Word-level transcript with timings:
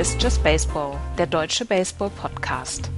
Ist 0.00 0.22
Just 0.22 0.42
Baseball, 0.42 0.96
der 1.18 1.26
deutsche 1.26 1.66
Baseball-Podcast. 1.66 2.90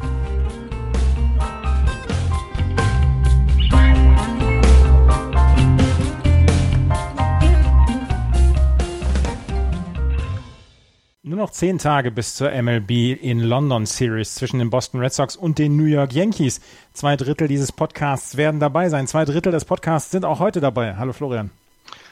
Nur 11.25 11.39
noch 11.39 11.51
zehn 11.51 11.79
Tage 11.79 12.13
bis 12.13 12.37
zur 12.37 12.53
MLB 12.53 12.91
in 13.21 13.41
London 13.41 13.85
Series 13.85 14.37
zwischen 14.37 14.61
den 14.61 14.71
Boston 14.71 15.01
Red 15.01 15.13
Sox 15.13 15.35
und 15.35 15.59
den 15.59 15.77
New 15.77 15.87
York 15.87 16.13
Yankees. 16.13 16.61
Zwei 16.93 17.17
Drittel 17.17 17.49
dieses 17.49 17.73
Podcasts 17.73 18.37
werden 18.37 18.61
dabei 18.61 18.91
sein. 18.91 19.09
Zwei 19.09 19.25
Drittel 19.25 19.51
des 19.51 19.65
Podcasts 19.65 20.13
sind 20.13 20.25
auch 20.25 20.39
heute 20.39 20.61
dabei. 20.61 20.95
Hallo 20.95 21.13
Florian. 21.13 21.51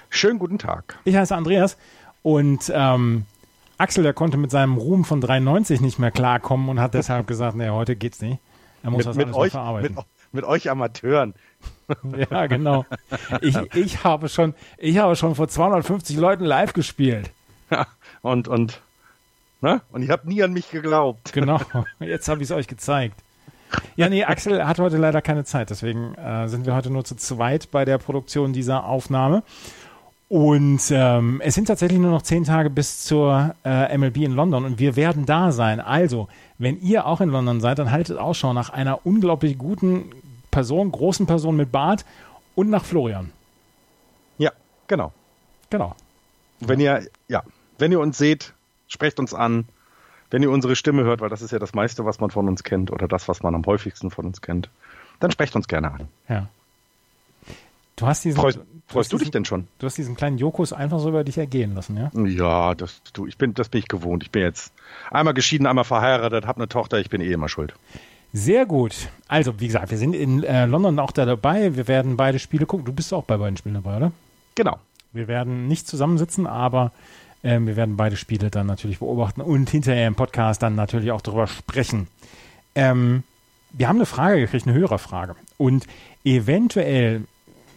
Schönen 0.08 0.40
guten 0.40 0.58
Tag. 0.58 0.98
Ich 1.04 1.14
heiße 1.14 1.36
Andreas 1.36 1.76
und 2.24 2.72
ähm, 2.74 3.26
Axel, 3.80 4.02
der 4.02 4.12
konnte 4.12 4.36
mit 4.36 4.50
seinem 4.50 4.76
Ruhm 4.76 5.04
von 5.04 5.20
93 5.20 5.80
nicht 5.80 5.98
mehr 5.98 6.10
klarkommen 6.10 6.68
und 6.68 6.80
hat 6.80 6.94
deshalb 6.94 7.26
gesagt, 7.26 7.56
nee, 7.56 7.68
heute 7.68 7.96
geht's 7.96 8.20
nicht. 8.20 8.38
Er 8.82 8.90
muss 8.90 8.98
mit, 8.98 9.06
das 9.06 9.16
mit 9.16 9.26
alles 9.26 9.36
euch, 9.36 9.52
verarbeiten. 9.52 9.94
Mit, 9.94 10.04
mit 10.32 10.44
euch 10.44 10.70
Amateuren. 10.70 11.34
ja, 12.30 12.46
genau. 12.46 12.86
Ich, 13.40 13.56
ich, 13.74 14.04
habe 14.04 14.28
schon, 14.28 14.54
ich 14.78 14.98
habe 14.98 15.16
schon 15.16 15.34
vor 15.34 15.48
250 15.48 16.16
Leuten 16.16 16.44
live 16.44 16.72
gespielt. 16.72 17.30
Ja, 17.70 17.86
und, 18.22 18.48
und 18.48 18.80
Ne? 19.60 19.82
Und 19.92 20.02
ich 20.02 20.10
habe 20.10 20.28
nie 20.28 20.42
an 20.42 20.52
mich 20.52 20.70
geglaubt. 20.70 21.32
Genau, 21.32 21.60
jetzt 22.00 22.28
habe 22.28 22.42
ich 22.42 22.50
es 22.50 22.56
euch 22.56 22.66
gezeigt. 22.66 23.20
Ja, 23.94 24.08
nee, 24.08 24.24
Axel 24.24 24.66
hat 24.66 24.78
heute 24.78 24.96
leider 24.96 25.22
keine 25.22 25.44
Zeit, 25.44 25.70
deswegen 25.70 26.14
äh, 26.14 26.48
sind 26.48 26.66
wir 26.66 26.74
heute 26.74 26.90
nur 26.90 27.04
zu 27.04 27.14
zweit 27.14 27.70
bei 27.70 27.84
der 27.84 27.98
Produktion 27.98 28.52
dieser 28.52 28.84
Aufnahme. 28.84 29.42
Und 30.30 30.80
ähm, 30.92 31.40
es 31.42 31.56
sind 31.56 31.66
tatsächlich 31.66 31.98
nur 31.98 32.12
noch 32.12 32.22
zehn 32.22 32.44
Tage 32.44 32.70
bis 32.70 33.02
zur 33.02 33.56
äh, 33.64 33.98
MLB 33.98 34.18
in 34.18 34.30
London 34.30 34.64
und 34.64 34.78
wir 34.78 34.94
werden 34.94 35.26
da 35.26 35.50
sein. 35.50 35.80
Also, 35.80 36.28
wenn 36.56 36.80
ihr 36.80 37.04
auch 37.04 37.20
in 37.20 37.30
London 37.30 37.60
seid, 37.60 37.80
dann 37.80 37.90
haltet 37.90 38.16
Ausschau 38.16 38.52
nach 38.52 38.70
einer 38.70 39.04
unglaublich 39.04 39.58
guten 39.58 40.04
Person, 40.52 40.92
großen 40.92 41.26
Person 41.26 41.56
mit 41.56 41.72
Bart 41.72 42.04
und 42.54 42.70
nach 42.70 42.84
Florian. 42.84 43.32
Ja, 44.38 44.52
genau. 44.86 45.12
Genau. 45.68 45.96
Wenn 46.60 46.78
ihr, 46.78 47.08
ja, 47.26 47.42
wenn 47.78 47.90
ihr 47.90 47.98
uns 47.98 48.16
seht, 48.16 48.54
sprecht 48.86 49.18
uns 49.18 49.34
an, 49.34 49.66
wenn 50.30 50.44
ihr 50.44 50.52
unsere 50.52 50.76
Stimme 50.76 51.02
hört, 51.02 51.20
weil 51.20 51.28
das 51.28 51.42
ist 51.42 51.50
ja 51.50 51.58
das 51.58 51.74
meiste, 51.74 52.04
was 52.04 52.20
man 52.20 52.30
von 52.30 52.46
uns 52.46 52.62
kennt 52.62 52.92
oder 52.92 53.08
das, 53.08 53.26
was 53.26 53.42
man 53.42 53.56
am 53.56 53.66
häufigsten 53.66 54.12
von 54.12 54.26
uns 54.26 54.40
kennt. 54.40 54.70
Dann 55.18 55.32
sprecht 55.32 55.56
uns 55.56 55.66
gerne 55.66 55.90
an. 55.90 56.08
Ja. 56.28 56.48
Du 57.96 58.06
hast 58.06 58.24
diesen, 58.24 58.40
freust, 58.40 58.58
du, 58.58 58.62
freust 58.86 59.12
du 59.12 59.16
diesen, 59.16 59.24
dich 59.24 59.30
denn 59.32 59.44
schon? 59.44 59.68
Du 59.78 59.86
hast 59.86 59.98
diesen 59.98 60.16
kleinen 60.16 60.38
Jokus 60.38 60.72
einfach 60.72 60.98
so 61.00 61.10
über 61.10 61.24
dich 61.24 61.38
ergehen 61.38 61.74
lassen, 61.74 61.96
ja? 61.96 62.10
Ja, 62.24 62.74
das, 62.74 63.02
du, 63.12 63.26
ich 63.26 63.36
bin, 63.36 63.54
das 63.54 63.68
bin 63.68 63.80
ich 63.80 63.88
gewohnt. 63.88 64.22
Ich 64.22 64.30
bin 64.30 64.42
jetzt 64.42 64.72
einmal 65.10 65.34
geschieden, 65.34 65.66
einmal 65.66 65.84
verheiratet, 65.84 66.46
habe 66.46 66.58
eine 66.58 66.68
Tochter, 66.68 66.98
ich 66.98 67.10
bin 67.10 67.20
eh 67.20 67.32
immer 67.32 67.48
schuld. 67.48 67.74
Sehr 68.32 68.64
gut. 68.64 69.08
Also, 69.26 69.58
wie 69.60 69.66
gesagt, 69.66 69.90
wir 69.90 69.98
sind 69.98 70.14
in 70.14 70.44
äh, 70.44 70.64
London 70.66 70.98
auch 71.00 71.10
da 71.10 71.26
dabei. 71.26 71.74
Wir 71.76 71.88
werden 71.88 72.16
beide 72.16 72.38
Spiele 72.38 72.64
gucken. 72.64 72.86
Du 72.86 72.92
bist 72.92 73.12
auch 73.12 73.24
bei 73.24 73.36
beiden 73.36 73.56
Spielen 73.56 73.74
dabei, 73.74 73.96
oder? 73.96 74.12
Genau. 74.54 74.78
Wir 75.12 75.26
werden 75.26 75.66
nicht 75.66 75.88
zusammensitzen, 75.88 76.46
aber 76.46 76.92
ähm, 77.42 77.66
wir 77.66 77.76
werden 77.76 77.96
beide 77.96 78.16
Spiele 78.16 78.50
dann 78.50 78.66
natürlich 78.66 79.00
beobachten 79.00 79.40
und 79.40 79.68
hinterher 79.70 80.06
im 80.06 80.14
Podcast 80.14 80.62
dann 80.62 80.76
natürlich 80.76 81.10
auch 81.10 81.20
darüber 81.20 81.48
sprechen. 81.48 82.06
Ähm, 82.76 83.24
wir 83.72 83.88
haben 83.88 83.96
eine 83.96 84.06
Frage 84.06 84.40
gekriegt, 84.40 84.66
eine 84.66 84.76
Hörerfrage. 84.76 85.34
Und 85.56 85.86
eventuell, 86.24 87.24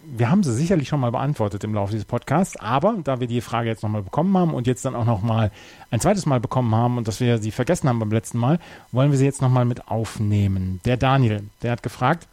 wir 0.06 0.30
haben 0.30 0.44
sie 0.44 0.54
sicherlich 0.54 0.88
schon 0.88 1.00
mal 1.00 1.12
beantwortet 1.12 1.64
im 1.64 1.74
Laufe 1.74 1.92
dieses 1.92 2.06
Podcasts, 2.06 2.58
aber 2.58 2.96
da 3.04 3.20
wir 3.20 3.28
die 3.28 3.42
Frage 3.42 3.70
jetzt 3.70 3.84
nochmal 3.84 4.02
bekommen 4.02 4.38
haben 4.38 4.54
und 4.54 4.68
jetzt 4.68 4.86
dann 4.86 4.96
auch 4.96 5.06
nochmal 5.06 5.52
ein 5.92 6.00
zweites 6.00 6.26
Mal 6.26 6.40
bekommen 6.40 6.74
haben 6.76 6.98
und 6.98 7.08
dass 7.08 7.20
wir 7.20 7.38
sie 7.38 7.52
vergessen 7.52 7.90
haben 7.90 8.00
beim 8.00 8.12
letzten 8.12 8.38
Mal, 8.38 8.60
wollen 8.92 9.12
wir 9.12 9.18
sie 9.18 9.26
jetzt 9.26 9.42
nochmal 9.42 9.66
mit 9.66 9.88
aufnehmen. 9.88 10.82
Der 10.86 10.98
Daniel, 10.98 11.44
der 11.62 11.72
hat 11.72 11.84
gefragt, 11.84 12.28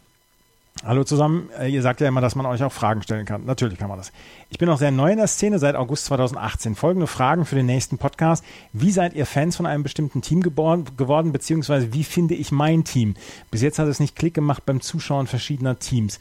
Hallo 0.83 1.03
zusammen. 1.03 1.49
Äh, 1.59 1.67
ihr 1.67 1.83
sagt 1.83 2.01
ja 2.01 2.07
immer, 2.07 2.21
dass 2.21 2.35
man 2.35 2.47
euch 2.47 2.63
auch 2.63 2.71
Fragen 2.71 3.03
stellen 3.03 3.25
kann. 3.25 3.45
Natürlich 3.45 3.77
kann 3.77 3.89
man 3.89 3.99
das. 3.99 4.11
Ich 4.49 4.57
bin 4.57 4.67
auch 4.67 4.79
sehr 4.79 4.89
neu 4.89 5.11
in 5.11 5.17
der 5.17 5.27
Szene 5.27 5.59
seit 5.59 5.75
August 5.75 6.05
2018. 6.05 6.75
Folgende 6.75 7.05
Fragen 7.05 7.45
für 7.45 7.55
den 7.55 7.67
nächsten 7.67 7.99
Podcast. 7.99 8.43
Wie 8.73 8.89
seid 8.89 9.13
ihr 9.13 9.27
Fans 9.27 9.57
von 9.57 9.67
einem 9.67 9.83
bestimmten 9.83 10.23
Team 10.23 10.41
geboren, 10.41 10.85
geworden, 10.97 11.33
beziehungsweise 11.33 11.93
wie 11.93 12.03
finde 12.03 12.33
ich 12.33 12.51
mein 12.51 12.83
Team? 12.83 13.15
Bis 13.51 13.61
jetzt 13.61 13.77
hat 13.77 13.87
es 13.89 13.99
nicht 13.99 14.15
Klick 14.15 14.33
gemacht 14.33 14.65
beim 14.65 14.81
Zuschauen 14.81 15.27
verschiedener 15.27 15.77
Teams. 15.77 16.19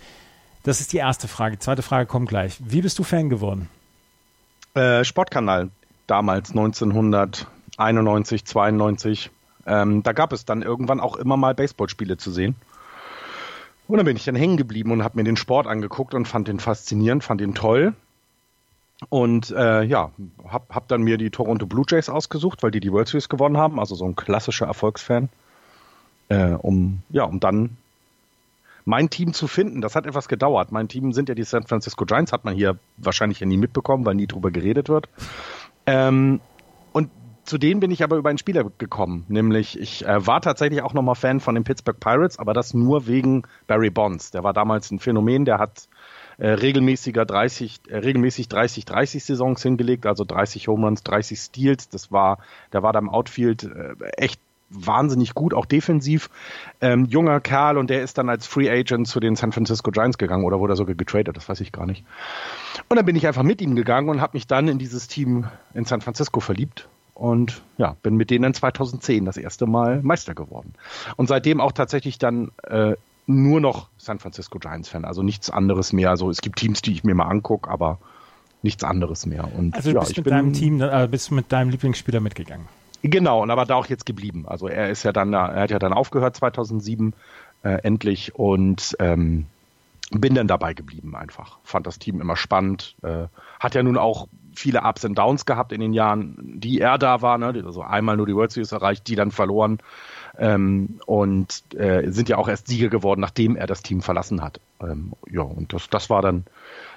Das 0.62 0.80
ist 0.80 0.92
die 0.92 0.98
erste 0.98 1.26
Frage. 1.26 1.56
Die 1.56 1.60
zweite 1.60 1.82
Frage 1.82 2.06
kommt 2.06 2.28
gleich. 2.28 2.58
Wie 2.60 2.82
bist 2.82 2.98
du 2.98 3.02
Fan 3.02 3.30
geworden? 3.30 3.68
Äh, 4.74 5.04
Sportkanal. 5.04 5.70
Damals 6.06 6.50
1991, 6.50 8.44
92. 8.44 9.30
Ähm, 9.66 10.02
da 10.02 10.12
gab 10.12 10.32
es 10.32 10.44
dann 10.44 10.62
irgendwann 10.62 11.00
auch 11.00 11.16
immer 11.16 11.36
mal 11.36 11.54
Baseballspiele 11.54 12.16
zu 12.16 12.30
sehen. 12.30 12.56
Und 13.88 13.96
dann 13.96 14.06
bin 14.06 14.16
ich 14.16 14.24
dann 14.24 14.36
hängen 14.36 14.56
geblieben 14.56 14.92
und 14.92 15.02
habe 15.02 15.18
mir 15.18 15.24
den 15.24 15.36
Sport 15.36 15.66
angeguckt 15.66 16.14
und 16.14 16.28
fand 16.28 16.46
den 16.48 16.60
faszinierend, 16.60 17.24
fand 17.24 17.40
ihn 17.40 17.54
toll. 17.54 17.94
Und 19.08 19.50
äh, 19.50 19.82
ja, 19.82 20.10
hab, 20.46 20.74
hab 20.74 20.88
dann 20.88 21.02
mir 21.02 21.16
die 21.16 21.30
Toronto 21.30 21.66
Blue 21.66 21.84
Jays 21.88 22.08
ausgesucht, 22.08 22.62
weil 22.62 22.70
die 22.70 22.80
die 22.80 22.92
World 22.92 23.08
Series 23.08 23.28
gewonnen 23.28 23.56
haben, 23.56 23.80
also 23.80 23.94
so 23.94 24.04
ein 24.04 24.14
klassischer 24.14 24.66
Erfolgsfan. 24.66 25.30
Äh, 26.28 26.50
um, 26.50 27.02
ja, 27.08 27.24
um 27.24 27.40
dann 27.40 27.78
mein 28.90 29.08
Team 29.08 29.32
zu 29.32 29.46
finden. 29.46 29.80
Das 29.80 29.94
hat 29.94 30.04
etwas 30.04 30.28
gedauert. 30.28 30.72
Mein 30.72 30.88
Team 30.88 31.12
sind 31.12 31.28
ja 31.28 31.34
die 31.34 31.44
San 31.44 31.66
Francisco 31.66 32.04
Giants, 32.04 32.32
hat 32.32 32.44
man 32.44 32.54
hier 32.54 32.78
wahrscheinlich 32.96 33.38
ja 33.40 33.46
nie 33.46 33.56
mitbekommen, 33.56 34.04
weil 34.04 34.16
nie 34.16 34.26
drüber 34.26 34.50
geredet 34.50 34.88
wird. 34.88 35.08
Ähm, 35.86 36.40
und 36.92 37.08
zu 37.44 37.56
denen 37.56 37.80
bin 37.80 37.92
ich 37.92 38.02
aber 38.02 38.16
über 38.16 38.28
einen 38.28 38.38
Spieler 38.38 38.64
gekommen. 38.64 39.24
Nämlich, 39.28 39.78
ich 39.78 40.04
äh, 40.04 40.26
war 40.26 40.40
tatsächlich 40.40 40.82
auch 40.82 40.92
nochmal 40.92 41.14
Fan 41.14 41.38
von 41.38 41.54
den 41.54 41.62
Pittsburgh 41.62 41.98
Pirates, 41.98 42.38
aber 42.38 42.52
das 42.52 42.74
nur 42.74 43.06
wegen 43.06 43.44
Barry 43.68 43.90
Bonds. 43.90 44.32
Der 44.32 44.42
war 44.42 44.52
damals 44.52 44.90
ein 44.90 44.98
Phänomen, 44.98 45.44
der 45.44 45.58
hat 45.58 45.88
äh, 46.38 46.48
regelmäßiger 46.48 47.24
30, 47.24 47.82
äh, 47.88 47.98
regelmäßig 47.98 48.48
30, 48.48 48.86
30 48.86 49.24
Saisons 49.24 49.62
hingelegt, 49.62 50.04
also 50.04 50.24
30 50.24 50.66
Home 50.66 50.86
Runs, 50.86 51.04
30 51.04 51.38
Steals. 51.38 51.88
Das 51.88 52.10
war, 52.10 52.38
der 52.72 52.82
war 52.82 52.92
da 52.92 52.98
im 52.98 53.08
Outfield 53.08 53.64
äh, 53.64 53.94
echt 54.16 54.40
wahnsinnig 54.70 55.34
gut, 55.34 55.52
auch 55.52 55.66
defensiv. 55.66 56.30
Ähm, 56.80 57.04
junger 57.06 57.40
Kerl 57.40 57.76
und 57.76 57.90
der 57.90 58.02
ist 58.02 58.18
dann 58.18 58.28
als 58.28 58.46
Free 58.46 58.70
Agent 58.70 59.08
zu 59.08 59.20
den 59.20 59.36
San 59.36 59.52
Francisco 59.52 59.90
Giants 59.90 60.16
gegangen 60.16 60.44
oder 60.44 60.60
wurde 60.60 60.74
er 60.74 60.76
sogar 60.76 60.94
getradet, 60.94 61.36
das 61.36 61.48
weiß 61.48 61.60
ich 61.60 61.72
gar 61.72 61.86
nicht. 61.86 62.04
Und 62.88 62.96
dann 62.96 63.04
bin 63.04 63.16
ich 63.16 63.26
einfach 63.26 63.42
mit 63.42 63.60
ihm 63.60 63.74
gegangen 63.74 64.08
und 64.08 64.20
habe 64.20 64.36
mich 64.36 64.46
dann 64.46 64.68
in 64.68 64.78
dieses 64.78 65.08
Team 65.08 65.46
in 65.74 65.84
San 65.84 66.00
Francisco 66.00 66.40
verliebt 66.40 66.88
und 67.14 67.62
ja, 67.76 67.96
bin 68.02 68.16
mit 68.16 68.30
denen 68.30 68.54
2010 68.54 69.24
das 69.24 69.36
erste 69.36 69.66
Mal 69.66 70.00
Meister 70.02 70.34
geworden. 70.34 70.72
Und 71.16 71.28
seitdem 71.28 71.60
auch 71.60 71.72
tatsächlich 71.72 72.18
dann 72.18 72.50
äh, 72.62 72.94
nur 73.26 73.60
noch 73.60 73.88
San 73.98 74.18
Francisco 74.18 74.58
Giants 74.58 74.88
Fan, 74.88 75.04
also 75.04 75.22
nichts 75.22 75.50
anderes 75.50 75.92
mehr. 75.92 76.10
Also 76.10 76.30
es 76.30 76.40
gibt 76.40 76.58
Teams, 76.58 76.80
die 76.80 76.92
ich 76.92 77.04
mir 77.04 77.14
mal 77.14 77.26
angucke, 77.26 77.70
aber 77.70 77.98
nichts 78.62 78.84
anderes 78.84 79.26
mehr. 79.26 79.48
Und, 79.54 79.74
also 79.74 79.90
du 79.90 79.96
ja, 79.96 80.00
bist 80.00 80.16
mit 80.16 80.24
bin, 80.24 80.30
deinem 80.32 80.52
Team, 80.52 80.80
äh, 80.80 81.08
bist 81.10 81.30
mit 81.30 81.52
deinem 81.52 81.70
Lieblingsspieler 81.70 82.20
mitgegangen. 82.20 82.66
Genau, 83.02 83.42
und 83.42 83.50
aber 83.50 83.64
da 83.64 83.76
auch 83.76 83.86
jetzt 83.86 84.06
geblieben. 84.06 84.44
Also 84.46 84.68
er 84.68 84.90
ist 84.90 85.02
ja 85.04 85.12
dann, 85.12 85.32
er 85.32 85.62
hat 85.62 85.70
ja 85.70 85.78
dann 85.78 85.92
aufgehört 85.92 86.36
2007 86.36 87.14
äh, 87.62 87.70
endlich 87.82 88.34
und 88.34 88.96
ähm, 88.98 89.46
bin 90.10 90.34
dann 90.34 90.48
dabei 90.48 90.74
geblieben 90.74 91.14
einfach. 91.14 91.58
Fand 91.62 91.86
das 91.86 91.98
Team 91.98 92.20
immer 92.20 92.36
spannend. 92.36 92.96
Äh, 93.02 93.26
hat 93.58 93.74
ja 93.74 93.82
nun 93.82 93.96
auch 93.96 94.26
viele 94.54 94.82
Ups 94.82 95.04
und 95.04 95.16
Downs 95.16 95.46
gehabt 95.46 95.72
in 95.72 95.80
den 95.80 95.92
Jahren, 95.92 96.36
die 96.60 96.80
er 96.80 96.98
da 96.98 97.22
war. 97.22 97.38
Ne? 97.38 97.62
Also 97.64 97.82
einmal 97.82 98.16
nur 98.16 98.26
die 98.26 98.34
World 98.34 98.50
Series 98.50 98.72
erreicht, 98.72 99.06
die 99.06 99.14
dann 99.14 99.30
verloren. 99.30 99.78
Ähm, 100.38 101.00
und 101.06 101.62
äh, 101.74 102.10
sind 102.10 102.28
ja 102.28 102.38
auch 102.38 102.48
erst 102.48 102.66
Sieger 102.66 102.88
geworden, 102.88 103.20
nachdem 103.20 103.56
er 103.56 103.66
das 103.66 103.82
Team 103.82 104.02
verlassen 104.02 104.42
hat. 104.42 104.60
Ähm, 104.80 105.12
ja, 105.30 105.42
und 105.42 105.72
das, 105.72 105.88
das 105.90 106.10
war 106.10 106.22
dann, 106.22 106.44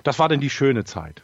das 0.04 0.20
war 0.20 0.30
dann 0.30 0.40
die 0.40 0.50
schöne 0.50 0.84
Zeit. 0.84 1.22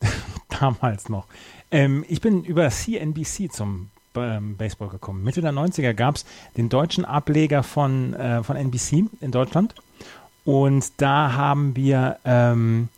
Damals 0.60 1.08
noch. 1.08 1.26
Ähm, 1.72 2.04
ich 2.06 2.20
bin 2.20 2.44
über 2.44 2.68
CNBC 2.68 3.50
zum 3.50 3.90
ähm, 4.14 4.56
Baseball 4.56 4.88
gekommen. 4.88 5.24
Mitte 5.24 5.40
der 5.40 5.52
90er 5.52 5.94
gab 5.94 6.16
es 6.16 6.26
den 6.56 6.68
deutschen 6.68 7.04
Ableger 7.04 7.62
von, 7.62 8.14
äh, 8.14 8.44
von 8.44 8.56
NBC 8.56 9.06
in 9.20 9.32
Deutschland. 9.32 9.74
Und 10.44 10.92
da 10.98 11.32
haben 11.32 11.74
wir 11.74 12.18
ähm, 12.24 12.88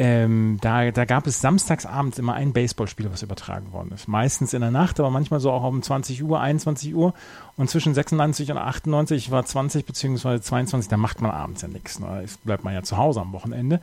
ähm, 0.00 0.58
da, 0.60 0.92
da 0.92 1.04
gab 1.04 1.26
es 1.26 1.40
samstagsabends 1.40 2.20
immer 2.20 2.34
ein 2.34 2.52
Baseballspiel, 2.52 3.10
was 3.10 3.22
übertragen 3.24 3.72
worden 3.72 3.90
ist. 3.92 4.06
Meistens 4.06 4.54
in 4.54 4.60
der 4.60 4.70
Nacht, 4.70 5.00
aber 5.00 5.10
manchmal 5.10 5.40
so 5.40 5.50
auch 5.50 5.64
um 5.64 5.82
20 5.82 6.22
Uhr, 6.22 6.40
21 6.40 6.94
Uhr. 6.94 7.14
Und 7.56 7.68
zwischen 7.68 7.94
96 7.94 8.52
und 8.52 8.58
98 8.58 9.32
war 9.32 9.44
20 9.44 9.84
beziehungsweise 9.84 10.40
22, 10.40 10.88
da 10.88 10.96
macht 10.96 11.20
man 11.20 11.32
abends 11.32 11.62
ja 11.62 11.68
nichts. 11.68 11.98
Ne? 11.98 12.24
Bleibt 12.44 12.62
man 12.62 12.74
ja 12.74 12.84
zu 12.84 12.96
Hause 12.96 13.20
am 13.20 13.32
Wochenende. 13.32 13.80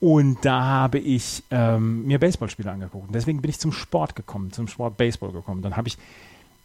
Und 0.00 0.44
da 0.44 0.62
habe 0.62 0.98
ich 0.98 1.42
ähm, 1.50 2.06
mir 2.06 2.18
Baseballspiele 2.18 2.70
angeguckt. 2.70 3.08
Und 3.08 3.14
deswegen 3.14 3.40
bin 3.40 3.50
ich 3.50 3.58
zum 3.58 3.72
Sport 3.72 4.14
gekommen, 4.14 4.52
zum 4.52 4.68
Sport 4.68 4.96
Baseball 4.96 5.32
gekommen. 5.32 5.62
Dann 5.62 5.76
habe 5.76 5.88
ich 5.88 5.96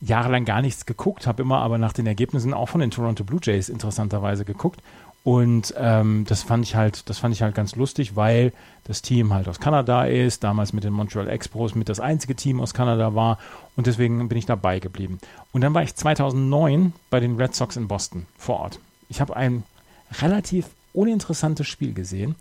jahrelang 0.01 0.45
gar 0.45 0.61
nichts 0.61 0.85
geguckt, 0.85 1.27
habe 1.27 1.41
immer 1.43 1.59
aber 1.59 1.77
nach 1.77 1.93
den 1.93 2.07
Ergebnissen 2.07 2.53
auch 2.53 2.69
von 2.69 2.81
den 2.81 2.91
Toronto 2.91 3.23
Blue 3.23 3.39
Jays 3.41 3.69
interessanterweise 3.69 4.45
geguckt 4.45 4.81
Und 5.23 5.73
ähm, 5.77 6.25
das 6.27 6.41
fand 6.41 6.65
ich 6.65 6.75
halt, 6.75 7.07
das 7.09 7.19
fand 7.19 7.35
ich 7.35 7.43
halt 7.43 7.53
ganz 7.53 7.75
lustig, 7.75 8.15
weil 8.15 8.51
das 8.85 9.03
Team 9.03 9.31
halt 9.31 9.47
aus 9.47 9.59
Kanada 9.59 10.05
ist, 10.05 10.43
damals 10.43 10.73
mit 10.73 10.83
den 10.83 10.93
Montreal 10.93 11.29
Expos 11.29 11.75
mit 11.75 11.87
das 11.87 11.99
einzige 11.99 12.35
Team 12.35 12.59
aus 12.59 12.73
Kanada 12.73 13.13
war 13.13 13.37
und 13.75 13.85
deswegen 13.85 14.27
bin 14.27 14.39
ich 14.39 14.47
dabei 14.47 14.79
geblieben. 14.79 15.19
Und 15.51 15.61
dann 15.61 15.75
war 15.75 15.83
ich 15.83 15.93
2009 15.95 16.93
bei 17.11 17.19
den 17.19 17.35
Red 17.35 17.53
Sox 17.53 17.75
in 17.77 17.87
Boston 17.87 18.25
vor 18.37 18.59
Ort. 18.59 18.79
Ich 19.07 19.21
habe 19.21 19.35
ein 19.35 19.63
relativ 20.19 20.65
uninteressantes 20.93 21.67
Spiel 21.67 21.93
gesehen 21.93 22.35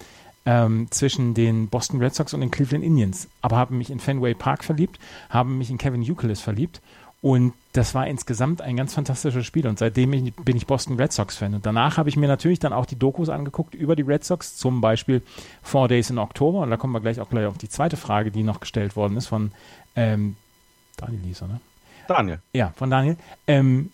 ähm, 0.50 0.88
zwischen 0.91 1.32
den 1.32 1.69
Boston 1.69 2.02
Red 2.02 2.12
Sox 2.12 2.35
und 2.35 2.41
den 2.41 2.50
Cleveland 2.50 2.85
Indians, 2.85 3.29
aber 3.41 3.56
habe 3.56 3.73
mich 3.73 3.88
in 3.88 4.00
Fenway 4.00 4.35
Park 4.35 4.64
verliebt, 4.64 4.99
habe 5.29 5.49
mich 5.49 5.70
in 5.70 5.79
Kevin 5.79 6.02
Youkilis 6.02 6.41
verliebt 6.41 6.81
und 7.23 7.52
das 7.73 7.94
war 7.94 8.08
insgesamt 8.08 8.61
ein 8.61 8.76
ganz 8.76 8.94
fantastisches 8.94 9.47
Spiel. 9.47 9.67
Und 9.69 9.79
seitdem 9.79 10.11
bin 10.11 10.56
ich 10.56 10.67
Boston 10.67 10.97
Red 10.97 11.12
Sox-Fan. 11.12 11.55
Und 11.55 11.67
danach 11.67 11.99
habe 11.99 12.08
ich 12.08 12.17
mir 12.17 12.26
natürlich 12.26 12.58
dann 12.58 12.73
auch 12.73 12.87
die 12.87 12.99
Dokus 12.99 13.29
angeguckt 13.29 13.75
über 13.75 13.94
die 13.94 14.02
Red 14.02 14.25
Sox, 14.25 14.56
zum 14.56 14.81
Beispiel 14.81 15.23
Four 15.62 15.87
Days 15.87 16.11
in 16.11 16.19
Oktober. 16.19 16.61
Und 16.61 16.70
da 16.70 16.79
kommen 16.79 16.94
wir 16.94 17.00
gleich 17.00 17.20
auch 17.20 17.29
gleich 17.29 17.46
auf 17.46 17.58
die 17.58 17.69
zweite 17.69 17.96
Frage, 17.99 18.31
die 18.31 18.43
noch 18.43 18.58
gestellt 18.58 18.96
worden 18.96 19.17
ist 19.19 19.26
von 19.26 19.53
ähm, 19.94 20.37
Daniel 20.96 21.20
Lieser, 21.23 21.46
ne? 21.46 21.61
Daniel. 22.08 22.41
Ja, 22.53 22.73
von 22.75 22.91
Daniel. 22.91 23.17
Ähm, 23.46 23.93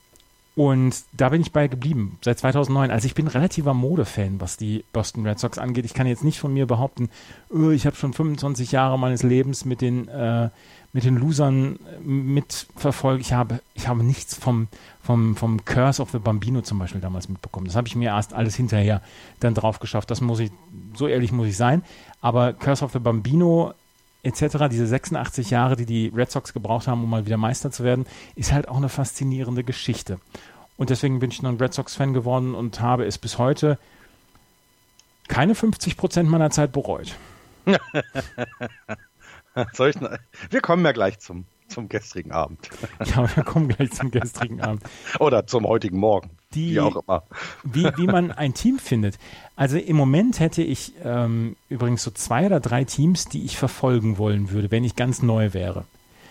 und 0.56 1.04
da 1.12 1.28
bin 1.28 1.42
ich 1.42 1.52
bei 1.52 1.68
geblieben, 1.68 2.18
seit 2.22 2.38
2009. 2.38 2.90
Also 2.90 3.04
ich 3.04 3.14
bin 3.14 3.28
relativer 3.28 3.74
Modefan, 3.74 4.40
was 4.40 4.56
die 4.56 4.86
Boston 4.94 5.26
Red 5.26 5.38
Sox 5.38 5.58
angeht. 5.58 5.84
Ich 5.84 5.92
kann 5.92 6.06
jetzt 6.06 6.24
nicht 6.24 6.40
von 6.40 6.50
mir 6.50 6.64
behaupten, 6.64 7.10
oh, 7.50 7.68
ich 7.68 7.84
habe 7.84 7.94
schon 7.94 8.14
25 8.14 8.72
Jahre 8.72 8.98
meines 8.98 9.22
Lebens 9.22 9.66
mit 9.66 9.82
den, 9.82 10.08
äh, 10.08 10.48
mit 10.94 11.04
den 11.04 11.16
Losern 11.16 11.76
äh, 11.76 12.00
mitverfolgt. 12.00 13.20
Ich 13.20 13.34
habe, 13.34 13.60
ich 13.74 13.86
habe 13.86 14.02
nichts 14.02 14.34
vom, 14.34 14.68
vom, 15.02 15.36
vom 15.36 15.62
Curse 15.66 16.00
of 16.00 16.10
the 16.12 16.18
Bambino 16.18 16.62
zum 16.62 16.78
Beispiel 16.78 17.02
damals 17.02 17.28
mitbekommen. 17.28 17.66
Das 17.66 17.76
habe 17.76 17.86
ich 17.86 17.94
mir 17.94 18.08
erst 18.08 18.32
alles 18.32 18.54
hinterher 18.54 19.02
dann 19.40 19.52
drauf 19.52 19.78
geschafft. 19.78 20.10
Das 20.10 20.22
muss 20.22 20.40
ich, 20.40 20.50
so 20.94 21.06
ehrlich 21.06 21.32
muss 21.32 21.48
ich 21.48 21.56
sein. 21.58 21.82
Aber 22.22 22.54
Curse 22.54 22.82
of 22.82 22.92
the 22.92 22.98
Bambino 22.98 23.74
etc., 24.26 24.68
diese 24.70 24.86
86 24.86 25.50
Jahre, 25.50 25.76
die 25.76 25.86
die 25.86 26.12
Red 26.14 26.30
Sox 26.30 26.52
gebraucht 26.52 26.88
haben, 26.88 27.02
um 27.04 27.10
mal 27.10 27.26
wieder 27.26 27.36
Meister 27.36 27.70
zu 27.70 27.84
werden, 27.84 28.06
ist 28.34 28.52
halt 28.52 28.68
auch 28.68 28.76
eine 28.76 28.88
faszinierende 28.88 29.64
Geschichte. 29.64 30.18
Und 30.76 30.90
deswegen 30.90 31.20
bin 31.20 31.30
ich 31.30 31.42
noch 31.42 31.50
ein 31.50 31.56
Red 31.56 31.72
Sox-Fan 31.72 32.12
geworden 32.12 32.54
und 32.54 32.80
habe 32.80 33.06
es 33.06 33.18
bis 33.18 33.38
heute 33.38 33.78
keine 35.28 35.54
50 35.54 35.96
Prozent 35.96 36.28
meiner 36.28 36.50
Zeit 36.50 36.72
bereut. 36.72 37.16
wir 40.50 40.60
kommen 40.60 40.84
ja 40.84 40.92
gleich 40.92 41.18
zum, 41.18 41.46
zum 41.68 41.88
gestrigen 41.88 42.32
Abend. 42.32 42.68
Ja, 43.04 43.36
wir 43.36 43.44
kommen 43.44 43.68
gleich 43.68 43.92
zum 43.92 44.10
gestrigen 44.10 44.60
Abend. 44.60 44.82
Oder 45.20 45.46
zum 45.46 45.66
heutigen 45.66 45.98
Morgen. 45.98 46.30
Die, 46.54 46.72
wie 46.72 46.80
auch 46.80 46.96
immer. 46.96 47.24
Wie, 47.64 47.84
wie 47.96 48.06
man 48.06 48.32
ein 48.32 48.54
Team 48.54 48.78
findet. 48.78 49.18
Also 49.54 49.76
im 49.76 49.96
Moment 49.96 50.40
hätte 50.40 50.62
ich 50.62 50.92
ähm, 51.04 51.56
übrigens 51.68 52.02
so 52.02 52.10
zwei 52.10 52.46
oder 52.46 52.60
drei 52.60 52.84
Teams, 52.84 53.26
die 53.26 53.44
ich 53.44 53.56
verfolgen 53.56 54.18
wollen 54.18 54.50
würde, 54.50 54.70
wenn 54.70 54.84
ich 54.84 54.96
ganz 54.96 55.22
neu 55.22 55.52
wäre. 55.52 55.84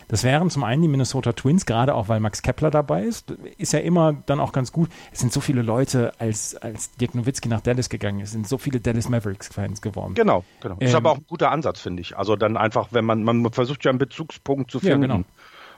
Das 0.08 0.24
wären 0.24 0.50
zum 0.50 0.64
einen 0.64 0.82
die 0.82 0.88
Minnesota 0.88 1.34
Twins, 1.34 1.66
gerade 1.66 1.96
auch 1.96 2.08
weil 2.08 2.20
Max 2.20 2.42
Kepler 2.42 2.72
dabei 2.72 3.04
ist. 3.04 3.32
Ist 3.58 3.74
ja 3.74 3.80
immer 3.80 4.14
dann 4.26 4.40
auch 4.40 4.52
ganz 4.52 4.72
gut. 4.72 4.90
Es 5.12 5.20
sind 5.20 5.34
so 5.34 5.42
viele 5.42 5.62
Leute, 5.62 6.14
als, 6.20 6.56
als 6.56 6.92
Dirk 6.92 7.16
Nowitzki 7.16 7.50
nach 7.50 7.62
Dallas 7.62 7.90
gegangen 7.90 8.20
ist, 8.20 8.32
sind 8.32 8.48
so 8.48 8.58
viele 8.58 8.80
Dallas 8.80 9.10
Mavericks-Fans 9.10 9.82
geworden. 9.82 10.14
Genau, 10.14 10.44
genau. 10.62 10.76
Ähm, 10.80 10.88
ist 10.88 10.96
aber 10.96 11.12
auch 11.12 11.18
ein 11.18 11.26
guter 11.28 11.52
Ansatz, 11.52 11.82
finde 11.82 12.02
ich. 12.02 12.18
Also 12.18 12.36
dann 12.36 12.58
einfach, 12.58 12.90
wenn 12.92 13.06
man, 13.06 13.24
man 13.24 13.52
versucht 13.52 13.84
ja 13.86 13.90
einen 13.90 14.00
Bezugspunkt 14.00 14.72
zu 14.72 14.80
finden. 14.80 15.04
Ja, 15.04 15.18
genau. 15.18 15.24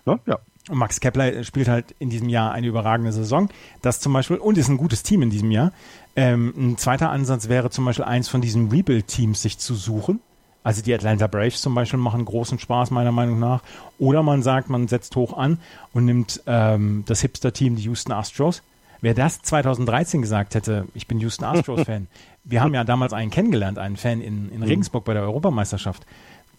Ne? 0.06 0.20
Ja. 0.26 0.40
Und 0.70 0.78
Max 0.78 1.00
Kepler 1.00 1.44
spielt 1.44 1.68
halt 1.68 1.96
in 2.00 2.10
diesem 2.10 2.30
Jahr 2.30 2.52
eine 2.52 2.68
überragende 2.68 3.12
Saison. 3.12 3.50
Das 3.82 4.00
zum 4.00 4.14
Beispiel, 4.14 4.38
und 4.38 4.58
ist 4.58 4.70
ein 4.70 4.78
gutes 4.78 5.04
Team 5.04 5.22
in 5.22 5.30
diesem 5.30 5.52
Jahr. 5.52 5.72
Ähm, 6.16 6.54
ein 6.58 6.78
zweiter 6.78 7.10
Ansatz 7.10 7.48
wäre 7.48 7.70
zum 7.70 7.86
Beispiel 7.86 8.06
eins 8.06 8.28
von 8.28 8.42
diesen 8.42 8.70
Rebuild-Teams 8.70 9.42
sich 9.42 9.58
zu 9.60 9.76
suchen. 9.76 10.20
Also 10.68 10.82
die 10.82 10.94
Atlanta 10.94 11.28
Braves 11.28 11.62
zum 11.62 11.74
Beispiel 11.76 11.98
machen 11.98 12.26
großen 12.26 12.60
Spaß 12.60 12.92
meiner 12.92 13.14
Meinung 13.14 13.40
nach. 13.40 13.62
Oder 14.00 14.22
man 14.22 14.44
sagt, 14.44 14.70
man 14.70 14.90
setzt 14.90 15.16
hoch 15.16 15.38
an 15.38 15.60
und 15.94 16.04
nimmt 16.04 16.44
ähm, 16.46 17.06
das 17.08 17.22
Hipster-Team, 17.22 17.78
die 17.78 17.84
Houston 17.84 18.12
Astros. 18.12 18.64
Wer 19.00 19.14
das 19.14 19.42
2013 19.44 20.22
gesagt 20.22 20.56
hätte, 20.56 20.86
ich 20.94 21.08
bin 21.08 21.22
Houston 21.22 21.46
Astros-Fan. 21.46 22.08
Wir 22.44 22.62
haben 22.62 22.74
ja 22.74 22.84
damals 22.84 23.14
einen 23.14 23.32
kennengelernt, 23.32 23.80
einen 23.80 23.96
Fan 23.96 24.20
in, 24.20 24.52
in 24.52 24.58
mhm. 24.58 24.64
Regensburg 24.64 25.06
bei 25.06 25.14
der 25.14 25.24
Europameisterschaft, 25.24 26.06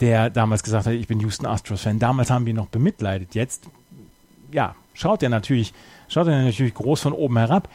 der 0.00 0.30
damals 0.30 0.62
gesagt 0.62 0.86
hat, 0.86 0.94
ich 0.94 1.06
bin 1.06 1.20
Houston 1.20 1.44
Astros-Fan. 1.44 1.98
Damals 1.98 2.30
haben 2.30 2.46
wir 2.46 2.54
ihn 2.54 2.56
noch 2.56 2.68
bemitleidet. 2.68 3.34
Jetzt, 3.34 3.64
ja, 4.50 4.74
schaut 4.94 5.22
er 5.22 5.28
natürlich, 5.28 5.74
schaut 6.08 6.28
er 6.28 6.42
natürlich 6.44 6.72
groß 6.72 7.02
von 7.02 7.12
oben 7.12 7.36
herab. 7.36 7.68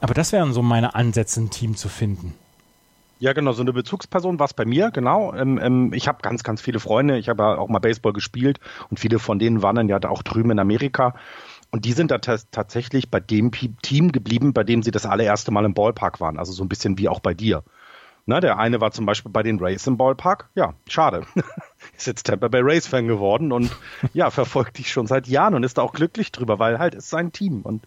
Aber 0.00 0.14
das 0.14 0.32
wären 0.32 0.54
so 0.54 0.62
meine 0.62 0.94
Ansätze, 0.94 1.38
ein 1.38 1.50
Team 1.50 1.76
zu 1.76 1.90
finden. 1.90 2.32
Ja, 3.18 3.32
genau, 3.32 3.52
so 3.52 3.62
eine 3.62 3.72
Bezugsperson 3.72 4.38
war 4.38 4.44
es 4.44 4.52
bei 4.52 4.66
mir, 4.66 4.90
genau. 4.90 5.32
Ähm, 5.32 5.58
ähm, 5.62 5.92
ich 5.94 6.06
habe 6.06 6.18
ganz, 6.20 6.42
ganz 6.42 6.60
viele 6.60 6.80
Freunde. 6.80 7.16
Ich 7.18 7.30
habe 7.30 7.42
ja 7.42 7.56
auch 7.56 7.68
mal 7.68 7.78
Baseball 7.78 8.12
gespielt 8.12 8.60
und 8.90 9.00
viele 9.00 9.18
von 9.18 9.38
denen 9.38 9.62
waren 9.62 9.76
dann 9.76 9.88
ja 9.88 9.98
auch 10.04 10.22
drüben 10.22 10.50
in 10.50 10.58
Amerika. 10.58 11.14
Und 11.70 11.84
die 11.84 11.92
sind 11.92 12.10
da 12.10 12.18
tatsächlich 12.18 13.10
bei 13.10 13.20
dem 13.20 13.50
Team 13.82 14.12
geblieben, 14.12 14.52
bei 14.52 14.64
dem 14.64 14.82
sie 14.82 14.90
das 14.90 15.06
allererste 15.06 15.50
Mal 15.50 15.64
im 15.64 15.74
Ballpark 15.74 16.20
waren. 16.20 16.38
Also 16.38 16.52
so 16.52 16.62
ein 16.62 16.68
bisschen 16.68 16.98
wie 16.98 17.08
auch 17.08 17.20
bei 17.20 17.32
dir. 17.32 17.64
Na, 18.28 18.40
der 18.40 18.58
eine 18.58 18.80
war 18.80 18.90
zum 18.90 19.06
Beispiel 19.06 19.30
bei 19.30 19.44
den 19.44 19.60
Rays 19.60 19.86
im 19.86 19.96
Ballpark. 19.96 20.50
Ja, 20.56 20.74
schade. 20.88 21.22
ist 21.96 22.08
jetzt 22.08 22.26
Tampa 22.26 22.48
Bay 22.48 22.60
Rays 22.60 22.86
Fan 22.86 23.06
geworden 23.06 23.52
und 23.52 23.70
ja, 24.14 24.30
verfolgt 24.30 24.78
dich 24.78 24.90
schon 24.90 25.06
seit 25.06 25.28
Jahren 25.28 25.54
und 25.54 25.62
ist 25.62 25.78
da 25.78 25.82
auch 25.82 25.92
glücklich 25.92 26.32
drüber, 26.32 26.58
weil 26.58 26.80
halt 26.80 26.96
ist 26.96 27.08
sein 27.08 27.30
Team. 27.30 27.62
Und 27.62 27.86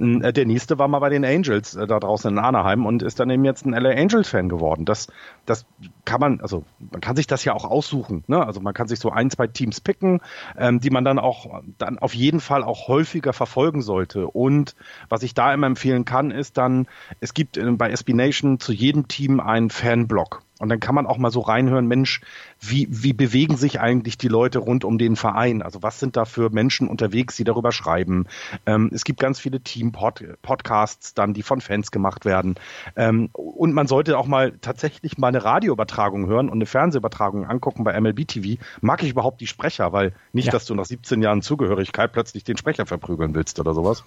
der 0.00 0.46
nächste 0.46 0.78
war 0.78 0.86
mal 0.86 1.00
bei 1.00 1.08
den 1.08 1.24
Angels 1.24 1.74
äh, 1.74 1.86
da 1.86 1.98
draußen 1.98 2.30
in 2.30 2.38
Anaheim 2.38 2.86
und 2.86 3.02
ist 3.02 3.18
dann 3.18 3.30
eben 3.30 3.44
jetzt 3.44 3.66
ein 3.66 3.72
LA 3.72 3.90
Angels 3.90 4.28
Fan 4.28 4.48
geworden. 4.48 4.84
Das, 4.84 5.08
das 5.44 5.66
kann 6.04 6.20
man, 6.20 6.40
also 6.40 6.64
man 6.78 7.00
kann 7.00 7.16
sich 7.16 7.26
das 7.26 7.44
ja 7.44 7.52
auch 7.52 7.64
aussuchen. 7.64 8.22
Ne? 8.28 8.44
Also 8.44 8.60
man 8.60 8.74
kann 8.74 8.86
sich 8.86 9.00
so 9.00 9.10
ein, 9.10 9.30
zwei 9.30 9.48
Teams 9.48 9.80
picken, 9.80 10.20
ähm, 10.56 10.78
die 10.78 10.90
man 10.90 11.04
dann 11.04 11.18
auch 11.18 11.62
dann 11.78 11.98
auf 11.98 12.14
jeden 12.14 12.40
Fall 12.40 12.62
auch 12.62 12.86
häufiger 12.86 13.32
verfolgen 13.32 13.82
sollte. 13.82 14.28
Und 14.28 14.76
was 15.08 15.24
ich 15.24 15.34
da 15.34 15.52
immer 15.52 15.66
empfehlen 15.66 16.04
kann, 16.04 16.30
ist 16.30 16.58
dann, 16.58 16.86
es 17.18 17.34
gibt 17.34 17.56
äh, 17.56 17.68
bei 17.72 17.90
SB 17.90 18.12
Nation 18.12 18.60
zu 18.60 18.72
jedem 18.72 19.08
Team 19.08 19.40
einen 19.40 19.70
Fanblog. 19.70 20.42
Und 20.58 20.68
dann 20.68 20.80
kann 20.80 20.94
man 20.94 21.06
auch 21.06 21.18
mal 21.18 21.30
so 21.30 21.40
reinhören, 21.40 21.86
Mensch, 21.86 22.20
wie, 22.60 22.88
wie 22.90 23.12
bewegen 23.12 23.56
sich 23.56 23.80
eigentlich 23.80 24.18
die 24.18 24.28
Leute 24.28 24.58
rund 24.58 24.84
um 24.84 24.98
den 24.98 25.16
Verein? 25.16 25.62
Also 25.62 25.82
was 25.82 26.00
sind 26.00 26.16
da 26.16 26.24
für 26.24 26.50
Menschen 26.50 26.88
unterwegs, 26.88 27.36
die 27.36 27.44
darüber 27.44 27.72
schreiben? 27.72 28.26
Ähm, 28.66 28.90
es 28.92 29.04
gibt 29.04 29.20
ganz 29.20 29.38
viele 29.38 29.60
Team-Podcasts 29.60 31.14
dann, 31.14 31.34
die 31.34 31.42
von 31.42 31.60
Fans 31.60 31.90
gemacht 31.90 32.24
werden. 32.24 32.56
Ähm, 32.96 33.30
und 33.32 33.72
man 33.72 33.86
sollte 33.86 34.18
auch 34.18 34.26
mal 34.26 34.52
tatsächlich 34.60 35.18
mal 35.18 35.28
eine 35.28 35.44
Radioübertragung 35.44 36.26
hören 36.26 36.48
und 36.48 36.58
eine 36.58 36.66
Fernsehübertragung 36.66 37.46
angucken 37.46 37.84
bei 37.84 37.98
MLB 37.98 38.26
TV. 38.26 38.60
Mag 38.80 39.02
ich 39.02 39.10
überhaupt 39.10 39.40
die 39.40 39.46
Sprecher, 39.46 39.92
weil 39.92 40.12
nicht, 40.32 40.46
ja. 40.46 40.52
dass 40.52 40.64
du 40.64 40.74
nach 40.74 40.86
17 40.86 41.22
Jahren 41.22 41.42
Zugehörigkeit 41.42 42.12
plötzlich 42.12 42.44
den 42.44 42.56
Sprecher 42.56 42.86
verprügeln 42.86 43.34
willst 43.34 43.60
oder 43.60 43.74
sowas. 43.74 44.04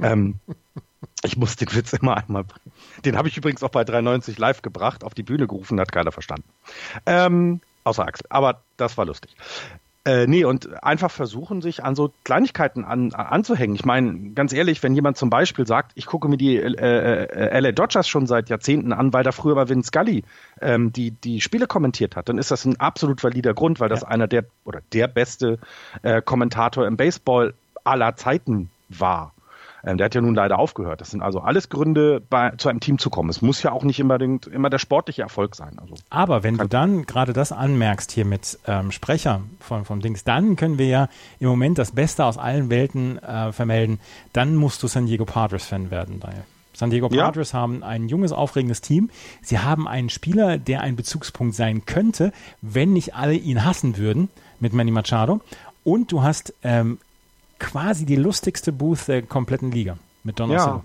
Ähm, 0.00 0.40
ich 1.22 1.36
muss 1.36 1.56
den 1.56 1.72
Witz 1.74 1.92
immer 1.92 2.16
einmal 2.16 2.44
bringen. 2.44 2.72
Den 3.04 3.16
habe 3.16 3.28
ich 3.28 3.36
übrigens 3.36 3.62
auch 3.62 3.70
bei 3.70 3.84
390 3.84 4.38
live 4.38 4.62
gebracht, 4.62 5.04
auf 5.04 5.14
die 5.14 5.22
Bühne 5.22 5.46
gerufen, 5.46 5.80
hat 5.80 5.92
keiner 5.92 6.12
verstanden. 6.12 6.48
Ähm, 7.06 7.60
außer 7.84 8.06
Axel. 8.06 8.26
Aber 8.30 8.62
das 8.76 8.96
war 8.98 9.06
lustig. 9.06 9.34
Äh, 10.08 10.26
nee, 10.26 10.44
und 10.44 10.82
einfach 10.82 11.10
versuchen, 11.10 11.60
sich 11.60 11.84
an 11.84 11.94
so 11.94 12.10
Kleinigkeiten 12.24 12.84
an, 12.84 13.12
anzuhängen. 13.12 13.74
Ich 13.74 13.84
meine, 13.84 14.30
ganz 14.30 14.54
ehrlich, 14.54 14.82
wenn 14.82 14.94
jemand 14.94 15.18
zum 15.18 15.28
Beispiel 15.28 15.66
sagt, 15.66 15.92
ich 15.96 16.06
gucke 16.06 16.28
mir 16.28 16.38
die 16.38 16.56
äh, 16.56 16.66
äh, 16.70 17.60
LA 17.60 17.72
Dodgers 17.72 18.08
schon 18.08 18.26
seit 18.26 18.48
Jahrzehnten 18.48 18.94
an, 18.94 19.12
weil 19.12 19.22
da 19.22 19.32
früher 19.32 19.54
mal 19.54 19.68
Vin 19.68 19.82
Scully 19.82 20.24
ähm, 20.62 20.94
die, 20.94 21.10
die 21.10 21.42
Spiele 21.42 21.66
kommentiert 21.66 22.16
hat, 22.16 22.30
dann 22.30 22.38
ist 22.38 22.50
das 22.50 22.64
ein 22.64 22.80
absolut 22.80 23.22
valider 23.22 23.52
Grund, 23.52 23.80
weil 23.80 23.90
das 23.90 24.00
ja. 24.00 24.08
einer 24.08 24.28
der 24.28 24.44
oder 24.64 24.80
der 24.94 25.08
beste 25.08 25.58
äh, 26.02 26.22
Kommentator 26.22 26.86
im 26.86 26.96
Baseball 26.96 27.52
aller 27.84 28.16
Zeiten 28.16 28.70
war. 28.88 29.34
Ähm, 29.84 29.96
der 29.96 30.06
hat 30.06 30.14
ja 30.14 30.20
nun 30.20 30.34
leider 30.34 30.58
aufgehört. 30.58 31.00
Das 31.00 31.10
sind 31.10 31.22
also 31.22 31.40
alles 31.40 31.68
Gründe, 31.68 32.20
bei, 32.20 32.50
zu 32.56 32.68
einem 32.68 32.80
Team 32.80 32.98
zu 32.98 33.10
kommen. 33.10 33.30
Es 33.30 33.42
muss 33.42 33.62
ja 33.62 33.72
auch 33.72 33.84
nicht 33.84 34.02
unbedingt 34.02 34.46
immer 34.46 34.70
der 34.70 34.78
sportliche 34.78 35.22
Erfolg 35.22 35.54
sein. 35.54 35.78
Also, 35.80 35.94
Aber 36.10 36.42
wenn 36.42 36.56
du 36.56 36.66
dann 36.66 37.04
gerade 37.04 37.32
das 37.32 37.52
anmerkst 37.52 38.10
hier 38.12 38.24
mit 38.24 38.58
ähm, 38.66 38.90
Sprecher 38.90 39.42
von, 39.60 39.84
von 39.84 40.00
Dings, 40.00 40.24
dann 40.24 40.56
können 40.56 40.78
wir 40.78 40.86
ja 40.86 41.08
im 41.38 41.48
Moment 41.48 41.78
das 41.78 41.92
Beste 41.92 42.24
aus 42.24 42.38
allen 42.38 42.70
Welten 42.70 43.18
äh, 43.18 43.52
vermelden. 43.52 44.00
Dann 44.32 44.56
musst 44.56 44.82
du 44.82 44.88
San 44.88 45.06
Diego 45.06 45.24
Padres-Fan 45.24 45.90
werden, 45.90 46.20
Daniel. 46.20 46.44
San 46.78 46.90
Diego 46.90 47.08
Padres 47.08 47.52
ja. 47.52 47.58
haben 47.58 47.82
ein 47.82 48.08
junges, 48.08 48.30
aufregendes 48.30 48.80
Team. 48.80 49.10
Sie 49.42 49.58
haben 49.58 49.88
einen 49.88 50.10
Spieler, 50.10 50.58
der 50.58 50.80
ein 50.82 50.94
Bezugspunkt 50.94 51.56
sein 51.56 51.84
könnte, 51.86 52.32
wenn 52.62 52.92
nicht 52.92 53.16
alle 53.16 53.34
ihn 53.34 53.64
hassen 53.64 53.96
würden, 53.96 54.28
mit 54.60 54.72
Manny 54.72 54.92
Machado. 54.92 55.40
Und 55.82 56.12
du 56.12 56.22
hast 56.22 56.54
ähm, 56.62 56.98
quasi 57.58 58.06
die 58.06 58.16
lustigste 58.16 58.72
Booth 58.72 59.08
der 59.08 59.22
kompletten 59.22 59.70
Liga 59.70 59.98
mit 60.24 60.38
Don 60.38 60.50
ja. 60.50 60.82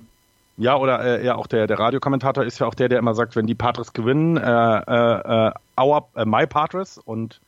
Ja, 0.55 0.75
oder 0.77 1.19
äh, 1.19 1.25
ja, 1.25 1.33
auch 1.33 1.47
der, 1.47 1.65
der 1.65 1.79
Radiokommentator 1.79 2.43
ist 2.43 2.59
ja 2.59 2.67
auch 2.67 2.75
der, 2.75 2.87
der 2.87 2.99
immer 2.99 3.15
sagt, 3.15 3.35
wenn 3.35 3.47
die 3.47 3.55
Patres 3.55 3.91
gewinnen, 3.91 4.37
äh, 4.37 4.41
äh, 4.41 5.47
äh 5.47 5.51
our, 5.81 6.07
äh, 6.15 6.25
my 6.25 6.45
Patres 6.45 6.99
und 6.99 7.41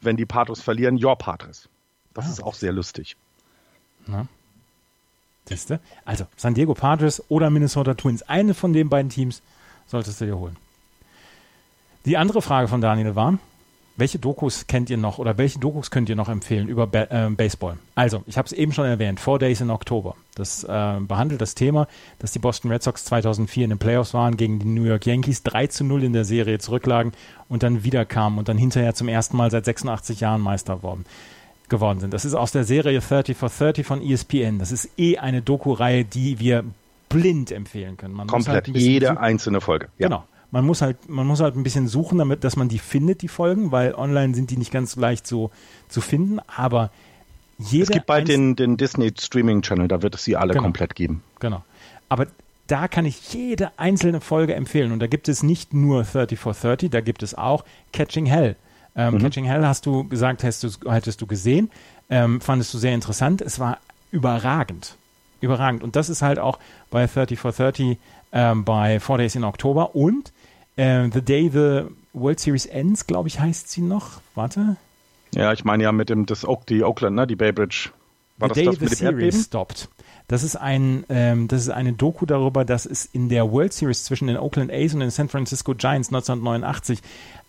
wenn 0.00 0.16
die 0.16 0.26
Patres 0.26 0.62
verlieren, 0.62 1.04
your 1.04 1.16
Patres. 1.16 1.68
Das 2.14 2.26
ah. 2.26 2.30
ist 2.30 2.42
auch 2.42 2.54
sehr 2.54 2.72
lustig. 2.72 3.16
Na? 4.06 4.28
Siehste? 5.48 5.80
Also 6.04 6.26
San 6.36 6.54
Diego 6.54 6.74
Padres 6.74 7.24
oder 7.28 7.50
Minnesota 7.50 7.94
Twins. 7.94 8.22
Eine 8.22 8.54
von 8.54 8.72
den 8.72 8.88
beiden 8.88 9.10
Teams 9.10 9.42
Solltest 9.92 10.22
du 10.22 10.24
dir 10.24 10.38
holen. 10.38 10.56
Die 12.06 12.16
andere 12.16 12.40
Frage 12.40 12.66
von 12.66 12.80
Daniel 12.80 13.14
war, 13.14 13.38
welche 14.02 14.18
Dokus 14.18 14.66
kennt 14.66 14.90
ihr 14.90 14.96
noch 14.96 15.18
oder 15.18 15.38
welche 15.38 15.60
Dokus 15.60 15.92
könnt 15.92 16.08
ihr 16.08 16.16
noch 16.16 16.28
empfehlen 16.28 16.66
über 16.66 16.88
ba 16.88 17.02
äh, 17.04 17.30
Baseball? 17.30 17.76
Also, 17.94 18.24
ich 18.26 18.36
habe 18.36 18.46
es 18.46 18.52
eben 18.52 18.72
schon 18.72 18.84
erwähnt, 18.84 19.20
Four 19.20 19.38
Days 19.38 19.60
in 19.60 19.70
Oktober. 19.70 20.16
Das 20.34 20.64
äh, 20.64 20.96
behandelt 20.98 21.40
das 21.40 21.54
Thema, 21.54 21.86
dass 22.18 22.32
die 22.32 22.40
Boston 22.40 22.72
Red 22.72 22.82
Sox 22.82 23.04
2004 23.04 23.62
in 23.62 23.70
den 23.70 23.78
Playoffs 23.78 24.12
waren 24.12 24.36
gegen 24.36 24.58
die 24.58 24.66
New 24.66 24.82
York 24.82 25.06
Yankees, 25.06 25.44
3 25.44 25.68
zu 25.68 25.84
0 25.84 26.02
in 26.02 26.12
der 26.14 26.24
Serie 26.24 26.58
zurücklagen 26.58 27.12
und 27.48 27.62
dann 27.62 27.84
wiederkamen 27.84 28.40
und 28.40 28.48
dann 28.48 28.58
hinterher 28.58 28.92
zum 28.96 29.06
ersten 29.06 29.36
Mal 29.36 29.52
seit 29.52 29.66
86 29.66 30.18
Jahren 30.18 30.40
Meister 30.40 30.82
worden, 30.82 31.04
geworden 31.68 32.00
sind. 32.00 32.12
Das 32.12 32.24
ist 32.24 32.34
aus 32.34 32.50
der 32.50 32.64
Serie 32.64 32.98
30 32.98 33.36
for 33.36 33.50
30 33.50 33.86
von 33.86 34.02
ESPN. 34.02 34.58
Das 34.58 34.72
ist 34.72 34.90
eh 34.98 35.18
eine 35.18 35.42
Doku-Reihe, 35.42 36.04
die 36.04 36.40
wir 36.40 36.64
blind 37.08 37.52
empfehlen 37.52 37.96
können. 37.96 38.14
Man 38.14 38.26
Komplett, 38.26 38.66
halt 38.66 38.76
jede 38.76 39.20
einzelne 39.20 39.60
Folge. 39.60 39.90
Ja. 39.98 40.08
Genau. 40.08 40.24
Man 40.52 40.64
muss 40.64 40.82
halt, 40.82 41.08
man 41.08 41.26
muss 41.26 41.40
halt 41.40 41.56
ein 41.56 41.64
bisschen 41.64 41.88
suchen, 41.88 42.18
damit, 42.18 42.44
dass 42.44 42.56
man 42.56 42.68
die 42.68 42.78
findet, 42.78 43.22
die 43.22 43.28
Folgen, 43.28 43.72
weil 43.72 43.94
online 43.94 44.34
sind 44.34 44.50
die 44.50 44.56
nicht 44.56 44.70
ganz 44.70 44.94
leicht 44.96 45.26
so 45.26 45.50
zu 45.88 46.00
finden, 46.00 46.38
aber 46.46 46.90
jede 47.58 47.84
Es 47.84 47.90
gibt 47.90 48.06
bald 48.06 48.28
den, 48.28 48.54
den 48.54 48.76
Disney 48.76 49.12
Streaming 49.18 49.62
Channel, 49.62 49.88
da 49.88 50.02
wird 50.02 50.14
es 50.14 50.24
sie 50.24 50.36
alle 50.36 50.52
genau. 50.52 50.64
komplett 50.64 50.94
geben. 50.94 51.22
Genau. 51.40 51.64
Aber 52.08 52.26
da 52.66 52.88
kann 52.88 53.04
ich 53.04 53.32
jede 53.32 53.70
einzelne 53.78 54.20
Folge 54.20 54.54
empfehlen. 54.54 54.92
Und 54.92 55.00
da 55.00 55.06
gibt 55.06 55.28
es 55.28 55.42
nicht 55.42 55.74
nur 55.74 56.04
30 56.04 56.38
for 56.38 56.54
30, 56.54 56.90
da 56.90 57.00
gibt 57.00 57.22
es 57.22 57.34
auch 57.34 57.64
Catching 57.92 58.26
Hell. 58.26 58.56
Ähm, 58.94 59.14
mhm. 59.14 59.18
Catching 59.18 59.44
Hell 59.44 59.66
hast 59.66 59.86
du 59.86 60.04
gesagt, 60.08 60.44
hast 60.44 60.64
du, 60.64 60.90
hättest 60.90 61.20
du 61.20 61.26
gesehen, 61.26 61.70
ähm, 62.10 62.40
fandest 62.40 62.72
du 62.74 62.78
sehr 62.78 62.94
interessant. 62.94 63.40
Es 63.40 63.58
war 63.58 63.78
überragend. 64.10 64.96
Überragend. 65.40 65.82
Und 65.82 65.96
das 65.96 66.08
ist 66.08 66.22
halt 66.22 66.38
auch 66.38 66.58
bei 66.90 67.06
30 67.06 67.38
for 67.38 67.52
30 67.52 67.98
ähm, 68.32 68.64
bei 68.64 69.00
Four 69.00 69.18
Days 69.18 69.34
in 69.34 69.44
Oktober 69.44 69.94
und 69.94 70.32
äh, 70.76 71.08
the 71.12 71.22
Day 71.22 71.50
the 71.52 71.84
World 72.12 72.40
Series 72.40 72.66
Ends, 72.66 73.06
glaube 73.06 73.28
ich, 73.28 73.40
heißt 73.40 73.70
sie 73.70 73.80
noch. 73.80 74.20
Warte. 74.34 74.76
Ja, 75.34 75.52
ich 75.52 75.64
meine 75.64 75.82
ja 75.84 75.92
mit 75.92 76.10
dem, 76.10 76.26
das 76.26 76.44
Oak, 76.44 76.66
die 76.66 76.84
Oakland, 76.84 77.16
ne, 77.16 77.26
die 77.26 77.36
Bay 77.36 77.52
Bridge. 77.52 77.90
War 78.38 78.48
the 78.48 78.54
das 78.54 78.56
Day 78.56 78.64
das 78.66 78.74
the 78.76 78.84
mit 78.84 78.92
dem 78.92 78.96
Series 78.96 79.12
Erdbeben? 79.12 79.42
Stopped. 79.42 79.88
Das 80.28 80.42
ist, 80.42 80.56
ein, 80.56 81.04
ähm, 81.08 81.48
das 81.48 81.62
ist 81.62 81.68
eine 81.68 81.92
Doku 81.92 82.26
darüber, 82.26 82.64
dass 82.64 82.86
es 82.86 83.04
in 83.04 83.28
der 83.28 83.50
World 83.50 83.72
Series 83.72 84.04
zwischen 84.04 84.28
den 84.28 84.36
Oakland 84.36 84.70
A's 84.70 84.94
und 84.94 85.00
den 85.00 85.10
San 85.10 85.28
Francisco 85.28 85.74
Giants 85.74 86.08
1989 86.08 87.00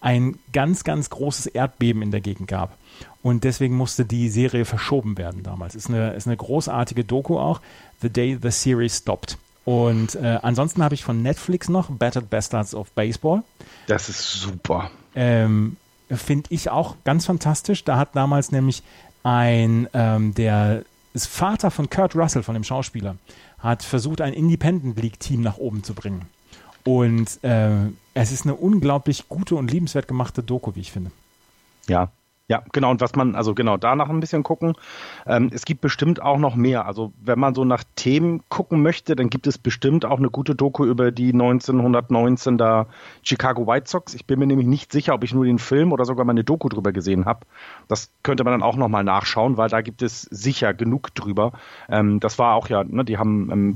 ein 0.02 0.38
ganz, 0.52 0.84
ganz 0.84 1.10
großes 1.10 1.46
Erdbeben 1.48 2.02
in 2.02 2.12
der 2.12 2.20
Gegend 2.20 2.48
gab. 2.48 2.78
Und 3.22 3.46
deswegen 3.46 3.76
musste 3.76 4.04
die 4.06 4.28
Serie 4.28 4.66
verschoben 4.66 5.18
werden 5.18 5.44
damals. 5.44 5.76
Ist 5.76 5.88
eine, 5.88 6.14
ist 6.14 6.28
eine 6.28 6.36
großartige 6.36 7.06
Doku 7.06 7.38
auch. 7.38 7.62
The 8.02 8.10
Day 8.10 8.38
the 8.42 8.52
Series 8.52 8.98
Stopped. 8.98 9.38
Und 9.66 10.16
äh, 10.16 10.40
ansonsten 10.42 10.84
habe 10.84 10.96
ich 10.96 11.04
von 11.04 11.22
Netflix 11.22 11.70
noch 11.70 11.90
Battered 11.90 12.30
Bastards 12.30 12.76
of 12.76 12.92
Baseball. 12.92 13.44
Das 13.88 14.10
ist 14.10 14.42
super. 14.42 14.92
Ähm, 15.16 15.78
Finde 16.10 16.50
ich 16.50 16.70
auch 16.70 16.96
ganz 17.06 17.26
fantastisch. 17.26 17.84
Da 17.84 17.98
hat 17.98 18.16
damals 18.16 18.52
nämlich 18.52 18.84
ein, 19.24 19.88
ähm, 19.94 20.34
der 20.34 20.84
ist 21.14 21.28
Vater 21.28 21.72
von 21.72 21.90
Kurt 21.90 22.16
Russell, 22.16 22.44
von 22.44 22.56
dem 22.56 22.64
Schauspieler, 22.64 23.16
hat 23.60 23.84
versucht, 23.84 24.20
ein 24.20 24.34
Independent 24.34 25.00
League-Team 25.02 25.42
nach 25.42 25.58
oben 25.58 25.84
zu 25.84 25.94
bringen. 25.94 26.26
Und 26.84 27.42
äh, 27.44 27.88
es 28.14 28.32
ist 28.32 28.44
eine 28.44 28.56
unglaublich 28.56 29.30
gute 29.30 29.56
und 29.56 29.72
liebenswert 29.72 30.08
gemachte 30.08 30.44
Doku, 30.44 30.76
wie 30.76 30.82
ich 30.82 30.92
finde. 30.92 31.12
Ja, 31.88 32.12
ja, 32.50 32.62
genau. 32.74 32.92
Und 32.92 33.00
was 33.00 33.16
man, 33.16 33.36
also 33.36 33.56
genau, 33.56 33.78
danach 33.78 34.10
ein 34.10 34.20
bisschen 34.20 34.44
gucken. 34.44 34.74
Ähm, 35.26 35.50
es 35.54 35.64
gibt 35.64 35.80
bestimmt 35.80 36.22
auch 36.22 36.38
noch 36.38 36.56
mehr. 36.56 36.86
Also 36.86 37.14
wenn 37.22 37.40
man 37.40 37.56
so 37.56 37.64
nach 37.64 37.86
Themen 37.96 38.44
gucken 38.50 38.82
möchte, 38.82 39.16
dann 39.16 39.30
gibt 39.30 39.48
es 39.48 39.58
bestimmt 39.58 40.04
auch 40.04 40.18
eine 40.18 40.30
gute 40.30 40.54
Doku 40.54 40.86
über 40.86 41.12
die 41.12 41.32
1919 41.32 42.58
da 42.58 42.88
Chicago 43.24 43.66
White 43.66 43.90
Sox. 43.90 44.14
Ich 44.14 44.26
bin 44.26 44.40
mir 44.40 44.48
nämlich 44.48 44.68
nicht 44.68 44.92
sicher, 44.92 45.14
ob 45.14 45.24
ich 45.24 45.34
nur 45.34 45.46
den 45.46 45.58
Film 45.58 45.94
oder 45.94 46.04
sogar 46.04 46.26
mal 46.26 46.32
eine 46.32 46.44
Doku 46.44 46.68
drüber 46.68 46.92
gesehen 46.92 47.26
habe. 47.26 47.46
Das 47.88 48.12
könnte 48.24 48.44
man 48.44 48.52
dann 48.52 48.64
auch 48.64 48.76
nochmal 48.76 49.06
nachschauen, 49.06 49.56
weil 49.56 49.70
da 49.70 49.80
gibt 49.80 50.02
es 50.02 50.24
sicher 50.24 50.74
genug 50.74 51.16
drüber. 51.16 51.54
Ähm, 51.88 52.20
das 52.20 52.40
war 52.40 52.56
auch 52.56 52.68
ja, 52.68 52.84
ne, 52.84 53.06
die 53.06 53.18
haben 53.18 53.50
ähm, 53.52 53.76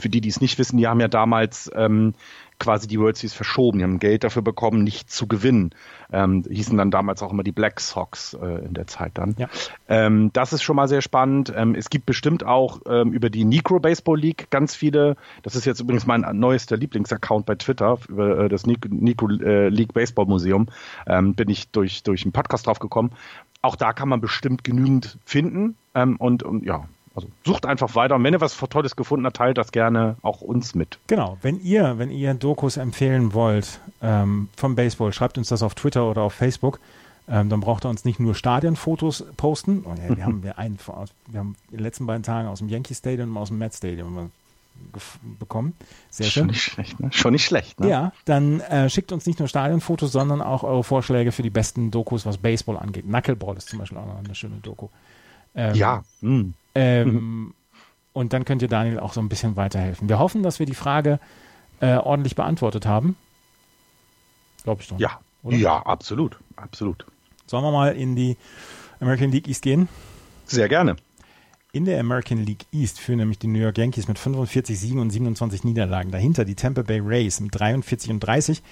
für 0.00 0.08
die, 0.08 0.20
die 0.20 0.28
es 0.28 0.40
nicht 0.40 0.58
wissen, 0.58 0.78
die 0.78 0.86
haben 0.86 1.00
ja 1.00 1.08
damals 1.08 1.70
ähm, 1.74 2.14
quasi 2.60 2.86
die 2.86 3.00
World 3.00 3.16
Series 3.16 3.34
verschoben. 3.34 3.78
Die 3.78 3.84
haben 3.84 3.98
Geld 3.98 4.22
dafür 4.22 4.42
bekommen, 4.42 4.84
nicht 4.84 5.10
zu 5.10 5.26
gewinnen. 5.26 5.70
Ähm, 6.12 6.44
hießen 6.48 6.76
dann 6.76 6.92
damals 6.92 7.22
auch 7.22 7.32
immer 7.32 7.42
die 7.42 7.52
Black 7.52 7.80
Sox 7.80 8.34
äh, 8.34 8.64
in 8.64 8.74
der 8.74 8.86
Zeit 8.86 9.12
dann. 9.14 9.34
Ja. 9.38 9.48
Ähm, 9.88 10.30
das 10.32 10.52
ist 10.52 10.62
schon 10.62 10.76
mal 10.76 10.86
sehr 10.86 11.00
spannend. 11.00 11.52
Ähm, 11.56 11.74
es 11.74 11.90
gibt 11.90 12.06
bestimmt 12.06 12.44
auch 12.44 12.80
ähm, 12.86 13.12
über 13.12 13.30
die 13.30 13.44
Negro 13.44 13.80
Baseball 13.80 14.18
League 14.18 14.48
ganz 14.50 14.74
viele. 14.76 15.16
Das 15.42 15.56
ist 15.56 15.64
jetzt 15.64 15.80
übrigens 15.80 16.06
mein 16.06 16.20
neuester 16.38 16.76
Lieblingsaccount 16.76 17.46
bei 17.46 17.56
Twitter 17.56 17.98
über 18.08 18.38
äh, 18.38 18.48
das 18.48 18.66
Negro 18.66 19.28
äh, 19.28 19.68
League 19.68 19.94
Baseball 19.94 20.26
Museum. 20.26 20.68
Ähm, 21.06 21.34
bin 21.34 21.48
ich 21.48 21.70
durch, 21.70 22.02
durch 22.02 22.22
einen 22.22 22.32
Podcast 22.32 22.66
drauf 22.66 22.78
gekommen. 22.78 23.10
Auch 23.62 23.76
da 23.76 23.92
kann 23.92 24.08
man 24.08 24.20
bestimmt 24.20 24.64
genügend 24.64 25.18
finden. 25.24 25.76
Ähm, 25.94 26.16
und, 26.16 26.42
und 26.42 26.64
ja, 26.64 26.88
also 27.20 27.32
sucht 27.44 27.66
einfach 27.66 27.94
weiter 27.94 28.16
und 28.16 28.24
wenn 28.24 28.34
ihr 28.34 28.40
was 28.40 28.56
Tolles 28.56 28.96
gefunden 28.96 29.26
habt, 29.26 29.36
teilt 29.36 29.58
das 29.58 29.72
gerne 29.72 30.16
auch 30.22 30.40
uns 30.40 30.74
mit. 30.74 30.98
Genau, 31.06 31.38
wenn 31.42 31.60
ihr, 31.60 31.98
wenn 31.98 32.10
ihr 32.10 32.34
Dokus 32.34 32.76
empfehlen 32.76 33.34
wollt 33.34 33.80
ähm, 34.02 34.48
vom 34.56 34.74
Baseball, 34.74 35.12
schreibt 35.12 35.38
uns 35.38 35.48
das 35.48 35.62
auf 35.62 35.74
Twitter 35.74 36.08
oder 36.08 36.22
auf 36.22 36.34
Facebook. 36.34 36.80
Ähm, 37.28 37.48
dann 37.48 37.60
braucht 37.60 37.84
ihr 37.84 37.88
uns 37.88 38.04
nicht 38.04 38.18
nur 38.18 38.34
Stadionfotos 38.34 39.24
posten. 39.36 39.84
Oh 39.86 39.94
ja, 39.94 40.16
wir, 40.16 40.24
haben, 40.24 40.42
wir, 40.42 40.58
einen, 40.58 40.78
wir 41.28 41.38
haben 41.38 41.54
in 41.70 41.76
den 41.76 41.84
letzten 41.84 42.06
beiden 42.06 42.24
Tagen 42.24 42.48
aus 42.48 42.58
dem 42.58 42.68
Yankee 42.68 42.94
Stadium 42.94 43.30
und 43.30 43.36
aus 43.36 43.48
dem 43.48 43.58
Met 43.58 43.72
Stadium 43.72 44.30
bekommen. 45.38 45.74
Sehr 46.08 46.26
Schon 46.26 46.32
schön. 46.32 46.46
nicht 46.48 46.62
schlecht, 46.62 47.00
ne? 47.00 47.12
Schon 47.12 47.32
nicht 47.32 47.44
schlecht, 47.44 47.78
ne? 47.80 47.88
Ja, 47.88 48.12
dann 48.24 48.60
äh, 48.60 48.88
schickt 48.88 49.12
uns 49.12 49.26
nicht 49.26 49.38
nur 49.38 49.46
Stadionfotos, 49.46 50.10
sondern 50.10 50.40
auch 50.42 50.64
eure 50.64 50.82
Vorschläge 50.82 51.32
für 51.32 51.42
die 51.42 51.50
besten 51.50 51.90
Dokus, 51.90 52.26
was 52.26 52.38
Baseball 52.38 52.76
angeht. 52.76 53.04
Knuckleball 53.04 53.56
ist 53.56 53.68
zum 53.68 53.78
Beispiel 53.78 53.98
auch 53.98 54.06
noch 54.06 54.18
eine 54.18 54.34
schöne 54.34 54.56
Doku. 54.56 54.88
Ähm, 55.54 55.74
ja. 55.74 56.02
Mh. 56.20 56.52
Ähm, 56.74 57.54
und 58.12 58.32
dann 58.32 58.44
könnt 58.44 58.62
ihr 58.62 58.68
Daniel 58.68 59.00
auch 59.00 59.12
so 59.12 59.20
ein 59.20 59.28
bisschen 59.28 59.56
weiterhelfen. 59.56 60.08
Wir 60.08 60.18
hoffen, 60.18 60.42
dass 60.42 60.58
wir 60.58 60.66
die 60.66 60.74
Frage 60.74 61.20
äh, 61.80 61.96
ordentlich 61.96 62.34
beantwortet 62.34 62.86
haben. 62.86 63.16
Glaube 64.64 64.82
ich 64.82 64.88
doch. 64.88 64.98
Ja, 64.98 65.20
oder? 65.42 65.56
ja, 65.56 65.78
absolut, 65.78 66.38
absolut. 66.56 67.06
Sollen 67.46 67.64
wir 67.64 67.72
mal 67.72 67.96
in 67.96 68.16
die 68.16 68.36
American 69.00 69.30
League 69.30 69.48
East 69.48 69.62
gehen? 69.62 69.88
Sehr 70.46 70.68
gerne. 70.68 70.96
In 71.72 71.84
der 71.84 72.00
American 72.00 72.44
League 72.44 72.66
East 72.72 72.98
führen 72.98 73.18
nämlich 73.18 73.38
die 73.38 73.46
New 73.46 73.60
York 73.60 73.78
Yankees 73.78 74.08
mit 74.08 74.18
45 74.18 74.78
Siegen 74.78 75.00
und 75.00 75.10
27 75.10 75.62
Niederlagen. 75.62 76.10
Dahinter 76.10 76.44
die 76.44 76.56
Tampa 76.56 76.82
Bay 76.82 77.00
Rays 77.00 77.40
mit 77.40 77.58
43 77.58 78.10
und 78.10 78.20
30 78.20 78.62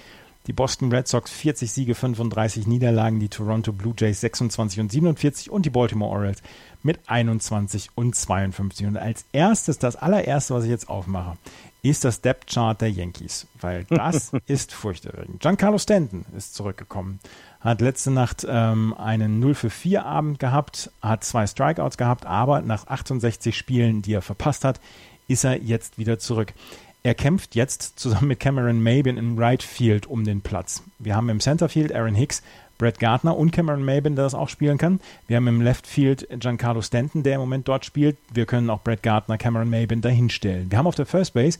die 0.49 0.53
Boston 0.53 0.91
Red 0.91 1.07
Sox 1.07 1.29
40 1.29 1.71
Siege, 1.71 1.93
35 1.93 2.65
Niederlagen, 2.65 3.19
die 3.19 3.29
Toronto 3.29 3.71
Blue 3.71 3.93
Jays 3.95 4.21
26 4.21 4.79
und 4.79 4.91
47 4.91 5.51
und 5.51 5.63
die 5.63 5.69
Baltimore 5.69 6.11
Orioles 6.11 6.41
mit 6.81 6.99
21 7.05 7.91
und 7.93 8.15
52. 8.15 8.87
Und 8.87 8.97
als 8.97 9.25
erstes, 9.31 9.77
das 9.77 9.95
allererste, 9.95 10.55
was 10.55 10.63
ich 10.63 10.71
jetzt 10.71 10.89
aufmache, 10.89 11.37
ist 11.83 12.03
das 12.03 12.21
Depth 12.21 12.51
Chart 12.51 12.81
der 12.81 12.89
Yankees, 12.89 13.45
weil 13.61 13.83
das 13.89 14.31
ist 14.47 14.73
furchterregend. 14.73 15.39
Giancarlo 15.39 15.77
Stanton 15.77 16.25
ist 16.35 16.55
zurückgekommen, 16.55 17.19
hat 17.59 17.79
letzte 17.79 18.09
Nacht 18.09 18.43
ähm, 18.49 18.95
einen 18.95 19.39
0 19.39 19.53
für 19.53 19.69
4 19.69 20.03
Abend 20.03 20.39
gehabt, 20.39 20.89
hat 20.99 21.23
zwei 21.23 21.45
Strikeouts 21.45 21.97
gehabt, 21.97 22.25
aber 22.25 22.61
nach 22.61 22.87
68 22.87 23.55
Spielen, 23.55 24.01
die 24.01 24.13
er 24.13 24.23
verpasst 24.23 24.65
hat, 24.65 24.79
ist 25.27 25.43
er 25.43 25.61
jetzt 25.61 25.99
wieder 25.99 26.17
zurück. 26.17 26.55
Er 27.01 27.15
kämpft 27.15 27.55
jetzt 27.55 27.97
zusammen 27.97 28.27
mit 28.27 28.41
Cameron 28.41 28.83
Mabin 28.83 29.17
im 29.17 29.37
Right 29.37 29.63
Field 29.63 30.05
um 30.05 30.25
den 30.25 30.41
Platz. 30.41 30.83
Wir 30.99 31.15
haben 31.15 31.29
im 31.29 31.39
Center 31.39 31.69
Field 31.69 31.95
Aaron 31.95 32.13
Hicks, 32.13 32.43
Brett 32.77 32.99
Gardner 32.99 33.37
und 33.37 33.51
Cameron 33.51 33.83
Mabin, 33.85 34.15
der 34.15 34.25
das 34.25 34.33
auch 34.33 34.49
spielen 34.49 34.77
kann. 34.77 34.99
Wir 35.27 35.37
haben 35.37 35.47
im 35.47 35.61
Left 35.61 35.87
Field 35.87 36.27
Giancarlo 36.29 36.81
Stanton, 36.81 37.23
der 37.23 37.35
im 37.35 37.41
Moment 37.41 37.67
dort 37.69 37.85
spielt. 37.85 38.17
Wir 38.33 38.45
können 38.45 38.69
auch 38.69 38.81
Brett 38.81 39.01
Gardner, 39.01 39.37
Cameron 39.37 39.69
Mabin 39.69 40.01
dahinstellen. 40.01 40.69
Wir 40.71 40.77
haben 40.77 40.87
auf 40.87 40.95
der 40.95 41.05
First 41.05 41.33
Base 41.33 41.57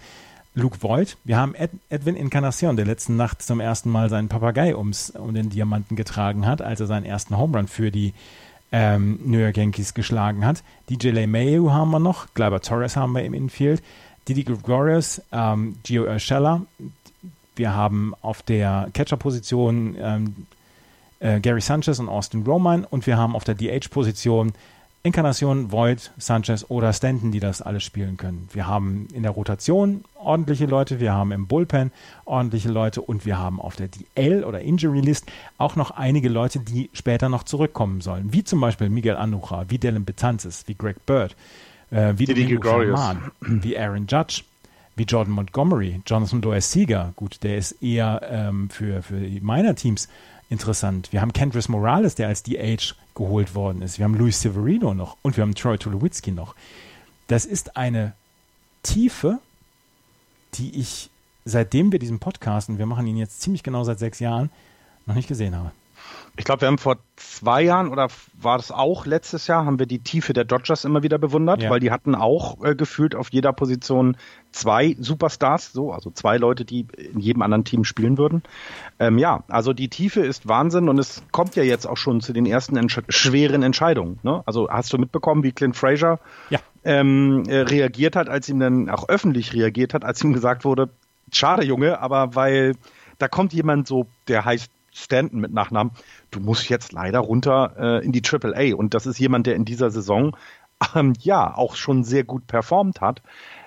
Luke 0.55 0.81
Voigt. 0.81 1.17
Wir 1.23 1.37
haben 1.37 1.55
Ed, 1.55 1.71
Edwin 1.89 2.17
Encarnacion, 2.17 2.75
der 2.75 2.85
letzten 2.85 3.15
Nacht 3.15 3.41
zum 3.41 3.61
ersten 3.61 3.89
Mal 3.89 4.09
seinen 4.09 4.27
Papagei 4.27 4.75
ums, 4.75 5.11
um 5.11 5.33
den 5.33 5.49
Diamanten 5.49 5.95
getragen 5.95 6.45
hat, 6.45 6.61
als 6.61 6.81
er 6.81 6.87
seinen 6.87 7.05
ersten 7.05 7.37
Home 7.37 7.57
Run 7.57 7.67
für 7.67 7.91
die 7.91 8.13
ähm, 8.71 9.19
New 9.23 9.39
York 9.39 9.57
Yankees 9.57 9.93
geschlagen 9.93 10.45
hat. 10.45 10.63
DJ 10.89 11.09
LeMayu 11.09 11.71
haben 11.71 11.91
wir 11.91 11.99
noch, 11.99 12.33
Gleiber 12.33 12.61
Torres 12.61 12.95
haben 12.95 13.13
wir 13.13 13.23
im 13.23 13.33
Infield. 13.33 13.81
Didi 14.27 14.43
Gregorius, 14.43 15.21
ähm, 15.31 15.77
Gio 15.83 16.03
Urshela. 16.03 16.61
Wir 17.55 17.73
haben 17.73 18.13
auf 18.21 18.41
der 18.41 18.89
Catcher-Position 18.93 19.97
ähm, 19.99 20.35
äh, 21.19 21.39
Gary 21.39 21.61
Sanchez 21.61 21.99
und 21.99 22.09
Austin 22.09 22.43
Roman. 22.43 22.85
Und 22.85 23.05
wir 23.07 23.17
haben 23.17 23.35
auf 23.35 23.43
der 23.43 23.55
DH-Position 23.55 24.53
Inkarnation, 25.01 25.71
Void, 25.71 26.11
Sanchez 26.17 26.65
oder 26.67 26.91
Stanton, 26.91 27.31
die 27.31 27.39
das 27.39 27.61
alles 27.61 27.83
spielen 27.83 28.17
können. 28.17 28.49
Wir 28.51 28.67
haben 28.67 29.07
in 29.13 29.23
der 29.23 29.31
Rotation 29.31 30.03
ordentliche 30.15 30.65
Leute, 30.65 30.99
wir 30.99 31.13
haben 31.13 31.31
im 31.31 31.47
Bullpen 31.47 31.91
ordentliche 32.25 32.67
Leute. 32.67 33.01
Und 33.01 33.25
wir 33.25 33.37
haben 33.37 33.61
auf 33.61 33.77
der 33.77 33.87
DL 33.87 34.43
oder 34.43 34.59
Injury 34.59 34.99
List 34.99 35.25
auch 35.57 35.77
noch 35.77 35.91
einige 35.91 36.27
Leute, 36.27 36.59
die 36.59 36.89
später 36.91 37.29
noch 37.29 37.43
zurückkommen 37.43 38.01
sollen, 38.01 38.33
wie 38.33 38.43
zum 38.43 38.59
Beispiel 38.59 38.89
Miguel 38.89 39.15
Anucha, 39.15 39.65
wie 39.69 39.77
Dylan 39.77 40.03
Betances, 40.03 40.65
wie 40.67 40.75
Greg 40.75 41.05
Bird, 41.05 41.35
äh, 41.91 42.13
wie 42.17 42.25
Didi 42.25 42.55
Rahman, 42.61 43.31
wie 43.41 43.77
Aaron 43.77 44.07
Judge, 44.07 44.43
wie 44.95 45.03
Jordan 45.03 45.33
Montgomery, 45.33 46.01
Jonathan 46.05 46.41
Doer-Sieger, 46.41 47.13
gut, 47.15 47.43
der 47.43 47.57
ist 47.57 47.81
eher 47.81 48.21
ähm, 48.29 48.69
für, 48.69 49.01
für 49.01 49.19
die 49.19 49.39
Minor-Teams 49.39 50.09
interessant. 50.49 51.09
Wir 51.11 51.21
haben 51.21 51.31
Kendris 51.33 51.69
Morales, 51.69 52.15
der 52.15 52.27
als 52.27 52.43
DH 52.43 52.95
geholt 53.15 53.55
worden 53.55 53.81
ist. 53.81 53.97
Wir 53.97 54.05
haben 54.05 54.15
Luis 54.15 54.41
Severino 54.41 54.93
noch 54.93 55.17
und 55.21 55.37
wir 55.37 55.43
haben 55.43 55.55
Troy 55.55 55.77
Tulowitzki 55.77 56.31
noch. 56.31 56.55
Das 57.27 57.45
ist 57.45 57.77
eine 57.77 58.13
Tiefe, 58.83 59.39
die 60.55 60.79
ich, 60.79 61.09
seitdem 61.45 61.91
wir 61.91 61.99
diesen 61.99 62.19
Podcast, 62.19 62.69
und 62.69 62.79
wir 62.79 62.85
machen 62.85 63.05
ihn 63.07 63.17
jetzt 63.17 63.41
ziemlich 63.41 63.63
genau 63.63 63.83
seit 63.83 63.99
sechs 63.99 64.19
Jahren, 64.19 64.49
noch 65.05 65.15
nicht 65.15 65.27
gesehen 65.27 65.55
habe. 65.55 65.71
Ich 66.37 66.45
glaube, 66.45 66.61
wir 66.61 66.67
haben 66.67 66.77
vor 66.77 66.97
zwei 67.15 67.61
Jahren 67.61 67.89
oder 67.89 68.07
war 68.33 68.57
das 68.57 68.71
auch 68.71 69.05
letztes 69.05 69.47
Jahr, 69.47 69.65
haben 69.65 69.79
wir 69.79 69.85
die 69.85 69.99
Tiefe 69.99 70.33
der 70.33 70.45
Dodgers 70.45 70.85
immer 70.85 71.03
wieder 71.03 71.17
bewundert, 71.17 71.61
ja. 71.61 71.69
weil 71.69 71.79
die 71.79 71.91
hatten 71.91 72.15
auch 72.15 72.63
äh, 72.63 72.75
gefühlt 72.75 73.15
auf 73.15 73.29
jeder 73.31 73.51
Position 73.51 74.15
zwei 74.51 74.95
Superstars, 74.99 75.73
so, 75.73 75.91
also 75.91 76.11
zwei 76.11 76.37
Leute, 76.37 76.65
die 76.65 76.87
in 76.97 77.19
jedem 77.19 77.41
anderen 77.41 77.65
Team 77.65 77.83
spielen 77.83 78.17
würden. 78.17 78.43
Ähm, 78.99 79.17
ja, 79.17 79.43
also 79.47 79.73
die 79.73 79.89
Tiefe 79.89 80.21
ist 80.21 80.47
Wahnsinn 80.47 80.89
und 80.89 80.97
es 80.97 81.23
kommt 81.31 81.55
ja 81.55 81.63
jetzt 81.63 81.85
auch 81.85 81.97
schon 81.97 82.21
zu 82.21 82.33
den 82.33 82.45
ersten 82.45 82.77
entsch 82.77 83.01
schweren 83.09 83.63
Entscheidungen. 83.63 84.19
Ne? 84.23 84.41
Also 84.45 84.69
hast 84.69 84.93
du 84.93 84.97
mitbekommen, 84.97 85.43
wie 85.43 85.51
Clint 85.51 85.75
Fraser 85.75 86.19
ja. 86.49 86.59
ähm, 86.83 87.43
äh, 87.47 87.59
reagiert 87.61 88.15
hat, 88.15 88.29
als 88.29 88.49
ihm 88.49 88.59
dann 88.59 88.89
auch 88.89 89.09
öffentlich 89.09 89.53
reagiert 89.53 89.93
hat, 89.93 90.05
als 90.05 90.23
ihm 90.23 90.33
gesagt 90.33 90.65
wurde, 90.65 90.89
schade 91.31 91.65
Junge, 91.65 91.99
aber 91.99 92.35
weil 92.35 92.75
da 93.17 93.27
kommt 93.27 93.53
jemand 93.53 93.87
so, 93.87 94.07
der 94.27 94.45
heißt 94.45 94.71
Stanton 94.99 95.39
mit 95.39 95.53
Nachnamen, 95.53 95.93
du 96.31 96.39
musst 96.39 96.69
jetzt 96.69 96.91
leider 96.91 97.19
runter 97.19 97.73
äh, 97.77 98.05
in 98.05 98.11
die 98.11 98.21
Triple 98.21 98.55
A. 98.55 98.75
Und 98.75 98.93
das 98.93 99.05
ist 99.05 99.19
jemand, 99.19 99.47
der 99.47 99.55
in 99.55 99.65
dieser 99.65 99.91
Saison 99.91 100.35
ähm, 100.95 101.13
ja 101.19 101.55
auch 101.55 101.75
schon 101.75 102.03
sehr 102.03 102.23
gut 102.23 102.47
performt 102.47 103.01
hat. 103.01 103.21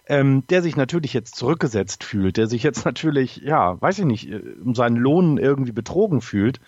Ähm, 0.08 0.42
der 0.48 0.62
sich 0.62 0.74
natürlich 0.74 1.12
jetzt 1.12 1.36
zurückgesetzt 1.36 2.02
fühlt, 2.02 2.36
der 2.36 2.48
sich 2.48 2.64
jetzt 2.64 2.84
natürlich, 2.84 3.36
ja, 3.36 3.80
weiß 3.80 4.00
ich 4.00 4.04
nicht, 4.04 4.28
äh, 4.28 4.42
um 4.64 4.74
seinen 4.74 4.96
Lohn 4.96 5.38
irgendwie 5.38 5.72
betrogen 5.72 6.20
fühlt. 6.20 6.60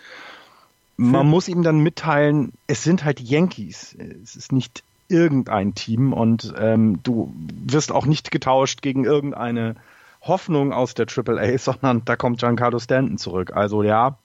Man 0.96 1.22
hm. 1.22 1.30
muss 1.30 1.48
ihm 1.48 1.62
dann 1.64 1.80
mitteilen, 1.80 2.52
es 2.68 2.84
sind 2.84 3.04
halt 3.04 3.20
Yankees. 3.20 3.96
Es 4.22 4.36
ist 4.36 4.52
nicht 4.52 4.84
irgendein 5.08 5.74
Team 5.74 6.12
und 6.12 6.54
ähm, 6.56 7.00
du 7.02 7.34
wirst 7.36 7.92
auch 7.92 8.06
nicht 8.06 8.30
getauscht 8.30 8.82
gegen 8.82 9.04
irgendeine 9.04 9.76
Hoffnung 10.22 10.72
aus 10.72 10.94
der 10.94 11.06
Triple 11.06 11.40
A, 11.40 11.58
sondern 11.58 12.04
da 12.04 12.16
kommt 12.16 12.38
Giancarlo 12.38 12.78
Stanton 12.78 13.18
zurück. 13.18 13.52
Also 13.54 13.82
ja, 13.82 14.18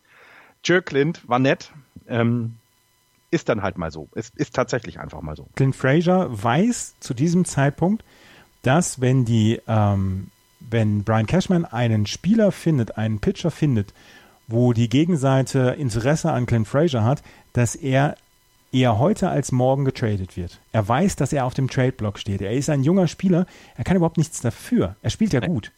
Joe 0.64 0.82
Clint 0.82 1.28
war 1.28 1.40
nett. 1.40 1.72
Ähm, 2.08 2.56
ist 3.32 3.50
dann 3.50 3.62
halt 3.62 3.78
mal 3.78 3.92
so. 3.92 4.10
Es 4.16 4.30
ist 4.36 4.56
tatsächlich 4.56 5.00
einfach 5.00 5.22
mal 5.22 5.36
so. 5.36 5.48
Clint 5.56 5.76
Fraser 5.76 6.28
weiß 6.32 6.96
zu 7.00 7.14
diesem 7.14 7.46
Zeitpunkt, 7.46 8.04
dass 8.64 9.02
wenn 9.02 9.26
die, 9.26 9.62
ähm, 9.68 10.32
wenn 10.60 11.04
Brian 11.04 11.28
Cashman 11.28 11.66
einen 11.66 12.06
Spieler 12.06 12.52
findet, 12.52 12.98
einen 12.98 13.20
Pitcher 13.20 13.52
findet, 13.52 13.94
wo 14.48 14.74
die 14.74 14.90
Gegenseite 14.90 15.76
Interesse 15.78 16.32
an 16.32 16.48
Clint 16.48 16.68
Fraser 16.68 17.04
hat, 17.04 17.22
dass 17.54 17.76
er 17.76 18.16
eher 18.72 19.00
heute 19.00 19.30
als 19.30 19.52
morgen 19.52 19.86
getradet 19.86 20.38
wird. 20.38 20.60
Er 20.72 20.88
weiß, 20.88 21.16
dass 21.16 21.34
er 21.34 21.46
auf 21.46 21.54
dem 21.54 21.70
Trade-Block 21.70 22.20
steht. 22.20 22.42
Er 22.42 22.52
ist 22.52 22.70
ein 22.70 22.84
junger 22.84 23.08
Spieler. 23.08 23.46
Er 23.76 23.84
kann 23.84 23.98
überhaupt 23.98 24.18
nichts 24.18 24.42
dafür. 24.42 24.96
Er 25.02 25.10
spielt 25.10 25.34
ja 25.34 25.40
gut. 25.40 25.72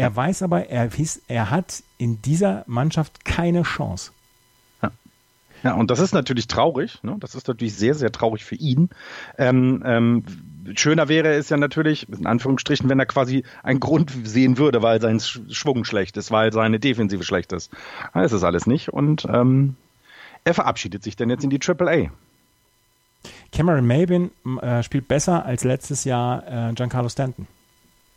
Er 0.00 0.16
weiß 0.16 0.42
aber, 0.42 0.68
er, 0.68 0.88
er 1.28 1.50
hat 1.50 1.82
in 1.98 2.22
dieser 2.22 2.64
Mannschaft 2.66 3.24
keine 3.24 3.62
Chance. 3.62 4.12
Ja. 5.62 5.74
und 5.74 5.90
das 5.90 5.98
ist 6.00 6.14
natürlich 6.14 6.46
traurig. 6.46 7.02
Ne? 7.02 7.16
Das 7.20 7.34
ist 7.34 7.46
natürlich 7.46 7.74
sehr, 7.76 7.94
sehr 7.94 8.10
traurig 8.10 8.44
für 8.46 8.54
ihn. 8.54 8.88
Ähm, 9.36 9.82
ähm, 9.84 10.24
schöner 10.74 11.08
wäre 11.08 11.34
es 11.34 11.50
ja 11.50 11.58
natürlich, 11.58 12.08
in 12.08 12.26
Anführungsstrichen, 12.26 12.88
wenn 12.88 12.98
er 12.98 13.04
quasi 13.04 13.44
einen 13.62 13.78
Grund 13.78 14.10
sehen 14.24 14.56
würde, 14.56 14.82
weil 14.82 15.02
sein 15.02 15.20
Schwung 15.20 15.84
schlecht 15.84 16.16
ist, 16.16 16.30
weil 16.30 16.50
seine 16.52 16.80
Defensive 16.80 17.24
schlecht 17.24 17.52
ist. 17.52 17.70
Das 18.14 18.32
ist 18.32 18.42
alles 18.42 18.66
nicht. 18.66 18.88
Und 18.88 19.26
ähm, 19.30 19.76
er 20.44 20.54
verabschiedet 20.54 21.02
sich 21.02 21.16
dann 21.16 21.28
jetzt 21.28 21.44
in 21.44 21.50
die 21.50 21.58
Triple 21.58 21.90
A. 21.90 22.10
Cameron 23.52 23.86
Mabin 23.86 24.30
äh, 24.62 24.82
spielt 24.82 25.08
besser 25.08 25.44
als 25.44 25.64
letztes 25.64 26.04
Jahr 26.04 26.70
äh, 26.70 26.72
Giancarlo 26.72 27.10
Stanton. 27.10 27.46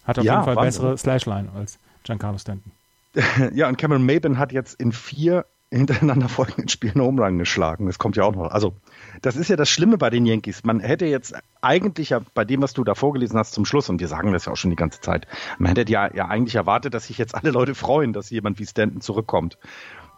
Hat 0.06 0.20
auf 0.20 0.26
ja, 0.26 0.34
jeden 0.34 0.46
Fall 0.46 0.56
Wahnsinn. 0.56 0.82
bessere 0.82 0.98
Slashline 0.98 1.50
als 1.56 1.80
Giancarlo 2.04 2.38
Stanton. 2.38 2.72
Ja, 3.54 3.68
und 3.68 3.78
Cameron 3.78 4.06
Maben 4.06 4.39
hat 4.39 4.52
jetzt 4.52 4.74
in 4.80 4.92
vier 4.92 5.46
hintereinander 5.74 6.30
folgenden 6.30 6.70
Spielen 6.70 7.02
Home 7.02 7.22
Run 7.22 7.39
geschlagen. 7.39 7.88
Das 7.88 7.98
kommt 7.98 8.16
ja 8.16 8.24
auch 8.24 8.36
noch. 8.36 8.52
Also, 8.52 8.74
das 9.22 9.36
ist 9.36 9.50
ja 9.50 9.56
das 9.56 9.70
Schlimme 9.70 9.98
bei 9.98 10.10
den 10.10 10.26
Yankees. 10.26 10.63
Man 10.63 10.80
hätte 10.80 11.06
jetzt 11.06 11.34
eigentlich 11.62 12.12
ja 12.12 12.22
bei 12.34 12.46
dem, 12.46 12.62
was 12.62 12.74
du 12.74 12.84
da 12.84 12.94
vorgelesen 12.94 13.39
hast 13.39 13.54
zum 13.54 13.66
Schluss, 13.66 13.89
und 13.89 14.00
wir 14.00 14.08
sagen 14.08 14.32
das 14.34 14.46
ja 14.46 14.52
auch 14.52 14.58
schon 14.58 14.70
die 14.70 14.76
ganze 14.76 15.02
Zeit, 15.02 15.28
man 15.58 15.76
hätte 15.76 15.92
ja, 15.92 16.13
ja 16.13 16.28
eigentlich 16.28 16.56
erwartet, 16.56 16.94
dass 16.94 17.08
sich 17.08 17.18
jetzt 17.18 17.34
alle 17.34 17.52
Leute 17.52 17.74
freuen, 17.74 18.13
dass 18.13 18.30
jemand 18.30 18.60
wie 18.60 18.66
Stanton 18.66 19.02
zurückkommt. 19.02 19.58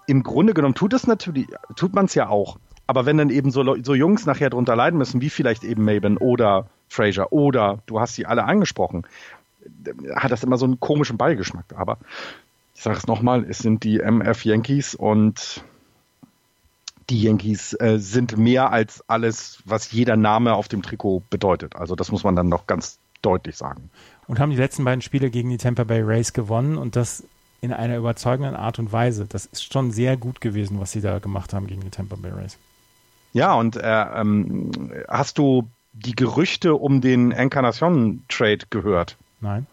Im 0.08 0.24
Grunde 0.24 0.54
genommen 0.54 0.76
tut 0.76 0.94
es 0.94 1.08
natürlich, 1.08 1.48
tut 1.76 1.94
man 1.94 2.06
es 2.06 2.16
ja 2.16 2.28
auch. 2.28 2.58
Aber 2.88 3.06
wenn 3.06 3.18
dann 3.18 3.30
eben 3.30 3.50
so, 3.50 3.64
so 3.82 3.96
Jungs 3.96 4.26
nachher 4.26 4.50
drunter 4.50 4.76
leiden 4.76 4.98
müssen, 4.98 5.22
wie 5.22 5.30
vielleicht 5.30 5.64
eben 5.64 5.86
Maben 5.86 6.18
oder 6.18 6.68
Fraser 6.88 7.34
oder 7.34 7.80
du 7.88 8.00
hast 8.00 8.16
sie 8.16 8.26
alle 8.26 8.44
angesprochen, 8.44 9.08
hat 10.16 10.32
das 10.32 10.44
immer 10.44 10.58
so 10.58 10.66
einen 10.66 10.80
komischen 10.80 11.18
Beigeschmack. 11.18 11.66
Aber 11.76 11.98
ich 12.74 12.82
sage 12.82 12.98
es 12.98 13.08
nochmal, 13.08 13.46
es 13.48 13.60
sind 13.60 13.84
die 13.84 14.00
MF 14.00 14.46
Yankees 14.46 14.96
und 14.96 15.64
die 17.10 17.22
Yankees 17.22 17.74
äh, 17.80 18.00
sind 18.00 18.38
mehr 18.38 18.72
als 18.72 19.08
alles, 19.08 19.62
was 19.66 19.92
jeder 19.92 20.18
Name 20.18 20.56
auf 20.56 20.68
dem 20.68 20.82
Trikot 20.82 21.24
bedeutet. 21.30 21.76
Also 21.76 21.96
das 21.96 22.12
muss 22.12 22.24
man 22.24 22.36
dann 22.36 22.50
noch 22.50 22.68
ganz 22.68 23.00
deutlich 23.22 23.56
sagen. 23.56 23.90
Und 24.28 24.40
haben 24.40 24.50
die 24.50 24.58
letzten 24.58 24.84
beiden 24.84 25.02
Spiele 25.02 25.30
gegen 25.30 25.50
die 25.50 25.58
Tampa 25.58 25.84
Bay 25.84 26.02
Rays 26.02 26.34
gewonnen 26.34 26.78
und 26.78 26.96
das 26.96 27.24
in 27.62 27.74
einer 27.74 27.98
überzeugenden 27.98 28.56
Art 28.56 28.80
und 28.80 28.92
Weise. 28.92 29.26
Das 29.28 29.46
ist 29.46 29.72
schon 29.72 29.92
sehr 29.92 30.18
gut 30.18 30.42
gewesen, 30.42 30.80
was 30.80 30.92
sie 30.92 31.02
da 31.02 31.20
gemacht 31.20 31.54
haben 31.54 31.68
gegen 31.68 31.82
die 31.82 31.90
Tampa 31.90 32.16
Bay 32.16 32.32
Rays. 32.32 32.58
Ja, 33.34 33.54
und 33.54 33.76
äh, 33.76 33.82
ähm, 33.82 34.72
hast 35.08 35.38
du 35.38 35.68
die 35.94 36.16
Gerüchte 36.16 36.76
um 36.76 37.02
den 37.02 37.32
Encarnacion-Trade 37.32 38.66
gehört? 38.70 39.18
Nein. 39.46 39.68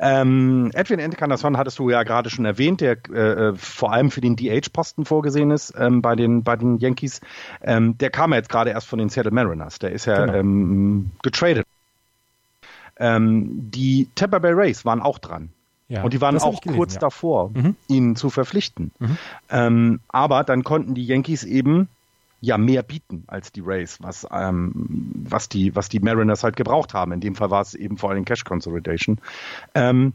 Ähm, 0.00 0.70
Edwin 0.74 0.98
Encarnacion 0.98 1.56
hattest 1.56 1.78
du 1.78 1.90
ja 1.90 2.02
gerade 2.02 2.30
schon 2.30 2.44
erwähnt, 2.44 2.80
der 2.80 2.96
äh, 3.12 3.50
äh 3.50 3.54
vor 3.56 3.92
allem 3.92 4.10
für 4.10 4.20
den 4.20 4.36
DH-Posten 4.36 5.04
vorgesehen 5.04 5.50
ist 5.50 5.72
ähm, 5.78 6.02
bei, 6.02 6.16
den, 6.16 6.42
bei 6.42 6.56
den 6.56 6.78
Yankees. 6.78 7.20
Ähm, 7.62 7.96
der 7.98 8.10
kam 8.10 8.32
ja 8.32 8.38
jetzt 8.38 8.48
gerade 8.48 8.70
erst 8.70 8.86
von 8.86 8.98
den 8.98 9.08
Seattle 9.08 9.32
Mariners. 9.32 9.78
Der 9.78 9.92
ist 9.92 10.06
ja 10.06 10.26
genau. 10.26 10.38
ähm, 10.38 11.10
getradet. 11.22 11.66
Ähm, 12.96 13.70
die 13.70 14.08
Tampa 14.14 14.38
Bay 14.38 14.52
Rays 14.52 14.84
waren 14.84 15.00
auch 15.00 15.18
dran. 15.18 15.50
Ja, 15.88 16.02
und 16.02 16.12
die 16.12 16.20
waren 16.20 16.36
auch 16.38 16.60
gelesen, 16.60 16.78
kurz 16.78 16.94
ja. 16.94 17.00
davor, 17.00 17.50
mhm. 17.50 17.76
ihn 17.88 18.16
zu 18.16 18.30
verpflichten. 18.30 18.90
Mhm. 18.98 19.18
Ähm, 19.50 20.00
aber 20.08 20.42
dann 20.42 20.64
konnten 20.64 20.94
die 20.94 21.04
Yankees 21.04 21.44
eben 21.44 21.88
ja 22.40 22.58
mehr 22.58 22.82
bieten 22.82 23.24
als 23.26 23.52
die 23.52 23.60
Rays, 23.60 23.98
was, 24.02 24.26
ähm, 24.30 24.72
was, 25.28 25.48
die, 25.48 25.74
was 25.74 25.88
die 25.88 26.00
Mariners 26.00 26.44
halt 26.44 26.56
gebraucht 26.56 26.94
haben. 26.94 27.12
In 27.12 27.20
dem 27.20 27.34
Fall 27.34 27.50
war 27.50 27.62
es 27.62 27.74
eben 27.74 27.96
vor 27.96 28.10
allem 28.10 28.24
Cash 28.24 28.44
Consolidation. 28.44 29.18
Ähm, 29.74 30.12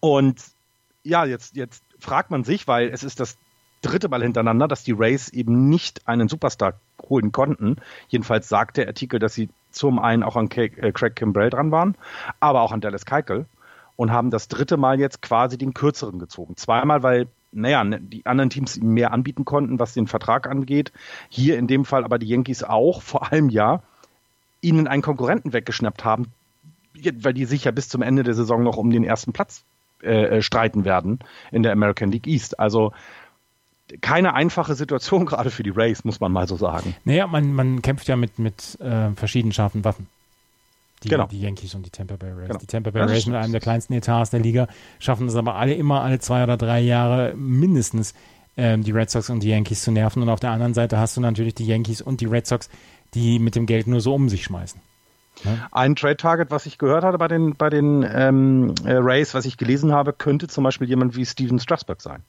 und 0.00 0.42
ja, 1.02 1.24
jetzt, 1.24 1.56
jetzt 1.56 1.82
fragt 1.98 2.30
man 2.30 2.44
sich, 2.44 2.66
weil 2.66 2.88
es 2.88 3.02
ist 3.02 3.20
das 3.20 3.36
dritte 3.82 4.08
Mal 4.08 4.22
hintereinander, 4.22 4.68
dass 4.68 4.82
die 4.82 4.92
Rays 4.92 5.28
eben 5.28 5.68
nicht 5.68 6.08
einen 6.08 6.28
Superstar 6.28 6.74
holen 7.08 7.32
konnten. 7.32 7.76
Jedenfalls 8.08 8.48
sagt 8.48 8.76
der 8.76 8.86
Artikel, 8.86 9.18
dass 9.18 9.34
sie 9.34 9.48
zum 9.70 9.98
einen 9.98 10.22
auch 10.22 10.36
an 10.36 10.50
äh, 10.50 10.92
Craig 10.92 11.14
Kimbrell 11.14 11.50
dran 11.50 11.70
waren, 11.70 11.96
aber 12.40 12.62
auch 12.62 12.72
an 12.72 12.80
Dallas 12.80 13.06
Keuchel 13.06 13.46
und 13.96 14.10
haben 14.10 14.30
das 14.30 14.48
dritte 14.48 14.76
Mal 14.76 14.98
jetzt 14.98 15.22
quasi 15.22 15.58
den 15.58 15.74
kürzeren 15.74 16.18
gezogen. 16.18 16.56
Zweimal, 16.56 17.02
weil 17.02 17.28
naja, 17.56 17.82
ne, 17.82 18.00
die 18.00 18.26
anderen 18.26 18.50
Teams 18.50 18.80
mehr 18.80 19.12
anbieten 19.12 19.44
konnten, 19.44 19.78
was 19.78 19.94
den 19.94 20.06
Vertrag 20.06 20.46
angeht. 20.46 20.92
Hier 21.28 21.58
in 21.58 21.66
dem 21.66 21.84
Fall 21.84 22.04
aber 22.04 22.18
die 22.18 22.28
Yankees 22.28 22.62
auch, 22.62 23.02
vor 23.02 23.32
allem 23.32 23.48
ja, 23.48 23.82
ihnen 24.60 24.86
einen 24.86 25.02
Konkurrenten 25.02 25.52
weggeschnappt 25.52 26.04
haben, 26.04 26.26
weil 27.14 27.34
die 27.34 27.44
sich 27.44 27.64
ja 27.64 27.70
bis 27.70 27.88
zum 27.88 28.02
Ende 28.02 28.22
der 28.22 28.34
Saison 28.34 28.62
noch 28.62 28.76
um 28.76 28.90
den 28.90 29.04
ersten 29.04 29.32
Platz 29.32 29.64
äh, 30.02 30.38
äh, 30.38 30.42
streiten 30.42 30.84
werden 30.84 31.20
in 31.50 31.62
der 31.62 31.72
American 31.72 32.10
League 32.12 32.26
East. 32.26 32.60
Also 32.60 32.92
keine 34.00 34.34
einfache 34.34 34.74
Situation 34.74 35.26
gerade 35.26 35.50
für 35.50 35.62
die 35.62 35.70
Rays, 35.70 36.04
muss 36.04 36.20
man 36.20 36.32
mal 36.32 36.46
so 36.46 36.56
sagen. 36.56 36.94
Naja, 37.04 37.26
man, 37.26 37.52
man 37.52 37.82
kämpft 37.82 38.08
ja 38.08 38.16
mit, 38.16 38.38
mit 38.38 38.78
äh, 38.80 39.10
verschiedenen 39.12 39.52
scharfen 39.52 39.84
Waffen 39.84 40.08
die, 41.02 41.08
genau. 41.08 41.26
die 41.26 41.40
Yankees 41.40 41.74
und 41.74 41.84
die 41.84 41.90
Tampa 41.90 42.16
Bay 42.16 42.32
Rays. 42.32 42.48
Genau. 42.48 42.58
Die 42.58 42.66
Tampa 42.66 42.90
Bay 42.90 43.02
Rays 43.02 43.26
mit 43.26 43.36
einem 43.36 43.52
der 43.52 43.60
kleinsten 43.60 43.92
Etats 43.94 44.30
der 44.30 44.40
Liga 44.40 44.66
schaffen 44.98 45.28
es 45.28 45.36
aber 45.36 45.56
alle 45.56 45.74
immer 45.74 46.02
alle 46.02 46.18
zwei 46.18 46.42
oder 46.42 46.56
drei 46.56 46.80
Jahre 46.80 47.34
mindestens 47.36 48.14
ähm, 48.56 48.82
die 48.82 48.92
Red 48.92 49.10
Sox 49.10 49.28
und 49.30 49.42
die 49.42 49.48
Yankees 49.48 49.82
zu 49.82 49.90
nerven. 49.92 50.22
Und 50.22 50.28
auf 50.28 50.40
der 50.40 50.50
anderen 50.50 50.74
Seite 50.74 50.98
hast 50.98 51.16
du 51.16 51.20
natürlich 51.20 51.54
die 51.54 51.66
Yankees 51.66 52.00
und 52.00 52.20
die 52.20 52.26
Red 52.26 52.46
Sox, 52.46 52.70
die 53.14 53.38
mit 53.38 53.54
dem 53.54 53.66
Geld 53.66 53.86
nur 53.86 54.00
so 54.00 54.14
um 54.14 54.28
sich 54.28 54.44
schmeißen. 54.44 54.80
Ja? 55.44 55.68
Ein 55.70 55.96
Trade-Target, 55.96 56.50
was 56.50 56.66
ich 56.66 56.78
gehört 56.78 57.04
hatte 57.04 57.18
bei 57.18 57.28
den, 57.28 57.54
bei 57.56 57.68
den 57.68 58.06
ähm, 58.10 58.74
äh, 58.84 58.92
Rays, 58.92 59.34
was 59.34 59.44
ich 59.44 59.58
gelesen 59.58 59.92
habe, 59.92 60.12
könnte 60.12 60.48
zum 60.48 60.64
Beispiel 60.64 60.88
jemand 60.88 61.16
wie 61.16 61.26
Steven 61.26 61.58
Strasberg 61.58 62.00
sein. 62.00 62.22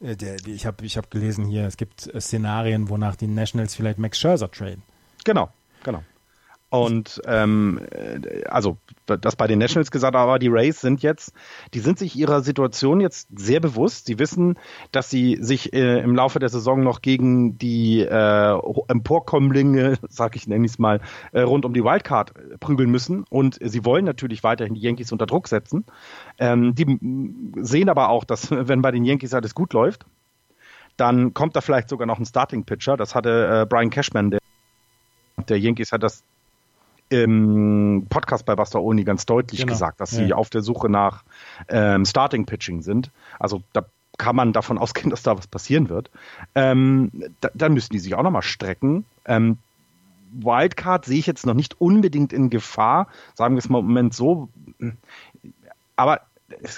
Äh, 0.00 0.16
der, 0.16 0.36
die, 0.36 0.52
ich 0.52 0.66
habe 0.66 0.84
ich 0.84 0.96
hab 0.96 1.10
gelesen 1.10 1.44
hier, 1.44 1.66
es 1.66 1.76
gibt 1.76 2.12
äh, 2.12 2.20
Szenarien, 2.20 2.88
wonach 2.88 3.16
die 3.16 3.26
Nationals 3.26 3.74
vielleicht 3.74 3.98
Max 3.98 4.18
Scherzer 4.18 4.50
traden. 4.50 4.82
Genau, 5.24 5.50
genau. 5.84 6.02
Und 6.70 7.20
ähm, 7.26 7.80
äh, 7.90 8.44
also 8.44 8.76
das 9.06 9.34
bei 9.34 9.48
den 9.48 9.58
Nationals 9.58 9.90
gesagt, 9.90 10.14
aber 10.14 10.38
die 10.38 10.48
Rays 10.48 10.80
sind 10.80 11.02
jetzt, 11.02 11.32
die 11.74 11.80
sind 11.80 11.98
sich 11.98 12.14
ihrer 12.14 12.42
Situation 12.42 13.00
jetzt 13.00 13.28
sehr 13.36 13.58
bewusst. 13.58 14.06
Sie 14.06 14.20
wissen, 14.20 14.56
dass 14.92 15.10
sie 15.10 15.36
sich 15.40 15.72
äh, 15.72 15.98
im 15.98 16.14
Laufe 16.14 16.38
der 16.38 16.48
Saison 16.48 16.82
noch 16.84 17.02
gegen 17.02 17.58
die 17.58 18.00
äh, 18.00 18.58
Emporkommlinge, 18.88 19.98
sag 20.08 20.36
ich 20.36 20.46
nenne 20.46 20.64
ich 20.64 20.72
es 20.72 20.78
mal, 20.78 21.00
äh, 21.32 21.40
rund 21.40 21.64
um 21.64 21.74
die 21.74 21.82
Wildcard 21.82 22.36
äh, 22.36 22.58
prügeln 22.58 22.90
müssen. 22.90 23.24
Und 23.28 23.58
sie 23.60 23.84
wollen 23.84 24.04
natürlich 24.04 24.44
weiterhin 24.44 24.74
die 24.74 24.80
Yankees 24.80 25.10
unter 25.10 25.26
Druck 25.26 25.48
setzen. 25.48 25.84
Ähm, 26.38 26.76
die 26.76 26.98
sehen 27.62 27.88
aber 27.88 28.10
auch, 28.10 28.22
dass 28.22 28.50
wenn 28.68 28.80
bei 28.80 28.92
den 28.92 29.04
Yankees 29.04 29.34
alles 29.34 29.56
gut 29.56 29.72
läuft, 29.72 30.06
dann 30.96 31.34
kommt 31.34 31.56
da 31.56 31.62
vielleicht 31.62 31.88
sogar 31.88 32.06
noch 32.06 32.20
ein 32.20 32.26
Starting 32.26 32.64
Pitcher. 32.64 32.96
Das 32.96 33.16
hatte 33.16 33.62
äh, 33.62 33.66
Brian 33.66 33.90
Cashman, 33.90 34.30
der 34.30 34.40
der 35.48 35.58
Yankees 35.58 35.92
hat 35.92 36.02
das 36.02 36.22
im 37.10 38.06
Podcast 38.08 38.46
bei 38.46 38.56
Buster 38.56 38.80
Oni 38.80 39.04
ganz 39.04 39.26
deutlich 39.26 39.60
genau. 39.60 39.72
gesagt, 39.72 40.00
dass 40.00 40.12
ja. 40.12 40.24
sie 40.24 40.32
auf 40.32 40.48
der 40.48 40.62
Suche 40.62 40.88
nach 40.88 41.24
ähm, 41.68 42.04
Starting 42.06 42.46
Pitching 42.46 42.82
sind. 42.82 43.10
Also 43.38 43.62
da 43.72 43.84
kann 44.16 44.36
man 44.36 44.52
davon 44.52 44.78
ausgehen, 44.78 45.10
dass 45.10 45.22
da 45.22 45.36
was 45.36 45.46
passieren 45.46 45.88
wird. 45.88 46.10
Ähm, 46.54 47.10
da, 47.40 47.50
dann 47.52 47.74
müssen 47.74 47.92
die 47.92 47.98
sich 47.98 48.14
auch 48.14 48.22
nochmal 48.22 48.42
strecken. 48.42 49.04
Ähm, 49.26 49.58
Wildcard 50.32 51.04
sehe 51.04 51.18
ich 51.18 51.26
jetzt 51.26 51.44
noch 51.44 51.54
nicht 51.54 51.80
unbedingt 51.80 52.32
in 52.32 52.50
Gefahr, 52.50 53.08
sagen 53.34 53.56
wir 53.56 53.58
es 53.58 53.68
mal 53.68 53.80
im 53.80 53.86
Moment 53.86 54.14
so. 54.14 54.48
Aber 55.96 56.20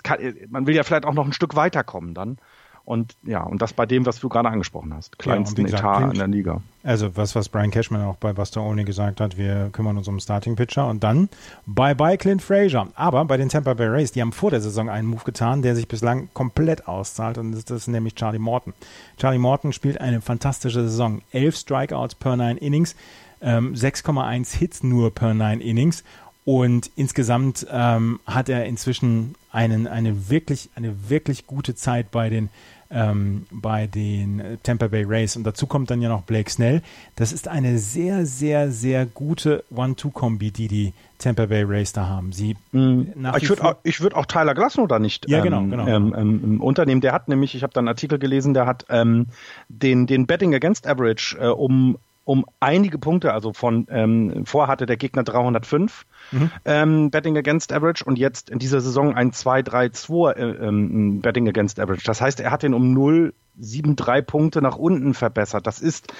kann, 0.03 0.18
man 0.49 0.66
will 0.66 0.75
ja 0.75 0.83
vielleicht 0.83 1.05
auch 1.05 1.12
noch 1.12 1.27
ein 1.27 1.35
Stück 1.35 1.55
weiterkommen 1.55 2.14
dann. 2.14 2.38
Und 2.85 3.14
ja, 3.23 3.42
und 3.45 3.62
das 3.62 3.73
bei 3.73 3.87
dem, 3.87 4.05
was 4.07 4.18
du 4.18 4.29
gerade 4.29 4.49
angesprochen 4.49 4.92
hast. 4.92 5.18
Kleinsten 5.18 5.66
ja, 5.66 5.79
Etat 5.79 6.12
in 6.12 6.18
der 6.18 6.27
Liga. 6.27 6.61
Also 6.83 7.16
was, 7.16 7.37
was 7.37 7.49
Brian 7.49 7.71
Cashman 7.71 8.03
auch 8.03 8.16
bei 8.16 8.33
Buster 8.33 8.61
Only 8.61 8.83
gesagt 8.83 9.21
hat, 9.21 9.38
wir 9.38 9.71
kümmern 9.71 9.97
uns 9.97 10.09
um 10.09 10.18
Starting 10.18 10.57
Pitcher 10.57 10.88
und 10.88 11.05
dann 11.05 11.29
bye 11.64 11.95
bye 11.95 12.18
Clint 12.18 12.42
Frazier. 12.42 12.88
Aber 12.97 13.25
bei 13.25 13.37
den 13.37 13.49
Tampa 13.49 13.75
Bay 13.75 13.87
Rays, 13.87 14.11
die 14.11 14.21
haben 14.21 14.33
vor 14.33 14.51
der 14.51 14.61
Saison 14.61 14.90
einen 14.90 15.07
Move 15.07 15.23
getan, 15.25 15.62
der 15.62 15.77
sich 15.77 15.87
bislang 15.87 16.29
komplett 16.35 16.88
auszahlt 16.88 17.38
und 17.38 17.53
das, 17.53 17.64
das 17.64 17.83
ist 17.83 17.87
nämlich 17.87 18.16
Charlie 18.16 18.40
Morton. 18.40 18.75
Charlie 19.16 19.38
Morton 19.38 19.73
spielt 19.73 20.01
eine 20.01 20.21
fantastische 20.21 20.83
Saison. 20.83 21.23
Elf 21.31 21.57
Strikeouts 21.57 22.16
per 22.16 22.37
nine 22.37 22.59
Innings, 22.59 22.97
ähm, 23.40 23.75
6,1 23.75 24.57
Hits 24.57 24.83
nur 24.83 25.14
per 25.14 25.35
nine 25.35 25.62
Innings 25.62 26.03
und 26.45 26.90
insgesamt 26.97 27.66
ähm, 27.71 28.18
hat 28.27 28.49
er 28.49 28.66
inzwischen 28.66 29.37
einen, 29.53 29.87
eine, 29.87 30.29
wirklich, 30.29 30.71
eine 30.75 31.09
wirklich 31.09 31.47
gute 31.47 31.75
Zeit 31.77 32.11
bei 32.11 32.31
den, 32.31 32.49
ähm, 32.92 33.46
bei 33.50 33.87
den 33.87 34.59
Tampa 34.62 34.88
Bay 34.88 35.05
Rays. 35.05 35.37
Und 35.37 35.44
dazu 35.44 35.66
kommt 35.66 35.90
dann 35.90 36.00
ja 36.02 36.09
noch 36.09 36.22
Blake 36.22 36.50
Snell. 36.50 36.83
Das 37.16 37.33
ist 37.33 37.48
eine 37.48 37.78
sehr, 37.78 38.26
sehr, 38.26 38.70
sehr 38.70 39.07
gute 39.07 39.64
One-Two-Kombi, 39.74 40.50
die 40.50 40.68
die 40.68 40.92
Tampa 41.18 41.46
Bay 41.46 41.62
Rays 41.62 41.92
da 41.92 42.07
haben. 42.07 42.33
Sie 42.33 42.57
mhm. 42.72 43.12
ich 43.38 43.48
würde 43.48 43.64
auch, 43.64 43.76
würd 43.85 44.14
auch 44.14 44.26
Tyler 44.26 44.55
Glasnow 44.55 44.88
da 44.88 44.98
nicht 44.98 45.28
ja, 45.28 45.40
genau, 45.40 45.61
ähm, 45.61 45.70
genau. 45.70 45.87
Ähm, 45.87 46.14
ähm, 46.16 46.61
unternehmen. 46.61 47.00
Der 47.00 47.12
hat 47.12 47.28
nämlich, 47.28 47.55
ich 47.55 47.62
habe 47.62 47.72
da 47.72 47.81
einen 47.81 47.88
Artikel 47.88 48.18
gelesen, 48.18 48.55
der 48.55 48.66
hat 48.66 48.87
ähm, 48.88 49.26
den, 49.68 50.07
den 50.07 50.26
Betting 50.26 50.55
Against 50.55 50.87
Average 50.87 51.38
äh, 51.40 51.46
um 51.46 51.96
um 52.24 52.44
einige 52.61 52.98
Punkte, 52.98 53.32
also 53.32 53.52
von 53.52 53.87
ähm, 53.90 54.46
vor 54.46 54.68
hatte 54.68 54.87
der 54.87 54.96
Gegner 54.96 55.24
305 55.24 56.06
mhm. 56.30 56.50
ähm, 56.64 57.11
Betting 57.11 57.37
Against 57.37 57.72
Average 57.72 58.04
und 58.04 58.18
jetzt 58.18 58.50
in 58.50 58.58
dieser 58.58 58.80
Saison 58.80 59.14
ein 59.14 59.32
2-3-2 59.32 60.32
äh, 60.32 60.66
ähm, 60.66 61.20
Betting 61.20 61.48
Against 61.48 61.80
Average. 61.80 62.04
Das 62.04 62.20
heißt, 62.20 62.40
er 62.40 62.50
hat 62.50 62.62
den 62.62 62.74
um 62.74 62.96
0,73 62.96 64.22
Punkte 64.22 64.62
nach 64.62 64.76
unten 64.76 65.14
verbessert. 65.14 65.66
Das 65.66 65.80
ist 65.80 66.12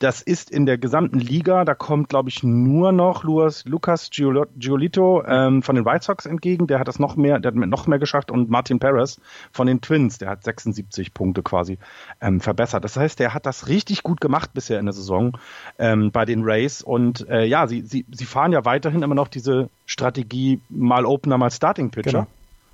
das 0.00 0.22
ist 0.22 0.50
in 0.50 0.64
der 0.64 0.78
gesamten 0.78 1.18
Liga, 1.18 1.66
da 1.66 1.74
kommt, 1.74 2.08
glaube 2.08 2.30
ich, 2.30 2.42
nur 2.42 2.90
noch 2.90 3.22
Luas, 3.22 3.66
Lucas 3.66 4.08
Giolito 4.10 5.22
ähm, 5.26 5.62
von 5.62 5.76
den 5.76 5.84
White 5.84 6.06
Sox 6.06 6.24
entgegen. 6.24 6.66
Der 6.66 6.78
hat 6.78 6.88
das 6.88 6.98
noch 6.98 7.16
mehr, 7.16 7.38
der 7.38 7.52
hat 7.52 7.56
noch 7.56 7.86
mehr 7.86 7.98
geschafft 7.98 8.30
und 8.30 8.48
Martin 8.48 8.78
Perez 8.78 9.20
von 9.52 9.66
den 9.66 9.82
Twins, 9.82 10.16
der 10.16 10.30
hat 10.30 10.42
76 10.42 11.12
Punkte 11.12 11.42
quasi 11.42 11.76
ähm, 12.22 12.40
verbessert. 12.40 12.82
Das 12.82 12.96
heißt, 12.96 13.18
der 13.18 13.34
hat 13.34 13.44
das 13.44 13.68
richtig 13.68 14.02
gut 14.02 14.22
gemacht 14.22 14.54
bisher 14.54 14.78
in 14.78 14.86
der 14.86 14.94
Saison 14.94 15.36
ähm, 15.78 16.10
bei 16.10 16.24
den 16.24 16.44
Rays. 16.44 16.80
Und 16.80 17.28
äh, 17.28 17.44
ja, 17.44 17.66
sie, 17.66 17.82
sie, 17.82 18.06
sie 18.10 18.24
fahren 18.24 18.52
ja 18.52 18.64
weiterhin 18.64 19.02
immer 19.02 19.14
noch 19.14 19.28
diese 19.28 19.68
Strategie, 19.84 20.62
mal 20.70 21.04
Opener, 21.04 21.36
mal 21.36 21.50
Starting 21.50 21.90
Pitcher 21.90 22.10
genau. 22.10 22.26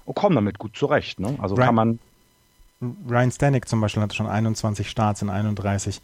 und 0.05 0.15
kommen 0.15 0.37
damit 0.37 0.61
gut 0.61 0.77
zurecht. 0.77 1.19
Ne? 1.19 1.37
Also 1.43 1.57
Ryan, 1.57 1.67
kann 1.67 1.75
man. 1.75 1.99
Ryan 3.11 3.33
Stanek 3.33 3.69
zum 3.69 3.81
Beispiel 3.81 4.05
hat 4.05 4.15
schon 4.15 4.29
21 4.29 4.89
Starts 4.89 5.23
in 5.23 5.31
31 5.31 6.01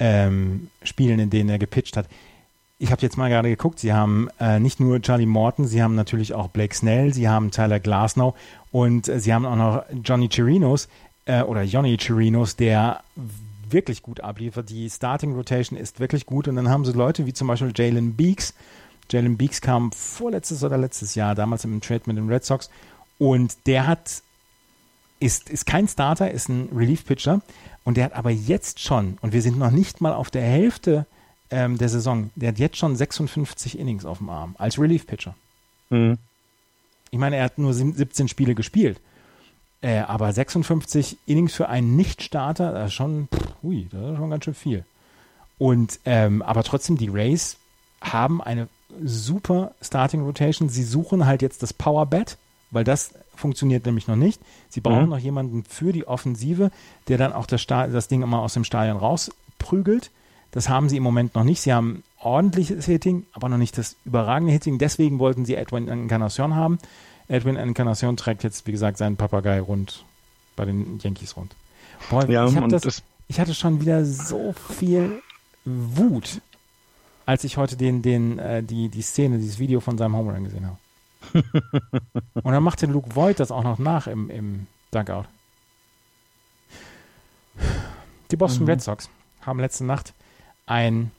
ähm, 0.00 0.68
Spielen, 0.82 1.20
in 1.20 1.30
denen 1.30 1.50
er 1.50 1.58
gepitcht 1.58 1.96
hat. 1.96 2.08
Ich 2.78 2.90
habe 2.90 3.02
jetzt 3.02 3.18
mal 3.18 3.28
gerade 3.28 3.50
geguckt, 3.50 3.78
sie 3.78 3.92
haben 3.92 4.28
äh, 4.40 4.58
nicht 4.58 4.80
nur 4.80 5.00
Charlie 5.02 5.26
Morton, 5.26 5.66
sie 5.66 5.82
haben 5.82 5.94
natürlich 5.94 6.32
auch 6.32 6.48
Blake 6.48 6.74
Snell, 6.74 7.12
sie 7.12 7.28
haben 7.28 7.50
Tyler 7.50 7.78
Glasnow 7.78 8.34
und 8.72 9.06
äh, 9.06 9.20
sie 9.20 9.34
haben 9.34 9.44
auch 9.44 9.56
noch 9.56 9.84
Johnny 10.02 10.28
Chirinos 10.30 10.88
äh, 11.26 11.42
oder 11.42 11.62
Johnny 11.62 11.98
Chirinos, 11.98 12.56
der 12.56 13.02
wirklich 13.68 14.02
gut 14.02 14.20
abliefert. 14.20 14.70
Die 14.70 14.88
Starting 14.88 15.34
Rotation 15.34 15.78
ist 15.78 16.00
wirklich 16.00 16.24
gut 16.24 16.48
und 16.48 16.56
dann 16.56 16.70
haben 16.70 16.86
sie 16.86 16.92
Leute 16.92 17.26
wie 17.26 17.34
zum 17.34 17.48
Beispiel 17.48 17.72
Jalen 17.76 18.16
Beeks. 18.16 18.54
Jalen 19.10 19.36
Beeks 19.36 19.60
kam 19.60 19.92
vorletztes 19.92 20.64
oder 20.64 20.78
letztes 20.78 21.14
Jahr, 21.14 21.34
damals 21.34 21.64
im 21.64 21.82
Trade 21.82 22.02
mit 22.06 22.16
den 22.16 22.30
Red 22.30 22.44
Sox 22.46 22.70
und 23.18 23.66
der 23.66 23.86
hat 23.86 24.22
ist, 25.20 25.50
ist 25.50 25.66
kein 25.66 25.86
Starter, 25.86 26.30
ist 26.30 26.48
ein 26.48 26.70
Relief-Pitcher, 26.74 27.42
und 27.84 27.96
der 27.96 28.04
hat 28.04 28.14
aber 28.14 28.30
jetzt 28.30 28.80
schon, 28.80 29.18
und 29.20 29.32
wir 29.32 29.42
sind 29.42 29.58
noch 29.58 29.70
nicht 29.70 30.00
mal 30.00 30.12
auf 30.12 30.30
der 30.30 30.42
Hälfte 30.42 31.06
ähm, 31.50 31.78
der 31.78 31.88
Saison, 31.88 32.30
der 32.36 32.50
hat 32.50 32.58
jetzt 32.58 32.76
schon 32.76 32.96
56 32.96 33.78
Innings 33.78 34.04
auf 34.04 34.18
dem 34.18 34.28
Arm 34.28 34.54
als 34.58 34.78
Relief-Pitcher. 34.78 35.34
Mhm. 35.90 36.18
Ich 37.10 37.18
meine, 37.18 37.36
er 37.36 37.44
hat 37.44 37.58
nur 37.58 37.74
17 37.74 38.28
Spiele 38.28 38.54
gespielt. 38.54 39.00
Äh, 39.82 40.00
aber 40.00 40.32
56 40.32 41.16
Innings 41.26 41.54
für 41.54 41.68
einen 41.68 41.96
Nicht-Starter, 41.96 42.72
das 42.72 42.88
ist 42.88 42.94
schon, 42.94 43.28
pff, 43.34 43.54
ui, 43.62 43.88
das 43.90 44.12
ist 44.12 44.16
schon 44.18 44.30
ganz 44.30 44.44
schön 44.44 44.54
viel. 44.54 44.84
Und 45.58 46.00
ähm, 46.04 46.42
aber 46.42 46.62
trotzdem, 46.62 46.96
die 46.96 47.08
Rays 47.08 47.56
haben 48.00 48.42
eine 48.42 48.68
super 49.02 49.74
Starting 49.82 50.22
Rotation. 50.22 50.68
Sie 50.68 50.84
suchen 50.84 51.26
halt 51.26 51.42
jetzt 51.42 51.62
das 51.62 51.72
Power 51.72 52.06
Bet, 52.06 52.38
weil 52.70 52.84
das 52.84 53.12
funktioniert 53.40 53.84
nämlich 53.86 54.06
noch 54.06 54.16
nicht. 54.16 54.40
Sie 54.68 54.80
brauchen 54.80 55.04
mhm. 55.04 55.10
noch 55.10 55.18
jemanden 55.18 55.64
für 55.64 55.92
die 55.92 56.06
Offensive, 56.06 56.70
der 57.08 57.18
dann 57.18 57.32
auch 57.32 57.46
das, 57.46 57.66
das 57.66 58.08
Ding 58.08 58.22
immer 58.22 58.40
aus 58.40 58.54
dem 58.54 58.64
Stadion 58.64 58.96
rausprügelt. 58.96 60.10
Das 60.52 60.68
haben 60.68 60.88
sie 60.88 60.96
im 60.96 61.02
Moment 61.02 61.34
noch 61.34 61.44
nicht. 61.44 61.60
Sie 61.60 61.72
haben 61.72 62.02
ordentliches 62.18 62.86
Hitting, 62.86 63.26
aber 63.32 63.48
noch 63.48 63.58
nicht 63.58 63.78
das 63.78 63.96
überragende 64.04 64.52
Hitting. 64.52 64.78
Deswegen 64.78 65.18
wollten 65.18 65.44
sie 65.44 65.54
Edwin 65.54 65.88
Encarnacion 65.88 66.54
haben. 66.54 66.78
Edwin 67.28 67.56
Encarnacion 67.56 68.16
trägt 68.16 68.42
jetzt, 68.42 68.66
wie 68.66 68.72
gesagt, 68.72 68.98
seinen 68.98 69.16
Papagei 69.16 69.60
rund 69.60 70.04
bei 70.56 70.64
den 70.64 70.98
Yankees 70.98 71.36
rund. 71.36 71.54
Boah, 72.10 72.28
ja, 72.28 72.46
ich, 72.46 72.54
das, 72.68 73.02
ich 73.28 73.38
hatte 73.38 73.54
schon 73.54 73.80
wieder 73.80 74.04
so 74.04 74.52
viel 74.52 75.22
Wut, 75.64 76.40
als 77.26 77.44
ich 77.44 77.56
heute 77.56 77.76
den, 77.76 78.02
den, 78.02 78.38
äh, 78.38 78.62
die, 78.62 78.88
die 78.88 79.02
Szene, 79.02 79.38
dieses 79.38 79.58
Video 79.58 79.80
von 79.80 79.96
seinem 79.96 80.16
Home 80.16 80.32
Run 80.32 80.44
gesehen 80.44 80.66
habe. 80.66 80.78
Und 82.34 82.52
dann 82.52 82.62
machte 82.62 82.86
Luke 82.86 83.14
Voigt 83.14 83.40
das 83.40 83.50
auch 83.50 83.64
noch 83.64 83.78
nach 83.78 84.06
im, 84.06 84.30
im 84.30 84.66
Dugout. 84.90 85.24
Die 88.30 88.36
Boston 88.36 88.64
mhm. 88.64 88.70
Red 88.70 88.82
Sox 88.82 89.10
haben 89.42 89.60
letzte 89.60 89.84
Nacht 89.84 90.14
ein 90.66 91.10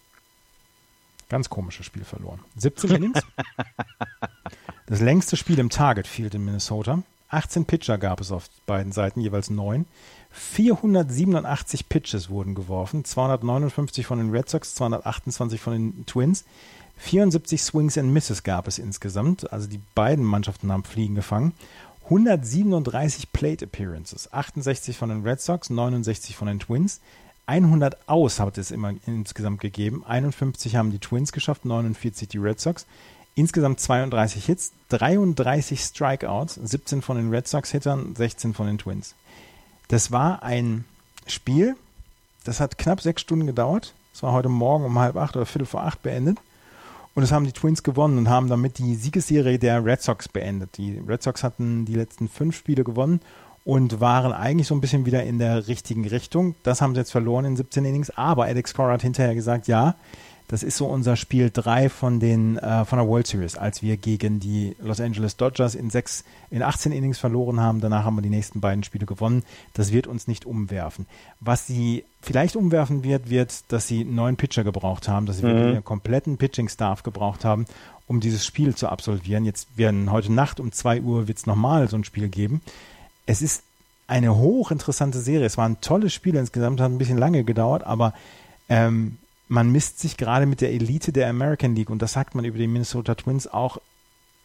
ganz 1.29 1.49
komisches 1.49 1.85
Spiel 1.85 2.03
verloren. 2.03 2.39
17 2.57 2.89
Innings. 2.95 3.19
das 4.87 5.01
längste 5.01 5.37
Spiel 5.37 5.59
im 5.59 5.69
Target 5.69 6.07
Field 6.07 6.35
in 6.35 6.45
Minnesota. 6.45 7.03
18 7.29 7.65
Pitcher 7.65 7.97
gab 7.97 8.19
es 8.19 8.31
auf 8.31 8.49
beiden 8.65 8.91
Seiten, 8.91 9.21
jeweils 9.21 9.49
neun. 9.49 9.85
487 10.31 11.87
Pitches 11.87 12.29
wurden 12.29 12.55
geworfen, 12.55 13.05
259 13.05 14.05
von 14.05 14.17
den 14.17 14.31
Red 14.31 14.49
Sox, 14.49 14.75
228 14.75 15.61
von 15.61 15.73
den 15.73 16.05
Twins. 16.05 16.45
74 17.01 17.63
Swings 17.63 17.97
and 17.97 18.13
Misses 18.13 18.43
gab 18.43 18.67
es 18.67 18.77
insgesamt, 18.77 19.51
also 19.51 19.67
die 19.67 19.81
beiden 19.95 20.23
Mannschaften 20.23 20.71
haben 20.71 20.83
Fliegen 20.83 21.15
gefangen. 21.15 21.53
137 22.03 23.31
Plate 23.31 23.65
Appearances, 23.65 24.31
68 24.31 24.97
von 24.97 25.09
den 25.09 25.23
Red 25.23 25.41
Sox, 25.41 25.69
69 25.71 26.35
von 26.35 26.47
den 26.47 26.59
Twins. 26.59 27.01
100 27.47 28.07
aus 28.07 28.39
hat 28.39 28.57
es 28.59 28.69
immer 28.69 28.93
insgesamt 29.07 29.61
gegeben. 29.61 30.03
51 30.05 30.75
haben 30.75 30.91
die 30.91 30.99
Twins 30.99 31.31
geschafft, 31.31 31.65
49 31.65 32.27
die 32.27 32.37
Red 32.37 32.59
Sox. 32.59 32.85
Insgesamt 33.33 33.79
32 33.79 34.45
Hits, 34.45 34.71
33 34.89 35.79
Strikeouts, 35.79 36.55
17 36.55 37.01
von 37.01 37.17
den 37.17 37.29
Red 37.29 37.47
Sox-Hittern, 37.47 38.13
16 38.15 38.53
von 38.53 38.67
den 38.67 38.77
Twins. 38.77 39.15
Das 39.87 40.11
war 40.11 40.43
ein 40.43 40.85
Spiel, 41.25 41.75
das 42.43 42.59
hat 42.59 42.77
knapp 42.77 43.01
sechs 43.01 43.21
Stunden 43.21 43.47
gedauert. 43.47 43.95
Es 44.13 44.21
war 44.21 44.33
heute 44.33 44.49
Morgen 44.49 44.85
um 44.85 44.99
halb 44.99 45.15
acht 45.15 45.35
oder 45.35 45.45
viertel 45.47 45.65
vor 45.65 45.83
acht 45.83 46.03
beendet. 46.03 46.37
Und 47.13 47.21
das 47.21 47.31
haben 47.31 47.45
die 47.45 47.51
Twins 47.51 47.83
gewonnen 47.83 48.17
und 48.17 48.29
haben 48.29 48.47
damit 48.47 48.77
die 48.77 48.95
Siegesserie 48.95 49.59
der 49.59 49.83
Red 49.83 50.01
Sox 50.01 50.29
beendet. 50.29 50.77
Die 50.77 50.97
Red 50.97 51.21
Sox 51.21 51.43
hatten 51.43 51.85
die 51.85 51.95
letzten 51.95 52.29
fünf 52.29 52.55
Spiele 52.55 52.83
gewonnen 52.83 53.19
und 53.65 53.99
waren 53.99 54.31
eigentlich 54.31 54.67
so 54.67 54.75
ein 54.75 54.81
bisschen 54.81 55.05
wieder 55.05 55.23
in 55.23 55.37
der 55.37 55.67
richtigen 55.67 56.07
Richtung. 56.07 56.55
Das 56.63 56.81
haben 56.81 56.93
sie 56.93 57.01
jetzt 57.01 57.11
verloren 57.11 57.45
in 57.45 57.57
17 57.57 57.85
Innings. 57.85 58.09
Aber 58.11 58.45
Alex 58.45 58.73
Cora 58.73 58.93
hat 58.93 59.01
hinterher 59.01 59.35
gesagt, 59.35 59.67
ja, 59.67 59.95
Das 60.51 60.63
ist 60.63 60.75
so 60.75 60.85
unser 60.85 61.15
Spiel 61.15 61.49
3 61.49 61.87
von 61.87 62.19
den 62.19 62.57
äh, 62.57 62.83
von 62.83 62.99
der 62.99 63.07
World 63.07 63.25
Series, 63.25 63.55
als 63.55 63.81
wir 63.81 63.95
gegen 63.95 64.41
die 64.41 64.75
Los 64.81 64.99
Angeles 64.99 65.37
Dodgers 65.37 65.75
in 65.75 65.89
sechs, 65.89 66.25
in 66.49 66.61
18 66.61 66.91
Innings 66.91 67.19
verloren 67.19 67.61
haben. 67.61 67.79
Danach 67.79 68.03
haben 68.03 68.15
wir 68.15 68.21
die 68.21 68.29
nächsten 68.29 68.59
beiden 68.59 68.83
Spiele 68.83 69.05
gewonnen. 69.05 69.43
Das 69.73 69.93
wird 69.93 70.07
uns 70.07 70.27
nicht 70.27 70.45
umwerfen. 70.45 71.05
Was 71.39 71.67
sie 71.67 72.03
vielleicht 72.21 72.57
umwerfen 72.57 73.05
wird, 73.05 73.29
wird, 73.29 73.63
dass 73.69 73.87
sie 73.87 74.03
neuen 74.03 74.35
Pitcher 74.35 74.65
gebraucht 74.65 75.07
haben, 75.07 75.25
dass 75.25 75.37
sie 75.37 75.43
mhm. 75.43 75.47
wirklich 75.47 75.75
einen 75.75 75.85
kompletten 75.85 76.35
Pitching-Staff 76.35 77.03
gebraucht 77.03 77.45
haben, 77.45 77.65
um 78.05 78.19
dieses 78.19 78.45
Spiel 78.45 78.75
zu 78.75 78.89
absolvieren. 78.89 79.45
Jetzt 79.45 79.77
werden 79.77 80.11
heute 80.11 80.33
Nacht 80.33 80.59
um 80.59 80.73
2 80.73 80.99
Uhr 80.99 81.29
wird 81.29 81.37
es 81.37 81.45
nochmal 81.45 81.87
so 81.87 81.95
ein 81.95 82.03
Spiel 82.03 82.27
geben. 82.27 82.59
Es 83.25 83.41
ist 83.41 83.63
eine 84.07 84.35
hochinteressante 84.35 85.21
Serie. 85.21 85.45
Es 85.45 85.57
war 85.57 85.69
ein 85.69 85.79
tolles 85.79 86.13
Spiel 86.13 86.35
insgesamt, 86.35 86.81
hat 86.81 86.91
ein 86.91 86.97
bisschen 86.97 87.17
lange 87.17 87.45
gedauert, 87.45 87.85
aber 87.85 88.13
ähm, 88.67 89.17
man 89.51 89.69
misst 89.69 89.99
sich 89.99 90.15
gerade 90.15 90.45
mit 90.45 90.61
der 90.61 90.71
Elite 90.71 91.11
der 91.11 91.29
American 91.29 91.75
League 91.75 91.89
und 91.89 92.01
das 92.01 92.13
sagt 92.13 92.35
man 92.35 92.45
über 92.45 92.57
die 92.57 92.67
Minnesota 92.67 93.15
Twins 93.15 93.51
auch 93.51 93.79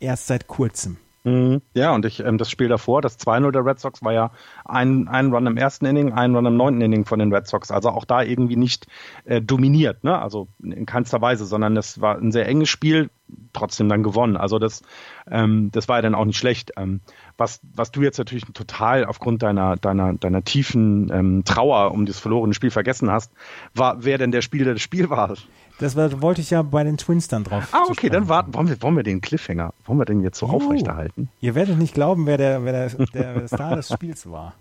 erst 0.01 0.27
seit 0.27 0.49
kurzem. 0.49 0.97
Mhm. 1.23 1.63
Ja, 1.75 1.95
und 1.95 2.05
ich, 2.05 2.21
ähm, 2.21 2.39
das 2.39 2.51
Spiel 2.51 2.69
davor, 2.69 3.03
das 3.03 3.19
2-0 3.19 3.53
der 3.53 3.65
Red 3.65 3.79
Sox, 3.79 4.03
war 4.03 4.13
ja 4.13 4.31
ein, 4.65 5.07
ein 5.07 5.33
Run 5.33 5.47
im 5.47 5.57
ersten 5.57 5.87
Inning, 5.87 6.13
ein 6.13 6.35
Run 6.35 6.47
im 6.47 6.57
neunten 6.57 6.81
Inning 6.81 7.05
von 7.05 7.21
den 7.21 7.33
Red 7.33 7.47
Sox. 7.47 7.71
Also 7.71 7.91
auch 7.91 8.05
da 8.05 8.23
irgendwie 8.23 8.57
nicht 8.57 8.87
äh, 9.25 9.41
dominiert, 9.41 10.03
ne? 10.03 10.21
Also 10.21 10.49
in 10.63 10.87
keinster 10.87 11.21
Weise, 11.21 11.45
sondern 11.45 11.75
das 11.77 12.01
war 12.01 12.17
ein 12.17 12.33
sehr 12.33 12.49
enges 12.49 12.69
Spiel, 12.69 13.11
trotzdem 13.53 13.89
dann 13.89 14.03
gewonnen. 14.03 14.37
Also 14.37 14.59
das, 14.59 14.83
ähm, 15.29 15.71
das 15.73 15.89
war 15.89 15.97
ja 15.97 16.03
dann 16.03 16.15
auch 16.15 16.25
nicht 16.25 16.39
schlecht. 16.39 16.73
Ähm, 16.77 17.01
was, 17.39 17.61
was 17.75 17.91
du 17.91 18.03
jetzt 18.03 18.19
natürlich 18.19 18.45
total 18.55 19.05
aufgrund 19.05 19.43
deiner, 19.43 19.77
deiner, 19.77 20.15
deiner 20.15 20.45
tiefen 20.45 21.11
ähm, 21.13 21.43
Trauer 21.45 21.93
um 21.93 22.07
das 22.07 22.19
verlorene 22.19 22.55
Spiel 22.55 22.71
vergessen 22.71 23.11
hast, 23.11 23.33
war, 23.75 24.05
wer 24.05 24.19
denn 24.19 24.33
der 24.33 24.43
Spieler 24.43 24.73
des 24.73 24.83
Spiels 24.83 25.11
war. 25.11 25.35
Das 25.79 25.95
war, 25.95 26.23
wollte 26.23 26.41
ich 26.41 26.51
ja 26.51 26.63
bei 26.63 26.85
den 26.85 26.97
Twins 26.97 27.29
dann 27.29 27.45
drauf. 27.45 27.69
Ah, 27.73 27.85
okay, 27.89 28.09
dann 28.09 28.29
warten. 28.29 28.55
Wollen 28.55 28.69
wir, 28.69 28.81
wollen 28.81 28.97
wir 28.97 29.03
den 29.03 29.21
Cliffhanger, 29.21 29.75
wollen 29.85 29.99
wir 29.99 30.07
den 30.07 30.23
jetzt 30.23 30.39
so 30.39 30.47
oh, 30.47 30.57
aufrechterhalten? 30.57 31.29
Ihr 31.41 31.55
werdet 31.55 31.79
nicht 31.79 31.95
glauben, 31.95 32.27
wer 32.27 32.39
der, 32.39 32.65
wer 32.65 32.73
der, 32.73 33.07
der 33.13 33.49
Star 33.49 33.77
des 33.77 33.93
Spiels 33.93 34.31
war. 34.31 34.55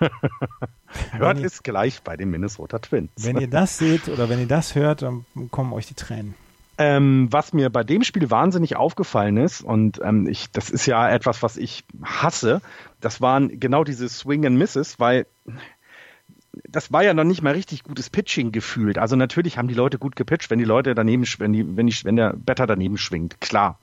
hört 1.10 1.38
es 1.40 1.62
gleich 1.62 2.02
bei 2.02 2.16
den 2.16 2.30
Minnesota 2.30 2.78
Twins. 2.78 3.10
Wenn 3.18 3.38
ihr 3.38 3.48
das 3.48 3.76
seht 3.76 4.08
oder 4.08 4.30
wenn 4.30 4.40
ihr 4.40 4.48
das 4.48 4.74
hört, 4.74 5.02
dann 5.02 5.26
kommen 5.50 5.74
euch 5.74 5.86
die 5.86 5.94
Tränen. 5.94 6.34
Ähm, 6.80 7.26
was 7.30 7.52
mir 7.52 7.70
bei 7.70 7.82
dem 7.82 8.04
Spiel 8.04 8.30
wahnsinnig 8.30 8.76
aufgefallen 8.76 9.36
ist, 9.36 9.62
und 9.62 10.00
ähm, 10.02 10.28
ich, 10.28 10.50
das 10.52 10.70
ist 10.70 10.86
ja 10.86 11.08
etwas, 11.10 11.42
was 11.42 11.56
ich 11.56 11.84
hasse, 12.04 12.60
das 13.00 13.20
waren 13.20 13.58
genau 13.58 13.82
diese 13.82 14.08
Swing 14.08 14.46
and 14.46 14.56
Misses, 14.56 15.00
weil 15.00 15.26
das 16.68 16.92
war 16.92 17.02
ja 17.02 17.14
noch 17.14 17.24
nicht 17.24 17.42
mal 17.42 17.52
richtig 17.54 17.82
gutes 17.82 18.10
Pitching 18.10 18.52
gefühlt. 18.52 18.98
Also 18.98 19.16
natürlich 19.16 19.58
haben 19.58 19.68
die 19.68 19.74
Leute 19.74 19.98
gut 19.98 20.16
gepitcht, 20.16 20.50
wenn 20.50 20.58
die 20.58 20.64
Leute 20.64 20.94
daneben, 20.94 21.24
wenn 21.38 21.52
die, 21.52 21.76
wenn 21.76 21.88
ich, 21.88 22.04
wenn 22.04 22.16
der 22.16 22.34
Better 22.34 22.66
daneben 22.66 22.96
schwingt, 22.96 23.40
klar. 23.40 23.78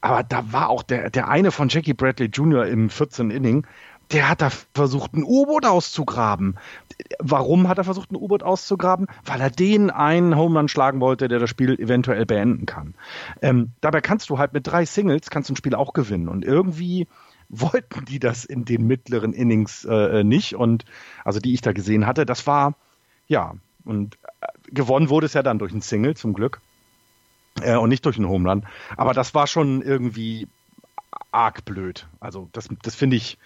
Aber 0.00 0.24
da 0.24 0.52
war 0.52 0.68
auch 0.68 0.82
der, 0.82 1.10
der 1.10 1.28
eine 1.28 1.52
von 1.52 1.68
Jackie 1.68 1.94
Bradley 1.94 2.26
Jr. 2.26 2.66
im 2.66 2.90
14. 2.90 3.30
Inning, 3.30 3.66
der 4.12 4.28
hat 4.28 4.42
da 4.42 4.50
versucht, 4.50 5.14
ein 5.14 5.24
U-Boot 5.24 5.64
auszugraben. 5.64 6.56
Warum 7.18 7.68
hat 7.68 7.78
er 7.78 7.84
versucht, 7.84 8.12
ein 8.12 8.16
U-Boot 8.16 8.42
auszugraben? 8.42 9.06
Weil 9.24 9.40
er 9.40 9.50
den 9.50 9.90
einen 9.90 10.36
Homerun 10.36 10.68
schlagen 10.68 11.00
wollte, 11.00 11.28
der 11.28 11.38
das 11.38 11.50
Spiel 11.50 11.78
eventuell 11.80 12.26
beenden 12.26 12.66
kann. 12.66 12.94
Ähm, 13.40 13.72
dabei 13.80 14.00
kannst 14.00 14.30
du 14.30 14.38
halt 14.38 14.52
mit 14.52 14.66
drei 14.66 14.84
Singles 14.84 15.30
kannst 15.30 15.48
du 15.48 15.54
ein 15.54 15.56
Spiel 15.56 15.74
auch 15.74 15.92
gewinnen. 15.92 16.28
Und 16.28 16.44
irgendwie 16.44 17.08
wollten 17.48 18.04
die 18.04 18.18
das 18.18 18.44
in 18.44 18.64
den 18.64 18.86
mittleren 18.86 19.32
Innings 19.32 19.84
äh, 19.84 20.20
äh 20.20 20.24
nicht. 20.24 20.54
Und 20.54 20.84
also 21.24 21.40
die 21.40 21.54
ich 21.54 21.60
da 21.60 21.72
gesehen 21.72 22.06
hatte, 22.06 22.26
das 22.26 22.46
war 22.46 22.74
ja 23.26 23.54
und 23.84 24.18
äh, 24.40 24.46
gewonnen 24.66 25.08
wurde 25.10 25.26
es 25.26 25.34
ja 25.34 25.42
dann 25.42 25.58
durch 25.58 25.72
ein 25.72 25.80
Single 25.80 26.16
zum 26.16 26.34
Glück 26.34 26.60
äh, 27.60 27.76
und 27.76 27.88
nicht 27.88 28.04
durch 28.06 28.16
einen 28.16 28.28
Homerun. 28.28 28.66
Aber 28.96 29.12
das 29.12 29.34
war 29.34 29.46
schon 29.46 29.82
irgendwie 29.82 30.48
arg 31.30 31.64
blöd. 31.64 32.06
Also 32.20 32.48
das, 32.52 32.68
das 32.82 32.94
finde 32.94 33.16
ich 33.16 33.38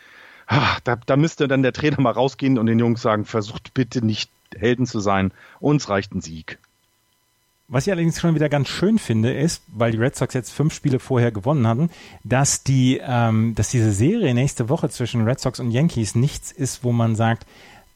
da, 0.85 0.97
da 1.05 1.17
müsste 1.17 1.49
dann 1.49 1.63
der 1.63 1.73
Trainer 1.73 2.01
mal 2.01 2.13
rausgehen 2.13 2.59
und 2.59 2.67
den 2.67 2.79
Jungs 2.79 3.03
sagen, 3.03 3.25
versucht 3.25 3.75
bitte 3.75 4.05
nicht 4.05 4.31
Helden 4.57 4.87
zu 4.87 5.01
sein. 5.01 5.33
Uns 5.61 5.89
reicht 5.89 6.15
ein 6.15 6.21
Sieg. 6.21 6.59
Was 7.69 7.87
ich 7.87 7.93
allerdings 7.93 8.21
schon 8.21 8.37
wieder 8.37 8.49
ganz 8.49 8.69
schön 8.69 8.97
finde, 8.99 9.33
ist, 9.33 9.63
weil 9.67 9.91
die 9.91 9.99
Red 9.99 10.15
Sox 10.15 10.35
jetzt 10.35 10.53
fünf 10.53 10.73
Spiele 10.73 11.01
vorher 11.01 11.33
gewonnen 11.33 11.67
hatten, 11.67 11.91
dass 12.23 12.63
die, 12.63 13.01
ähm, 13.03 13.57
dass 13.57 13.71
diese 13.71 13.91
Serie 13.91 14.35
nächste 14.35 14.69
Woche 14.69 14.89
zwischen 14.89 15.27
Red 15.27 15.41
Sox 15.41 15.59
und 15.59 15.73
Yankees 15.73 16.15
nichts 16.15 16.53
ist, 16.53 16.85
wo 16.85 16.93
man 16.93 17.17
sagt, 17.17 17.45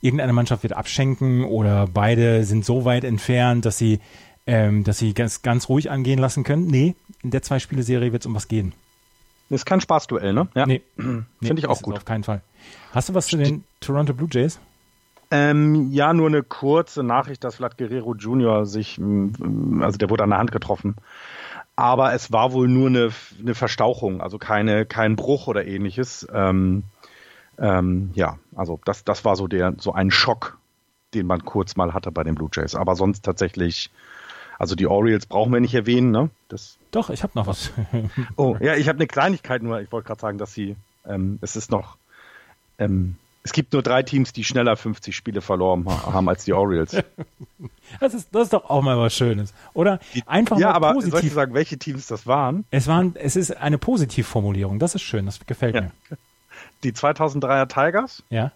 irgendeine 0.00 0.32
Mannschaft 0.32 0.64
wird 0.64 0.72
abschenken 0.72 1.44
oder 1.44 1.86
beide 1.86 2.42
sind 2.44 2.64
so 2.64 2.84
weit 2.84 3.04
entfernt, 3.04 3.64
dass 3.64 3.78
sie, 3.78 4.00
ähm, 4.46 4.82
dass 4.82 4.98
sie 4.98 5.14
ganz, 5.14 5.42
ganz 5.42 5.68
ruhig 5.68 5.88
angehen 5.88 6.18
lassen 6.18 6.42
können. 6.42 6.66
Nee, 6.66 6.96
in 7.22 7.30
der 7.30 7.42
Zwei-Spiele-Serie 7.42 8.10
wird 8.10 8.22
es 8.22 8.26
um 8.26 8.34
was 8.34 8.48
gehen. 8.48 8.72
Ist 9.50 9.66
kein 9.66 9.80
Spaßduell, 9.80 10.32
ne? 10.32 10.48
Ja. 10.54 10.64
Nee. 10.66 10.82
Finde 10.96 11.26
nee, 11.40 11.54
ich 11.56 11.66
auch 11.66 11.82
gut. 11.82 11.96
Auf 11.96 12.04
keinen 12.04 12.24
Fall. 12.24 12.40
Hast 12.92 13.08
du 13.08 13.14
was 13.14 13.26
zu 13.26 13.36
den 13.36 13.64
Toronto 13.80 14.14
Blue 14.14 14.28
Jays? 14.30 14.60
Ähm, 15.32 15.90
ja, 15.92 16.12
nur 16.12 16.26
eine 16.26 16.42
kurze 16.42 17.02
Nachricht, 17.02 17.44
dass 17.44 17.56
Vlad 17.56 17.78
Guerrero 17.78 18.14
Jr. 18.14 18.66
sich, 18.66 19.00
also 19.00 19.96
der 19.96 20.10
wurde 20.10 20.24
an 20.24 20.30
der 20.30 20.38
Hand 20.38 20.50
getroffen. 20.50 20.96
Aber 21.76 22.12
es 22.12 22.32
war 22.32 22.52
wohl 22.52 22.68
nur 22.68 22.88
eine, 22.88 23.10
eine 23.40 23.54
Verstauchung, 23.54 24.20
also 24.20 24.38
keine, 24.38 24.86
kein 24.86 25.16
Bruch 25.16 25.46
oder 25.46 25.64
ähnliches. 25.66 26.26
Ähm, 26.32 26.82
ähm, 27.58 28.10
ja, 28.14 28.38
also 28.56 28.80
das, 28.84 29.04
das 29.04 29.24
war 29.24 29.36
so 29.36 29.46
der, 29.46 29.74
so 29.78 29.92
ein 29.92 30.10
Schock, 30.10 30.58
den 31.14 31.26
man 31.26 31.44
kurz 31.44 31.76
mal 31.76 31.94
hatte 31.94 32.10
bei 32.10 32.24
den 32.24 32.34
Blue 32.34 32.50
Jays. 32.52 32.74
Aber 32.74 32.96
sonst 32.96 33.24
tatsächlich 33.24 33.90
also 34.60 34.74
die 34.74 34.86
Orioles 34.86 35.24
brauchen 35.24 35.54
wir 35.54 35.60
nicht 35.60 35.74
erwähnen, 35.74 36.10
ne? 36.10 36.28
Das 36.48 36.76
Doch, 36.90 37.08
ich 37.08 37.22
habe 37.22 37.32
noch 37.34 37.46
was. 37.46 37.72
oh, 38.36 38.58
ja, 38.60 38.74
ich 38.74 38.88
habe 38.88 38.98
eine 38.98 39.06
Kleinigkeit 39.06 39.62
nur. 39.62 39.80
Ich 39.80 39.90
wollte 39.90 40.08
gerade 40.08 40.20
sagen, 40.20 40.36
dass 40.36 40.52
sie, 40.52 40.76
ähm, 41.06 41.38
es 41.40 41.56
ist 41.56 41.70
noch, 41.70 41.96
ähm, 42.78 43.16
es 43.42 43.54
gibt 43.54 43.72
nur 43.72 43.80
drei 43.80 44.02
Teams, 44.02 44.34
die 44.34 44.44
schneller 44.44 44.76
50 44.76 45.16
Spiele 45.16 45.40
verloren 45.40 45.86
haben 45.88 46.28
als 46.28 46.44
die 46.44 46.52
Orioles. 46.52 46.90
das, 48.00 48.12
ist, 48.12 48.28
das 48.34 48.42
ist 48.44 48.52
doch 48.52 48.68
auch 48.68 48.82
mal 48.82 48.98
was 48.98 49.14
Schönes, 49.14 49.54
oder? 49.72 49.98
Einfach 50.26 50.58
ja, 50.58 50.68
mal 50.68 50.74
aber 50.74 50.92
positiv. 50.92 51.14
soll 51.14 51.24
ich 51.24 51.32
sagen, 51.32 51.54
welche 51.54 51.78
Teams 51.78 52.06
das 52.06 52.26
waren? 52.26 52.66
Es 52.70 52.86
waren, 52.86 53.16
es 53.16 53.36
ist 53.36 53.56
eine 53.56 53.78
Positivformulierung. 53.78 54.78
Das 54.78 54.94
ist 54.94 55.00
schön. 55.00 55.24
Das 55.24 55.40
gefällt 55.46 55.74
ja. 55.74 55.80
mir. 55.80 55.90
Die 56.82 56.92
2003er 56.92 57.66
Tigers. 57.66 58.22
Ja 58.28 58.52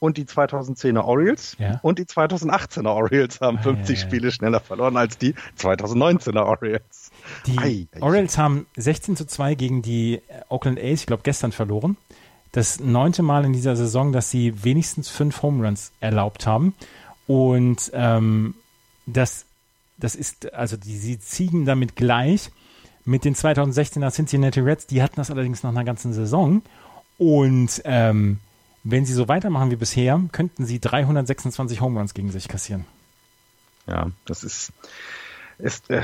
und 0.00 0.16
die 0.16 0.24
2010er 0.24 1.02
Orioles 1.02 1.56
ja. 1.58 1.80
und 1.82 1.98
die 1.98 2.04
2018er 2.04 2.88
Orioles 2.88 3.40
haben 3.40 3.58
50 3.58 3.66
ah, 3.66 3.88
ja, 3.88 3.94
ja. 3.94 4.06
Spiele 4.08 4.32
schneller 4.32 4.60
verloren 4.60 4.96
als 4.96 5.18
die 5.18 5.34
2019er 5.58 6.44
Orioles. 6.44 7.10
Die 7.46 7.58
ei, 7.58 7.86
Orioles 8.00 8.38
haben 8.38 8.66
16 8.76 9.16
zu 9.16 9.26
2 9.26 9.54
gegen 9.54 9.82
die 9.82 10.20
Oakland 10.48 10.78
A's, 10.78 11.00
ich 11.00 11.06
glaube 11.06 11.22
gestern 11.24 11.52
verloren. 11.52 11.96
Das 12.52 12.80
neunte 12.80 13.22
Mal 13.22 13.44
in 13.44 13.52
dieser 13.52 13.76
Saison, 13.76 14.12
dass 14.12 14.30
sie 14.30 14.64
wenigstens 14.64 15.08
fünf 15.08 15.42
Home 15.42 15.64
Runs 15.66 15.92
erlaubt 16.00 16.46
haben. 16.46 16.74
Und 17.26 17.90
ähm, 17.92 18.54
das, 19.06 19.44
das 19.98 20.14
ist, 20.14 20.52
also 20.54 20.76
die, 20.76 20.96
sie 20.96 21.18
ziehen 21.18 21.66
damit 21.66 21.94
gleich 21.94 22.50
mit 23.04 23.24
den 23.24 23.34
2016er 23.34 24.10
Cincinnati 24.10 24.60
Reds. 24.60 24.86
Die 24.86 25.02
hatten 25.02 25.16
das 25.16 25.30
allerdings 25.30 25.62
nach 25.62 25.70
einer 25.70 25.84
ganzen 25.84 26.12
Saison. 26.12 26.62
Und 27.18 27.82
ähm, 27.84 28.38
wenn 28.84 29.04
sie 29.04 29.12
so 29.12 29.28
weitermachen 29.28 29.70
wie 29.70 29.76
bisher, 29.76 30.20
könnten 30.32 30.64
sie 30.64 30.80
326 30.80 31.80
Home 31.80 31.98
Runs 31.98 32.14
gegen 32.14 32.30
sich 32.30 32.48
kassieren. 32.48 32.84
Ja, 33.86 34.10
das 34.26 34.44
ist, 34.44 34.72
ist 35.58 35.90
äh, 35.90 36.02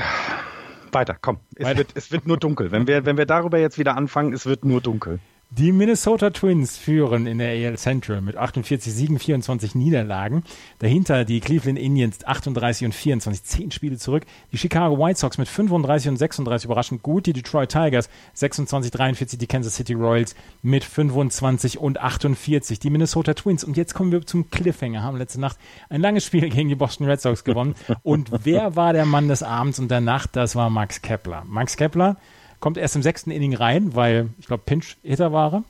weiter, 0.91 1.15
komm. 1.19 1.37
Es, 1.55 1.65
weiter. 1.65 1.77
Wird, 1.79 1.91
es 1.95 2.11
wird 2.11 2.27
nur 2.27 2.37
dunkel. 2.37 2.71
Wenn 2.71 2.87
wir, 2.87 3.05
wenn 3.05 3.17
wir 3.17 3.25
darüber 3.25 3.59
jetzt 3.59 3.77
wieder 3.77 3.95
anfangen, 3.95 4.33
es 4.33 4.45
wird 4.45 4.65
nur 4.65 4.81
dunkel. 4.81 5.19
Die 5.57 5.71
Minnesota 5.71 6.31
Twins 6.31 6.77
führen 6.77 7.27
in 7.27 7.37
der 7.37 7.51
AL 7.51 7.77
Central 7.77 8.19
mit 8.19 8.35
48 8.35 8.93
Siegen, 8.93 9.19
24 9.19 9.73
Niederlagen. 9.73 10.43
Dahinter 10.79 11.23
die 11.23 11.39
Cleveland 11.39 11.79
Indians 11.79 12.25
38 12.25 12.87
und 12.87 12.93
24, 12.93 13.41
10 13.41 13.71
Spiele 13.71 13.97
zurück. 13.97 14.25
Die 14.51 14.57
Chicago 14.57 14.99
White 14.99 15.17
Sox 15.17 15.37
mit 15.37 15.47
35 15.47 16.09
und 16.09 16.17
36 16.17 16.65
überraschend 16.65 17.03
gut. 17.03 17.25
Die 17.25 17.31
Detroit 17.31 17.71
Tigers 17.71 18.09
26, 18.33 18.91
43. 18.91 19.39
Die 19.39 19.47
Kansas 19.47 19.75
City 19.75 19.93
Royals 19.93 20.35
mit 20.61 20.83
25 20.83 21.77
und 21.77 22.01
48. 22.01 22.79
Die 22.79 22.89
Minnesota 22.89 23.33
Twins. 23.33 23.63
Und 23.63 23.77
jetzt 23.77 23.93
kommen 23.93 24.11
wir 24.11 24.25
zum 24.25 24.49
Cliffhanger. 24.49 25.03
Haben 25.03 25.15
letzte 25.15 25.39
Nacht 25.39 25.57
ein 25.87 26.01
langes 26.01 26.25
Spiel 26.25 26.49
gegen 26.49 26.67
die 26.67 26.75
Boston 26.75 27.07
Red 27.07 27.21
Sox 27.21 27.45
gewonnen. 27.45 27.75
Und 28.03 28.29
wer 28.43 28.75
war 28.75 28.91
der 28.91 29.05
Mann 29.05 29.29
des 29.29 29.41
Abends 29.41 29.79
und 29.79 29.89
der 29.89 30.01
Nacht? 30.01 30.35
Das 30.35 30.57
war 30.57 30.69
Max 30.69 31.01
Kepler. 31.01 31.45
Max 31.47 31.77
Kepler 31.77 32.17
kommt 32.65 32.77
erst 32.79 32.95
im 32.95 33.03
sechsten 33.03 33.29
Inning 33.29 33.53
rein, 33.53 33.93
weil 33.93 34.29
ich 34.39 34.47
glaube 34.47 34.63
Pinch-Hitter 34.65 35.31
war 35.31 35.63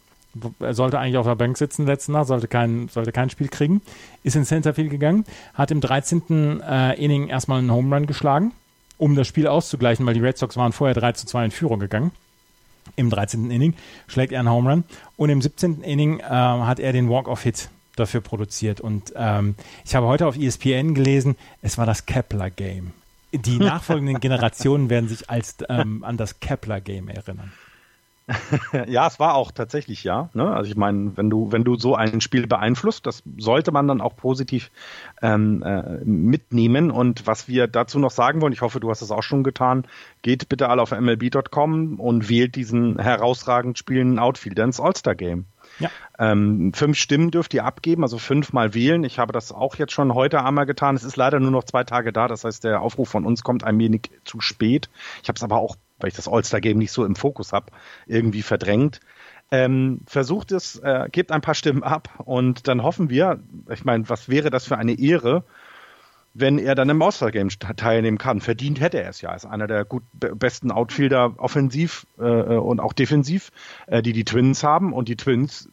er. 0.62 0.74
Sollte 0.74 0.98
eigentlich 0.98 1.18
auf 1.18 1.26
der 1.26 1.36
Bank 1.36 1.58
sitzen 1.58 1.86
letzten 1.86 2.14
Nacht, 2.14 2.28
sollte 2.28 2.48
kein, 2.48 2.88
sollte 2.88 3.12
kein 3.12 3.30
Spiel 3.30 3.50
kriegen. 3.50 3.82
Ist 4.24 4.38
ins 4.38 4.48
Centerfield 4.48 4.92
gegangen, 4.92 5.26
hat 5.56 5.72
im 5.72 5.82
13. 5.82 6.62
Äh, 6.62 6.94
Inning 6.94 7.28
erstmal 7.28 7.60
einen 7.60 7.70
Home 7.70 7.94
Run 7.94 8.08
geschlagen, 8.08 8.54
um 8.98 9.18
das 9.18 9.28
Spiel 9.28 9.46
auszugleichen, 9.46 10.06
weil 10.06 10.14
die 10.14 10.22
Red 10.22 10.38
Sox 10.38 10.56
waren 10.56 10.72
vorher 10.72 10.96
3 10.96 11.12
zu 11.12 11.26
2 11.26 11.44
in 11.44 11.52
Führung 11.52 11.82
gegangen. 11.82 12.12
Im 12.96 13.10
13. 13.10 13.52
Inning 13.52 13.74
schlägt 14.08 14.32
er 14.32 14.40
einen 14.40 14.50
Home 14.50 14.72
Run 14.72 14.84
und 15.18 15.30
im 15.30 15.42
17. 15.42 15.82
Inning 15.82 16.22
äh, 16.22 16.24
hat 16.24 16.80
er 16.80 16.94
den 16.94 17.10
Walk-Off-Hit 17.10 17.72
dafür 17.98 18.22
produziert. 18.22 18.80
Und 18.80 19.12
ähm, 19.18 19.56
ich 19.84 19.96
habe 19.96 20.08
heute 20.08 20.28
auf 20.28 20.38
ESPN 20.38 20.94
gelesen, 20.94 21.36
es 21.62 21.78
war 21.78 21.86
das 21.86 22.06
Kepler-Game 22.06 22.94
Die 23.38 23.58
nachfolgenden 23.58 24.20
Generationen 24.20 24.90
werden 24.90 25.10
sich 25.10 25.30
als 25.30 25.58
ähm, 25.70 26.04
an 26.04 26.18
das 26.18 26.40
Kepler-Game 26.40 27.08
erinnern. 27.10 27.52
ja, 28.88 29.06
es 29.06 29.20
war 29.20 29.36
auch 29.36 29.52
tatsächlich 29.52 30.04
ja. 30.04 30.30
Ne? 30.34 30.48
Also 30.50 30.70
ich 30.70 30.78
meine, 30.78 31.16
wenn 31.16 31.30
du, 31.30 31.52
wenn 31.52 31.64
du 31.64 31.76
so 31.76 31.96
ein 31.96 32.22
Spiel 32.22 32.48
beeinflusst, 32.48 33.06
das 33.06 33.22
sollte 33.38 33.72
man 33.72 33.88
dann 33.88 34.02
auch 34.02 34.16
positiv 34.16 34.72
ähm, 35.22 35.62
äh, 35.64 36.04
mitnehmen. 36.04 36.90
Und 36.90 37.28
was 37.28 37.48
wir 37.48 37.68
dazu 37.68 38.00
noch 38.00 38.12
sagen 38.12 38.42
wollen, 38.42 38.54
ich 38.54 38.62
hoffe, 38.62 38.80
du 38.80 38.90
hast 38.90 39.02
es 39.02 39.12
auch 39.12 39.22
schon 39.22 39.44
getan, 39.44 39.86
geht 40.24 40.50
bitte 40.50 40.70
alle 40.70 40.82
auf 40.82 40.92
MLB.com 40.92 42.00
und 42.00 42.30
wählt 42.30 42.56
diesen 42.56 43.00
herausragend 43.00 43.78
spielenden 43.78 44.18
Outfielder 44.18 44.64
ins 44.64 44.80
All-Star-Game. 44.80 45.46
Ja. 45.80 45.90
Ähm, 46.18 46.72
fünf 46.74 46.98
Stimmen 46.98 47.32
dürft 47.32 47.54
ihr 47.54 47.66
abgeben, 47.66 48.04
also 48.04 48.18
fünfmal 48.18 48.74
wählen. 48.74 49.04
Ich 49.04 49.20
habe 49.20 49.34
das 49.34 49.52
auch 49.52 49.76
jetzt 49.76 49.92
schon 49.92 50.14
heute 50.14 50.44
einmal 50.44 50.66
getan. 50.66 50.96
Es 50.96 51.04
ist 51.04 51.18
leider 51.18 51.40
nur 51.40 51.52
noch 51.52 51.66
zwei 51.66 51.84
Tage 51.84 52.14
da, 52.14 52.28
das 52.28 52.44
heißt, 52.44 52.64
der 52.64 52.82
Aufruf 52.82 53.10
von 53.10 53.26
uns 53.26 53.44
kommt 53.44 53.64
ein 53.64 53.78
wenig 53.78 54.12
zu 54.24 54.40
spät. 54.40 54.90
Ich 55.22 55.28
habe 55.28 55.38
es 55.38 55.44
aber 55.44 55.58
auch 55.58 55.76
weil 56.00 56.10
ich 56.10 56.16
das 56.16 56.28
All-Star-Game 56.28 56.78
nicht 56.78 56.92
so 56.92 57.06
im 57.06 57.16
Fokus 57.16 57.54
habe, 57.54 57.72
irgendwie 58.06 58.42
verdrängt. 58.42 59.00
Ähm, 59.52 60.02
versucht 60.08 60.52
es, 60.52 60.78
äh, 60.80 61.08
gebt 61.12 61.32
ein 61.32 61.42
paar 61.42 61.54
Stimmen 61.54 61.84
ab 61.84 62.10
und 62.26 62.68
dann 62.68 62.84
hoffen 62.84 63.10
wir, 63.10 63.40
ich 63.70 63.86
meine, 63.86 64.10
was 64.10 64.28
wäre 64.28 64.50
das 64.50 64.66
für 64.66 64.78
eine 64.78 64.98
Ehre, 65.00 65.44
wenn 66.36 66.60
er 66.60 66.76
dann 66.76 66.90
im 66.90 67.02
All-Star-Game 67.02 67.50
teilnehmen 67.78 68.18
kann. 68.18 68.42
Verdient 68.42 68.82
hätte 68.82 69.02
er 69.02 69.10
es 69.10 69.22
ja. 69.22 69.30
Er 69.30 69.38
ist 69.38 69.46
einer 69.46 69.68
der 69.68 69.86
gut 69.86 70.04
besten 70.14 70.70
Outfielder 70.70 71.34
offensiv 71.38 72.06
äh, 72.20 72.24
und 72.24 72.82
auch 72.82 72.94
defensiv, 72.94 73.52
äh, 73.88 74.02
die 74.02 74.12
die 74.12 74.26
Twins 74.26 74.62
haben 74.62 74.92
und 74.94 75.08
die 75.08 75.16
Twins 75.16 75.70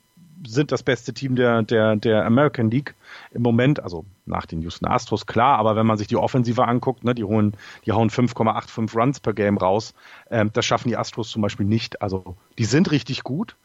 sind 0.46 0.72
das 0.72 0.82
beste 0.82 1.12
Team 1.14 1.36
der, 1.36 1.62
der, 1.62 1.96
der 1.96 2.24
American 2.24 2.70
League 2.70 2.94
im 3.32 3.42
Moment, 3.42 3.82
also 3.82 4.04
nach 4.24 4.46
den 4.46 4.62
Houston 4.62 4.86
Astros, 4.86 5.26
klar, 5.26 5.58
aber 5.58 5.76
wenn 5.76 5.86
man 5.86 5.98
sich 5.98 6.08
die 6.08 6.16
Offensive 6.16 6.66
anguckt, 6.66 7.04
ne, 7.04 7.14
die, 7.14 7.24
holen, 7.24 7.56
die 7.84 7.92
hauen 7.92 8.10
5,85 8.10 8.96
Runs 8.96 9.20
per 9.20 9.34
Game 9.34 9.58
raus. 9.58 9.94
Ähm, 10.30 10.50
das 10.52 10.64
schaffen 10.64 10.88
die 10.88 10.96
Astros 10.96 11.30
zum 11.30 11.42
Beispiel 11.42 11.66
nicht. 11.66 12.02
Also 12.02 12.36
die 12.58 12.64
sind 12.64 12.90
richtig 12.92 13.24
gut. 13.24 13.56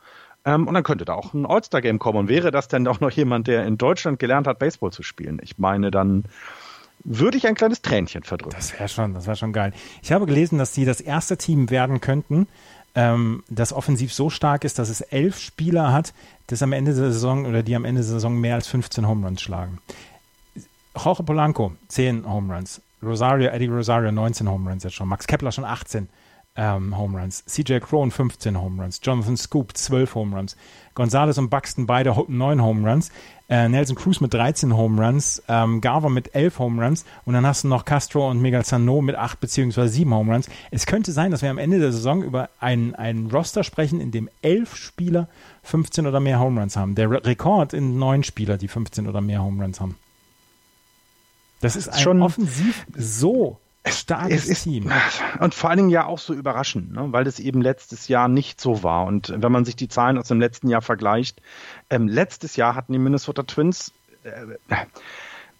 Ähm, 0.45 0.67
und 0.67 0.73
dann 0.73 0.83
könnte 0.83 1.05
da 1.05 1.13
auch 1.13 1.33
ein 1.33 1.45
All-Star-Game 1.45 1.99
kommen. 1.99 2.19
Und 2.19 2.29
wäre 2.29 2.51
das 2.51 2.67
denn 2.67 2.88
auch 2.88 2.99
noch 2.99 3.12
jemand, 3.12 3.47
der 3.47 3.65
in 3.65 3.77
Deutschland 3.77 4.19
gelernt 4.19 4.47
hat, 4.47 4.60
Baseball 4.60 4.91
zu 4.91 5.03
spielen? 5.03 5.39
Ich 5.43 5.57
meine, 5.57 5.91
dann 5.91 6.25
würde 7.03 7.38
ich 7.38 7.47
ein 7.47 7.55
kleines 7.55 7.81
Tränchen 7.81 8.23
verdrücken. 8.23 8.55
Das 8.55 8.73
wäre 8.73 8.89
schon, 8.89 9.13
das 9.13 9.25
wäre 9.25 9.36
schon 9.36 9.53
geil. 9.53 9.73
Ich 10.01 10.12
habe 10.12 10.25
gelesen, 10.25 10.57
dass 10.57 10.73
sie 10.73 10.86
das 10.86 11.01
erste 11.01 11.38
Team 11.38 11.69
werden 11.69 12.01
könnten, 12.01 12.47
ähm, 12.95 13.43
das 13.49 13.73
offensiv 13.73 14.13
so 14.13 14.29
stark 14.29 14.63
ist, 14.63 14.79
dass 14.79 14.89
es 14.89 15.01
elf 15.01 15.39
Spieler 15.39 15.93
hat, 15.93 16.13
das 16.47 16.62
am 16.63 16.73
Ende 16.73 16.93
der 16.93 17.12
Saison 17.12 17.45
oder 17.45 17.63
die 17.63 17.75
am 17.75 17.86
Ende 17.86 18.01
der 18.01 18.10
Saison 18.10 18.36
mehr 18.36 18.55
als 18.55 18.67
15 18.67 19.07
Home 19.07 19.25
Runs 19.25 19.41
schlagen. 19.41 19.77
Jorge 20.95 21.23
Polanco, 21.23 21.73
10 21.89 22.27
Home 22.27 22.53
Runs. 22.55 22.81
Rosario, 23.03 23.49
Eddie 23.49 23.67
Rosario, 23.67 24.12
19 24.12 24.49
Home 24.49 24.69
Runs 24.69 24.83
jetzt 24.83 24.95
schon. 24.95 25.07
Max 25.07 25.27
Kepler 25.27 25.51
schon 25.51 25.65
18 25.65 26.10
ähm, 26.57 26.97
Home 26.97 27.19
Runs. 27.19 27.45
CJ 27.45 27.79
Crone 27.79 28.11
15 28.11 28.59
Home 28.59 28.81
Runs. 28.81 28.99
Jonathan 29.01 29.37
Scoop 29.37 29.77
12 29.77 30.15
Home 30.15 30.35
Runs. 30.35 30.57
Gonzalez 30.95 31.37
und 31.37 31.49
Buxton 31.49 31.85
beide 31.85 32.15
9 32.27 32.61
Home 32.61 32.89
Runs. 32.89 33.11
Äh, 33.47 33.69
Nelson 33.69 33.95
Cruz 33.95 34.19
mit 34.19 34.33
13 34.33 34.75
Home 34.75 35.01
Runs. 35.01 35.41
Ähm, 35.47 35.79
Garver 35.79 36.09
mit 36.09 36.33
11 36.33 36.59
Home 36.59 36.83
Runs. 36.83 37.05
Und 37.23 37.35
dann 37.35 37.45
hast 37.45 37.63
du 37.63 37.67
noch 37.67 37.85
Castro 37.85 38.29
und 38.29 38.41
Miguel 38.41 38.65
Sano 38.65 39.01
mit 39.01 39.15
8 39.15 39.39
bzw. 39.39 39.87
7 39.87 40.13
Home 40.13 40.33
Runs. 40.33 40.49
Es 40.71 40.87
könnte 40.87 41.11
sein, 41.11 41.31
dass 41.31 41.43
wir 41.43 41.51
am 41.51 41.59
Ende 41.59 41.79
der 41.79 41.91
Saison 41.91 42.23
über 42.23 42.49
einen, 42.59 42.95
einen 42.95 43.29
Roster 43.29 43.63
sprechen, 43.63 44.01
in 44.01 44.11
dem 44.11 44.27
11 44.41 44.75
Spieler 44.75 45.29
15 45.63 46.07
oder 46.07 46.19
mehr 46.19 46.39
Home 46.39 46.59
Runs 46.59 46.75
haben. 46.75 46.95
Der 46.95 47.09
Re 47.09 47.23
Rekord 47.23 47.73
in 47.73 47.99
9 47.99 48.23
Spieler, 48.23 48.57
die 48.57 48.67
15 48.67 49.07
oder 49.07 49.21
mehr 49.21 49.43
Home 49.43 49.63
Runs 49.63 49.79
haben. 49.79 49.95
Das 51.61 51.75
ist 51.75 51.89
ein 51.89 51.99
schon 51.99 52.21
offensiv 52.21 52.85
so 52.95 53.59
starkes 53.91 54.47
ist, 54.47 54.63
Team. 54.63 54.91
Und 55.39 55.54
vor 55.54 55.69
allen 55.69 55.78
Dingen 55.78 55.89
ja 55.89 56.06
auch 56.06 56.19
so 56.19 56.34
überraschend, 56.34 56.91
ne? 56.91 57.08
weil 57.12 57.23
das 57.23 57.39
eben 57.39 57.62
letztes 57.62 58.08
Jahr 58.08 58.28
nicht 58.28 58.60
so 58.62 58.84
war. 58.84 59.06
Und 59.06 59.34
wenn 59.36 59.52
man 59.52 59.65
sich 59.65 59.76
die 59.76 59.88
Zahlen 59.88 60.17
aus 60.17 60.28
dem 60.28 60.39
letzten 60.39 60.69
Jahr 60.69 60.82
vergleicht, 60.82 61.41
ähm, 61.89 62.08
letztes 62.08 62.56
Jahr 62.56 62.76
hatten 62.76 62.93
die 62.93 63.00
Minnesota 63.00 63.43
Twins. 63.43 63.91
Äh, 64.23 64.86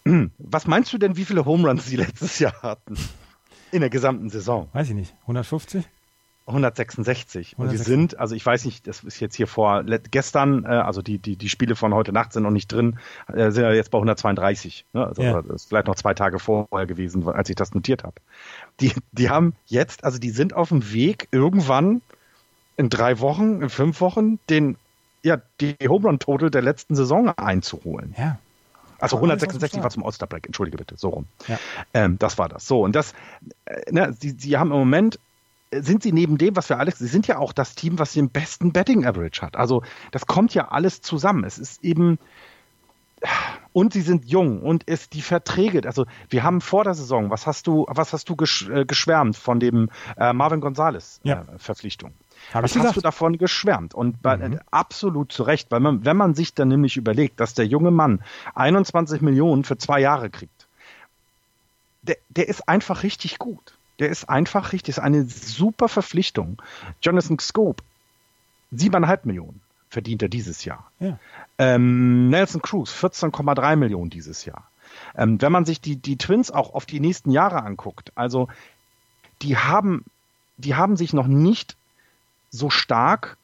äh, 0.04 0.28
was 0.38 0.66
meinst 0.66 0.92
du 0.92 0.98
denn, 0.98 1.16
wie 1.16 1.24
viele 1.24 1.44
Home 1.44 1.68
Runs 1.68 1.86
sie 1.86 1.96
letztes 1.96 2.38
Jahr 2.38 2.60
hatten? 2.62 2.96
In 3.70 3.80
der 3.80 3.90
gesamten 3.90 4.30
Saison? 4.30 4.68
Weiß 4.72 4.88
ich 4.88 4.94
nicht. 4.94 5.14
150? 5.22 5.84
166. 6.48 7.58
Und 7.58 7.70
wir 7.70 7.78
sind, 7.78 8.18
also 8.18 8.34
ich 8.34 8.44
weiß 8.44 8.64
nicht, 8.64 8.86
das 8.86 9.04
ist 9.04 9.20
jetzt 9.20 9.36
hier 9.36 9.46
vor 9.46 9.84
gestern, 10.10 10.64
äh, 10.64 10.68
also 10.68 11.02
die, 11.02 11.18
die, 11.18 11.36
die 11.36 11.48
Spiele 11.48 11.76
von 11.76 11.94
heute 11.94 12.12
Nacht 12.12 12.32
sind 12.32 12.42
noch 12.42 12.50
nicht 12.50 12.72
drin, 12.72 12.98
äh, 13.28 13.50
sind 13.50 13.62
ja 13.62 13.72
jetzt 13.72 13.90
bei 13.90 13.98
132. 13.98 14.86
Ne? 14.92 15.06
Also 15.06 15.22
ja. 15.22 15.42
das 15.42 15.62
ist 15.62 15.68
vielleicht 15.68 15.86
noch 15.86 15.94
zwei 15.94 16.14
Tage 16.14 16.38
vorher 16.38 16.86
gewesen, 16.86 17.28
als 17.28 17.48
ich 17.50 17.56
das 17.56 17.74
notiert 17.74 18.04
habe. 18.04 18.16
Die, 18.80 18.92
die 19.12 19.30
haben 19.30 19.54
jetzt, 19.66 20.04
also 20.04 20.18
die 20.18 20.30
sind 20.30 20.54
auf 20.54 20.70
dem 20.70 20.92
Weg, 20.92 21.28
irgendwann 21.30 22.00
in 22.76 22.88
drei 22.88 23.20
Wochen, 23.20 23.62
in 23.62 23.70
fünf 23.70 24.00
Wochen, 24.00 24.38
den, 24.48 24.76
ja, 25.22 25.38
die 25.60 25.76
Home 25.86 26.06
Run 26.06 26.18
Total 26.18 26.50
der 26.50 26.62
letzten 26.62 26.96
Saison 26.96 27.28
einzuholen. 27.36 28.14
Ja. 28.18 28.38
Also 29.00 29.16
166 29.16 29.82
war 29.82 29.90
zum 29.90 30.04
All-Star-Break, 30.04 30.46
entschuldige 30.46 30.76
bitte, 30.76 30.96
so 30.96 31.10
rum. 31.10 31.26
Ja. 31.46 31.58
Ähm, 31.94 32.18
das 32.18 32.36
war 32.36 32.48
das. 32.48 32.66
So, 32.66 32.82
und 32.82 32.96
das, 32.96 33.14
äh, 33.64 33.92
ne, 33.92 34.12
sie, 34.18 34.30
sie 34.30 34.56
haben 34.56 34.72
im 34.72 34.78
Moment 34.78 35.20
sind 35.72 36.02
sie 36.02 36.12
neben 36.12 36.38
dem, 36.38 36.56
was 36.56 36.68
wir 36.68 36.78
alles, 36.78 36.98
sie 36.98 37.06
sind 37.06 37.26
ja 37.26 37.38
auch 37.38 37.52
das 37.52 37.74
Team, 37.74 37.98
was 37.98 38.12
den 38.12 38.30
besten 38.30 38.72
Betting 38.72 39.04
Average 39.04 39.42
hat. 39.42 39.56
Also 39.56 39.82
das 40.10 40.26
kommt 40.26 40.54
ja 40.54 40.68
alles 40.68 41.00
zusammen. 41.00 41.44
Es 41.44 41.58
ist 41.58 41.84
eben 41.84 42.18
und 43.72 43.92
sie 43.92 44.00
sind 44.00 44.26
jung 44.26 44.62
und 44.62 44.84
es 44.86 45.08
die 45.08 45.22
Verträge, 45.22 45.82
also 45.86 46.06
wir 46.30 46.42
haben 46.42 46.60
vor 46.60 46.84
der 46.84 46.94
Saison, 46.94 47.30
was 47.30 47.46
hast 47.46 47.66
du, 47.66 47.84
was 47.88 48.12
hast 48.12 48.28
du 48.28 48.36
gesch, 48.36 48.68
äh, 48.68 48.84
geschwärmt 48.84 49.36
von 49.36 49.60
dem 49.60 49.90
äh, 50.16 50.32
Marvin 50.32 50.60
Gonzalez 50.60 51.20
ja. 51.24 51.42
äh, 51.42 51.58
Verpflichtung? 51.58 52.12
Hab 52.54 52.62
was 52.62 52.76
hast 52.76 52.96
du 52.96 53.00
davon 53.00 53.36
geschwärmt? 53.36 53.94
Und 53.94 54.22
bei, 54.22 54.36
mhm. 54.36 54.60
absolut 54.70 55.32
zu 55.32 55.42
Recht, 55.42 55.70
weil 55.70 55.80
man, 55.80 56.04
wenn 56.04 56.16
man 56.16 56.34
sich 56.34 56.54
dann 56.54 56.68
nämlich 56.68 56.96
überlegt, 56.96 57.40
dass 57.40 57.54
der 57.54 57.66
junge 57.66 57.90
Mann 57.90 58.22
21 58.54 59.20
Millionen 59.20 59.64
für 59.64 59.76
zwei 59.76 60.00
Jahre 60.00 60.30
kriegt, 60.30 60.68
der, 62.02 62.16
der 62.28 62.48
ist 62.48 62.68
einfach 62.68 63.02
richtig 63.02 63.38
gut. 63.38 63.77
Der 63.98 64.08
ist 64.08 64.28
einfach 64.28 64.72
richtig, 64.72 64.96
ist 64.96 64.98
eine 64.98 65.24
super 65.24 65.88
Verpflichtung. 65.88 66.62
Jonathan 67.02 67.38
Scope, 67.38 67.82
siebeneinhalb 68.70 69.26
Millionen 69.26 69.60
verdient 69.90 70.22
er 70.22 70.28
dieses 70.28 70.64
Jahr. 70.64 70.90
Ja. 71.00 71.18
Ähm, 71.58 72.28
Nelson 72.30 72.62
Cruz, 72.62 72.92
14,3 72.92 73.76
Millionen 73.76 74.10
dieses 74.10 74.44
Jahr. 74.44 74.70
Ähm, 75.16 75.40
wenn 75.40 75.52
man 75.52 75.64
sich 75.64 75.80
die, 75.80 75.96
die 75.96 76.16
Twins 76.16 76.50
auch 76.50 76.74
auf 76.74 76.86
die 76.86 77.00
nächsten 77.00 77.30
Jahre 77.30 77.62
anguckt, 77.62 78.12
also 78.14 78.48
die 79.42 79.56
haben, 79.56 80.04
die 80.56 80.74
haben 80.74 80.96
sich 80.96 81.12
noch 81.12 81.26
nicht 81.26 81.76
so 82.50 82.70
stark 82.70 83.36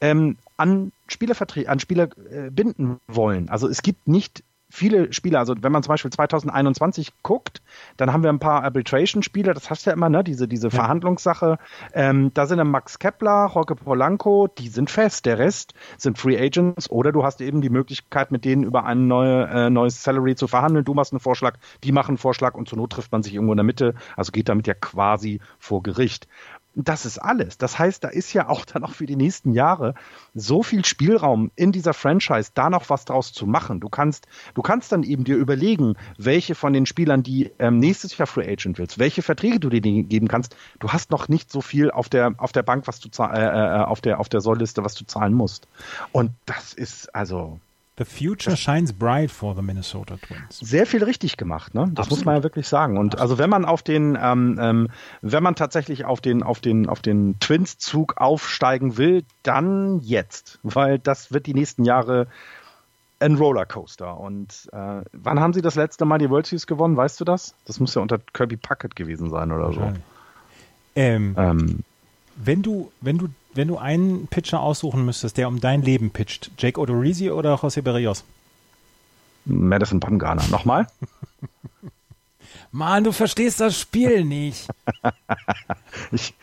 ähm, 0.00 0.36
an 0.56 0.92
Spielerverträge, 1.08 1.68
an 1.68 1.80
Spieler 1.80 2.08
äh, 2.30 2.50
binden 2.50 3.00
wollen. 3.06 3.48
Also 3.48 3.68
es 3.68 3.82
gibt 3.82 4.08
nicht 4.08 4.42
viele 4.72 5.12
Spieler, 5.12 5.38
also 5.38 5.54
wenn 5.60 5.70
man 5.70 5.82
zum 5.82 5.90
Beispiel 5.90 6.10
2021 6.10 7.12
guckt, 7.22 7.60
dann 7.98 8.12
haben 8.12 8.22
wir 8.22 8.30
ein 8.30 8.38
paar 8.38 8.64
Arbitration-Spieler, 8.64 9.52
das 9.52 9.68
hast 9.68 9.84
du 9.84 9.90
ja 9.90 9.94
immer, 9.94 10.08
ne, 10.08 10.24
diese, 10.24 10.48
diese 10.48 10.68
ja. 10.68 10.70
Verhandlungssache. 10.70 11.58
Ähm, 11.92 12.32
da 12.32 12.46
sind 12.46 12.56
dann 12.56 12.70
Max 12.70 12.98
Kepler, 12.98 13.50
Jorge 13.54 13.76
Polanco, 13.76 14.48
die 14.48 14.68
sind 14.68 14.90
fest. 14.90 15.26
Der 15.26 15.38
Rest 15.38 15.74
sind 15.98 16.18
Free 16.18 16.38
Agents 16.38 16.90
oder 16.90 17.12
du 17.12 17.22
hast 17.22 17.42
eben 17.42 17.60
die 17.60 17.68
Möglichkeit, 17.68 18.32
mit 18.32 18.46
denen 18.46 18.64
über 18.64 18.84
ein 18.84 19.08
neue, 19.08 19.46
äh, 19.46 19.70
neues 19.70 20.02
Salary 20.02 20.36
zu 20.36 20.48
verhandeln. 20.48 20.86
Du 20.86 20.94
machst 20.94 21.12
einen 21.12 21.20
Vorschlag, 21.20 21.58
die 21.84 21.92
machen 21.92 22.12
einen 22.12 22.18
Vorschlag 22.18 22.54
und 22.54 22.66
zur 22.66 22.78
Not 22.78 22.92
trifft 22.92 23.12
man 23.12 23.22
sich 23.22 23.34
irgendwo 23.34 23.52
in 23.52 23.58
der 23.58 23.64
Mitte. 23.64 23.94
Also 24.16 24.32
geht 24.32 24.48
damit 24.48 24.66
ja 24.66 24.74
quasi 24.74 25.40
vor 25.58 25.82
Gericht. 25.82 26.28
Das 26.74 27.04
ist 27.04 27.18
alles. 27.18 27.58
Das 27.58 27.78
heißt, 27.78 28.02
da 28.02 28.08
ist 28.08 28.32
ja 28.32 28.48
auch 28.48 28.64
dann 28.64 28.82
auch 28.82 28.92
für 28.92 29.04
die 29.04 29.16
nächsten 29.16 29.52
Jahre 29.52 29.94
so 30.34 30.62
viel 30.62 30.84
Spielraum 30.84 31.50
in 31.54 31.70
dieser 31.70 31.92
Franchise, 31.92 32.50
da 32.54 32.70
noch 32.70 32.88
was 32.88 33.04
draus 33.04 33.32
zu 33.32 33.46
machen. 33.46 33.78
Du 33.80 33.90
kannst, 33.90 34.26
du 34.54 34.62
kannst 34.62 34.90
dann 34.90 35.02
eben 35.02 35.24
dir 35.24 35.36
überlegen, 35.36 35.96
welche 36.16 36.54
von 36.54 36.72
den 36.72 36.86
Spielern, 36.86 37.22
die 37.22 37.50
ähm, 37.58 37.78
nächstes 37.78 38.16
Jahr 38.16 38.26
Free 38.26 38.50
Agent 38.50 38.78
willst, 38.78 38.98
welche 38.98 39.20
Verträge 39.20 39.60
du 39.60 39.68
dir 39.68 39.82
geben 39.82 40.28
kannst. 40.28 40.56
Du 40.78 40.88
hast 40.88 41.10
noch 41.10 41.28
nicht 41.28 41.50
so 41.50 41.60
viel 41.60 41.90
auf 41.90 42.08
der 42.08 42.34
auf 42.38 42.52
der 42.52 42.62
Bank, 42.62 42.86
was 42.86 43.00
du 43.00 43.08
äh, 43.22 43.26
äh, 43.26 43.84
auf 43.84 44.00
der 44.00 44.18
auf 44.18 44.30
der 44.30 44.40
Sollliste, 44.40 44.82
was 44.82 44.94
du 44.94 45.04
zahlen 45.04 45.34
musst. 45.34 45.68
Und 46.12 46.30
das 46.46 46.72
ist 46.72 47.14
also 47.14 47.60
The 47.98 48.06
future 48.06 48.56
shines 48.56 48.92
bright 48.92 49.30
for 49.30 49.54
the 49.54 49.60
Minnesota 49.60 50.16
Twins. 50.16 50.58
Sehr 50.58 50.86
viel 50.86 51.04
richtig 51.04 51.36
gemacht, 51.36 51.74
ne? 51.74 51.90
Das 51.92 52.06
Absolut. 52.06 52.10
muss 52.10 52.24
man 52.24 52.36
ja 52.36 52.42
wirklich 52.42 52.66
sagen. 52.66 52.96
Und 52.96 53.14
Absolut. 53.14 53.20
also 53.20 53.38
wenn 53.38 53.50
man 53.50 53.64
auf 53.66 53.82
den, 53.82 54.18
ähm, 54.20 54.58
ähm, 54.58 54.88
wenn 55.20 55.42
man 55.42 55.54
tatsächlich 55.56 56.06
auf 56.06 56.22
den, 56.22 56.42
auf 56.42 56.60
den, 56.60 56.88
auf 56.88 57.02
den 57.02 57.38
Twins-Zug 57.38 58.16
aufsteigen 58.16 58.96
will, 58.96 59.24
dann 59.42 60.00
jetzt, 60.00 60.58
weil 60.62 60.98
das 60.98 61.32
wird 61.32 61.46
die 61.46 61.52
nächsten 61.52 61.84
Jahre 61.84 62.28
ein 63.20 63.34
Rollercoaster. 63.34 64.18
Und 64.18 64.70
äh, 64.72 65.02
wann 65.12 65.40
haben 65.40 65.52
Sie 65.52 65.60
das 65.60 65.74
letzte 65.74 66.06
Mal 66.06 66.18
die 66.18 66.30
World 66.30 66.46
Series 66.46 66.66
gewonnen? 66.66 66.96
Weißt 66.96 67.20
du 67.20 67.24
das? 67.24 67.54
Das 67.66 67.78
muss 67.78 67.94
ja 67.94 68.00
unter 68.00 68.18
Kirby 68.32 68.56
Puckett 68.56 68.96
gewesen 68.96 69.28
sein 69.28 69.52
oder 69.52 69.72
so. 69.72 69.92
Ähm, 70.94 71.34
ähm, 71.36 71.80
wenn 72.36 72.62
du, 72.62 72.90
wenn 73.02 73.18
du 73.18 73.28
wenn 73.54 73.68
du 73.68 73.78
einen 73.78 74.26
Pitcher 74.28 74.60
aussuchen 74.60 75.04
müsstest, 75.04 75.36
der 75.36 75.48
um 75.48 75.60
dein 75.60 75.82
Leben 75.82 76.10
pitcht, 76.10 76.50
Jake 76.58 76.80
Odorizzi 76.80 77.30
oder 77.30 77.54
José 77.56 77.82
Berrios? 77.82 78.24
Madison 79.44 80.00
Bumgarner. 80.00 80.46
Nochmal? 80.48 80.86
Mann, 82.70 83.04
du 83.04 83.12
verstehst 83.12 83.60
das 83.60 83.78
Spiel 83.78 84.24
nicht. 84.24 84.68
ich, 86.12 86.34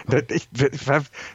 ich, 0.28 0.48
ich, 0.52 0.80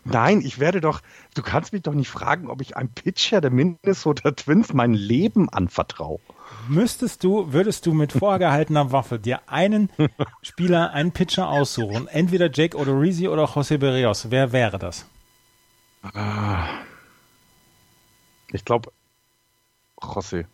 nein, 0.03 0.41
ich 0.41 0.59
werde 0.59 0.79
doch, 0.79 1.01
du 1.33 1.41
kannst 1.41 1.73
mich 1.73 1.81
doch 1.81 1.93
nicht 1.93 2.09
fragen, 2.09 2.49
ob 2.49 2.61
ich 2.61 2.77
einem 2.77 2.89
Pitcher 2.89 3.41
der 3.41 3.49
Minnesota 3.51 4.31
Twins 4.31 4.73
mein 4.73 4.93
Leben 4.93 5.49
anvertraue. 5.49 6.19
Müsstest 6.67 7.23
du, 7.23 7.53
würdest 7.53 7.85
du 7.85 7.93
mit 7.93 8.11
vorgehaltener 8.11 8.91
Waffe 8.91 9.19
dir 9.19 9.41
einen 9.47 9.89
Spieler, 10.41 10.91
einen 10.91 11.11
Pitcher 11.11 11.49
aussuchen, 11.49 12.07
entweder 12.07 12.49
Jake 12.51 12.77
Odorizzi 12.77 13.27
oder 13.27 13.45
José 13.45 13.77
Berrios, 13.77 14.29
wer 14.29 14.51
wäre 14.51 14.79
das? 14.79 15.05
Ah. 16.01 16.67
Ich 18.51 18.63
glaube, 18.65 18.91
José. 19.99 20.45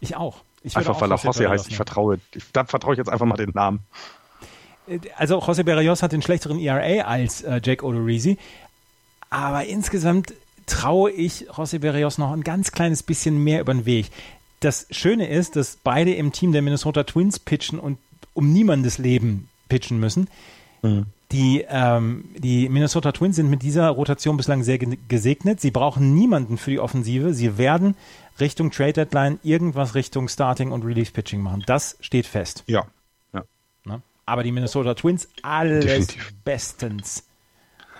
Ich 0.00 0.16
auch. 0.16 0.42
Ich 0.62 0.76
einfach 0.76 1.00
weil 1.00 1.10
er 1.10 1.18
José 1.18 1.48
heißt. 1.48 1.68
Ich 1.68 1.76
vertraue, 1.76 2.20
ich, 2.34 2.52
dann 2.52 2.66
vertraue 2.66 2.94
ich 2.94 2.98
jetzt 2.98 3.08
einfach 3.08 3.26
mal 3.26 3.36
den 3.36 3.50
Namen. 3.50 3.80
Also 5.16 5.38
José 5.38 5.64
Berrios 5.64 6.02
hat 6.02 6.12
den 6.12 6.22
schlechteren 6.22 6.58
ERA 6.58 7.06
als 7.06 7.42
äh, 7.42 7.60
Jake 7.62 7.84
Odorizzi, 7.84 8.38
aber 9.28 9.66
insgesamt 9.66 10.32
traue 10.66 11.10
ich 11.10 11.50
José 11.50 11.78
Berrios 11.78 12.18
noch 12.18 12.32
ein 12.32 12.42
ganz 12.42 12.72
kleines 12.72 13.02
bisschen 13.02 13.42
mehr 13.42 13.60
über 13.60 13.74
den 13.74 13.86
Weg. 13.86 14.10
Das 14.60 14.86
Schöne 14.90 15.28
ist, 15.28 15.56
dass 15.56 15.78
beide 15.82 16.14
im 16.14 16.32
Team 16.32 16.52
der 16.52 16.62
Minnesota 16.62 17.04
Twins 17.04 17.38
pitchen 17.38 17.78
und 17.78 17.98
um 18.34 18.52
niemandes 18.52 18.98
Leben 18.98 19.48
pitchen 19.68 20.00
müssen. 20.00 20.28
Mhm. 20.82 21.06
Die, 21.30 21.64
ähm, 21.68 22.24
die 22.36 22.68
Minnesota 22.68 23.12
Twins 23.12 23.36
sind 23.36 23.50
mit 23.50 23.62
dieser 23.62 23.90
Rotation 23.90 24.36
bislang 24.36 24.62
sehr 24.62 24.78
gesegnet. 24.78 25.60
Sie 25.60 25.70
brauchen 25.70 26.14
niemanden 26.14 26.56
für 26.56 26.70
die 26.70 26.80
Offensive. 26.80 27.34
Sie 27.34 27.58
werden 27.58 27.96
Richtung 28.40 28.70
Trade 28.70 28.94
Deadline 28.94 29.38
irgendwas 29.42 29.94
Richtung 29.94 30.28
Starting 30.28 30.72
und 30.72 30.84
Relief 30.84 31.12
Pitching 31.12 31.40
machen. 31.42 31.64
Das 31.66 31.98
steht 32.00 32.26
fest. 32.26 32.64
Ja. 32.66 32.86
ja. 33.34 33.42
Na? 33.84 34.00
Aber 34.24 34.42
die 34.42 34.52
Minnesota 34.52 34.94
Twins, 34.94 35.28
alles 35.42 35.84
Definitiv. 35.84 36.32
bestens 36.44 37.24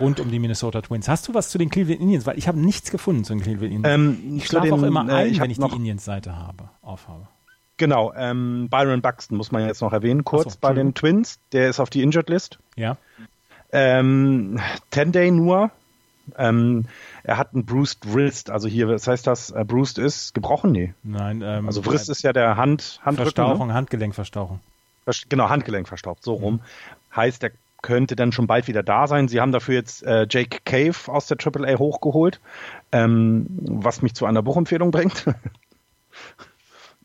rund 0.00 0.20
um 0.20 0.30
die 0.30 0.38
Minnesota 0.38 0.80
Twins. 0.80 1.08
Hast 1.08 1.28
du 1.28 1.34
was 1.34 1.50
zu 1.50 1.58
den 1.58 1.70
Cleveland 1.70 2.00
Indians? 2.00 2.26
Weil 2.26 2.38
ich 2.38 2.48
habe 2.48 2.58
nichts 2.58 2.90
gefunden 2.90 3.24
zu 3.24 3.34
den 3.34 3.42
Cleveland 3.42 3.74
Indians. 3.74 3.94
Ähm, 3.94 4.36
ich 4.36 4.46
schlafe 4.46 4.72
auch 4.72 4.82
immer 4.82 5.08
äh, 5.08 5.12
ein, 5.12 5.32
ich 5.32 5.40
wenn 5.40 5.50
ich 5.50 5.58
die 5.58 5.76
Indians-Seite 5.76 6.36
habe, 6.36 6.70
aufhabe. 6.82 7.28
Genau, 7.76 8.12
ähm, 8.14 8.68
Byron 8.70 9.02
Buxton 9.02 9.36
muss 9.36 9.52
man 9.52 9.64
jetzt 9.64 9.80
noch 9.80 9.92
erwähnen, 9.92 10.24
kurz 10.24 10.54
so, 10.54 10.58
bei 10.60 10.72
den 10.72 10.94
Twins. 10.94 11.38
Der 11.52 11.68
ist 11.68 11.78
auf 11.78 11.90
die 11.90 12.02
Injured 12.02 12.28
List. 12.28 12.58
Ja. 12.76 12.96
Ähm, 13.70 14.60
Ten-Day 14.90 15.30
nur. 15.30 15.70
Ähm, 16.36 16.84
er 17.22 17.38
hat 17.38 17.54
einen 17.54 17.64
Bruised 17.64 18.12
Wrist, 18.12 18.50
also 18.50 18.68
hier, 18.68 18.88
was 18.88 19.06
heißt 19.06 19.26
das? 19.26 19.50
Äh, 19.50 19.64
bruised 19.64 19.98
ist 19.98 20.34
gebrochen? 20.34 20.72
Nee. 20.72 20.92
Nein. 21.02 21.40
Ähm, 21.42 21.66
also 21.66 21.86
Wrist 21.86 22.10
ist 22.10 22.22
ja 22.22 22.32
der 22.32 22.56
Hand, 22.56 23.00
Handrücken. 23.02 23.32
Verstauchung, 23.32 23.68
ne? 23.68 23.74
Handgelenkverstauchung. 23.74 24.60
Genau, 25.28 25.48
Handgelenk 25.48 25.88
verstaucht, 25.88 26.22
so 26.22 26.34
rum. 26.34 26.54
Mhm. 26.54 27.16
Heißt, 27.16 27.42
er 27.44 27.52
könnte 27.82 28.16
dann 28.16 28.32
schon 28.32 28.46
bald 28.46 28.68
wieder 28.68 28.82
da 28.82 29.06
sein. 29.06 29.28
Sie 29.28 29.40
haben 29.40 29.52
dafür 29.52 29.74
jetzt 29.74 30.02
äh, 30.02 30.26
Jake 30.28 30.58
Cave 30.64 30.96
aus 31.06 31.26
der 31.26 31.36
AAA 31.38 31.78
hochgeholt, 31.78 32.40
ähm, 32.92 33.46
was 33.60 34.02
mich 34.02 34.14
zu 34.14 34.26
einer 34.26 34.42
Buchempfehlung 34.42 34.90
bringt. 34.90 35.26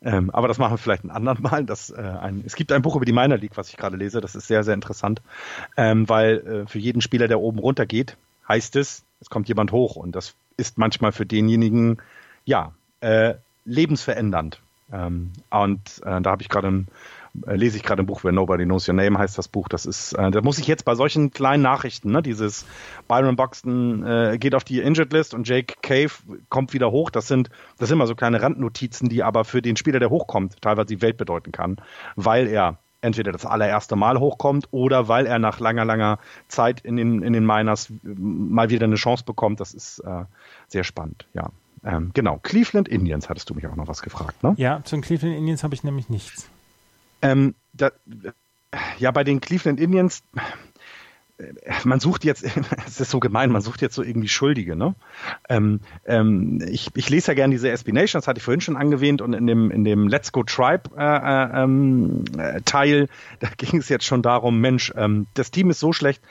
Ähm, 0.06 0.28
aber 0.30 0.48
das 0.48 0.58
machen 0.58 0.74
wir 0.74 0.78
vielleicht 0.78 1.04
ein 1.04 1.10
anderen 1.10 1.42
Mal. 1.42 1.64
Das, 1.64 1.88
äh, 1.88 1.94
ein, 2.02 2.42
es 2.44 2.56
gibt 2.56 2.72
ein 2.72 2.82
Buch 2.82 2.94
über 2.94 3.06
die 3.06 3.12
Minor 3.12 3.38
League, 3.38 3.56
was 3.56 3.70
ich 3.70 3.78
gerade 3.78 3.96
lese. 3.96 4.20
Das 4.20 4.34
ist 4.34 4.46
sehr, 4.46 4.62
sehr 4.62 4.74
interessant, 4.74 5.22
ähm, 5.78 6.06
weil 6.08 6.46
äh, 6.46 6.66
für 6.66 6.78
jeden 6.78 7.00
Spieler, 7.00 7.26
der 7.26 7.40
oben 7.40 7.58
runter 7.58 7.86
geht, 7.86 8.18
heißt 8.46 8.76
es, 8.76 9.02
es 9.20 9.30
kommt 9.30 9.48
jemand 9.48 9.72
hoch 9.72 9.96
und 9.96 10.14
das 10.14 10.34
ist 10.58 10.76
manchmal 10.76 11.12
für 11.12 11.24
denjenigen, 11.24 12.02
ja, 12.44 12.72
äh, 13.00 13.34
lebensverändernd. 13.64 14.60
Ähm, 14.92 15.32
und 15.48 16.02
äh, 16.04 16.20
da 16.20 16.30
habe 16.30 16.42
ich 16.42 16.50
gerade 16.50 16.68
ein 16.68 16.88
äh, 17.46 17.56
lese 17.56 17.76
ich 17.76 17.82
gerade 17.82 18.02
ein 18.02 18.06
Buch, 18.06 18.24
Where 18.24 18.32
Nobody 18.32 18.64
Knows 18.64 18.88
Your 18.88 18.94
Name 18.94 19.18
heißt 19.18 19.36
das 19.36 19.48
Buch. 19.48 19.68
Das 19.68 19.86
ist, 19.86 20.12
äh, 20.12 20.30
da 20.30 20.40
muss 20.40 20.58
ich 20.58 20.66
jetzt 20.66 20.84
bei 20.84 20.94
solchen 20.94 21.30
kleinen 21.30 21.62
Nachrichten, 21.62 22.12
ne, 22.12 22.22
dieses 22.22 22.66
Byron 23.08 23.36
Buxton 23.36 24.04
äh, 24.06 24.38
geht 24.38 24.54
auf 24.54 24.64
die 24.64 24.80
Injured 24.80 25.12
List 25.12 25.34
und 25.34 25.48
Jake 25.48 25.74
Cave 25.82 26.12
kommt 26.48 26.72
wieder 26.72 26.90
hoch. 26.90 27.10
Das 27.10 27.28
sind, 27.28 27.50
das 27.78 27.88
sind 27.88 27.96
immer 27.96 28.06
so 28.06 28.14
kleine 28.14 28.40
Randnotizen, 28.40 29.08
die 29.08 29.22
aber 29.22 29.44
für 29.44 29.62
den 29.62 29.76
Spieler, 29.76 29.98
der 29.98 30.10
hochkommt, 30.10 30.60
teilweise 30.62 30.86
die 30.86 31.02
Welt 31.02 31.16
bedeuten 31.16 31.52
kann, 31.52 31.76
weil 32.16 32.46
er 32.46 32.78
entweder 33.00 33.32
das 33.32 33.44
allererste 33.44 33.96
Mal 33.96 34.18
hochkommt 34.18 34.68
oder 34.70 35.08
weil 35.08 35.26
er 35.26 35.38
nach 35.38 35.60
langer, 35.60 35.84
langer 35.84 36.18
Zeit 36.48 36.80
in 36.80 36.96
den, 36.96 37.22
in 37.22 37.34
den 37.34 37.44
Miners 37.44 37.92
mal 38.02 38.70
wieder 38.70 38.84
eine 38.84 38.96
Chance 38.96 39.24
bekommt. 39.24 39.60
Das 39.60 39.74
ist 39.74 39.98
äh, 40.00 40.24
sehr 40.68 40.84
spannend, 40.84 41.26
ja. 41.34 41.50
Ähm, 41.84 42.12
genau, 42.14 42.38
Cleveland 42.42 42.88
Indians 42.88 43.28
hattest 43.28 43.50
du 43.50 43.54
mich 43.54 43.66
auch 43.66 43.76
noch 43.76 43.88
was 43.88 44.00
gefragt, 44.00 44.42
ne? 44.42 44.54
Ja, 44.56 44.82
zu 44.84 44.96
den 44.96 45.02
Cleveland 45.02 45.36
Indians 45.36 45.62
habe 45.62 45.74
ich 45.74 45.84
nämlich 45.84 46.08
nichts. 46.08 46.48
Ähm, 47.24 47.54
da, 47.72 47.90
ja, 48.98 49.10
bei 49.10 49.24
den 49.24 49.40
Cleveland 49.40 49.80
Indians, 49.80 50.22
man 51.84 51.98
sucht 51.98 52.24
jetzt, 52.24 52.44
es 52.86 53.00
ist 53.00 53.10
so 53.10 53.18
gemein, 53.18 53.50
man 53.50 53.62
sucht 53.62 53.80
jetzt 53.82 53.94
so 53.94 54.02
irgendwie 54.02 54.28
Schuldige, 54.28 54.76
ne? 54.76 54.94
Ähm, 55.48 55.80
ähm, 56.04 56.62
ich, 56.68 56.90
ich 56.94 57.08
lese 57.08 57.28
ja 57.28 57.34
gerne 57.34 57.52
diese 57.52 57.70
SB 57.70 57.92
Nation, 57.92 58.20
das 58.20 58.28
hatte 58.28 58.38
ich 58.38 58.44
vorhin 58.44 58.60
schon 58.60 58.76
angewähnt 58.76 59.20
und 59.20 59.32
in 59.32 59.46
dem, 59.46 59.70
in 59.70 59.84
dem 59.84 60.06
Let's 60.06 60.32
Go 60.32 60.44
Tribe 60.44 60.90
äh, 60.96 61.02
äh, 61.02 61.62
ähm, 61.62 62.24
äh, 62.38 62.60
Teil, 62.62 63.08
da 63.40 63.48
ging 63.56 63.80
es 63.80 63.88
jetzt 63.88 64.04
schon 64.04 64.22
darum, 64.22 64.60
Mensch, 64.60 64.92
ähm, 64.96 65.26
das 65.34 65.50
Team 65.50 65.70
ist 65.70 65.80
so 65.80 65.92
schlecht, 65.92 66.22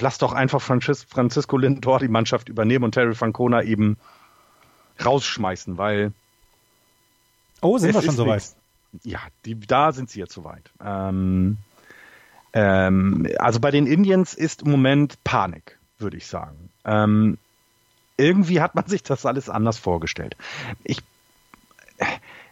lass 0.00 0.18
doch 0.18 0.32
einfach 0.32 0.62
Francis, 0.62 1.04
Francisco 1.04 1.58
Lindor 1.58 1.98
die 1.98 2.08
Mannschaft 2.08 2.48
übernehmen 2.48 2.84
und 2.84 2.92
Terry 2.92 3.14
Francona 3.14 3.62
eben 3.62 3.98
rausschmeißen, 5.04 5.76
weil 5.76 6.12
Oh, 7.62 7.76
sind 7.76 7.92
wir 7.94 8.00
schon 8.00 8.16
soweit? 8.16 8.42
Ja, 9.02 9.20
die, 9.44 9.58
da 9.58 9.92
sind 9.92 10.10
sie 10.10 10.20
jetzt 10.20 10.32
soweit. 10.32 10.70
Ähm, 10.84 11.58
ähm, 12.52 13.28
also 13.38 13.60
bei 13.60 13.70
den 13.70 13.86
Indians 13.86 14.34
ist 14.34 14.62
im 14.62 14.70
Moment 14.70 15.22
Panik, 15.24 15.78
würde 15.98 16.16
ich 16.16 16.26
sagen. 16.26 16.70
Ähm, 16.84 17.38
irgendwie 18.16 18.60
hat 18.60 18.74
man 18.74 18.86
sich 18.88 19.02
das 19.02 19.26
alles 19.26 19.48
anders 19.48 19.78
vorgestellt. 19.78 20.36
Ich, 20.84 21.02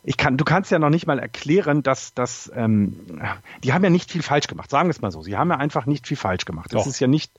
ich 0.04 0.16
kann, 0.16 0.36
du 0.36 0.44
kannst 0.44 0.70
ja 0.70 0.78
noch 0.78 0.90
nicht 0.90 1.06
mal 1.06 1.18
erklären, 1.18 1.82
dass 1.82 2.14
das, 2.14 2.50
ähm, 2.54 3.20
die 3.64 3.72
haben 3.72 3.84
ja 3.84 3.90
nicht 3.90 4.10
viel 4.10 4.22
falsch 4.22 4.46
gemacht. 4.46 4.70
Sagen 4.70 4.88
wir 4.88 4.92
es 4.92 5.00
mal 5.00 5.10
so. 5.10 5.22
Sie 5.22 5.36
haben 5.36 5.50
ja 5.50 5.56
einfach 5.56 5.86
nicht 5.86 6.06
viel 6.06 6.16
falsch 6.16 6.44
gemacht. 6.44 6.72
Das 6.72 6.86
ist 6.86 7.00
ja 7.00 7.08
nicht, 7.08 7.32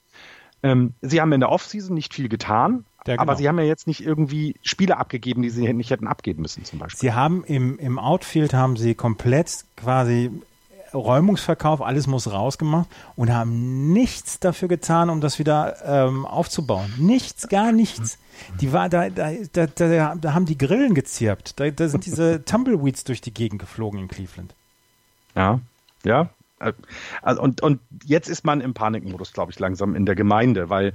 ähm, 0.64 0.93
sie 1.02 1.22
haben 1.22 1.32
in 1.32 1.39
der 1.39 1.50
Offseason 1.50 1.93
nicht 1.93 2.14
viel 2.14 2.30
getan. 2.30 2.86
Ja, 3.10 3.16
genau. 3.16 3.24
Aber 3.24 3.36
sie 3.36 3.47
haben 3.47 3.57
ja 3.57 3.66
jetzt 3.66 3.88
nicht 3.88 4.05
irgendwie 4.05 4.55
Spiele 4.62 4.97
abgegeben, 4.97 5.41
die 5.41 5.49
sie 5.49 5.74
nicht 5.74 5.89
hätten 5.89 6.05
abgeben 6.05 6.43
müssen, 6.43 6.64
zum 6.64 6.78
Beispiel. 6.78 6.99
Sie 6.99 7.14
haben 7.14 7.43
im, 7.43 7.80
im 7.80 7.97
Outfield 7.97 8.53
haben 8.53 8.78
sie 8.78 8.93
komplett 8.93 9.66
quasi 9.76 10.30
Räumungsverkauf, 10.93 11.82
alles 11.82 12.05
muss 12.05 12.32
rausgemacht 12.32 12.88
und 13.16 13.34
haben 13.34 13.91
nichts 13.93 14.39
dafür 14.39 14.68
getan, 14.68 15.10
um 15.10 15.22
das 15.22 15.39
wieder 15.39 15.78
ähm, 15.84 16.24
aufzubauen. 16.26 16.93
Nichts, 16.97 17.47
gar 17.47 17.72
nichts. 17.72 18.20
Die 18.62 18.74
war, 18.74 18.89
da, 18.89 19.10
da, 19.10 19.32
da, 19.53 19.66
da, 19.66 20.16
da 20.16 20.34
haben 20.34 20.45
die 20.45 20.57
Grillen 20.57 20.93
gezirpt. 20.93 21.60
Da, 21.60 21.72
da 21.72 21.88
sind 21.88 22.05
diese 22.05 22.45
Tumbleweeds 22.45 23.05
durch 23.05 23.22
die 23.22 23.34
Gegend 23.34 23.60
geflogen 23.60 23.99
in 23.99 24.07
Cleveland. 24.07 24.53
Ja, 25.36 25.60
ja. 26.03 26.30
Also 27.22 27.41
und, 27.41 27.62
und 27.62 27.80
jetzt 28.03 28.28
ist 28.28 28.45
man 28.45 28.62
im 28.62 28.74
Panikmodus, 28.74 29.34
glaube 29.34 29.51
ich, 29.51 29.60
langsam 29.60 29.95
in 29.95 30.05
der 30.05 30.16
Gemeinde, 30.16 30.70
weil 30.70 30.93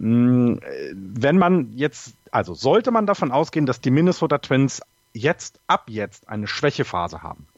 wenn 0.00 1.38
man 1.38 1.72
jetzt, 1.74 2.14
also 2.30 2.54
sollte 2.54 2.92
man 2.92 3.06
davon 3.06 3.32
ausgehen, 3.32 3.66
dass 3.66 3.80
die 3.80 3.90
Minnesota 3.90 4.38
Twins 4.38 4.80
jetzt, 5.12 5.58
ab 5.66 5.86
jetzt 5.88 6.28
eine 6.28 6.46
Schwächephase 6.46 7.22
haben 7.22 7.48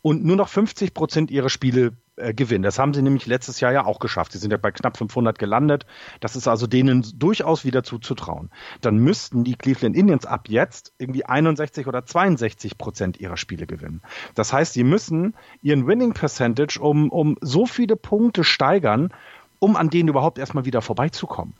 und 0.00 0.24
nur 0.24 0.36
noch 0.36 0.48
50 0.48 0.94
Prozent 0.94 1.30
ihrer 1.30 1.50
Spiele 1.50 1.92
äh, 2.16 2.32
gewinnen. 2.32 2.62
Das 2.62 2.78
haben 2.78 2.94
sie 2.94 3.02
nämlich 3.02 3.26
letztes 3.26 3.60
Jahr 3.60 3.72
ja 3.72 3.84
auch 3.84 3.98
geschafft. 3.98 4.32
Sie 4.32 4.38
sind 4.38 4.50
ja 4.50 4.56
bei 4.56 4.70
knapp 4.70 4.96
500 4.96 5.38
gelandet. 5.38 5.84
Das 6.20 6.36
ist 6.36 6.48
also 6.48 6.66
denen 6.66 7.04
durchaus 7.18 7.66
wieder 7.66 7.82
zuzutrauen. 7.82 8.50
Dann 8.80 8.96
müssten 8.96 9.44
die 9.44 9.56
Cleveland 9.56 9.94
Indians 9.94 10.24
ab 10.24 10.48
jetzt 10.48 10.92
irgendwie 10.96 11.26
61 11.26 11.86
oder 11.86 12.06
62 12.06 12.78
Prozent 12.78 13.20
ihrer 13.20 13.36
Spiele 13.36 13.66
gewinnen. 13.66 14.00
Das 14.34 14.54
heißt, 14.54 14.72
sie 14.72 14.84
müssen 14.84 15.34
ihren 15.62 15.86
Winning 15.86 16.14
Percentage 16.14 16.80
um, 16.80 17.10
um 17.10 17.36
so 17.42 17.66
viele 17.66 17.96
Punkte 17.96 18.42
steigern, 18.42 19.12
um 19.58 19.76
an 19.76 19.90
denen 19.90 20.08
überhaupt 20.08 20.38
erstmal 20.38 20.64
wieder 20.64 20.80
vorbeizukommen. 20.80 21.52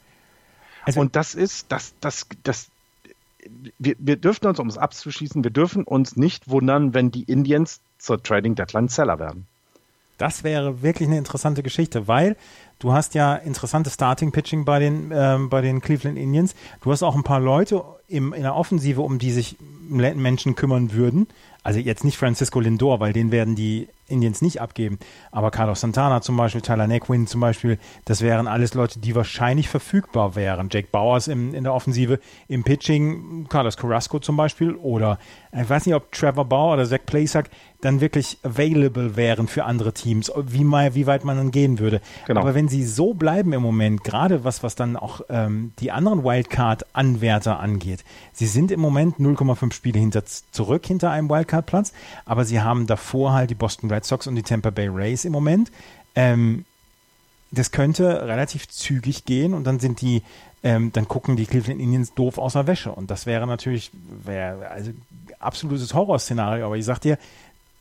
Also, 0.85 1.01
und 1.01 1.17
das 1.17 1.35
ist, 1.35 1.71
das, 1.71 1.95
das, 2.01 2.27
das, 2.43 2.69
wir, 3.79 3.97
wir 3.99 4.17
dürfen 4.17 4.47
uns, 4.47 4.59
um 4.59 4.69
es 4.69 4.79
abzuschließen, 4.79 5.45
wir 5.45 5.51
dürfen 5.51 5.85
uns 5.85 6.17
nicht 6.17 6.49
wundern, 6.49 6.95
wenn 6.95 7.11
die 7.11 7.25
Indians 7.25 7.81
zur 7.99 8.23
Trading 8.23 8.55
Deadline 8.55 8.89
Seller 8.89 9.19
werden. 9.19 9.47
Das 10.21 10.45
wäre 10.45 10.83
wirklich 10.83 11.09
eine 11.09 11.17
interessante 11.17 11.63
Geschichte, 11.63 12.07
weil 12.07 12.37
du 12.79 12.93
hast 12.93 13.15
ja 13.15 13.37
interessantes 13.37 13.95
Starting 13.95 14.33
Pitching 14.33 14.67
bei 14.67 14.79
den, 14.79 15.11
ähm, 15.15 15.49
bei 15.49 15.63
den 15.63 15.81
Cleveland 15.81 16.19
Indians. 16.19 16.55
Du 16.83 16.93
hast 16.93 17.03
auch 17.03 17.17
ein 17.17 17.23
paar 17.23 17.41
Leute 17.41 17.83
im, 18.07 18.35
in 18.35 18.43
der 18.43 18.55
Offensive, 18.55 19.01
um 19.01 19.19
die 19.19 19.33
sich 19.33 19.57
Menschen 19.89 20.57
kümmern 20.57 20.93
würden. 20.93 21.27
Also 21.63 21.81
jetzt 21.81 22.05
nicht 22.05 22.19
Francisco 22.19 22.61
Lindor, 22.61 23.01
weil 23.01 23.15
den 23.15 23.33
werden 23.33 23.57
die 23.57 23.89
Indians 24.11 24.43
nicht 24.43 24.61
abgeben. 24.61 24.99
Aber 25.31 25.51
Carlos 25.51 25.81
Santana 25.81 26.21
zum 26.21 26.37
Beispiel, 26.37 26.61
Tyler 26.61 26.87
Nequin 26.87 27.27
zum 27.27 27.41
Beispiel, 27.41 27.79
das 28.05 28.21
wären 28.21 28.47
alles 28.47 28.75
Leute, 28.75 28.99
die 29.01 29.15
wahrscheinlich 29.15 29.69
verfügbar 29.69 30.35
wären. 30.37 30.69
Jake 30.71 30.89
Bowers 30.91 31.29
im, 31.29 31.55
in 31.55 31.65
der 31.65 31.75
Offensive, 31.75 32.21
im 32.49 32.65
Pitching, 32.65 33.47
Carlos 33.49 33.77
Carrasco 33.77 34.19
zum 34.19 34.37
Beispiel 34.37 34.75
oder 34.75 35.19
ich 35.53 35.69
weiß 35.69 35.87
nicht, 35.87 35.95
ob 35.95 36.13
Trevor 36.13 36.45
Bauer 36.45 36.75
oder 36.75 36.87
Zach 36.87 37.01
Plasak 37.05 37.51
dann 37.81 38.01
wirklich 38.01 38.39
available 38.43 39.17
wären 39.17 39.49
für 39.49 39.65
andere 39.65 39.93
Teams, 39.93 40.31
wie, 40.37 40.65
mal, 40.65 40.95
wie 40.95 41.07
weit 41.07 41.25
man 41.25 41.37
dann 41.37 41.51
gehen 41.51 41.79
würde. 41.79 42.01
Genau. 42.27 42.41
Aber 42.41 42.55
wenn 42.55 42.69
sie 42.69 42.85
so 42.85 43.15
bleiben 43.15 43.53
im 43.53 43.63
Moment, 43.63 44.05
gerade 44.05 44.45
was, 44.45 44.63
was 44.63 44.75
dann 44.75 44.97
auch 44.97 45.23
ähm, 45.29 45.73
die 45.81 45.91
anderen 45.91 46.23
Wildcard-Anwärter 46.23 47.59
angeht, 47.59 48.05
sie 48.33 48.47
sind 48.47 48.71
im 48.71 48.81
Moment 48.81 49.17
0,5 49.17 49.73
Spiele 49.73 49.99
hinter, 49.99 50.25
zurück 50.25 50.87
hinter 50.87 51.11
einem 51.11 51.31
Wildcard-Platz, 51.31 51.93
aber 52.27 52.45
sie 52.45 52.61
haben 52.61 52.87
davor 52.87 53.33
halt 53.33 53.51
die 53.51 53.55
Boston 53.55 53.91
Red 53.91 54.00
Sox 54.05 54.27
und 54.27 54.35
die 54.35 54.43
Tampa 54.43 54.71
Bay 54.71 54.89
Rays 54.89 55.25
im 55.25 55.33
Moment. 55.33 55.71
Ähm, 56.15 56.65
das 57.51 57.73
könnte 57.73 58.27
relativ 58.27 58.69
zügig 58.69 59.25
gehen 59.25 59.55
und 59.55 59.65
dann 59.65 59.81
sind 59.81 60.01
die, 60.01 60.23
ähm, 60.63 60.93
dann 60.93 61.09
gucken 61.09 61.37
die 61.37 61.47
Cleveland 61.47 61.81
Indians 61.81 62.15
doof 62.15 62.39
aus 62.39 62.53
der 62.53 62.67
Wäsche. 62.67 62.93
Und 62.93 63.11
das 63.11 63.27
wäre 63.27 63.47
natürlich, 63.47 63.91
wäre 64.25 64.69
also 64.69 64.93
absolutes 65.41 65.95
Horrorszenario. 65.95 66.67
Aber 66.67 66.77
ich 66.77 66.85
sag 66.85 67.01
dir, 67.01 67.19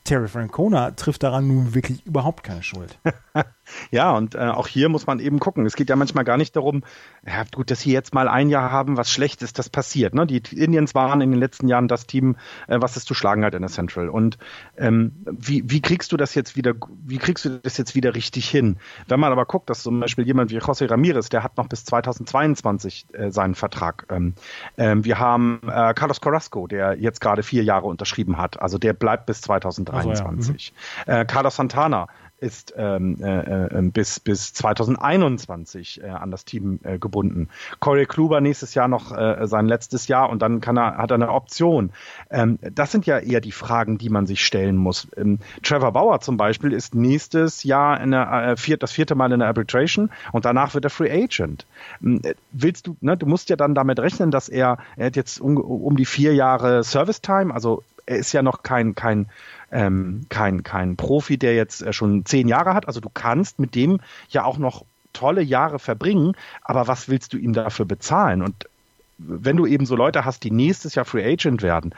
Terry 0.05 0.27
Francona 0.27 0.91
trifft 0.91 1.21
daran 1.23 1.47
nun 1.47 1.75
wirklich 1.75 2.05
überhaupt 2.05 2.43
keine 2.43 2.63
Schuld. 2.63 2.97
ja, 3.91 4.11
und 4.11 4.35
äh, 4.35 4.39
auch 4.39 4.67
hier 4.67 4.89
muss 4.89 5.07
man 5.07 5.19
eben 5.19 5.39
gucken. 5.39 5.65
Es 5.65 5.75
geht 5.75 5.89
ja 5.89 5.95
manchmal 5.95 6.23
gar 6.23 6.37
nicht 6.37 6.55
darum, 6.55 6.83
ja, 7.25 7.43
gut, 7.53 7.71
dass 7.71 7.81
sie 7.81 7.91
jetzt 7.91 8.13
mal 8.13 8.27
ein 8.27 8.49
Jahr 8.49 8.71
haben, 8.71 8.97
was 8.97 9.11
schlecht 9.11 9.41
ist, 9.41 9.59
das 9.59 9.69
passiert. 9.69 10.13
Ne? 10.13 10.25
Die 10.25 10.41
Indians 10.55 10.95
waren 10.95 11.21
in 11.21 11.31
den 11.31 11.39
letzten 11.39 11.67
Jahren 11.67 11.87
das 11.87 12.05
Team, 12.07 12.37
äh, 12.67 12.79
was 12.81 12.95
es 12.95 13.05
zu 13.05 13.13
schlagen 13.13 13.43
hat 13.43 13.53
in 13.53 13.61
der 13.61 13.69
Central. 13.69 14.09
Und 14.09 14.37
ähm, 14.77 15.13
wie, 15.25 15.63
wie 15.65 15.81
kriegst 15.81 16.11
du 16.11 16.17
das 16.17 16.35
jetzt 16.35 16.55
wieder, 16.55 16.73
wie 17.05 17.17
kriegst 17.17 17.45
du 17.45 17.59
das 17.59 17.77
jetzt 17.77 17.95
wieder 17.95 18.15
richtig 18.15 18.49
hin? 18.49 18.77
Wenn 19.07 19.19
man 19.19 19.31
aber 19.31 19.45
guckt, 19.45 19.69
dass 19.69 19.83
zum 19.83 19.99
Beispiel 19.99 20.25
jemand 20.25 20.51
wie 20.51 20.59
José 20.59 20.89
Ramirez, 20.89 21.29
der 21.29 21.43
hat 21.43 21.57
noch 21.57 21.67
bis 21.67 21.85
2022 21.85 23.05
äh, 23.13 23.31
seinen 23.31 23.55
Vertrag. 23.55 24.05
Ähm, 24.09 24.33
ähm, 24.77 25.05
wir 25.05 25.19
haben 25.19 25.61
äh, 25.63 25.93
Carlos 25.93 26.21
Carrasco, 26.21 26.67
der 26.67 26.97
jetzt 26.99 27.21
gerade 27.21 27.43
vier 27.43 27.63
Jahre 27.63 27.87
unterschrieben 27.87 28.37
hat. 28.37 28.61
Also 28.61 28.77
der 28.77 28.93
bleibt 28.93 29.25
bis 29.25 29.41
2023. 29.41 29.89
2023. 29.89 30.73
Ja. 31.07 31.15
Mhm. 31.15 31.21
Äh, 31.21 31.25
Carlos 31.25 31.55
Santana 31.55 32.07
ist 32.41 32.73
ähm, 32.77 33.17
äh, 33.21 33.65
äh, 33.65 33.81
bis, 33.81 34.19
bis 34.19 34.53
2021 34.53 36.01
äh, 36.03 36.07
an 36.07 36.31
das 36.31 36.45
Team 36.45 36.79
äh, 36.83 36.97
gebunden. 36.97 37.49
Corey 37.79 38.05
Kluber 38.05 38.41
nächstes 38.41 38.73
Jahr 38.73 38.87
noch 38.87 39.15
äh, 39.15 39.45
sein 39.47 39.67
letztes 39.67 40.07
Jahr 40.07 40.29
und 40.29 40.41
dann 40.41 40.61
kann 40.61 40.77
er, 40.77 40.97
hat 40.97 41.11
er 41.11 41.15
eine 41.15 41.31
Option. 41.31 41.91
Ähm, 42.29 42.59
das 42.61 42.91
sind 42.91 43.05
ja 43.05 43.19
eher 43.19 43.41
die 43.41 43.51
Fragen, 43.51 43.97
die 43.97 44.09
man 44.09 44.25
sich 44.25 44.45
stellen 44.45 44.75
muss. 44.77 45.07
Ähm, 45.17 45.39
Trevor 45.63 45.91
Bauer 45.91 46.21
zum 46.21 46.37
Beispiel 46.37 46.73
ist 46.73 46.95
nächstes 46.95 47.63
Jahr 47.63 47.99
in 48.01 48.11
der, 48.11 48.31
äh, 48.31 48.57
vier, 48.57 48.77
das 48.77 48.91
vierte 48.91 49.15
Mal 49.15 49.31
in 49.31 49.39
der 49.39 49.47
Arbitration 49.47 50.09
und 50.31 50.45
danach 50.45 50.73
wird 50.73 50.85
er 50.85 50.89
Free 50.89 51.11
Agent. 51.11 51.65
Ähm, 52.01 52.21
willst 52.51 52.87
du, 52.87 52.95
ne, 53.01 53.17
du 53.17 53.25
musst 53.25 53.49
ja 53.49 53.55
dann 53.55 53.75
damit 53.75 53.99
rechnen, 53.99 54.31
dass 54.31 54.49
er, 54.49 54.77
er 54.95 55.07
hat 55.07 55.15
jetzt 55.15 55.39
um, 55.39 55.57
um 55.57 55.97
die 55.97 56.05
vier 56.05 56.33
Jahre 56.33 56.83
Service 56.83 57.21
Time, 57.21 57.53
also 57.53 57.83
er 58.09 58.17
ist 58.17 58.33
ja 58.33 58.41
noch 58.41 58.63
kein, 58.63 58.95
kein 58.95 59.27
ähm, 59.71 60.25
kein, 60.29 60.63
kein 60.63 60.95
Profi, 60.95 61.37
der 61.37 61.55
jetzt 61.55 61.81
äh, 61.81 61.93
schon 61.93 62.25
zehn 62.25 62.47
Jahre 62.47 62.73
hat. 62.73 62.87
Also 62.87 62.99
du 62.99 63.09
kannst 63.13 63.59
mit 63.59 63.75
dem 63.75 63.99
ja 64.29 64.43
auch 64.43 64.57
noch 64.57 64.85
tolle 65.13 65.41
Jahre 65.41 65.79
verbringen, 65.79 66.33
aber 66.61 66.87
was 66.87 67.09
willst 67.09 67.33
du 67.33 67.37
ihm 67.37 67.53
dafür 67.53 67.85
bezahlen? 67.85 68.41
Und 68.41 68.69
wenn 69.17 69.57
du 69.57 69.65
eben 69.65 69.85
so 69.85 69.95
Leute 69.95 70.25
hast, 70.25 70.43
die 70.43 70.51
nächstes 70.51 70.95
Jahr 70.95 71.05
Free 71.05 71.25
Agent 71.25 71.61
werden, 71.61 71.93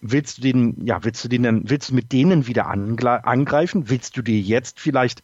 willst 0.00 0.38
du 0.38 0.42
den, 0.42 0.86
ja, 0.86 1.02
willst 1.04 1.24
du 1.24 1.28
den, 1.28 1.68
willst 1.68 1.90
du 1.90 1.94
mit 1.94 2.12
denen 2.12 2.46
wieder 2.46 2.66
angreifen? 2.68 3.90
Willst 3.90 4.16
du 4.16 4.22
dir 4.22 4.40
jetzt 4.40 4.80
vielleicht 4.80 5.22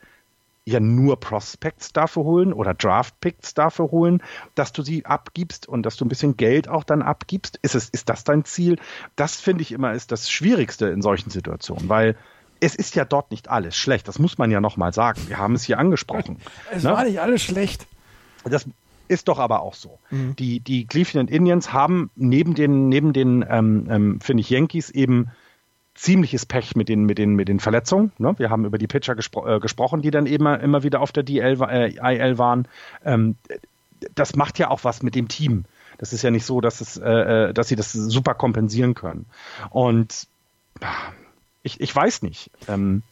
ja 0.67 0.81
nur 0.81 1.21
Prospects 1.21 1.93
dafür 1.93 2.25
holen 2.25 2.53
oder 2.53 2.75
Draft 2.75 3.21
Picks 3.21 3.55
dafür 3.55 3.91
holen, 3.91 4.23
dass 4.55 4.73
du 4.73 4.83
sie 4.83 5.05
abgibst 5.05 5.69
und 5.69 5.83
dass 5.85 5.97
du 5.97 6.05
ein 6.05 6.09
bisschen 6.09 6.37
Geld 6.37 6.69
auch 6.69 6.85
dann 6.85 7.03
abgibst? 7.03 7.59
Ist 7.63 7.75
es, 7.75 7.89
ist 7.91 8.09
das 8.09 8.25
dein 8.25 8.45
Ziel? 8.45 8.79
Das 9.17 9.41
finde 9.41 9.63
ich 9.63 9.73
immer 9.73 9.93
ist 9.93 10.11
das 10.11 10.31
Schwierigste 10.31 10.87
in 10.87 11.03
solchen 11.03 11.31
Situationen, 11.31 11.89
weil 11.89 12.17
es 12.61 12.75
ist 12.75 12.95
ja 12.95 13.05
dort 13.05 13.31
nicht 13.31 13.49
alles 13.51 13.77
schlecht. 13.77 14.09
Das 14.09 14.19
muss 14.19 14.39
man 14.39 14.51
ja 14.51 14.61
nochmal 14.61 14.95
sagen. 14.95 15.21
Wir 15.29 15.39
haben 15.39 15.55
es 15.55 15.65
hier 15.65 15.79
angesprochen. 15.79 16.39
Es 16.71 16.83
ne? 16.83 16.93
war 16.93 17.05
nicht 17.05 17.21
alles 17.21 17.43
schlecht. 17.43 17.87
Das 18.45 18.67
ist 19.09 19.29
doch 19.29 19.39
aber 19.39 19.61
auch 19.61 19.75
so. 19.75 19.99
Mhm. 20.11 20.35
Die, 20.37 20.61
die 20.61 20.87
Cleveland 20.87 21.31
Indians 21.31 21.73
haben 21.73 22.11
neben 22.17 22.55
den, 22.55 22.89
neben 22.89 23.13
den, 23.13 23.45
ähm, 23.49 23.87
ähm, 23.91 24.21
finde 24.21 24.41
ich, 24.41 24.51
Yankees 24.51 24.89
eben 24.89 25.31
ziemliches 25.95 26.45
Pech 26.47 26.75
mit 26.75 26.89
den, 26.89 27.05
mit 27.05 27.19
den, 27.19 27.35
mit 27.35 27.49
den 27.49 27.61
Verletzungen. 27.61 28.13
Ne? 28.19 28.35
Wir 28.39 28.51
haben 28.51 28.65
über 28.65 28.79
die 28.79 28.87
Pitcher 28.87 29.15
gespro 29.15 29.47
äh, 29.47 29.61
gesprochen, 29.61 30.03
die 30.03 30.11
dann 30.11 30.27
immer, 30.27 30.61
immer 30.61 30.83
wieder 30.83 31.01
auf 31.01 31.13
der 31.13 31.23
DL, 31.23 31.61
äh, 31.63 32.17
IL 32.17 32.39
waren. 32.39 32.67
Ähm, 33.05 33.37
das 34.15 34.35
macht 34.35 34.59
ja 34.59 34.71
auch 34.71 34.85
was 34.85 35.03
mit 35.03 35.15
dem 35.15 35.29
Team. 35.29 35.65
Das 35.99 36.13
ist 36.13 36.23
ja 36.23 36.31
nicht 36.31 36.45
so, 36.45 36.61
dass, 36.61 36.81
es, 36.81 36.97
äh, 36.97 37.49
äh 37.49 37.53
dass 37.55 37.69
sie 37.69 37.77
das 37.77 37.93
super 37.93 38.35
kompensieren 38.35 38.95
können. 38.95 39.27
Und 39.71 40.27
ich, 41.63 41.81
ich 41.81 41.95
weiß 41.95 42.23
nicht. 42.23 42.51
Ähm, 42.69 43.03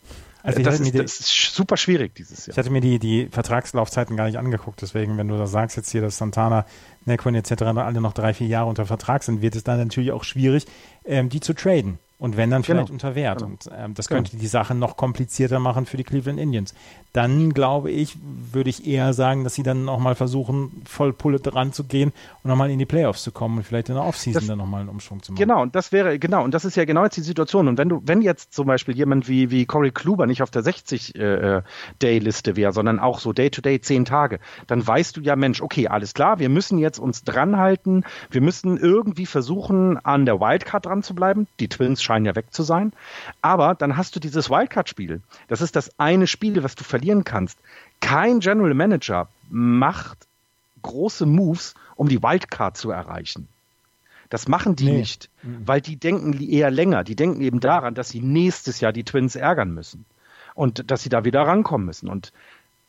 also 0.43 0.61
das, 0.63 0.81
ist, 0.81 0.95
das, 0.99 1.21
ist, 1.21 1.55
super 1.55 1.77
schwierig 1.77 2.17
dieses 2.17 2.47
Jahr. 2.47 2.55
Ich 2.55 2.59
hatte 2.59 2.71
mir 2.71 2.81
die, 2.81 2.99
die 2.99 3.29
Vertragslaufzeiten 3.31 4.17
gar 4.17 4.27
nicht 4.27 4.39
angeguckt, 4.39 4.83
deswegen, 4.83 5.17
wenn 5.17 5.29
du 5.29 5.39
da 5.39 5.47
sagst 5.47 5.77
jetzt 5.77 5.91
hier, 5.91 6.01
dass 6.01 6.19
Santana, 6.19 6.67
Nequin 7.05 7.37
etc. 7.37 7.63
alle 7.63 8.01
noch 8.01 8.13
drei, 8.13 8.35
vier 8.35 8.49
Jahre 8.49 8.69
unter 8.69 8.87
Vertrag 8.87 9.23
sind, 9.23 9.41
wird 9.41 9.55
es 9.55 9.63
dann 9.63 9.79
natürlich 9.79 10.11
auch 10.11 10.25
schwierig, 10.25 10.67
ähm, 11.05 11.29
die 11.29 11.39
zu 11.39 11.55
traden. 11.55 11.99
Und 12.23 12.37
wenn 12.37 12.51
dann 12.51 12.63
vielleicht 12.63 12.87
genau. 12.87 12.95
unter 12.95 13.17
Wert. 13.17 13.41
Genau. 13.41 13.51
Und 13.51 13.69
ähm, 13.77 13.95
das 13.95 14.07
könnte 14.07 14.31
genau. 14.31 14.43
die 14.43 14.47
Sache 14.47 14.77
noch 14.77 14.97
komplizierter 14.97 15.59
machen 15.59 15.87
für 15.87 15.97
die 15.97 16.05
Cleveland 16.05 16.39
Indians. 16.39 16.73
Dann 17.13 17.53
glaube 17.53 17.91
ich, 17.91 18.17
würde 18.23 18.71
ich 18.71 18.87
eher 18.87 19.13
sagen, 19.13 19.43
dass 19.43 19.57
sie 19.57 19.65
dann 19.65 19.85
nochmal 19.85 20.15
versuchen, 20.15 20.83
voll 20.87 21.13
Pulle 21.13 21.41
dran 21.41 21.73
zu 21.73 21.83
gehen 21.83 22.13
und 22.45 22.49
nochmal 22.49 22.71
in 22.71 22.79
die 22.79 22.87
Playoffs 22.87 23.25
zu 23.25 23.33
kommen 23.33 23.59
und 23.59 23.65
vielleicht 23.65 23.89
in 23.89 23.97
der 23.97 24.05
Offseason 24.05 24.35
das, 24.35 24.47
dann 24.47 24.59
nochmal 24.59 24.83
einen 24.83 24.89
Umschwung 24.89 25.21
zu 25.21 25.33
machen. 25.33 25.41
Genau, 25.41 25.63
und 25.63 25.75
das 25.75 25.91
wäre, 25.91 26.21
genau, 26.21 26.45
und 26.45 26.55
das 26.55 26.65
ist 26.65 26.77
ja 26.77 26.85
genau 26.85 27.03
jetzt 27.03 27.17
die 27.17 27.23
Situation. 27.23 27.67
Und 27.67 27.77
wenn 27.77 27.89
du, 27.89 28.01
wenn 28.05 28.23
jetzt 28.23 28.55
zum 28.55 28.69
Beispiel 28.69 28.97
jemand 28.97 29.29
wie, 29.29 29.51
wie 29.51 29.67
Corey 29.67 29.91
Kluber 29.91 30.27
nicht 30.27 30.43
auf 30.45 30.51
der 30.53 30.63
60-Day-Liste 30.63 32.51
äh, 32.53 32.57
wäre, 32.57 32.73
sondern 32.73 33.01
auch 33.01 33.19
so 33.19 33.33
Day-to-Day 33.33 33.79
-Day, 33.79 33.83
zehn 33.83 34.05
Tage, 34.05 34.39
dann 34.69 34.87
weißt 34.87 35.17
du 35.17 35.23
ja, 35.23 35.35
Mensch, 35.35 35.61
okay, 35.61 35.89
alles 35.89 36.15
klar, 36.15 36.39
wir 36.39 36.49
müssen 36.49 36.79
jetzt 36.79 37.01
uns 37.01 37.25
dranhalten, 37.25 38.05
wir 38.31 38.43
müssen 38.43 38.79
irgendwie 38.79 39.27
versuchen, 39.27 39.99
an 39.99 40.25
der 40.25 40.39
Wildcard 40.39 40.87
dran 40.87 41.03
zu 41.03 41.17
bleiben. 41.17 41.49
Die 41.59 41.69
Twins 41.69 42.01
scheinen 42.13 42.27
ja 42.27 42.37
weg 42.37 42.47
zu 42.51 42.63
sein. 42.63 42.93
Aber 43.41 43.75
dann 43.75 43.97
hast 43.97 44.15
du 44.15 44.21
dieses 44.21 44.51
Wildcard-Spiel. 44.51 45.23
Das 45.49 45.63
ist 45.63 45.77
das 45.77 45.99
eine 45.99 46.27
Spiel, 46.27 46.63
was 46.63 46.75
du 46.75 46.85
verlieren 46.85 47.25
kannst. 47.25 47.59
Kein 48.01 48.41
General 48.41 48.75
Manager 48.75 49.29
macht 49.49 50.19
große 50.83 51.25
Moves, 51.25 51.75
um 51.97 52.09
die 52.09 52.23
Wildcard 52.23 52.77
zu 52.77 52.91
erreichen. 52.91 53.49
Das 54.29 54.49
machen 54.49 54.77
die 54.77 54.87
nee. 54.87 54.99
nicht, 54.99 55.31
weil 55.43 55.81
die 55.81 55.97
denken 55.97 56.39
eher 56.41 56.71
länger. 56.71 57.05
Die 57.05 57.17
denken 57.17 57.41
eben 57.43 57.61
daran, 57.61 57.95
dass 57.95 58.09
sie 58.09 58.21
nächstes 58.21 58.81
Jahr 58.81 58.93
die 58.93 59.05
Twins 59.05 59.37
ärgern 59.37 59.73
müssen 59.73 60.05
und 60.55 60.91
dass 60.91 61.03
sie 61.03 61.11
da 61.11 61.25
wieder 61.25 61.43
rankommen 61.43 61.87
müssen. 61.87 62.09
Und 62.09 62.33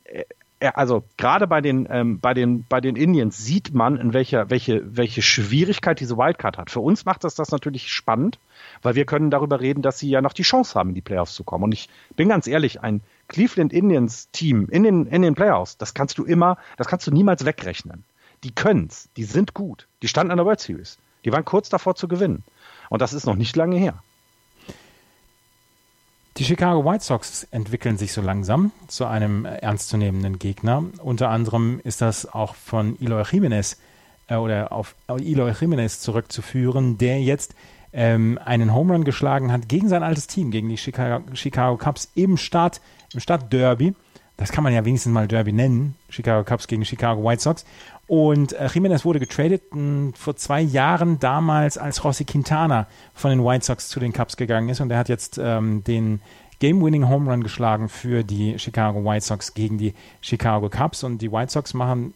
äh, 0.05 0.23
also 0.71 1.03
gerade 1.17 1.47
bei 1.47 1.61
den, 1.61 1.87
ähm, 1.89 2.19
bei 2.19 2.33
den, 2.33 2.65
bei 2.67 2.79
den 2.79 2.95
Indians 2.95 3.37
sieht 3.37 3.73
man, 3.73 3.97
in 3.97 4.13
welcher, 4.13 4.49
welche, 4.49 4.81
welche 4.85 5.21
Schwierigkeit 5.21 5.99
diese 5.99 6.17
Wildcard 6.17 6.57
hat. 6.57 6.71
Für 6.71 6.79
uns 6.79 7.05
macht 7.05 7.23
das 7.23 7.35
das 7.35 7.51
natürlich 7.51 7.91
spannend, 7.91 8.39
weil 8.81 8.95
wir 8.95 9.05
können 9.05 9.29
darüber 9.29 9.59
reden, 9.59 9.81
dass 9.81 9.99
sie 9.99 10.09
ja 10.09 10.21
noch 10.21 10.33
die 10.33 10.43
Chance 10.43 10.75
haben, 10.79 10.89
in 10.89 10.95
die 10.95 11.01
Playoffs 11.01 11.35
zu 11.35 11.43
kommen. 11.43 11.65
Und 11.65 11.73
ich 11.73 11.89
bin 12.15 12.29
ganz 12.29 12.47
ehrlich, 12.47 12.81
ein 12.81 13.01
Cleveland 13.27 13.73
Indians 13.73 14.29
Team 14.31 14.67
in 14.69 14.83
den, 14.83 15.05
in 15.07 15.21
den 15.21 15.35
Playoffs, 15.35 15.77
das 15.77 15.93
kannst 15.93 16.17
du 16.17 16.23
immer, 16.23 16.57
das 16.77 16.87
kannst 16.87 17.07
du 17.07 17.11
niemals 17.11 17.45
wegrechnen. 17.45 18.03
Die 18.43 18.51
können's, 18.51 19.09
die 19.17 19.23
sind 19.23 19.53
gut, 19.53 19.87
die 20.01 20.07
standen 20.07 20.31
an 20.31 20.37
der 20.37 20.45
World 20.45 20.59
Series, 20.59 20.97
die 21.25 21.31
waren 21.31 21.45
kurz 21.45 21.69
davor 21.69 21.95
zu 21.95 22.07
gewinnen. 22.07 22.43
Und 22.89 23.01
das 23.01 23.13
ist 23.13 23.25
noch 23.25 23.35
nicht 23.35 23.55
lange 23.55 23.77
her. 23.77 24.01
Die 26.37 26.45
Chicago 26.45 26.83
White 26.83 27.03
Sox 27.03 27.43
entwickeln 27.51 27.97
sich 27.97 28.11
so 28.11 28.19
langsam 28.19 28.71
zu 28.87 29.05
einem 29.05 29.45
ernstzunehmenden 29.45 30.39
Gegner. 30.39 30.83
Unter 31.03 31.29
anderem 31.29 31.79
ist 31.83 32.01
das 32.01 32.25
auch 32.25 32.55
von 32.55 32.99
Eloy 32.99 33.23
Jimenez 33.29 33.77
äh, 34.27 34.37
oder 34.37 34.71
auf 34.71 34.95
Eloy 35.07 35.51
Jimenez 35.51 35.99
zurückzuführen, 35.99 36.97
der 36.97 37.21
jetzt 37.21 37.53
ähm, 37.91 38.39
einen 38.43 38.73
Home 38.73 38.93
Run 38.93 39.03
geschlagen 39.03 39.51
hat 39.51 39.69
gegen 39.69 39.89
sein 39.89 40.01
altes 40.01 40.25
Team, 40.25 40.49
gegen 40.49 40.69
die 40.69 40.77
Chicago, 40.77 41.23
Chicago 41.35 41.77
Cubs 41.77 42.11
im 42.15 42.37
Start, 42.37 42.81
im 43.13 43.19
Stadtderby. 43.19 43.93
Das 44.35 44.51
kann 44.51 44.63
man 44.63 44.73
ja 44.73 44.83
wenigstens 44.83 45.13
mal 45.13 45.27
Derby 45.27 45.53
nennen. 45.53 45.93
Chicago 46.09 46.43
Cubs 46.43 46.65
gegen 46.65 46.83
Chicago 46.83 47.23
White 47.23 47.43
Sox. 47.43 47.63
Und 48.07 48.53
äh, 48.53 48.67
Jimenez 48.67 49.05
wurde 49.05 49.19
getradet 49.19 49.63
mh, 49.71 49.77
hm, 49.77 50.13
vor 50.13 50.35
zwei 50.35 50.61
Jahren 50.61 51.19
damals, 51.19 51.77
als 51.77 52.03
Rossi 52.03 52.25
Quintana 52.25 52.87
von 53.13 53.31
den 53.31 53.43
White 53.43 53.65
Sox 53.65 53.89
zu 53.89 53.99
den 53.99 54.13
Cubs 54.13 54.37
gegangen 54.37 54.69
ist. 54.69 54.81
Und 54.81 54.91
er 54.91 54.97
hat 54.97 55.09
jetzt 55.09 55.39
ähm, 55.41 55.83
den 55.83 56.21
Game-Winning 56.59 57.07
Home 57.09 57.29
Run 57.31 57.43
geschlagen 57.43 57.89
für 57.89 58.23
die 58.23 58.59
Chicago 58.59 59.03
White 59.03 59.25
Sox 59.25 59.53
gegen 59.53 59.77
die 59.77 59.93
Chicago 60.21 60.69
Cubs. 60.69 61.03
Und 61.03 61.21
die 61.21 61.31
White 61.31 61.51
Sox 61.51 61.73
machen 61.73 62.13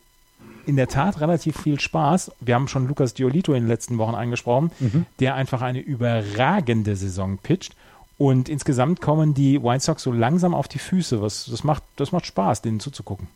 in 0.65 0.75
der 0.75 0.89
Tat 0.89 1.21
relativ 1.21 1.61
viel 1.61 1.79
Spaß. 1.79 2.31
Wir 2.41 2.55
haben 2.55 2.67
schon 2.67 2.87
Lucas 2.87 3.13
Diolito 3.13 3.53
in 3.53 3.63
den 3.63 3.69
letzten 3.69 3.97
Wochen 3.97 4.15
angesprochen, 4.15 4.71
mhm. 4.79 5.05
der 5.19 5.35
einfach 5.35 5.61
eine 5.61 5.79
überragende 5.79 6.97
Saison 6.97 7.37
pitcht. 7.37 7.75
Und 8.17 8.49
insgesamt 8.49 8.99
kommen 8.99 9.33
die 9.33 9.63
White 9.63 9.83
Sox 9.83 10.03
so 10.03 10.11
langsam 10.11 10.53
auf 10.53 10.67
die 10.67 10.79
Füße. 10.79 11.21
Was, 11.21 11.45
das, 11.45 11.63
macht, 11.63 11.83
das 11.95 12.11
macht 12.11 12.25
Spaß, 12.25 12.61
denen 12.61 12.79
zuzugucken. 12.79 13.27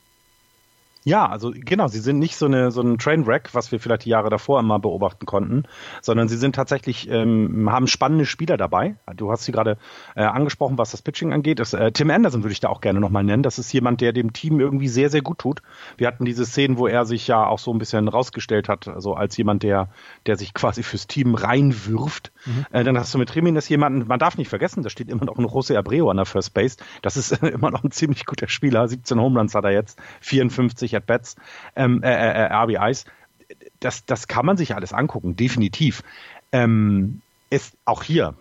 Ja, 1.04 1.28
also 1.28 1.52
genau, 1.54 1.88
sie 1.88 2.00
sind 2.00 2.20
nicht 2.20 2.36
so, 2.36 2.46
eine, 2.46 2.70
so 2.70 2.82
ein 2.82 3.00
Trainwreck, 3.00 3.50
was 3.54 3.72
wir 3.72 3.80
vielleicht 3.80 4.06
die 4.06 4.10
Jahre 4.10 4.30
davor 4.30 4.60
immer 4.60 4.78
beobachten 4.78 5.26
konnten, 5.26 5.64
sondern 6.02 6.28
sie 6.28 6.38
sind 6.38 6.56
tatsächlich, 6.56 7.10
ähm, 7.10 7.68
haben 7.72 7.88
spannende 7.88 8.28
Spieler 8.28 8.56
dabei. 8.56 8.98
Du 9.16 9.32
hast 9.32 9.46
sie 9.46 9.52
gerade 9.52 9.78
äh, 10.16 10.22
angesprochen, 10.22 10.78
was 10.78 10.92
das 10.92 11.02
Pitching 11.02 11.34
angeht. 11.34 11.60
Das, 11.60 11.74
äh, 11.74 11.92
Tim 11.92 12.12
Anderson 12.12 12.44
würde 12.44 12.54
ich 12.54 12.60
da 12.60 12.70
auch 12.70 12.82
gerne 12.82 13.00
nochmal 13.00 13.24
nennen. 13.24 13.42
Das 13.42 13.58
ist 13.58 13.74
jemand, 13.74 14.00
der 14.02 14.14
dem 14.14 14.32
Team 14.32 14.60
irgendwie 14.60 14.88
sehr, 14.88 15.10
sehr 15.10 15.24
gut 15.24 15.40
tut. 15.40 15.64
Wir 15.98 16.06
hatten 16.06 16.24
diese 16.24 16.46
Szenen, 16.46 16.78
wo 16.78 16.86
er 16.86 17.06
sich 17.06 17.28
ja 17.28 17.48
auch 17.48 17.58
so 17.58 17.74
ein 17.74 17.80
bisschen 17.80 18.08
rausgestellt 18.08 18.70
hat, 18.70 18.88
also 18.88 19.16
als 19.16 19.36
jemand, 19.38 19.64
der, 19.64 19.90
der 20.28 20.38
sich 20.38 20.54
quasi 20.54 20.84
fürs 20.84 21.08
Team 21.08 21.34
reinwirft. 21.34 22.32
Mhm. 22.46 22.66
Äh, 22.72 22.84
dann 22.84 23.00
hast 23.00 23.12
du 23.12 23.18
mit 23.18 23.36
Remin 23.36 23.56
das 23.56 23.68
jemanden, 23.70 24.08
man 24.08 24.20
darf 24.20 24.38
nicht 24.38 24.50
vergessen, 24.50 24.84
da 24.84 24.92
steht 24.92 25.10
immer 25.10 25.26
noch 25.26 25.40
ein 25.40 25.46
José 25.48 25.76
Abreu 25.78 26.12
an 26.12 26.18
der 26.18 26.28
First 26.28 26.54
Base. 26.54 26.78
Das 27.02 27.18
ist 27.18 27.32
immer 27.44 27.72
noch 27.72 27.84
ein 27.84 27.90
ziemlich 27.90 28.28
guter 28.28 28.48
Spieler. 28.48 28.88
17 28.88 29.20
Homeruns 29.20 29.56
hat 29.56 29.64
er 29.64 29.72
jetzt, 29.72 30.00
54 30.20 30.91
30 30.92 30.96
At-Bats, 30.98 31.36
ähm, 31.76 32.04
äh, 32.04 32.14
äh, 32.14 32.48
äh 32.48 32.54
RBIs. 32.54 33.06
Das, 33.80 34.06
das 34.06 34.28
kann 34.28 34.46
man 34.46 34.58
sich 34.58 34.76
alles 34.76 34.94
angucken, 34.94 35.36
definitiv. 35.36 36.04
Ähm, 36.52 37.22
ist 37.50 37.76
auch 37.86 38.04
hier, 38.04 38.36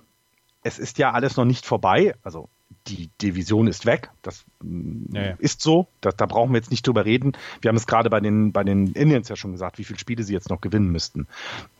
es 0.63 0.79
ist 0.79 0.99
ja 0.99 1.13
alles 1.13 1.37
noch 1.37 1.45
nicht 1.45 1.67
vorbei. 1.67 2.15
Also 2.23 2.49
die 2.87 3.11
Division 3.21 3.67
ist 3.67 3.87
weg. 3.87 4.11
Das 4.23 4.45
mm, 4.63 5.15
ja, 5.15 5.23
ja. 5.23 5.35
ist 5.39 5.63
so. 5.63 5.89
Da, 6.01 6.11
da, 6.11 6.27
brauchen 6.27 6.53
wir 6.53 6.59
jetzt 6.59 6.71
nicht 6.71 6.87
drüber 6.87 7.05
reden. 7.05 7.33
Wir 7.61 7.69
haben 7.69 7.77
es 7.77 7.87
gerade 7.87 8.11
bei 8.11 8.21
den, 8.21 8.53
bei 8.53 8.65
den 8.65 8.93
Indians 8.93 9.29
ja 9.29 9.37
schon 9.37 9.53
gesagt, 9.53 9.79
wie 9.79 9.85
viele 9.85 9.99
Spiele 9.99 10.23
sie 10.23 10.33
jetzt 10.33 10.51
noch 10.51 10.61
gewinnen 10.61 10.91
müssten. 10.91 11.27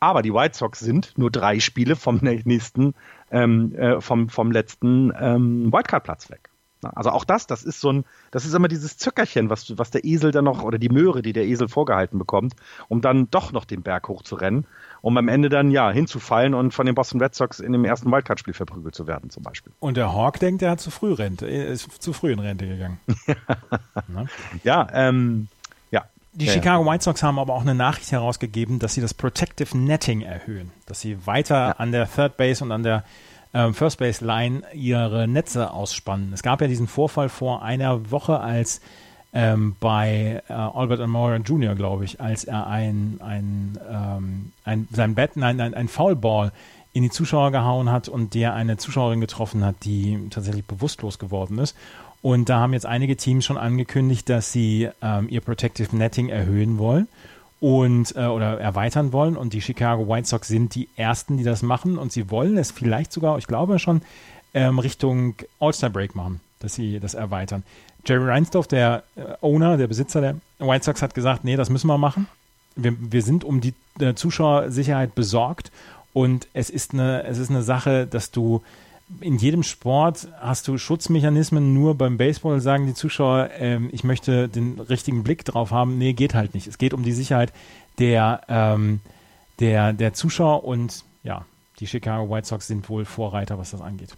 Aber 0.01 0.23
die 0.23 0.33
White 0.33 0.57
Sox 0.57 0.81
sind 0.81 1.13
nur 1.17 1.31
drei 1.31 1.61
Spiele 1.61 1.97
vom 1.97 2.17
nächsten, 2.23 2.95
ähm, 3.31 3.75
äh, 3.77 4.01
vom, 4.01 4.29
vom 4.29 4.51
letzten 4.51 5.13
ähm, 5.19 5.73
Wildcard-Platz 5.73 6.31
weg. 6.31 6.50
Also 6.83 7.11
auch 7.11 7.25
das, 7.25 7.47
das 7.47 7.63
ist 7.63 7.81
so 7.81 7.93
ein, 7.93 8.05
das 8.31 8.47
ist 8.47 8.55
immer 8.55 8.69
dieses 8.69 8.97
Zückerchen, 8.97 9.51
was, 9.51 9.77
was 9.77 9.91
der 9.91 10.05
Esel 10.05 10.31
dann 10.31 10.45
noch, 10.45 10.63
oder 10.63 10.79
die 10.79 10.89
Möhre, 10.89 11.23
die 11.23 11.33
der 11.33 11.45
Esel 11.45 11.69
vorgehalten 11.69 12.19
bekommt, 12.19 12.55
um 12.89 13.01
dann 13.01 13.31
doch 13.31 13.53
noch 13.53 13.65
den 13.65 13.83
Berg 13.83 14.09
hochzurennen, 14.09 14.67
um 15.03 15.17
am 15.17 15.29
Ende 15.29 15.49
dann 15.49 15.71
ja 15.71 15.91
hinzufallen 15.91 16.55
und 16.55 16.73
von 16.73 16.87
den 16.87 16.95
Boston 16.95 17.21
Red 17.21 17.35
Sox 17.35 17.61
in 17.61 17.73
dem 17.73 17.85
ersten 17.85 18.11
Wildcard-Spiel 18.11 18.55
verprügelt 18.55 18.95
zu 18.95 19.07
werden, 19.07 19.31
zum 19.31 19.43
Beispiel. 19.43 19.73
Und 19.81 19.97
der 19.97 20.13
Hawk 20.13 20.41
denkt, 20.41 20.63
er 20.63 20.73
hat 20.73 20.81
zu 20.81 20.91
früh 20.91 21.13
Rente, 21.13 21.47
ist 21.47 22.03
zu 22.03 22.13
früh 22.13 22.33
in 22.33 22.39
Rente 22.39 22.67
gegangen. 22.67 22.99
ja, 24.65 24.89
ähm, 24.93 25.49
ja. 25.91 26.05
Die 26.33 26.47
ja, 26.47 26.53
Chicago 26.53 26.87
White 26.87 27.05
Sox 27.05 27.23
haben 27.23 27.39
aber 27.39 27.55
auch 27.55 27.63
eine 27.63 27.75
Nachricht 27.75 28.13
herausgegeben, 28.13 28.79
dass 28.79 28.95
sie 28.95 29.01
das 29.01 29.13
Protective 29.13 29.77
Netting 29.77 30.23
erhöhen, 30.23 30.71
dass 30.87 31.01
sie 31.01 31.27
weiter 31.27 31.57
ja. 31.57 31.71
an 31.73 31.93
der 31.93 32.11
Third 32.11 32.37
Base 32.37 32.65
und 32.65 32.73
an 32.73 32.83
der 32.83 33.05
ähm, 33.55 33.75
First 33.75 33.99
Base 33.99 34.25
Line 34.25 34.63
ihre 34.73 35.27
Netze 35.27 35.73
ausspannen. 35.73 36.33
Es 36.33 36.43
gab 36.43 36.61
ja 36.61 36.69
diesen 36.69 36.87
Vorfall 36.87 37.29
vor 37.29 37.63
einer 37.63 38.11
Woche, 38.11 38.41
als 38.41 38.81
ähm, 39.33 39.77
bei 39.79 40.43
äh, 40.49 40.53
Albert 40.53 41.01
Amora 41.01 41.37
Jr., 41.37 41.75
glaube 41.75 42.05
ich, 42.05 42.21
als 42.21 42.45
er 42.45 42.67
ein, 42.67 43.21
ein, 43.23 43.79
ähm, 43.89 44.53
ein 44.65 44.89
sein 44.93 45.15
Bett, 45.15 45.37
nein, 45.37 45.61
ein, 45.61 45.75
ein 45.75 45.89
Foulball 45.89 46.53
in 46.93 47.05
die 47.05 47.11
Zuschauer 47.11 47.53
gehauen 47.53 47.91
hat 47.93 48.09
und 48.09 48.35
der 48.35 48.55
eine 48.55 48.77
Zuschauerin 48.77 49.21
getroffen 49.21 49.65
hat, 49.65 49.77
die 49.85 50.19
tatsächlich 50.31 50.65
bewusstlos 50.65 51.21
geworden 51.21 51.59
ist. 51.59 51.77
Und 52.23 52.49
da 52.49 52.59
haben 52.59 52.73
jetzt 52.73 52.87
einige 52.87 53.17
Teams 53.17 53.45
schon 53.45 53.57
angekündigt, 53.57 54.29
dass 54.29 54.53
sie 54.53 54.89
ähm, 55.01 55.29
ihr 55.31 55.41
Protective 55.41 55.97
Netting 55.97 56.29
erhöhen 56.29 56.79
wollen 56.79 57.09
und 57.61 58.17
äh, 58.17 58.27
oder 58.27 58.59
erweitern 58.59 59.13
wollen. 59.13 59.37
Und 59.37 59.53
die 59.53 59.61
Chicago 59.61 60.09
White 60.09 60.29
Sox 60.29 60.49
sind 60.49 60.75
die 60.75 60.89
ersten, 60.97 61.37
die 61.37 61.45
das 61.45 61.63
machen. 61.63 61.99
Und 61.99 62.13
sie 62.13 62.31
wollen 62.31 62.57
es 62.57 62.71
vielleicht 62.71 63.13
sogar, 63.13 63.39
ich 63.39 63.47
glaube 63.47 63.79
schon, 63.79 64.03
ähm, 64.55 64.79
Richtung 64.79 65.35
All-Star 65.61 65.91
Break 65.91 66.15
machen, 66.15 66.41
dass 66.59 66.75
sie 66.75 66.99
das 66.99 67.15
erweitern. 67.15 67.63
Jerry 68.07 68.25
Reinsdorf, 68.25 68.67
der 68.67 69.05
äh, 69.17 69.23
Owner, 69.43 69.77
der 69.77 69.87
Besitzer 69.87 70.21
der 70.21 70.37
White 70.59 70.85
Sox, 70.85 71.03
hat 71.03 71.15
gesagt, 71.15 71.45
nee, 71.45 71.57
das 71.57 71.71
müssen 71.71 71.87
wir 71.87 71.99
machen. 71.99 72.27
Wir, 72.77 72.95
wir 72.99 73.23
sind 73.23 73.45
um 73.45 73.61
die 73.61 73.75
äh, 74.01 74.15
Zuschauersicherheit 74.15 75.15
besorgt. 75.15 75.71
Und 76.13 76.49
es 76.55 76.71
ist 76.71 76.93
eine, 76.93 77.25
es 77.25 77.39
ist 77.39 77.51
eine 77.51 77.63
Sache, 77.63 78.07
dass 78.07 78.31
du 78.31 78.63
in 79.21 79.37
jedem 79.37 79.63
Sport 79.63 80.29
hast 80.41 80.69
du 80.69 80.79
Schutzmechanismen, 80.79 81.75
nur 81.75 81.97
beim 81.97 82.17
Baseball 82.17 82.61
sagen 82.61 82.87
die 82.87 82.95
Zuschauer, 82.95 83.51
ähm, 83.59 83.89
ich 83.93 84.05
möchte 84.05 84.49
den 84.49 84.79
richtigen 84.79 85.23
Blick 85.23 85.45
drauf 85.45 85.71
haben. 85.71 85.99
Nee, 85.99 86.13
geht 86.13 86.35
halt 86.35 86.55
nicht. 86.55 86.67
Es 86.67 86.79
geht 86.79 86.95
um 86.95 87.03
die 87.03 87.13
Sicherheit 87.13 87.53
der, 87.99 88.43
ähm, 88.49 89.01
der, 89.59 89.93
der 89.93 90.13
Zuschauer 90.15 90.65
und 90.65 91.05
ja, 91.23 91.45
die 91.81 91.87
Chicago 91.87 92.31
White 92.31 92.47
Sox 92.47 92.67
sind 92.67 92.89
wohl 92.89 93.05
Vorreiter, 93.05 93.59
was 93.59 93.71
das 93.73 93.81
angeht. 93.81 94.17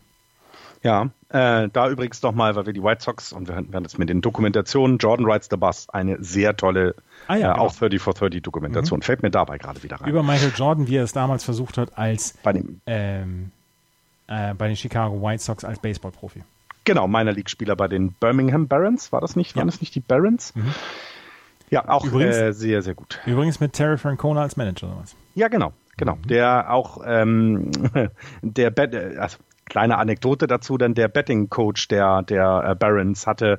Ja, 0.82 1.10
äh, 1.28 1.68
da 1.72 1.88
übrigens 1.88 2.20
nochmal, 2.22 2.56
weil 2.56 2.66
wir 2.66 2.72
die 2.72 2.82
White 2.82 3.02
Sox 3.04 3.32
und 3.32 3.46
wir 3.46 3.54
werden 3.54 3.84
jetzt 3.84 3.98
mit 4.00 4.08
den 4.08 4.20
Dokumentationen, 4.20 4.98
Jordan 4.98 5.26
Rides 5.26 5.48
the 5.48 5.56
Bus, 5.56 5.88
eine 5.90 6.22
sehr 6.22 6.56
tolle, 6.56 6.96
ah, 7.28 7.36
ja, 7.36 7.50
äh, 7.50 7.52
genau. 7.52 7.66
auch 7.66 7.74
30 7.74 8.02
for 8.02 8.14
30 8.14 8.42
Dokumentation, 8.42 8.98
mhm. 8.98 9.02
fällt 9.02 9.22
mir 9.22 9.30
dabei 9.30 9.58
gerade 9.58 9.82
wieder 9.84 10.00
rein. 10.00 10.08
Über 10.08 10.24
Michael 10.24 10.52
Jordan, 10.56 10.88
wie 10.88 10.96
er 10.96 11.04
es 11.04 11.12
damals 11.12 11.44
versucht 11.44 11.78
hat, 11.78 11.96
als 11.96 12.34
Bei 12.42 12.52
dem, 12.52 12.80
ähm, 12.86 13.52
äh, 14.32 14.54
bei 14.54 14.66
den 14.66 14.76
Chicago 14.76 15.20
White 15.20 15.42
Sox 15.42 15.64
als 15.64 15.78
Baseballprofi. 15.78 16.42
Genau, 16.84 17.06
meiner 17.06 17.32
League-Spieler 17.32 17.76
bei 17.76 17.86
den 17.86 18.12
Birmingham 18.12 18.66
Barons, 18.66 19.12
war 19.12 19.20
das 19.20 19.36
nicht? 19.36 19.50
Ja. 19.50 19.58
Waren 19.58 19.68
das 19.68 19.80
nicht 19.80 19.94
die 19.94 20.00
Barons? 20.00 20.54
Mhm. 20.54 20.74
Ja, 21.70 21.88
auch 21.88 22.04
übrigens, 22.04 22.36
äh, 22.36 22.52
sehr, 22.52 22.82
sehr 22.82 22.94
gut. 22.94 23.20
Übrigens 23.24 23.60
mit 23.60 23.72
Terry 23.72 23.96
Francona 23.96 24.42
als 24.42 24.56
Manager 24.56 24.88
oder 24.88 24.98
was? 25.02 25.14
Ja, 25.34 25.48
genau, 25.48 25.72
genau. 25.96 26.16
Mhm. 26.16 26.26
Der 26.26 26.72
auch, 26.72 27.00
ähm, 27.04 27.70
der, 28.42 28.70
Bet 28.70 28.94
also 28.94 29.38
kleine 29.66 29.98
Anekdote 29.98 30.46
dazu, 30.46 30.76
denn 30.76 30.94
der 30.94 31.08
Betting-Coach 31.08 31.88
der, 31.88 32.22
der 32.22 32.64
äh, 32.66 32.74
Barons 32.74 33.26
hatte, 33.26 33.58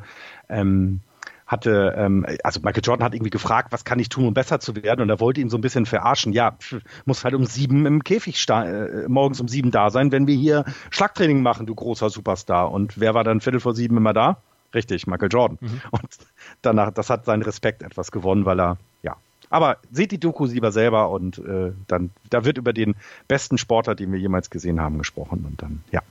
ähm, 0.49 0.99
hatte, 1.47 1.93
ähm, 1.97 2.25
also 2.43 2.59
Michael 2.61 2.83
Jordan 2.83 3.05
hat 3.05 3.13
irgendwie 3.13 3.29
gefragt, 3.29 3.71
was 3.71 3.85
kann 3.85 3.99
ich 3.99 4.09
tun, 4.09 4.27
um 4.27 4.33
besser 4.33 4.59
zu 4.59 4.75
werden? 4.75 5.01
Und 5.01 5.09
er 5.09 5.19
wollte 5.19 5.41
ihn 5.41 5.49
so 5.49 5.57
ein 5.57 5.61
bisschen 5.61 5.85
verarschen. 5.85 6.33
Ja, 6.33 6.57
muss 7.05 7.23
halt 7.23 7.33
um 7.33 7.45
sieben 7.45 7.85
im 7.85 8.03
Käfig 8.03 8.43
äh, 8.49 9.07
morgens 9.07 9.39
um 9.41 9.47
sieben 9.47 9.71
da 9.71 9.89
sein, 9.89 10.11
wenn 10.11 10.27
wir 10.27 10.35
hier 10.35 10.65
Schlagtraining 10.89 11.41
machen, 11.41 11.65
du 11.65 11.75
großer 11.75 12.09
Superstar. 12.09 12.71
Und 12.71 12.99
wer 12.99 13.13
war 13.13 13.23
dann 13.23 13.41
Viertel 13.41 13.59
vor 13.59 13.75
sieben 13.75 13.97
immer 13.97 14.13
da? 14.13 14.37
Richtig, 14.73 15.05
Michael 15.07 15.29
Jordan. 15.31 15.57
Mhm. 15.61 15.81
Und 15.91 16.17
danach, 16.61 16.91
das 16.91 17.09
hat 17.09 17.25
seinen 17.25 17.43
Respekt 17.43 17.83
etwas 17.83 18.11
gewonnen, 18.11 18.45
weil 18.45 18.59
er, 18.59 18.77
ja. 19.03 19.15
Aber 19.49 19.77
seht 19.91 20.11
die 20.11 20.19
Doku 20.19 20.45
lieber 20.45 20.71
selber 20.71 21.11
und 21.11 21.37
äh, 21.37 21.73
dann, 21.87 22.09
da 22.29 22.43
wird 22.43 22.57
über 22.57 22.73
den 22.73 22.95
besten 23.27 23.59
Sportler, 23.59 23.93
den 23.93 24.11
wir 24.11 24.19
jemals 24.19 24.49
gesehen 24.49 24.81
haben, 24.81 24.97
gesprochen. 24.97 25.45
Und 25.47 25.61
dann, 25.61 25.83
ja. 25.91 26.01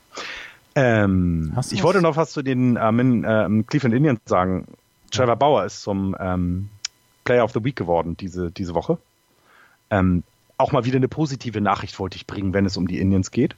Ähm, 0.74 1.52
ich 1.70 1.82
wollte 1.82 2.00
noch 2.00 2.16
was 2.16 2.30
zu 2.30 2.42
den 2.42 2.78
ähm, 2.80 3.24
ähm, 3.26 3.66
Cleveland 3.66 3.94
Indians 3.94 4.20
sagen. 4.26 4.66
Trevor 5.12 5.36
Bauer 5.36 5.64
ist 5.64 5.82
zum 5.82 6.16
ähm, 6.18 6.68
Player 7.24 7.44
of 7.44 7.52
the 7.52 7.62
Week 7.62 7.76
geworden 7.76 8.16
diese, 8.16 8.50
diese 8.50 8.74
Woche. 8.74 8.98
Ähm, 9.90 10.24
auch 10.56 10.72
mal 10.72 10.84
wieder 10.84 10.96
eine 10.96 11.08
positive 11.08 11.60
Nachricht 11.60 11.98
wollte 11.98 12.16
ich 12.16 12.26
bringen, 12.26 12.52
wenn 12.54 12.66
es 12.66 12.76
um 12.76 12.88
die 12.88 12.98
Indians 12.98 13.30
geht. 13.30 13.54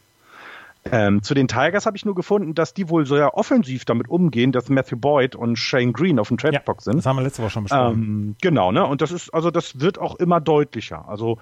Ähm, 0.90 1.22
zu 1.22 1.32
den 1.32 1.48
Tigers 1.48 1.86
habe 1.86 1.96
ich 1.96 2.04
nur 2.04 2.14
gefunden, 2.14 2.54
dass 2.54 2.74
die 2.74 2.90
wohl 2.90 3.06
sehr 3.06 3.38
offensiv 3.38 3.86
damit 3.86 4.08
umgehen, 4.08 4.52
dass 4.52 4.68
Matthew 4.68 4.98
Boyd 4.98 5.34
und 5.34 5.56
Shane 5.56 5.94
Green 5.94 6.18
auf 6.18 6.28
dem 6.28 6.36
Trade 6.36 6.54
ja, 6.54 6.74
sind. 6.78 6.96
Das 6.96 7.06
haben 7.06 7.16
wir 7.16 7.22
letzte 7.22 7.42
Woche 7.42 7.50
schon 7.50 7.62
besprochen. 7.64 7.94
Ähm, 7.94 8.36
genau, 8.42 8.70
ne? 8.70 8.84
Und 8.84 9.00
das 9.00 9.10
ist, 9.10 9.32
also 9.32 9.50
das 9.50 9.80
wird 9.80 9.98
auch 9.98 10.16
immer 10.16 10.40
deutlicher. 10.40 11.08
Also 11.08 11.38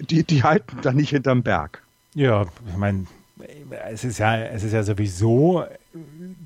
die, 0.00 0.22
die 0.22 0.44
halten 0.44 0.78
da 0.82 0.92
nicht 0.92 1.10
hinterm 1.10 1.42
Berg. 1.42 1.82
Ja, 2.14 2.46
ich 2.68 2.76
meine, 2.76 3.06
es 3.90 4.04
ist 4.04 4.18
ja, 4.18 4.36
es 4.36 4.62
ist 4.62 4.72
ja 4.72 4.84
sowieso 4.84 5.64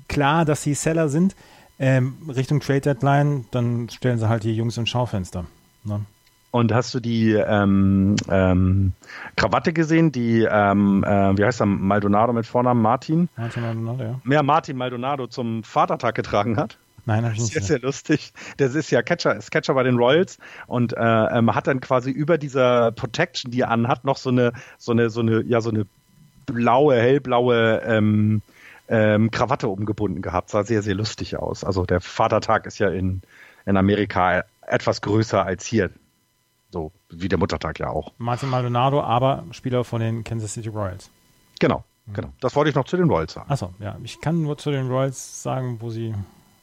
klar, 0.07 0.43
dass 0.43 0.63
sie 0.63 0.73
Seller 0.73 1.09
sind 1.09 1.35
ähm, 1.81 2.13
Richtung 2.29 2.59
Trade 2.59 2.81
Deadline, 2.81 3.45
dann 3.49 3.89
stellen 3.89 4.19
sie 4.19 4.29
halt 4.29 4.43
die 4.43 4.55
Jungs 4.55 4.77
ins 4.77 4.89
Schaufenster. 4.89 5.45
Ne? 5.83 6.01
Und 6.51 6.71
hast 6.73 6.93
du 6.93 6.99
die 6.99 7.31
ähm, 7.31 8.17
ähm, 8.29 8.93
Krawatte 9.35 9.73
gesehen, 9.73 10.11
die, 10.11 10.47
ähm, 10.49 11.03
äh, 11.03 11.37
wie 11.37 11.43
heißt 11.43 11.61
er, 11.61 11.65
Maldonado 11.65 12.33
mit 12.33 12.45
Vornamen 12.45 12.81
Martin? 12.81 13.29
Martin 13.35 13.63
Maldonado, 13.63 14.03
ja. 14.03 14.19
Mehr 14.23 14.43
Martin 14.43 14.77
Maldonado 14.77 15.25
zum 15.27 15.63
Vatertag 15.63 16.13
getragen 16.13 16.57
hat. 16.57 16.77
Nein, 17.05 17.23
habe 17.23 17.33
ich 17.33 17.41
nicht. 17.41 17.55
Das 17.55 17.63
ist 17.63 17.67
sehr 17.69 17.79
lustig. 17.79 18.33
Das 18.57 18.75
ist 18.75 18.91
ja 18.91 19.01
Catcher, 19.01 19.35
ist 19.35 19.49
Catcher 19.49 19.73
bei 19.73 19.83
den 19.83 19.97
Royals 19.97 20.37
und 20.67 20.93
äh, 20.93 20.99
ähm, 20.99 21.55
hat 21.55 21.65
dann 21.65 21.79
quasi 21.79 22.11
über 22.11 22.37
dieser 22.37 22.91
Protection, 22.91 23.49
die 23.49 23.61
er 23.61 23.71
anhat, 23.71 24.05
noch 24.05 24.17
so 24.17 24.29
eine, 24.29 24.53
so 24.77 24.91
eine, 24.91 25.09
so 25.09 25.21
eine, 25.21 25.41
ja, 25.43 25.61
so 25.61 25.71
eine 25.71 25.87
blaue, 26.45 26.95
hellblaue 26.95 27.81
ähm, 27.85 28.43
ähm, 28.91 29.31
Krawatte 29.31 29.69
umgebunden 29.69 30.21
gehabt. 30.21 30.49
Sah 30.49 30.63
sehr, 30.63 30.83
sehr 30.83 30.95
lustig 30.95 31.37
aus. 31.37 31.63
Also 31.63 31.85
der 31.85 32.01
Vatertag 32.01 32.65
ist 32.65 32.77
ja 32.77 32.89
in, 32.89 33.21
in 33.65 33.77
Amerika 33.77 34.43
etwas 34.67 35.01
größer 35.01 35.43
als 35.43 35.65
hier. 35.65 35.89
So 36.71 36.91
wie 37.09 37.29
der 37.29 37.39
Muttertag 37.39 37.79
ja 37.79 37.89
auch. 37.89 38.11
Martin 38.17 38.49
Maldonado, 38.49 39.01
aber 39.01 39.45
Spieler 39.51 39.83
von 39.83 40.01
den 40.01 40.23
Kansas 40.23 40.53
City 40.53 40.69
Royals. 40.69 41.09
Genau, 41.59 41.83
mhm. 42.05 42.13
genau. 42.13 42.33
Das 42.41 42.55
wollte 42.55 42.69
ich 42.69 42.75
noch 42.75 42.85
zu 42.85 42.97
den 42.97 43.09
Royals 43.09 43.33
sagen. 43.33 43.49
Achso, 43.49 43.73
ja. 43.79 43.97
Ich 44.03 44.19
kann 44.21 44.41
nur 44.41 44.57
zu 44.57 44.71
den 44.71 44.87
Royals 44.89 45.41
sagen, 45.41 45.77
wo 45.79 45.89
sie, 45.89 46.13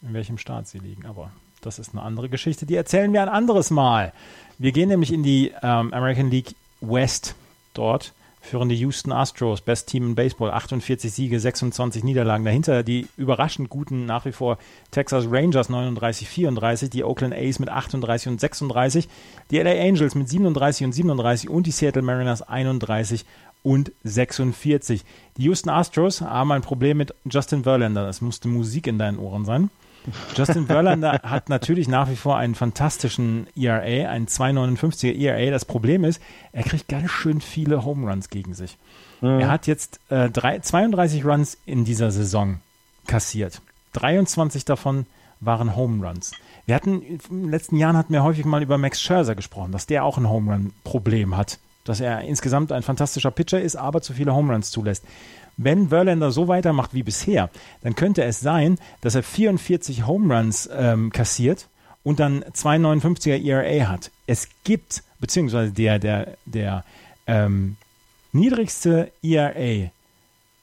in 0.02 0.12
welchem 0.12 0.38
Staat 0.38 0.68
sie 0.68 0.78
liegen, 0.78 1.06
aber 1.06 1.30
das 1.62 1.78
ist 1.78 1.92
eine 1.92 2.02
andere 2.02 2.28
Geschichte. 2.28 2.66
Die 2.66 2.76
erzählen 2.76 3.12
wir 3.12 3.22
ein 3.22 3.28
anderes 3.28 3.70
Mal. 3.70 4.12
Wir 4.58 4.72
gehen 4.72 4.88
nämlich 4.88 5.12
in 5.12 5.22
die 5.22 5.52
ähm, 5.62 5.92
American 5.92 6.30
League 6.30 6.54
West 6.80 7.34
dort 7.74 8.12
führen 8.48 8.68
die 8.68 8.76
Houston 8.76 9.12
Astros, 9.12 9.60
Best 9.60 9.88
Team 9.88 10.08
in 10.08 10.14
Baseball, 10.14 10.50
48 10.50 11.12
Siege, 11.12 11.38
26 11.38 12.02
Niederlagen. 12.02 12.44
Dahinter 12.44 12.82
die 12.82 13.06
überraschend 13.16 13.68
guten 13.68 14.06
nach 14.06 14.24
wie 14.24 14.32
vor 14.32 14.58
Texas 14.90 15.26
Rangers 15.30 15.68
39, 15.68 16.28
34, 16.28 16.90
die 16.90 17.04
Oakland 17.04 17.34
A's 17.34 17.58
mit 17.58 17.68
38 17.68 18.28
und 18.28 18.40
36, 18.40 19.08
die 19.50 19.58
LA 19.58 19.70
Angels 19.70 20.14
mit 20.14 20.28
37 20.28 20.86
und 20.86 20.92
37 20.92 21.50
und 21.50 21.66
die 21.66 21.70
Seattle 21.70 22.02
Mariners 22.02 22.42
31 22.42 23.24
und 23.62 23.92
46. 24.04 25.04
Die 25.36 25.42
Houston 25.42 25.70
Astros 25.70 26.20
haben 26.22 26.52
ein 26.52 26.62
Problem 26.62 26.96
mit 26.96 27.14
Justin 27.30 27.64
Verlander. 27.64 28.06
Das 28.06 28.20
musste 28.20 28.48
Musik 28.48 28.86
in 28.86 28.98
deinen 28.98 29.18
Ohren 29.18 29.44
sein. 29.44 29.70
Justin 30.36 30.66
Verlander 30.66 31.12
hat 31.22 31.48
natürlich 31.48 31.88
nach 31.88 32.10
wie 32.10 32.16
vor 32.16 32.36
einen 32.36 32.54
fantastischen 32.54 33.46
ERA, 33.56 34.08
einen 34.08 34.26
2,59er 34.26 35.14
ERA. 35.14 35.50
Das 35.50 35.64
Problem 35.64 36.04
ist, 36.04 36.20
er 36.52 36.62
kriegt 36.62 36.88
ganz 36.88 37.10
schön 37.10 37.40
viele 37.40 37.84
Home 37.84 38.10
Runs 38.10 38.30
gegen 38.30 38.54
sich. 38.54 38.78
Mhm. 39.20 39.40
Er 39.40 39.50
hat 39.50 39.66
jetzt 39.66 40.00
äh, 40.10 40.30
drei, 40.30 40.58
32 40.58 41.24
Runs 41.24 41.58
in 41.66 41.84
dieser 41.84 42.10
Saison 42.10 42.60
kassiert. 43.06 43.60
23 43.94 44.64
davon 44.64 45.06
waren 45.40 45.76
Home 45.76 46.06
Runs. 46.06 46.32
Wir 46.66 46.74
hatten 46.74 47.02
in 47.02 47.18
den 47.30 47.50
letzten 47.50 47.76
Jahren 47.76 47.96
hatten 47.96 48.12
wir 48.12 48.22
häufig 48.22 48.44
mal 48.44 48.62
über 48.62 48.76
Max 48.78 49.00
Scherzer 49.00 49.34
gesprochen, 49.34 49.72
dass 49.72 49.86
der 49.86 50.04
auch 50.04 50.18
ein 50.18 50.28
Home 50.28 50.52
Run 50.52 50.72
Problem 50.84 51.36
hat, 51.36 51.58
dass 51.84 52.00
er 52.00 52.22
insgesamt 52.22 52.72
ein 52.72 52.82
fantastischer 52.82 53.30
Pitcher 53.30 53.60
ist, 53.60 53.76
aber 53.76 54.02
zu 54.02 54.12
viele 54.12 54.34
Home 54.34 54.52
Runs 54.52 54.70
zulässt. 54.70 55.04
Wenn 55.58 55.88
Verlander 55.88 56.30
so 56.30 56.46
weitermacht 56.46 56.94
wie 56.94 57.02
bisher, 57.02 57.50
dann 57.82 57.96
könnte 57.96 58.22
es 58.22 58.40
sein, 58.40 58.78
dass 59.00 59.16
er 59.16 59.24
44 59.24 60.06
Home 60.06 60.34
Runs 60.34 60.70
ähm, 60.72 61.10
kassiert 61.10 61.68
und 62.04 62.20
dann 62.20 62.44
2,59er 62.44 63.44
ERA 63.44 63.88
hat. 63.88 64.12
Es 64.26 64.48
gibt, 64.62 65.02
beziehungsweise 65.18 65.72
der, 65.72 65.98
der, 65.98 66.36
der 66.46 66.84
ähm, 67.26 67.76
niedrigste 68.32 69.10
ERA 69.20 69.90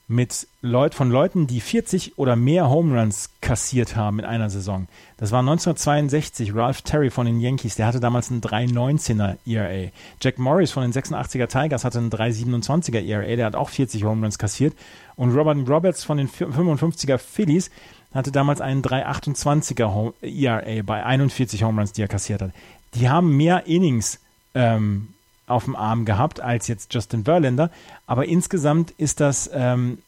mit 0.08 0.46
Leut, 0.62 0.94
von 0.94 1.10
Leuten, 1.10 1.48
die 1.48 1.60
40 1.60 2.16
oder 2.16 2.36
mehr 2.36 2.70
Home 2.70 2.98
Runs 2.98 3.30
kassiert 3.40 3.96
haben 3.96 4.20
in 4.20 4.24
einer 4.24 4.50
Saison. 4.50 4.86
Das 5.16 5.32
war 5.32 5.40
1962 5.40 6.54
Ralph 6.54 6.82
Terry 6.82 7.10
von 7.10 7.26
den 7.26 7.40
Yankees, 7.40 7.74
der 7.74 7.86
hatte 7.86 7.98
damals 7.98 8.30
einen 8.30 8.40
3,19er 8.40 9.36
ERA. 9.46 9.90
Jack 10.22 10.38
Morris 10.38 10.70
von 10.70 10.84
den 10.84 10.92
86er 10.92 11.48
Tigers 11.48 11.84
hatte 11.84 11.98
einen 11.98 12.10
3,27er 12.10 13.04
ERA, 13.04 13.34
der 13.34 13.46
hat 13.46 13.56
auch 13.56 13.68
40 13.68 14.04
Home 14.04 14.22
Runs 14.22 14.38
kassiert. 14.38 14.74
Und 15.16 15.34
Robert 15.34 15.68
Roberts 15.68 16.04
von 16.04 16.18
den 16.18 16.28
55er 16.28 17.18
Phillies 17.18 17.70
hatte 18.14 18.30
damals 18.30 18.60
einen 18.60 18.82
3,28er 18.82 20.12
ERA 20.22 20.82
bei 20.82 21.04
41 21.04 21.64
Home 21.64 21.80
Runs, 21.80 21.92
die 21.92 22.02
er 22.02 22.08
kassiert 22.08 22.42
hat. 22.42 22.52
Die 22.94 23.08
haben 23.08 23.36
mehr 23.36 23.66
Innings 23.66 24.20
ähm, 24.54 25.08
auf 25.46 25.64
dem 25.64 25.76
Arm 25.76 26.04
gehabt 26.04 26.40
als 26.40 26.68
jetzt 26.68 26.92
Justin 26.92 27.24
Verlander. 27.24 27.70
Aber 28.06 28.26
insgesamt 28.26 28.90
ist 28.92 29.20
das 29.20 29.50
ähm, 29.52 29.98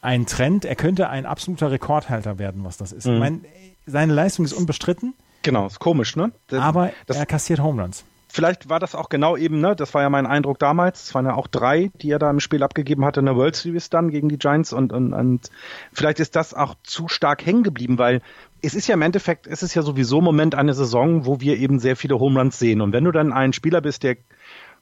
ein 0.00 0.26
Trend. 0.26 0.64
Er 0.64 0.76
könnte 0.76 1.08
ein 1.08 1.26
absoluter 1.26 1.70
Rekordhalter 1.70 2.38
werden, 2.38 2.64
was 2.64 2.76
das 2.76 2.92
ist. 2.92 3.06
Mhm. 3.06 3.14
Ich 3.14 3.20
meine, 3.20 3.40
seine 3.86 4.12
Leistung 4.12 4.44
ist 4.44 4.52
unbestritten. 4.52 5.14
Genau, 5.42 5.66
ist 5.66 5.78
komisch, 5.78 6.16
ne? 6.16 6.32
Das, 6.48 6.60
aber 6.60 6.92
das, 7.06 7.18
er 7.18 7.26
kassiert 7.26 7.60
Home 7.60 7.82
Runs. 7.82 8.04
Vielleicht 8.28 8.68
war 8.68 8.80
das 8.80 8.96
auch 8.96 9.10
genau 9.10 9.36
eben, 9.36 9.60
ne? 9.60 9.76
Das 9.76 9.94
war 9.94 10.02
ja 10.02 10.10
mein 10.10 10.26
Eindruck 10.26 10.58
damals. 10.58 11.04
Es 11.04 11.14
waren 11.14 11.26
ja 11.26 11.34
auch 11.34 11.46
drei, 11.46 11.90
die 12.02 12.10
er 12.10 12.18
da 12.18 12.30
im 12.30 12.40
Spiel 12.40 12.62
abgegeben 12.62 13.04
hatte 13.04 13.20
in 13.20 13.26
der 13.26 13.36
World 13.36 13.54
Series 13.54 13.90
dann 13.90 14.10
gegen 14.10 14.28
die 14.28 14.38
Giants 14.38 14.72
und, 14.72 14.92
und, 14.92 15.12
und 15.12 15.50
vielleicht 15.92 16.18
ist 16.18 16.34
das 16.34 16.52
auch 16.52 16.74
zu 16.82 17.06
stark 17.06 17.46
hängen 17.46 17.62
geblieben, 17.62 17.98
weil 17.98 18.22
es 18.60 18.74
ist 18.74 18.88
ja 18.88 18.94
im 18.94 19.02
Endeffekt, 19.02 19.46
es 19.46 19.62
ist 19.62 19.74
ja 19.74 19.82
sowieso 19.82 20.18
im 20.18 20.24
Moment 20.24 20.54
eine 20.54 20.74
Saison, 20.74 21.26
wo 21.26 21.40
wir 21.40 21.58
eben 21.58 21.78
sehr 21.78 21.94
viele 21.94 22.18
Home 22.18 22.40
Runs 22.40 22.58
sehen. 22.58 22.80
Und 22.80 22.92
wenn 22.92 23.04
du 23.04 23.12
dann 23.12 23.32
ein 23.32 23.52
Spieler 23.52 23.80
bist, 23.80 24.02
der 24.02 24.16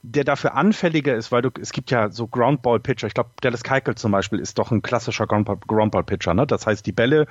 der 0.05 0.25
dafür 0.25 0.53
anfälliger 0.55 1.15
ist, 1.15 1.31
weil 1.31 1.41
du, 1.41 1.49
es 1.61 1.71
gibt 1.71 1.89
ja 1.89 2.11
so 2.11 2.27
Groundball-Pitcher. 2.27 3.07
Ich 3.07 3.13
glaube, 3.13 3.29
Dallas 3.39 3.63
Keuchel 3.63 3.95
zum 3.95 4.11
Beispiel 4.11 4.39
ist 4.39 4.59
doch 4.59 4.69
ein 4.69 4.81
klassischer 4.81 5.25
Groundball-Pitcher. 5.25 6.33
Ne? 6.33 6.45
Das 6.45 6.67
heißt, 6.67 6.85
die 6.85 6.91
Bälle, 6.91 7.25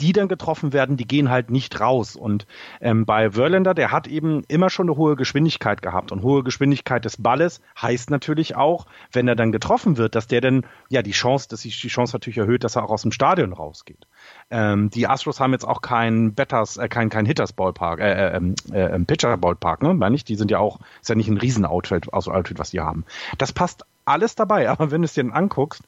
die 0.00 0.12
dann 0.12 0.26
getroffen 0.26 0.72
werden, 0.72 0.96
die 0.96 1.06
gehen 1.06 1.30
halt 1.30 1.50
nicht 1.50 1.80
raus. 1.80 2.16
Und 2.16 2.48
ähm, 2.80 3.06
bei 3.06 3.30
Verlander, 3.30 3.74
der 3.74 3.92
hat 3.92 4.08
eben 4.08 4.42
immer 4.48 4.70
schon 4.70 4.88
eine 4.88 4.96
hohe 4.96 5.14
Geschwindigkeit 5.14 5.82
gehabt. 5.82 6.10
Und 6.10 6.22
hohe 6.22 6.42
Geschwindigkeit 6.42 7.04
des 7.04 7.22
Balles 7.22 7.60
heißt 7.80 8.10
natürlich 8.10 8.56
auch, 8.56 8.86
wenn 9.12 9.28
er 9.28 9.36
dann 9.36 9.52
getroffen 9.52 9.96
wird, 9.96 10.16
dass 10.16 10.26
der 10.26 10.40
dann 10.40 10.66
ja 10.88 11.02
die 11.02 11.12
Chance, 11.12 11.46
dass 11.48 11.60
sich 11.60 11.80
die 11.80 11.88
Chance 11.88 12.16
natürlich 12.16 12.38
erhöht, 12.38 12.64
dass 12.64 12.74
er 12.74 12.82
auch 12.82 12.90
aus 12.90 13.02
dem 13.02 13.12
Stadion 13.12 13.52
rausgeht. 13.52 14.04
Ähm, 14.50 14.90
die 14.90 15.06
Astros 15.06 15.40
haben 15.40 15.52
jetzt 15.52 15.66
auch 15.66 15.80
keinen 15.80 16.34
Betters, 16.34 16.76
äh, 16.76 16.88
kein, 16.88 17.08
kein 17.10 17.26
Hitters 17.26 17.52
Ballpark, 17.52 18.00
äh, 18.00 18.12
äh, 18.12 18.36
ähm, 18.36 18.54
äh, 18.72 18.94
ähm, 18.94 19.06
Pitcher 19.06 19.36
Ballpark, 19.36 19.82
ne? 19.82 19.94
Meine 19.94 20.14
ich? 20.14 20.24
Die 20.24 20.36
sind 20.36 20.50
ja 20.50 20.58
auch, 20.58 20.78
ist 21.00 21.08
ja 21.08 21.14
nicht 21.14 21.28
ein 21.28 21.36
Riesen-Outfit, 21.36 22.12
also 22.12 22.30
Outfit, 22.30 22.58
was 22.58 22.70
die 22.70 22.80
haben. 22.80 23.04
Das 23.38 23.52
passt 23.52 23.84
alles 24.04 24.34
dabei, 24.34 24.70
aber 24.70 24.90
wenn 24.90 25.02
du 25.02 25.06
es 25.06 25.14
dir 25.14 25.24
dann 25.24 25.32
anguckst, 25.32 25.82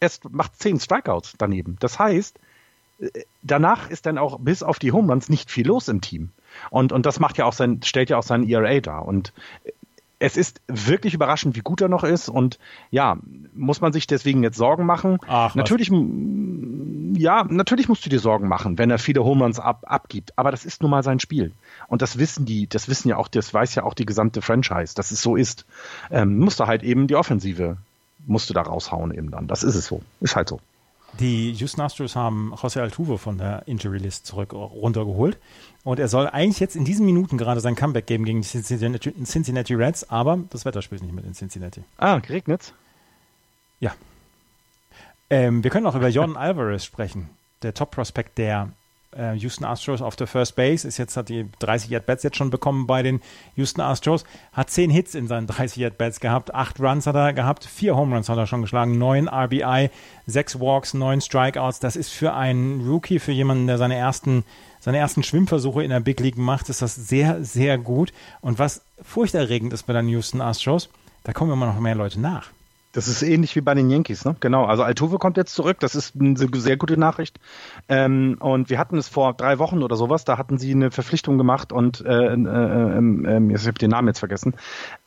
es 0.00 0.20
macht 0.28 0.58
zehn 0.58 0.78
Strikeouts 0.78 1.34
daneben. 1.38 1.76
Das 1.80 1.98
heißt, 1.98 2.38
äh, 3.00 3.08
danach 3.42 3.88
ist 3.88 4.06
dann 4.06 4.18
auch 4.18 4.38
bis 4.40 4.62
auf 4.62 4.78
die 4.78 4.92
Home 4.92 5.10
Runs 5.10 5.28
nicht 5.28 5.50
viel 5.50 5.66
los 5.66 5.88
im 5.88 6.00
Team. 6.00 6.30
Und, 6.70 6.92
und 6.92 7.06
das 7.06 7.18
macht 7.18 7.38
ja 7.38 7.46
auch 7.46 7.54
sein, 7.54 7.80
stellt 7.82 8.10
ja 8.10 8.18
auch 8.18 8.22
sein 8.22 8.46
ERA 8.46 8.80
dar. 8.80 9.06
Und 9.06 9.32
es 10.22 10.36
ist 10.36 10.60
wirklich 10.68 11.14
überraschend, 11.14 11.56
wie 11.56 11.62
gut 11.62 11.80
er 11.80 11.88
noch 11.88 12.04
ist. 12.04 12.28
Und 12.28 12.60
ja, 12.90 13.18
muss 13.54 13.80
man 13.80 13.92
sich 13.92 14.06
deswegen 14.06 14.44
jetzt 14.44 14.56
Sorgen 14.56 14.86
machen? 14.86 15.18
Ach, 15.26 15.56
natürlich, 15.56 15.90
ja, 15.90 17.44
natürlich 17.48 17.88
musst 17.88 18.06
du 18.06 18.10
dir 18.10 18.20
Sorgen 18.20 18.46
machen, 18.46 18.78
wenn 18.78 18.88
er 18.88 19.00
viele 19.00 19.24
Home 19.24 19.42
Runs 19.42 19.58
ab, 19.58 19.82
abgibt. 19.84 20.32
Aber 20.38 20.52
das 20.52 20.64
ist 20.64 20.80
nun 20.80 20.92
mal 20.92 21.02
sein 21.02 21.18
Spiel. 21.18 21.50
Und 21.88 22.02
das 22.02 22.18
wissen 22.18 22.46
die, 22.46 22.68
das 22.68 22.88
wissen 22.88 23.08
ja 23.08 23.16
auch, 23.16 23.26
das 23.26 23.52
weiß 23.52 23.74
ja 23.74 23.82
auch 23.82 23.94
die 23.94 24.06
gesamte 24.06 24.42
Franchise, 24.42 24.94
dass 24.94 25.10
es 25.10 25.20
so 25.20 25.34
ist. 25.34 25.66
Ähm, 26.12 26.38
musst 26.38 26.60
du 26.60 26.66
halt 26.66 26.84
eben 26.84 27.08
die 27.08 27.16
Offensive, 27.16 27.78
musst 28.24 28.48
du 28.48 28.54
da 28.54 28.62
raushauen 28.62 29.12
eben 29.12 29.32
dann. 29.32 29.48
Das 29.48 29.64
ist 29.64 29.74
es 29.74 29.86
so. 29.86 30.02
Ist 30.20 30.36
halt 30.36 30.48
so. 30.48 30.60
Die 31.20 31.52
Houston 31.52 31.82
Astros 31.82 32.16
haben 32.16 32.54
José 32.54 32.80
Altuve 32.80 33.18
von 33.18 33.36
der 33.36 33.66
Injury 33.66 33.98
List 33.98 34.26
zurück 34.26 34.54
runtergeholt. 34.54 35.36
Und 35.84 35.98
er 35.98 36.08
soll 36.08 36.28
eigentlich 36.28 36.60
jetzt 36.60 36.76
in 36.76 36.84
diesen 36.84 37.04
Minuten 37.06 37.38
gerade 37.38 37.60
sein 37.60 37.74
Comeback 37.74 38.06
geben 38.06 38.24
gegen 38.24 38.40
die 38.40 38.46
Cincinnati 38.48 39.74
Reds, 39.74 40.08
aber 40.10 40.38
das 40.50 40.64
Wetter 40.64 40.80
spielt 40.80 41.02
nicht 41.02 41.12
mit 41.12 41.24
in 41.24 41.34
Cincinnati. 41.34 41.82
Ah, 41.96 42.20
geregnet's? 42.20 42.72
Ja. 43.80 43.92
Ähm, 45.28 45.64
wir 45.64 45.70
können 45.70 45.86
auch 45.86 45.96
über 45.96 46.08
Jordan 46.08 46.36
Alvarez 46.36 46.84
sprechen, 46.84 47.30
der 47.62 47.74
Top-Prospect 47.74 48.38
der 48.38 48.70
äh, 49.16 49.34
Houston 49.34 49.64
Astros 49.64 50.02
auf 50.02 50.16
der 50.16 50.26
First 50.26 50.56
Base, 50.56 50.86
ist 50.86 50.98
jetzt, 50.98 51.16
hat 51.16 51.28
die 51.28 51.46
30 51.58 51.94
At-Bats 51.96 52.22
jetzt 52.22 52.36
schon 52.36 52.50
bekommen 52.50 52.86
bei 52.86 53.02
den 53.02 53.20
Houston 53.56 53.80
Astros, 53.80 54.24
hat 54.52 54.70
10 54.70 54.90
Hits 54.90 55.14
in 55.14 55.28
seinen 55.28 55.46
30 55.46 55.86
At-Bats 55.86 56.20
gehabt, 56.20 56.54
8 56.54 56.80
Runs 56.80 57.06
hat 57.06 57.14
er 57.14 57.32
gehabt, 57.32 57.64
4 57.64 57.96
Home 57.96 58.14
Runs 58.14 58.28
hat 58.28 58.38
er 58.38 58.46
schon 58.46 58.62
geschlagen, 58.62 58.98
9 58.98 59.28
RBI, 59.28 59.90
6 60.26 60.60
Walks, 60.60 60.94
9 60.94 61.20
Strikeouts. 61.20 61.80
Das 61.80 61.96
ist 61.96 62.10
für 62.10 62.34
einen 62.34 62.86
Rookie, 62.88 63.18
für 63.18 63.32
jemanden, 63.32 63.66
der 63.66 63.78
seine 63.78 63.96
ersten 63.96 64.44
seine 64.82 64.98
ersten 64.98 65.22
Schwimmversuche 65.22 65.84
in 65.84 65.90
der 65.90 66.00
Big 66.00 66.18
League 66.18 66.36
macht, 66.36 66.68
ist 66.68 66.82
das 66.82 66.96
sehr, 66.96 67.44
sehr 67.44 67.78
gut. 67.78 68.12
Und 68.40 68.58
was 68.58 68.82
furchterregend 69.00 69.72
ist 69.72 69.84
bei 69.84 69.92
den 69.92 70.08
Houston 70.08 70.40
Astros, 70.40 70.88
da 71.22 71.32
kommen 71.32 71.52
immer 71.52 71.66
noch 71.66 71.78
mehr 71.78 71.94
Leute 71.94 72.20
nach. 72.20 72.50
Das 72.92 73.08
ist 73.08 73.22
ähnlich 73.22 73.56
wie 73.56 73.62
bei 73.62 73.72
den 73.74 73.88
Yankees, 73.88 74.26
ne? 74.26 74.36
Genau. 74.40 74.66
Also 74.66 74.82
Altuve 74.82 75.18
kommt 75.18 75.38
jetzt 75.38 75.54
zurück. 75.54 75.80
Das 75.80 75.94
ist 75.94 76.14
eine 76.18 76.36
sehr 76.36 76.76
gute 76.76 76.98
Nachricht. 76.98 77.40
Ähm, 77.88 78.36
und 78.38 78.68
wir 78.68 78.78
hatten 78.78 78.98
es 78.98 79.08
vor 79.08 79.32
drei 79.32 79.58
Wochen 79.58 79.82
oder 79.82 79.96
sowas. 79.96 80.24
Da 80.24 80.36
hatten 80.36 80.58
sie 80.58 80.72
eine 80.72 80.90
Verpflichtung 80.90 81.38
gemacht 81.38 81.72
und 81.72 82.04
äh, 82.04 82.34
äh, 82.34 82.34
äh, 82.34 83.54
ich 83.54 83.66
habe 83.66 83.78
den 83.78 83.90
Namen 83.90 84.08
jetzt 84.08 84.18
vergessen, 84.18 84.54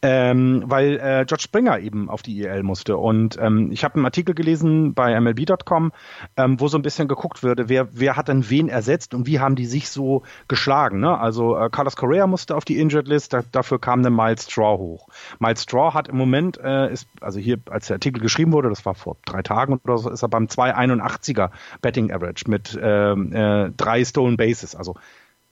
ähm, 0.01 0.63
weil 0.65 0.95
äh, 0.95 1.25
George 1.27 1.43
Springer 1.43 1.79
eben 1.79 2.09
auf 2.09 2.23
die 2.23 2.41
IL 2.41 2.63
musste. 2.63 2.97
Und 2.97 3.37
ähm, 3.39 3.69
ich 3.71 3.83
habe 3.83 3.95
einen 3.95 4.05
Artikel 4.05 4.33
gelesen 4.33 4.95
bei 4.95 5.19
MLB.com, 5.19 5.91
ähm, 6.37 6.59
wo 6.59 6.67
so 6.67 6.79
ein 6.79 6.81
bisschen 6.81 7.07
geguckt 7.07 7.43
würde, 7.43 7.69
wer 7.69 7.87
wer 7.91 8.15
hat 8.15 8.29
denn 8.29 8.49
wen 8.49 8.67
ersetzt 8.67 9.13
und 9.13 9.27
wie 9.27 9.39
haben 9.39 9.55
die 9.55 9.67
sich 9.67 9.89
so 9.89 10.23
geschlagen. 10.47 11.01
Ne? 11.01 11.19
Also 11.19 11.55
äh, 11.55 11.69
Carlos 11.69 11.95
Correa 11.95 12.25
musste 12.25 12.55
auf 12.55 12.65
die 12.65 12.79
Injured 12.79 13.07
List. 13.07 13.33
Da, 13.33 13.43
dafür 13.51 13.79
kam 13.79 14.01
dann 14.01 14.15
Miles 14.15 14.49
Straw 14.49 14.79
hoch. 14.79 15.07
Miles 15.37 15.61
Straw 15.61 15.93
hat 15.93 16.07
im 16.07 16.17
Moment 16.17 16.57
äh, 16.57 16.91
ist 16.91 17.07
also 17.21 17.39
hier 17.39 17.59
als 17.75 17.87
der 17.87 17.95
Artikel 17.95 18.21
geschrieben 18.21 18.53
wurde, 18.53 18.69
das 18.69 18.85
war 18.85 18.95
vor 18.95 19.17
drei 19.25 19.43
Tagen 19.43 19.79
oder 19.83 19.97
so, 19.97 20.09
ist 20.09 20.23
er 20.23 20.29
beim 20.29 20.45
281er 20.45 21.51
Betting 21.81 22.11
Average 22.11 22.45
mit 22.47 22.79
ähm, 22.81 23.33
äh, 23.33 23.69
drei 23.75 24.03
Stolen 24.05 24.37
Bases. 24.37 24.75
Also 24.75 24.95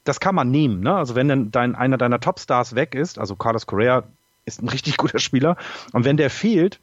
das 0.06 0.22
kann 0.22 0.34
man 0.34 0.50
nehmen. 0.50 0.80
Ne? 0.80 0.96
Also 0.96 1.16
wenn 1.16 1.28
dann 1.28 1.52
dein, 1.52 1.76
einer 1.76 1.98
deiner 1.98 2.22
Topstars 2.22 2.76
weg 2.76 2.96
ist, 2.96 3.20
also 3.20 3.36
Carlos 3.36 3.68
Correa 3.68 4.04
ist 4.46 4.64
ein 4.64 4.70
richtig 4.76 4.96
guter 4.98 5.20
Spieler, 5.20 5.58
und 5.92 6.06
wenn 6.06 6.16
der 6.16 6.30
fehlt, 6.30 6.80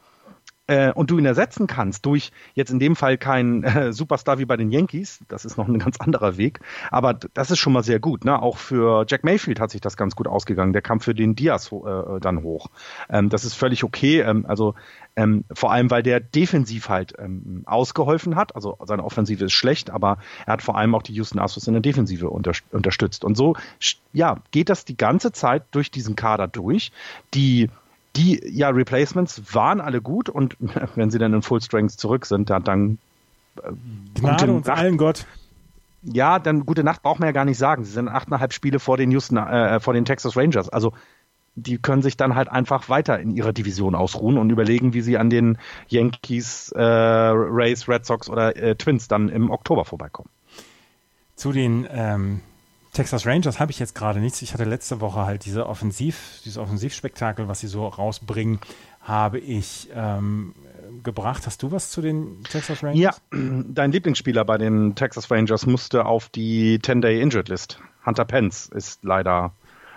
äh, 0.70 0.92
und 0.92 1.10
du 1.10 1.18
ihn 1.18 1.26
ersetzen 1.26 1.66
kannst 1.66 2.06
durch 2.06 2.30
jetzt 2.54 2.70
in 2.70 2.78
dem 2.78 2.94
Fall 2.94 3.18
keinen 3.18 3.64
äh, 3.64 3.92
Superstar 3.92 4.38
wie 4.38 4.44
bei 4.44 4.56
den 4.56 4.70
Yankees, 4.70 5.18
das 5.28 5.44
ist 5.44 5.58
noch 5.58 5.66
ein 5.66 5.80
ganz 5.80 5.96
anderer 5.98 6.36
Weg, 6.36 6.60
aber 6.92 7.14
das 7.14 7.50
ist 7.50 7.58
schon 7.58 7.72
mal 7.72 7.82
sehr 7.82 7.98
gut. 7.98 8.24
Ne? 8.24 8.40
Auch 8.40 8.56
für 8.56 9.04
Jack 9.08 9.24
Mayfield 9.24 9.58
hat 9.58 9.72
sich 9.72 9.80
das 9.80 9.96
ganz 9.96 10.14
gut 10.14 10.28
ausgegangen. 10.28 10.72
Der 10.72 10.82
kam 10.82 11.00
für 11.00 11.14
den 11.14 11.34
Diaz 11.34 11.72
äh, 11.72 12.20
dann 12.20 12.42
hoch. 12.42 12.68
Ähm, 13.08 13.30
das 13.30 13.44
ist 13.44 13.54
völlig 13.54 13.82
okay. 13.82 14.20
Ähm, 14.20 14.46
also 14.46 14.74
ähm, 15.16 15.44
vor 15.52 15.72
allem, 15.72 15.90
weil 15.90 16.04
der 16.04 16.20
defensiv 16.20 16.88
halt 16.88 17.14
ähm, 17.18 17.62
ausgeholfen 17.66 18.36
hat. 18.36 18.54
Also 18.54 18.78
seine 18.84 19.04
Offensive 19.04 19.46
ist 19.46 19.52
schlecht, 19.52 19.90
aber 19.90 20.18
er 20.46 20.52
hat 20.52 20.62
vor 20.62 20.78
allem 20.78 20.94
auch 20.94 21.02
die 21.02 21.14
Houston 21.14 21.40
Astros 21.40 21.66
in 21.66 21.74
der 21.74 21.82
Defensive 21.82 22.30
unter, 22.30 22.52
unterstützt. 22.70 23.24
Und 23.24 23.36
so 23.36 23.56
ja, 24.12 24.38
geht 24.52 24.68
das 24.68 24.84
die 24.84 24.96
ganze 24.96 25.32
Zeit 25.32 25.64
durch 25.72 25.90
diesen 25.90 26.14
Kader 26.14 26.46
durch. 26.46 26.92
Die 27.34 27.70
die 28.16 28.40
ja 28.44 28.70
Replacements 28.70 29.54
waren 29.54 29.80
alle 29.80 30.00
gut 30.00 30.28
und 30.28 30.56
wenn 30.94 31.10
sie 31.10 31.18
dann 31.18 31.32
in 31.32 31.42
Full 31.42 31.60
Strength 31.60 31.92
zurück 31.92 32.26
sind, 32.26 32.50
dann, 32.50 32.64
dann 32.64 32.98
äh, 33.62 33.72
Gnade 34.14 34.52
uns 34.52 34.68
allen 34.68 34.96
Gott. 34.96 35.26
Ja, 36.02 36.38
dann 36.38 36.64
gute 36.64 36.82
Nacht 36.82 37.02
braucht 37.02 37.20
man 37.20 37.28
ja 37.28 37.32
gar 37.32 37.44
nicht 37.44 37.58
sagen. 37.58 37.84
Sie 37.84 37.92
sind 37.92 38.08
achteinhalb 38.08 38.52
Spiele 38.52 38.78
vor 38.78 38.96
den 38.96 39.10
Houston, 39.10 39.36
äh, 39.36 39.80
vor 39.80 39.92
den 39.92 40.06
Texas 40.06 40.36
Rangers. 40.36 40.70
Also 40.70 40.94
die 41.56 41.78
können 41.78 42.02
sich 42.02 42.16
dann 42.16 42.34
halt 42.34 42.48
einfach 42.48 42.88
weiter 42.88 43.18
in 43.18 43.36
ihrer 43.36 43.52
Division 43.52 43.94
ausruhen 43.94 44.38
und 44.38 44.50
überlegen, 44.50 44.94
wie 44.94 45.02
sie 45.02 45.18
an 45.18 45.30
den 45.30 45.58
Yankees, 45.88 46.72
äh, 46.72 46.80
Rays, 46.82 47.88
Red 47.88 48.06
Sox 48.06 48.30
oder 48.30 48.56
äh, 48.56 48.76
Twins 48.76 49.08
dann 49.08 49.28
im 49.28 49.50
Oktober 49.50 49.84
vorbeikommen. 49.84 50.30
Zu 51.36 51.52
den 51.52 51.86
ähm, 51.90 52.40
Texas 52.92 53.24
Rangers 53.24 53.60
habe 53.60 53.70
ich 53.70 53.78
jetzt 53.78 53.94
gerade 53.94 54.20
nichts. 54.20 54.42
Ich 54.42 54.52
hatte 54.52 54.64
letzte 54.64 55.00
Woche 55.00 55.24
halt 55.24 55.44
diese 55.44 55.66
Offensiv, 55.66 56.40
dieses 56.44 56.58
Offensivspektakel, 56.58 57.46
was 57.46 57.60
sie 57.60 57.68
so 57.68 57.86
rausbringen, 57.86 58.58
habe 59.00 59.38
ich 59.38 59.88
ähm, 59.94 60.54
gebracht. 61.04 61.46
Hast 61.46 61.62
du 61.62 61.70
was 61.70 61.90
zu 61.90 62.02
den 62.02 62.42
Texas 62.44 62.82
Rangers? 62.82 62.98
Ja, 62.98 63.14
dein 63.30 63.92
Lieblingsspieler 63.92 64.44
bei 64.44 64.58
den 64.58 64.94
Texas 64.96 65.30
Rangers 65.30 65.66
musste 65.66 66.04
auf 66.04 66.28
die 66.28 66.78
10-Day 66.78 67.20
Injured 67.20 67.48
List. 67.48 67.78
Hunter 68.04 68.24
Pence 68.24 68.66
ist 68.66 69.04
leider, 69.04 69.52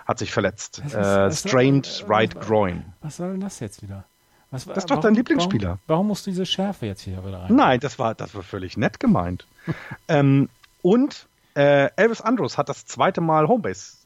hat 0.06 0.18
sich 0.18 0.32
verletzt. 0.32 0.82
Ist, 0.86 0.94
äh, 0.94 1.32
strained 1.32 1.86
soll, 1.86 2.08
right 2.08 2.34
was, 2.36 2.46
groin. 2.46 2.84
Was 3.02 3.16
soll 3.16 3.32
denn 3.32 3.40
das 3.40 3.58
jetzt 3.60 3.82
wieder? 3.82 4.04
Was, 4.50 4.66
das 4.66 4.78
ist 4.78 4.90
doch 4.90 5.00
dein 5.00 5.14
Lieblingsspieler. 5.14 5.68
Warum, 5.68 5.80
warum, 5.88 6.06
musst 6.08 6.26
du 6.26 6.30
diese 6.30 6.46
Schärfe 6.46 6.86
jetzt 6.86 7.02
hier 7.02 7.24
wieder 7.26 7.40
rein? 7.40 7.56
Nein, 7.56 7.80
das 7.80 7.98
war, 7.98 8.14
das 8.14 8.36
war 8.36 8.44
völlig 8.44 8.76
nett 8.76 9.00
gemeint. 9.00 9.48
ähm, 10.08 10.48
und 10.80 11.26
äh, 11.54 11.90
Elvis 11.96 12.20
Andrus 12.20 12.58
hat 12.58 12.68
das 12.68 12.86
zweite 12.86 13.20
Mal 13.20 13.48
Homebase 13.48 14.04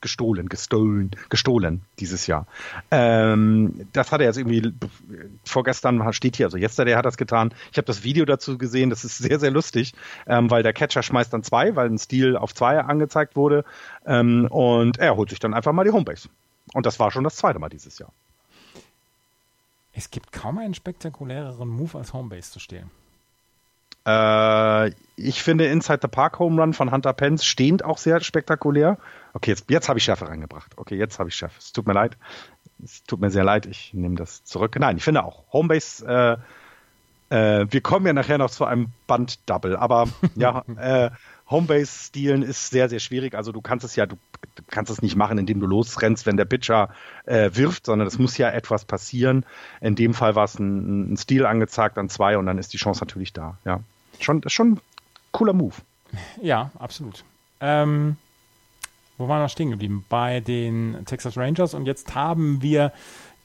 gestohlen, 0.00 0.48
gestohlen, 0.48 1.10
gestohlen 1.28 1.82
dieses 1.98 2.26
Jahr. 2.26 2.46
Ähm, 2.90 3.88
das 3.92 4.12
hat 4.12 4.20
er 4.20 4.26
jetzt 4.26 4.38
irgendwie 4.38 4.72
vorgestern 5.44 6.12
steht 6.12 6.36
hier, 6.36 6.46
also 6.46 6.58
yesterday 6.58 6.94
hat 6.94 7.00
er 7.00 7.10
das 7.10 7.16
getan. 7.16 7.54
Ich 7.70 7.78
habe 7.78 7.86
das 7.86 8.04
Video 8.04 8.24
dazu 8.24 8.58
gesehen, 8.58 8.90
das 8.90 9.04
ist 9.04 9.18
sehr, 9.18 9.40
sehr 9.40 9.50
lustig, 9.50 9.94
ähm, 10.26 10.50
weil 10.50 10.62
der 10.62 10.72
Catcher 10.72 11.02
schmeißt 11.02 11.32
dann 11.32 11.42
zwei, 11.42 11.74
weil 11.76 11.88
ein 11.88 11.98
Stil 11.98 12.36
auf 12.36 12.54
zwei 12.54 12.78
angezeigt 12.78 13.36
wurde 13.36 13.64
ähm, 14.06 14.46
und 14.50 14.98
er 14.98 15.16
holt 15.16 15.30
sich 15.30 15.38
dann 15.38 15.54
einfach 15.54 15.72
mal 15.72 15.84
die 15.84 15.90
Homebase. 15.90 16.28
Und 16.74 16.86
das 16.86 17.00
war 17.00 17.10
schon 17.10 17.24
das 17.24 17.36
zweite 17.36 17.58
Mal 17.58 17.68
dieses 17.68 17.98
Jahr. 17.98 18.12
Es 19.92 20.10
gibt 20.10 20.32
kaum 20.32 20.58
einen 20.58 20.74
spektakuläreren 20.74 21.68
Move 21.68 21.98
als 21.98 22.12
Homebase 22.12 22.52
zu 22.52 22.60
stehlen. 22.60 22.90
Äh, 24.06 24.92
ich 25.16 25.42
finde 25.42 25.66
Inside 25.66 26.00
the 26.02 26.08
Park 26.08 26.38
Home 26.38 26.60
Run 26.60 26.72
von 26.72 26.90
Hunter 26.90 27.12
Pence 27.12 27.44
stehend 27.44 27.84
auch 27.84 27.98
sehr 27.98 28.20
spektakulär. 28.20 28.98
Okay, 29.34 29.50
jetzt, 29.50 29.70
jetzt 29.70 29.88
habe 29.88 29.98
ich 29.98 30.04
Schärfe 30.04 30.28
reingebracht. 30.28 30.72
Okay, 30.76 30.96
jetzt 30.96 31.18
habe 31.18 31.28
ich 31.28 31.34
Schärfe. 31.34 31.56
Es 31.58 31.72
tut 31.72 31.86
mir 31.86 31.92
leid. 31.92 32.16
Es 32.82 33.04
tut 33.04 33.20
mir 33.20 33.30
sehr 33.30 33.44
leid. 33.44 33.66
Ich 33.66 33.94
nehme 33.94 34.16
das 34.16 34.44
zurück. 34.44 34.76
Nein, 34.78 34.96
ich 34.96 35.04
finde 35.04 35.24
auch 35.24 35.44
Homebase. 35.52 36.38
Äh, 37.30 37.32
äh, 37.32 37.66
wir 37.70 37.80
kommen 37.80 38.06
ja 38.06 38.12
nachher 38.12 38.38
noch 38.38 38.50
zu 38.50 38.64
einem 38.64 38.88
Band-Double, 39.06 39.76
aber 39.76 40.08
ja, 40.34 40.64
äh, 40.76 41.10
Homebase-Stilen 41.48 42.42
ist 42.42 42.70
sehr, 42.70 42.88
sehr 42.88 42.98
schwierig. 42.98 43.34
Also 43.34 43.52
du 43.52 43.60
kannst 43.60 43.84
es 43.84 43.96
ja, 43.96 44.06
du, 44.06 44.16
du, 44.54 44.62
kannst 44.68 44.90
es 44.90 45.02
nicht 45.02 45.16
machen, 45.16 45.38
indem 45.38 45.60
du 45.60 45.66
losrennst, 45.66 46.26
wenn 46.26 46.36
der 46.36 46.44
Pitcher 46.44 46.90
äh, 47.24 47.50
wirft, 47.54 47.86
sondern 47.86 48.08
es 48.08 48.18
muss 48.18 48.36
ja 48.36 48.50
etwas 48.50 48.84
passieren. 48.84 49.46
In 49.80 49.94
dem 49.94 50.14
Fall 50.14 50.34
war 50.34 50.44
es 50.44 50.58
ein, 50.58 51.12
ein 51.12 51.16
Stil 51.16 51.46
angezeigt 51.46 51.96
an 51.96 52.08
zwei 52.08 52.36
und 52.36 52.46
dann 52.46 52.58
ist 52.58 52.72
die 52.72 52.78
Chance 52.78 53.00
natürlich 53.00 53.32
da. 53.32 53.56
Ja, 53.64 53.80
schon, 54.24 54.42
schon 54.48 54.72
ein 54.72 54.80
cooler 55.32 55.52
Move. 55.52 55.74
Ja, 56.40 56.70
absolut. 56.78 57.24
Ähm, 57.60 58.16
wo 59.18 59.28
waren 59.28 59.40
wir 59.40 59.48
stehen 59.48 59.70
geblieben? 59.70 60.04
Bei 60.08 60.40
den 60.40 61.04
Texas 61.06 61.36
Rangers 61.36 61.74
und 61.74 61.86
jetzt 61.86 62.14
haben 62.14 62.62
wir 62.62 62.92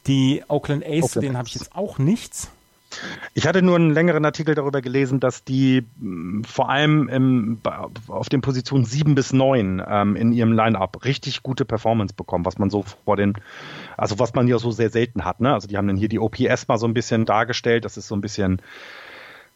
die 0.08 0.44
Oakland 0.48 0.86
A's, 0.86 1.04
Oakland 1.04 1.24
denen 1.24 1.38
habe 1.38 1.48
ich 1.48 1.56
jetzt 1.56 1.76
auch 1.76 2.00
nichts. 2.00 2.50
Ich 3.34 3.46
hatte 3.46 3.62
nur 3.62 3.76
einen 3.76 3.92
längeren 3.92 4.24
Artikel 4.24 4.56
darüber 4.56 4.82
gelesen, 4.82 5.20
dass 5.20 5.44
die 5.44 5.86
mh, 6.00 6.48
vor 6.48 6.70
allem 6.70 7.10
im, 7.10 7.60
auf 8.08 8.30
den 8.30 8.42
Positionen 8.42 8.86
7 8.86 9.14
bis 9.14 9.34
9 9.34 9.84
ähm, 9.86 10.16
in 10.16 10.32
ihrem 10.32 10.54
Line-Up 10.54 11.04
richtig 11.04 11.44
gute 11.44 11.66
Performance 11.66 12.16
bekommen, 12.16 12.46
was 12.46 12.58
man 12.58 12.70
so 12.70 12.86
vor 13.04 13.18
den, 13.18 13.34
also 13.98 14.20
was 14.20 14.34
man 14.34 14.48
ja 14.48 14.58
so 14.58 14.72
sehr 14.72 14.90
selten 14.90 15.26
hat. 15.26 15.42
Ne? 15.42 15.54
Also 15.54 15.68
die 15.68 15.78
haben 15.78 15.88
dann 15.88 15.98
hier 15.98 16.10
die 16.10 16.20
OPS 16.20 16.70
mal 16.70 16.78
so 16.78 16.88
ein 16.88 16.94
bisschen 16.94 17.26
dargestellt, 17.26 17.84
das 17.84 17.98
ist 17.98 18.08
so 18.08 18.16
ein 18.16 18.22
bisschen 18.22 18.62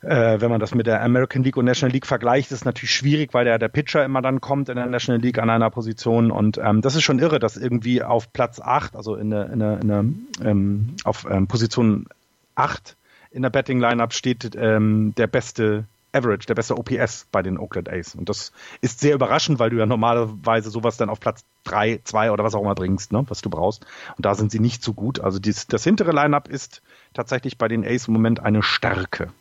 äh, 0.01 0.41
wenn 0.41 0.49
man 0.49 0.59
das 0.59 0.73
mit 0.73 0.87
der 0.87 1.01
American 1.03 1.43
League 1.43 1.57
und 1.57 1.65
National 1.65 1.93
League 1.93 2.07
vergleicht, 2.07 2.51
ist 2.51 2.59
es 2.59 2.65
natürlich 2.65 2.91
schwierig, 2.91 3.33
weil 3.33 3.45
der, 3.45 3.59
der 3.59 3.69
Pitcher 3.69 4.03
immer 4.03 4.21
dann 4.21 4.41
kommt 4.41 4.69
in 4.69 4.75
der 4.75 4.87
National 4.87 5.21
League 5.21 5.39
an 5.39 5.49
einer 5.49 5.69
Position 5.69 6.31
und 6.31 6.57
ähm, 6.57 6.81
das 6.81 6.95
ist 6.95 7.03
schon 7.03 7.19
irre, 7.19 7.39
dass 7.39 7.57
irgendwie 7.57 8.03
auf 8.03 8.33
Platz 8.33 8.59
8, 8.59 8.95
also 8.95 9.15
in 9.15 9.29
der, 9.29 9.51
in 9.51 9.59
der, 9.59 9.79
in 9.79 9.87
der 9.87 10.05
ähm, 10.43 10.95
auf 11.03 11.27
ähm, 11.29 11.47
Position 11.47 12.07
8 12.55 12.97
in 13.31 13.43
der 13.43 13.49
Betting 13.49 13.79
Lineup 13.79 14.13
steht 14.13 14.55
ähm, 14.55 15.13
der 15.15 15.27
beste 15.27 15.85
Average, 16.13 16.45
der 16.47 16.55
beste 16.55 16.77
OPS 16.77 17.27
bei 17.31 17.41
den 17.41 17.57
Oakland 17.57 17.89
A's. 17.89 18.15
Und 18.15 18.27
das 18.27 18.51
ist 18.81 18.99
sehr 18.99 19.15
überraschend, 19.15 19.59
weil 19.59 19.69
du 19.69 19.77
ja 19.77 19.85
normalerweise 19.85 20.69
sowas 20.69 20.97
dann 20.97 21.09
auf 21.09 21.21
Platz 21.21 21.45
3, 21.63 22.01
2 22.03 22.31
oder 22.31 22.43
was 22.43 22.53
auch 22.53 22.61
immer 22.61 22.75
bringst, 22.75 23.13
ne, 23.13 23.23
was 23.29 23.41
du 23.41 23.49
brauchst. 23.49 23.85
Und 24.17 24.25
da 24.25 24.35
sind 24.35 24.51
sie 24.51 24.59
nicht 24.59 24.83
so 24.83 24.93
gut. 24.93 25.21
Also 25.21 25.39
dies, 25.39 25.67
das 25.67 25.85
hintere 25.85 26.11
Lineup 26.11 26.49
ist 26.49 26.81
tatsächlich 27.13 27.57
bei 27.57 27.69
den 27.69 27.85
A's 27.85 28.07
im 28.07 28.13
Moment 28.13 28.41
eine 28.41 28.61
Stärke. 28.61 29.31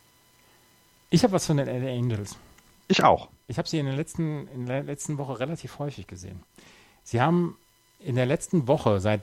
Ich 1.11 1.23
habe 1.25 1.33
was 1.33 1.47
von 1.47 1.57
den 1.57 1.67
LA 1.67 1.91
Angels. 1.91 2.37
Ich 2.89 3.05
auch. 3.05 3.29
Ich 3.49 3.59
habe 3.59 3.69
sie 3.69 3.79
in 3.79 3.87
der, 3.87 3.97
letzten, 3.97 4.49
in 4.49 4.67
der 4.67 4.85
letzten 4.85 5.19
Woche 5.19 5.39
relativ 5.41 5.79
häufig 5.79 6.07
gesehen. 6.07 6.41
Sie 7.05 7.21
haben 7.21 7.57
in 7.99 8.15
der 8.15 8.27
letzten 8.27 8.69
Woche, 8.69 9.01
seit, 9.01 9.23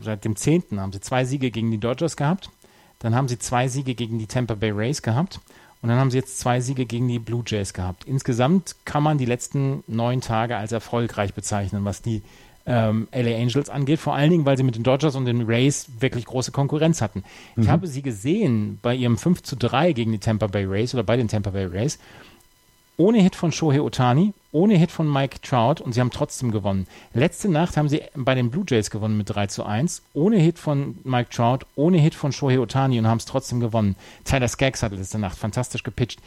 seit 0.00 0.24
dem 0.24 0.36
10. 0.36 0.80
haben 0.80 0.92
sie 0.92 1.00
zwei 1.00 1.24
Siege 1.24 1.50
gegen 1.50 1.70
die 1.70 1.78
Dodgers 1.78 2.16
gehabt. 2.16 2.50
Dann 2.98 3.14
haben 3.14 3.28
sie 3.28 3.38
zwei 3.38 3.68
Siege 3.68 3.94
gegen 3.94 4.18
die 4.18 4.26
Tampa 4.26 4.54
Bay 4.54 4.70
Rays 4.70 5.02
gehabt. 5.02 5.40
Und 5.82 5.88
dann 5.88 5.98
haben 5.98 6.12
sie 6.12 6.18
jetzt 6.18 6.38
zwei 6.38 6.60
Siege 6.60 6.86
gegen 6.86 7.08
die 7.08 7.18
Blue 7.18 7.42
Jays 7.44 7.74
gehabt. 7.74 8.04
Insgesamt 8.04 8.76
kann 8.84 9.02
man 9.02 9.18
die 9.18 9.24
letzten 9.24 9.82
neun 9.88 10.20
Tage 10.20 10.56
als 10.56 10.70
erfolgreich 10.70 11.34
bezeichnen, 11.34 11.84
was 11.84 12.02
die 12.02 12.22
ähm, 12.66 13.08
LA 13.12 13.36
Angels 13.36 13.68
angeht, 13.68 13.98
vor 13.98 14.14
allen 14.14 14.30
Dingen, 14.30 14.44
weil 14.44 14.56
sie 14.56 14.62
mit 14.62 14.76
den 14.76 14.82
Dodgers 14.82 15.16
und 15.16 15.24
den 15.24 15.42
Rays 15.42 15.86
wirklich 15.98 16.26
große 16.26 16.52
Konkurrenz 16.52 17.00
hatten. 17.00 17.24
Mhm. 17.56 17.62
Ich 17.62 17.68
habe 17.68 17.86
sie 17.86 18.02
gesehen 18.02 18.78
bei 18.82 18.94
ihrem 18.94 19.18
5 19.18 19.42
zu 19.42 19.56
3 19.56 19.92
gegen 19.92 20.12
die 20.12 20.18
Tampa 20.18 20.46
Bay 20.46 20.64
Rays 20.64 20.94
oder 20.94 21.02
bei 21.02 21.16
den 21.16 21.28
Tampa 21.28 21.50
Bay 21.50 21.66
Rays. 21.66 21.98
Ohne 22.98 23.20
Hit 23.20 23.34
von 23.34 23.52
Shohei 23.52 23.80
Otani, 23.80 24.34
ohne 24.52 24.76
Hit 24.76 24.90
von 24.90 25.10
Mike 25.10 25.38
Trout 25.42 25.82
und 25.82 25.92
sie 25.92 26.00
haben 26.00 26.10
trotzdem 26.10 26.52
gewonnen. 26.52 26.86
Letzte 27.14 27.48
Nacht 27.48 27.76
haben 27.76 27.88
sie 27.88 28.02
bei 28.14 28.34
den 28.34 28.50
Blue 28.50 28.64
Jays 28.68 28.90
gewonnen 28.90 29.16
mit 29.16 29.30
3 29.30 29.46
zu 29.46 29.64
1, 29.64 30.02
ohne 30.12 30.36
Hit 30.36 30.58
von 30.58 30.98
Mike 31.02 31.30
Trout, 31.30 31.60
ohne 31.74 31.98
Hit 31.98 32.14
von 32.14 32.32
Shohei 32.32 32.60
Otani 32.60 32.98
und 32.98 33.06
haben 33.06 33.18
es 33.18 33.24
trotzdem 33.24 33.60
gewonnen. 33.60 33.96
Tyler 34.24 34.48
Skaggs 34.48 34.82
hatte 34.82 34.94
letzte 34.94 35.18
Nacht 35.18 35.38
fantastisch 35.38 35.82
gepitcht. 35.82 36.20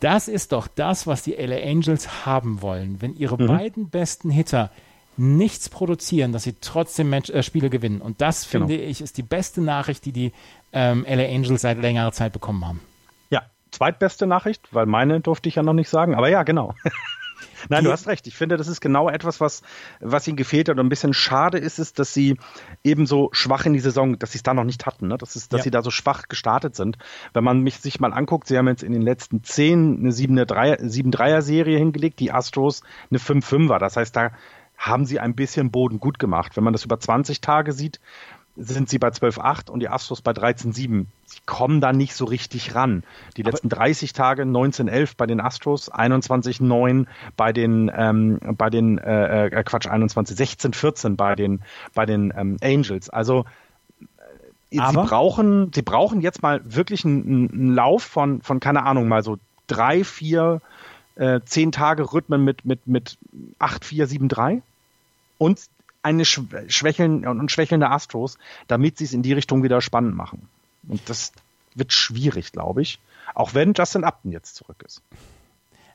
Das 0.00 0.28
ist 0.28 0.52
doch 0.52 0.68
das, 0.68 1.06
was 1.06 1.22
die 1.22 1.32
LA 1.32 1.56
Angels 1.56 2.26
haben 2.26 2.60
wollen. 2.60 3.00
Wenn 3.00 3.16
ihre 3.16 3.42
mhm. 3.42 3.46
beiden 3.46 3.88
besten 3.88 4.30
Hitter 4.30 4.70
nichts 5.16 5.68
produzieren, 5.68 6.32
dass 6.32 6.44
sie 6.44 6.56
trotzdem 6.60 7.10
Match, 7.10 7.30
äh, 7.30 7.42
Spiele 7.42 7.70
gewinnen. 7.70 8.00
Und 8.00 8.20
das, 8.20 8.48
genau. 8.50 8.66
finde 8.66 8.82
ich, 8.82 9.00
ist 9.00 9.16
die 9.16 9.22
beste 9.22 9.60
Nachricht, 9.60 10.04
die 10.04 10.12
die 10.12 10.32
ähm, 10.72 11.04
LA 11.08 11.24
Angels 11.24 11.62
seit 11.62 11.78
längerer 11.78 12.12
Zeit 12.12 12.32
bekommen 12.32 12.66
haben. 12.66 12.80
Ja, 13.30 13.42
zweitbeste 13.70 14.26
Nachricht, 14.26 14.68
weil 14.72 14.86
meine 14.86 15.20
durfte 15.20 15.48
ich 15.48 15.54
ja 15.56 15.62
noch 15.62 15.72
nicht 15.72 15.88
sagen. 15.88 16.14
Aber 16.14 16.28
ja, 16.28 16.42
genau. 16.42 16.74
Nein, 17.68 17.84
du 17.84 17.92
hast 17.92 18.06
recht. 18.06 18.26
Ich 18.26 18.36
finde, 18.36 18.56
das 18.56 18.68
ist 18.68 18.80
genau 18.80 19.08
etwas, 19.08 19.40
was, 19.40 19.62
was 20.00 20.26
ihnen 20.26 20.36
gefehlt 20.36 20.68
hat. 20.68 20.78
Und 20.78 20.86
ein 20.86 20.88
bisschen 20.88 21.14
schade 21.14 21.58
ist 21.58 21.78
es, 21.78 21.92
dass 21.92 22.14
sie 22.14 22.36
eben 22.84 23.06
so 23.06 23.28
schwach 23.32 23.66
in 23.66 23.72
die 23.72 23.80
Saison, 23.80 24.18
dass 24.18 24.32
sie 24.32 24.38
es 24.38 24.42
da 24.42 24.54
noch 24.54 24.64
nicht 24.64 24.86
hatten, 24.86 25.08
ne? 25.08 25.18
das 25.18 25.36
ist, 25.36 25.52
dass 25.52 25.60
ja. 25.60 25.64
sie 25.64 25.70
da 25.70 25.82
so 25.82 25.90
schwach 25.90 26.28
gestartet 26.28 26.76
sind. 26.76 26.98
Wenn 27.32 27.44
man 27.44 27.60
mich 27.60 27.78
sich 27.78 28.00
mal 28.00 28.12
anguckt, 28.12 28.46
sie 28.46 28.56
haben 28.56 28.68
jetzt 28.68 28.82
in 28.82 28.92
den 28.92 29.02
letzten 29.02 29.42
zehn 29.42 29.98
eine 29.98 30.10
7-3er-Serie 30.10 31.78
hingelegt, 31.78 32.20
die 32.20 32.32
Astros 32.32 32.82
eine 33.10 33.18
5-5er. 33.18 33.78
Das 33.78 33.96
heißt, 33.96 34.14
da 34.14 34.32
haben 34.76 35.06
sie 35.06 35.20
ein 35.20 35.34
bisschen 35.34 35.70
Boden 35.70 36.00
gut 36.00 36.18
gemacht. 36.18 36.56
Wenn 36.56 36.64
man 36.64 36.72
das 36.72 36.84
über 36.84 36.98
20 36.98 37.40
Tage 37.40 37.72
sieht, 37.72 38.00
sind 38.56 38.88
sie 38.88 38.98
bei 38.98 39.08
12,8 39.08 39.70
und 39.70 39.80
die 39.80 39.88
Astros 39.88 40.22
bei 40.22 40.32
13,7. 40.32 41.06
Sie 41.26 41.38
kommen 41.44 41.80
da 41.80 41.92
nicht 41.92 42.14
so 42.14 42.24
richtig 42.24 42.74
ran. 42.74 43.04
Die 43.36 43.42
Aber 43.42 43.50
letzten 43.50 43.68
30 43.68 44.12
Tage 44.12 44.42
19,11 44.44 45.12
bei 45.16 45.26
den 45.26 45.40
Astros, 45.40 45.92
21,9 45.92 47.06
bei 47.36 47.52
den 47.52 47.90
ähm, 47.94 48.40
bei 48.56 48.70
den 48.70 48.98
äh, 48.98 49.46
äh, 49.46 49.62
Quatsch 49.62 49.86
21, 49.86 50.36
16, 50.36 50.72
14 50.72 51.16
bei 51.16 51.34
den 51.34 51.62
bei 51.94 52.06
den 52.06 52.32
ähm, 52.36 52.56
Angels. 52.62 53.10
Also 53.10 53.44
äh, 54.00 54.04
sie 54.70 54.78
brauchen 54.78 55.70
sie 55.74 55.82
brauchen 55.82 56.22
jetzt 56.22 56.42
mal 56.42 56.60
wirklich 56.64 57.04
einen, 57.04 57.50
einen 57.52 57.74
Lauf 57.74 58.04
von 58.04 58.40
von 58.40 58.60
keine 58.60 58.84
Ahnung 58.84 59.08
mal 59.08 59.22
so 59.22 59.36
drei, 59.66 60.02
vier 60.02 60.60
äh, 61.16 61.40
zehn 61.44 61.72
Tage 61.72 62.12
Rhythmen 62.12 62.44
mit, 62.44 62.64
mit, 62.64 62.86
mit 62.86 63.18
8, 63.58 63.84
4, 63.84 64.06
7, 64.06 64.28
3 64.28 64.62
und 65.38 65.60
eine 66.02 66.24
schwächeln 66.24 67.26
und 67.26 67.50
schwächelnde 67.50 67.90
Astros, 67.90 68.38
damit 68.68 68.98
sie 68.98 69.04
es 69.04 69.12
in 69.12 69.22
die 69.22 69.32
Richtung 69.32 69.64
wieder 69.64 69.80
spannend 69.80 70.14
machen. 70.14 70.48
Und 70.86 71.08
das 71.08 71.32
wird 71.74 71.92
schwierig, 71.92 72.52
glaube 72.52 72.82
ich. 72.82 73.00
Auch 73.34 73.54
wenn 73.54 73.74
Justin 73.74 74.04
Upton 74.04 74.30
jetzt 74.30 74.54
zurück 74.54 74.82
ist. 74.86 75.02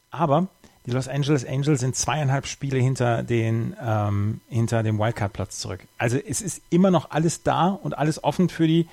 Aber 0.10 0.48
Die 0.86 0.92
Los 0.92 1.08
Angeles 1.08 1.46
Angels 1.46 1.80
sind 1.80 1.96
zweieinhalb 1.96 2.48
Spiele 2.48 2.78
hinter, 2.80 3.24
den, 3.24 3.76
ähm, 3.82 4.42
hinter 4.50 4.84
dem 4.84 4.98
Wildcard-Platz 4.98 5.60
zurück. 5.60 5.80
Also 5.98 6.18
es 6.18 6.42
ist 6.42 6.62
immer 6.72 6.90
noch 6.90 7.12
alles 7.12 7.44
da 7.44 7.68
und 7.68 7.98
alles 7.98 8.24
offen 8.24 8.50
für 8.50 8.68
die, 8.68 8.88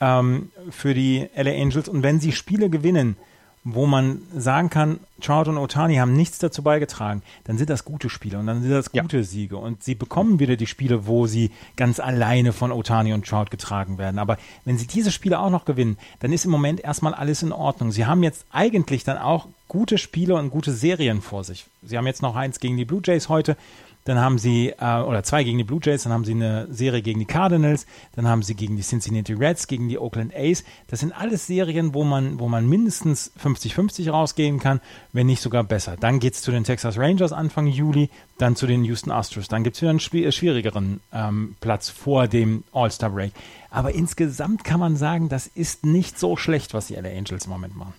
ähm, 0.00 0.50
für 0.70 0.94
die 0.94 1.28
LA 1.36 1.52
Angels. 1.52 1.88
Und 1.88 2.02
wenn 2.02 2.18
sie 2.18 2.32
Spiele 2.32 2.70
gewinnen, 2.70 3.16
wo 3.64 3.86
man 3.86 4.20
sagen 4.36 4.68
kann, 4.68 5.00
Trout 5.22 5.48
und 5.48 5.56
Otani 5.56 5.96
haben 5.96 6.12
nichts 6.12 6.38
dazu 6.38 6.62
beigetragen, 6.62 7.22
dann 7.44 7.56
sind 7.56 7.70
das 7.70 7.86
gute 7.86 8.10
Spiele 8.10 8.38
und 8.38 8.46
dann 8.46 8.60
sind 8.60 8.70
das 8.70 8.92
gute 8.92 9.16
ja. 9.18 9.22
Siege 9.22 9.56
und 9.56 9.82
sie 9.82 9.94
bekommen 9.94 10.38
wieder 10.38 10.56
die 10.56 10.66
Spiele, 10.66 11.06
wo 11.06 11.26
sie 11.26 11.50
ganz 11.76 11.98
alleine 11.98 12.52
von 12.52 12.72
Otani 12.72 13.14
und 13.14 13.26
Trout 13.26 13.46
getragen 13.50 13.96
werden. 13.96 14.18
Aber 14.18 14.36
wenn 14.66 14.76
sie 14.76 14.86
diese 14.86 15.10
Spiele 15.10 15.38
auch 15.38 15.48
noch 15.48 15.64
gewinnen, 15.64 15.96
dann 16.20 16.32
ist 16.32 16.44
im 16.44 16.50
Moment 16.50 16.80
erstmal 16.80 17.14
alles 17.14 17.42
in 17.42 17.52
Ordnung. 17.52 17.90
Sie 17.90 18.04
haben 18.04 18.22
jetzt 18.22 18.44
eigentlich 18.52 19.02
dann 19.02 19.16
auch 19.16 19.48
gute 19.66 19.96
Spiele 19.96 20.34
und 20.34 20.50
gute 20.50 20.72
Serien 20.72 21.22
vor 21.22 21.42
sich. 21.42 21.66
Sie 21.82 21.96
haben 21.96 22.06
jetzt 22.06 22.20
noch 22.20 22.36
eins 22.36 22.60
gegen 22.60 22.76
die 22.76 22.84
Blue 22.84 23.00
Jays 23.02 23.30
heute, 23.30 23.56
dann 24.04 24.18
haben 24.20 24.38
sie, 24.38 24.68
äh, 24.78 25.00
oder 25.00 25.22
zwei 25.22 25.44
gegen 25.44 25.58
die 25.58 25.64
Blue 25.64 25.80
Jays, 25.82 26.04
dann 26.04 26.12
haben 26.12 26.24
sie 26.24 26.32
eine 26.32 26.66
Serie 26.70 27.02
gegen 27.02 27.20
die 27.20 27.26
Cardinals, 27.26 27.86
dann 28.14 28.28
haben 28.28 28.42
sie 28.42 28.54
gegen 28.54 28.76
die 28.76 28.82
Cincinnati 28.82 29.32
Reds, 29.32 29.66
gegen 29.66 29.88
die 29.88 29.98
Oakland 29.98 30.34
A's. 30.34 30.64
Das 30.88 31.00
sind 31.00 31.12
alles 31.12 31.46
Serien, 31.46 31.94
wo 31.94 32.04
man, 32.04 32.38
wo 32.38 32.48
man 32.48 32.68
mindestens 32.68 33.32
50-50 33.42 34.10
rausgehen 34.10 34.60
kann, 34.60 34.80
wenn 35.12 35.26
nicht 35.26 35.40
sogar 35.40 35.64
besser. 35.64 35.96
Dann 35.98 36.20
geht 36.20 36.34
es 36.34 36.42
zu 36.42 36.50
den 36.50 36.64
Texas 36.64 36.98
Rangers 36.98 37.32
Anfang 37.32 37.66
Juli, 37.66 38.10
dann 38.38 38.56
zu 38.56 38.66
den 38.66 38.84
Houston 38.84 39.10
Astros. 39.10 39.48
Dann 39.48 39.64
gibt 39.64 39.76
es 39.76 39.82
wieder 39.82 39.90
einen 39.90 40.00
schwierigeren 40.00 41.00
ähm, 41.12 41.56
Platz 41.60 41.88
vor 41.88 42.28
dem 42.28 42.64
All-Star 42.72 43.10
Break. 43.10 43.32
Aber 43.70 43.92
insgesamt 43.92 44.64
kann 44.64 44.80
man 44.80 44.96
sagen, 44.96 45.28
das 45.28 45.46
ist 45.46 45.84
nicht 45.84 46.18
so 46.18 46.36
schlecht, 46.36 46.74
was 46.74 46.88
die 46.88 46.94
LA 46.94 47.08
Angels 47.08 47.46
im 47.46 47.52
Moment 47.52 47.76
machen. 47.76 47.94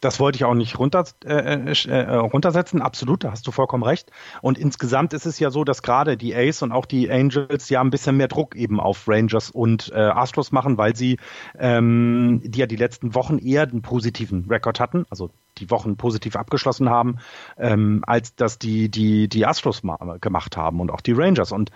Das 0.00 0.18
wollte 0.18 0.36
ich 0.36 0.44
auch 0.44 0.54
nicht 0.54 0.78
runter, 0.78 1.04
äh, 1.24 1.72
äh, 1.72 1.88
äh, 1.88 2.14
runtersetzen. 2.14 2.80
Absolut, 2.80 3.24
da 3.24 3.32
hast 3.32 3.46
du 3.46 3.50
vollkommen 3.50 3.82
recht. 3.82 4.10
Und 4.40 4.58
insgesamt 4.58 5.12
ist 5.12 5.26
es 5.26 5.38
ja 5.38 5.50
so, 5.50 5.64
dass 5.64 5.82
gerade 5.82 6.16
die 6.16 6.34
Ace 6.34 6.62
und 6.62 6.72
auch 6.72 6.86
die 6.86 7.10
Angels 7.10 7.68
ja 7.68 7.80
ein 7.80 7.90
bisschen 7.90 8.16
mehr 8.16 8.28
Druck 8.28 8.56
eben 8.56 8.80
auf 8.80 9.06
Rangers 9.06 9.50
und 9.50 9.92
äh, 9.94 9.98
Astros 9.98 10.52
machen, 10.52 10.78
weil 10.78 10.96
sie 10.96 11.18
ähm, 11.58 12.40
die 12.44 12.60
ja 12.60 12.66
die 12.66 12.76
letzten 12.76 13.14
Wochen 13.14 13.38
eher 13.38 13.62
einen 13.62 13.82
positiven 13.82 14.46
Rekord 14.48 14.80
hatten, 14.80 15.04
also 15.10 15.30
die 15.58 15.70
Wochen 15.70 15.96
positiv 15.96 16.36
abgeschlossen 16.36 16.88
haben, 16.88 17.18
ähm, 17.58 18.02
als 18.06 18.34
dass 18.34 18.58
die 18.58 18.88
die 18.88 19.28
die 19.28 19.44
Astros 19.44 19.82
gemacht 20.20 20.56
haben 20.56 20.80
und 20.80 20.90
auch 20.90 21.02
die 21.02 21.12
Rangers. 21.12 21.52
Und 21.52 21.70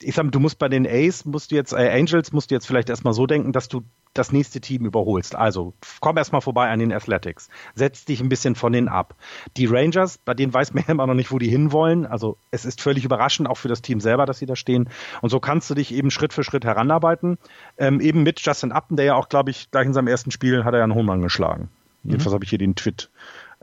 ich 0.00 0.14
sag, 0.14 0.30
du 0.32 0.40
musst 0.40 0.58
bei 0.58 0.68
den 0.68 0.86
Ace, 0.86 1.24
musst 1.24 1.50
du 1.50 1.54
jetzt, 1.54 1.72
äh, 1.72 1.90
Angels, 1.90 2.32
musst 2.32 2.50
du 2.50 2.54
jetzt 2.54 2.66
vielleicht 2.66 2.90
erstmal 2.90 3.14
so 3.14 3.26
denken, 3.26 3.52
dass 3.52 3.68
du 3.68 3.82
das 4.12 4.32
nächste 4.32 4.60
Team 4.60 4.86
überholst. 4.86 5.34
Also 5.34 5.74
komm 6.00 6.16
erstmal 6.16 6.40
vorbei 6.40 6.70
an 6.70 6.78
den 6.78 6.92
Athletics. 6.92 7.48
Setz 7.74 8.04
dich 8.04 8.20
ein 8.20 8.28
bisschen 8.28 8.54
von 8.54 8.72
denen 8.72 8.88
ab. 8.88 9.16
Die 9.56 9.66
Rangers, 9.66 10.18
bei 10.18 10.34
denen 10.34 10.54
weiß 10.54 10.72
man 10.72 10.84
immer 10.88 11.06
noch 11.06 11.14
nicht, 11.14 11.32
wo 11.32 11.38
die 11.38 11.48
hinwollen. 11.48 12.06
Also 12.06 12.36
es 12.50 12.64
ist 12.64 12.80
völlig 12.80 13.04
überraschend, 13.04 13.48
auch 13.48 13.58
für 13.58 13.68
das 13.68 13.82
Team 13.82 14.00
selber, 14.00 14.26
dass 14.26 14.38
sie 14.38 14.46
da 14.46 14.56
stehen. 14.56 14.88
Und 15.20 15.30
so 15.30 15.40
kannst 15.40 15.68
du 15.70 15.74
dich 15.74 15.92
eben 15.92 16.10
Schritt 16.10 16.32
für 16.32 16.44
Schritt 16.44 16.64
heranarbeiten. 16.64 17.38
Ähm, 17.76 18.00
eben 18.00 18.22
mit 18.22 18.40
Justin 18.40 18.72
Upton, 18.72 18.96
der 18.96 19.06
ja 19.06 19.14
auch, 19.14 19.28
glaube 19.28 19.50
ich, 19.50 19.70
gleich 19.70 19.86
in 19.86 19.94
seinem 19.94 20.08
ersten 20.08 20.30
Spiel 20.30 20.64
hat 20.64 20.74
er 20.74 20.78
ja 20.78 20.84
einen 20.84 20.94
Hohmann 20.94 21.22
geschlagen. 21.22 21.68
Mhm. 22.02 22.12
Jedenfalls 22.12 22.34
habe 22.34 22.44
ich 22.44 22.50
hier 22.50 22.58
den 22.58 22.76
Tweet. 22.76 23.10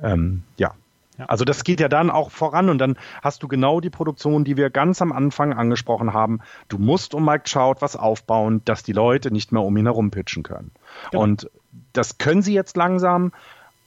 Ähm, 0.02 0.44
ja, 0.58 0.74
also 1.28 1.46
das 1.46 1.64
geht 1.64 1.80
ja 1.80 1.88
dann 1.88 2.10
auch 2.10 2.32
voran 2.32 2.70
und 2.70 2.78
dann 2.78 2.98
hast 3.22 3.44
du 3.44 3.48
genau 3.48 3.80
die 3.80 3.90
Produktion, 3.90 4.44
die 4.44 4.58
wir 4.58 4.70
ganz 4.70 5.02
am 5.02 5.12
Anfang 5.12 5.54
angesprochen 5.54 6.14
haben. 6.14 6.40
Du 6.70 6.78
musst 6.78 7.14
um 7.14 7.26
Mike 7.26 7.44
Trout 7.46 7.76
was 7.80 7.96
aufbauen, 7.96 8.62
dass 8.66 8.84
die 8.84 8.94
Leute 8.94 9.32
nicht 9.32 9.52
mehr 9.52 9.62
um 9.62 9.76
ihn 9.78 9.86
herum 9.86 10.12
pitchen 10.12 10.44
können. 10.44 10.72
Genau. 11.12 11.24
Und 11.24 11.50
das 11.94 12.18
können 12.18 12.42
sie 12.42 12.54
jetzt 12.54 12.78
langsam. 12.78 13.32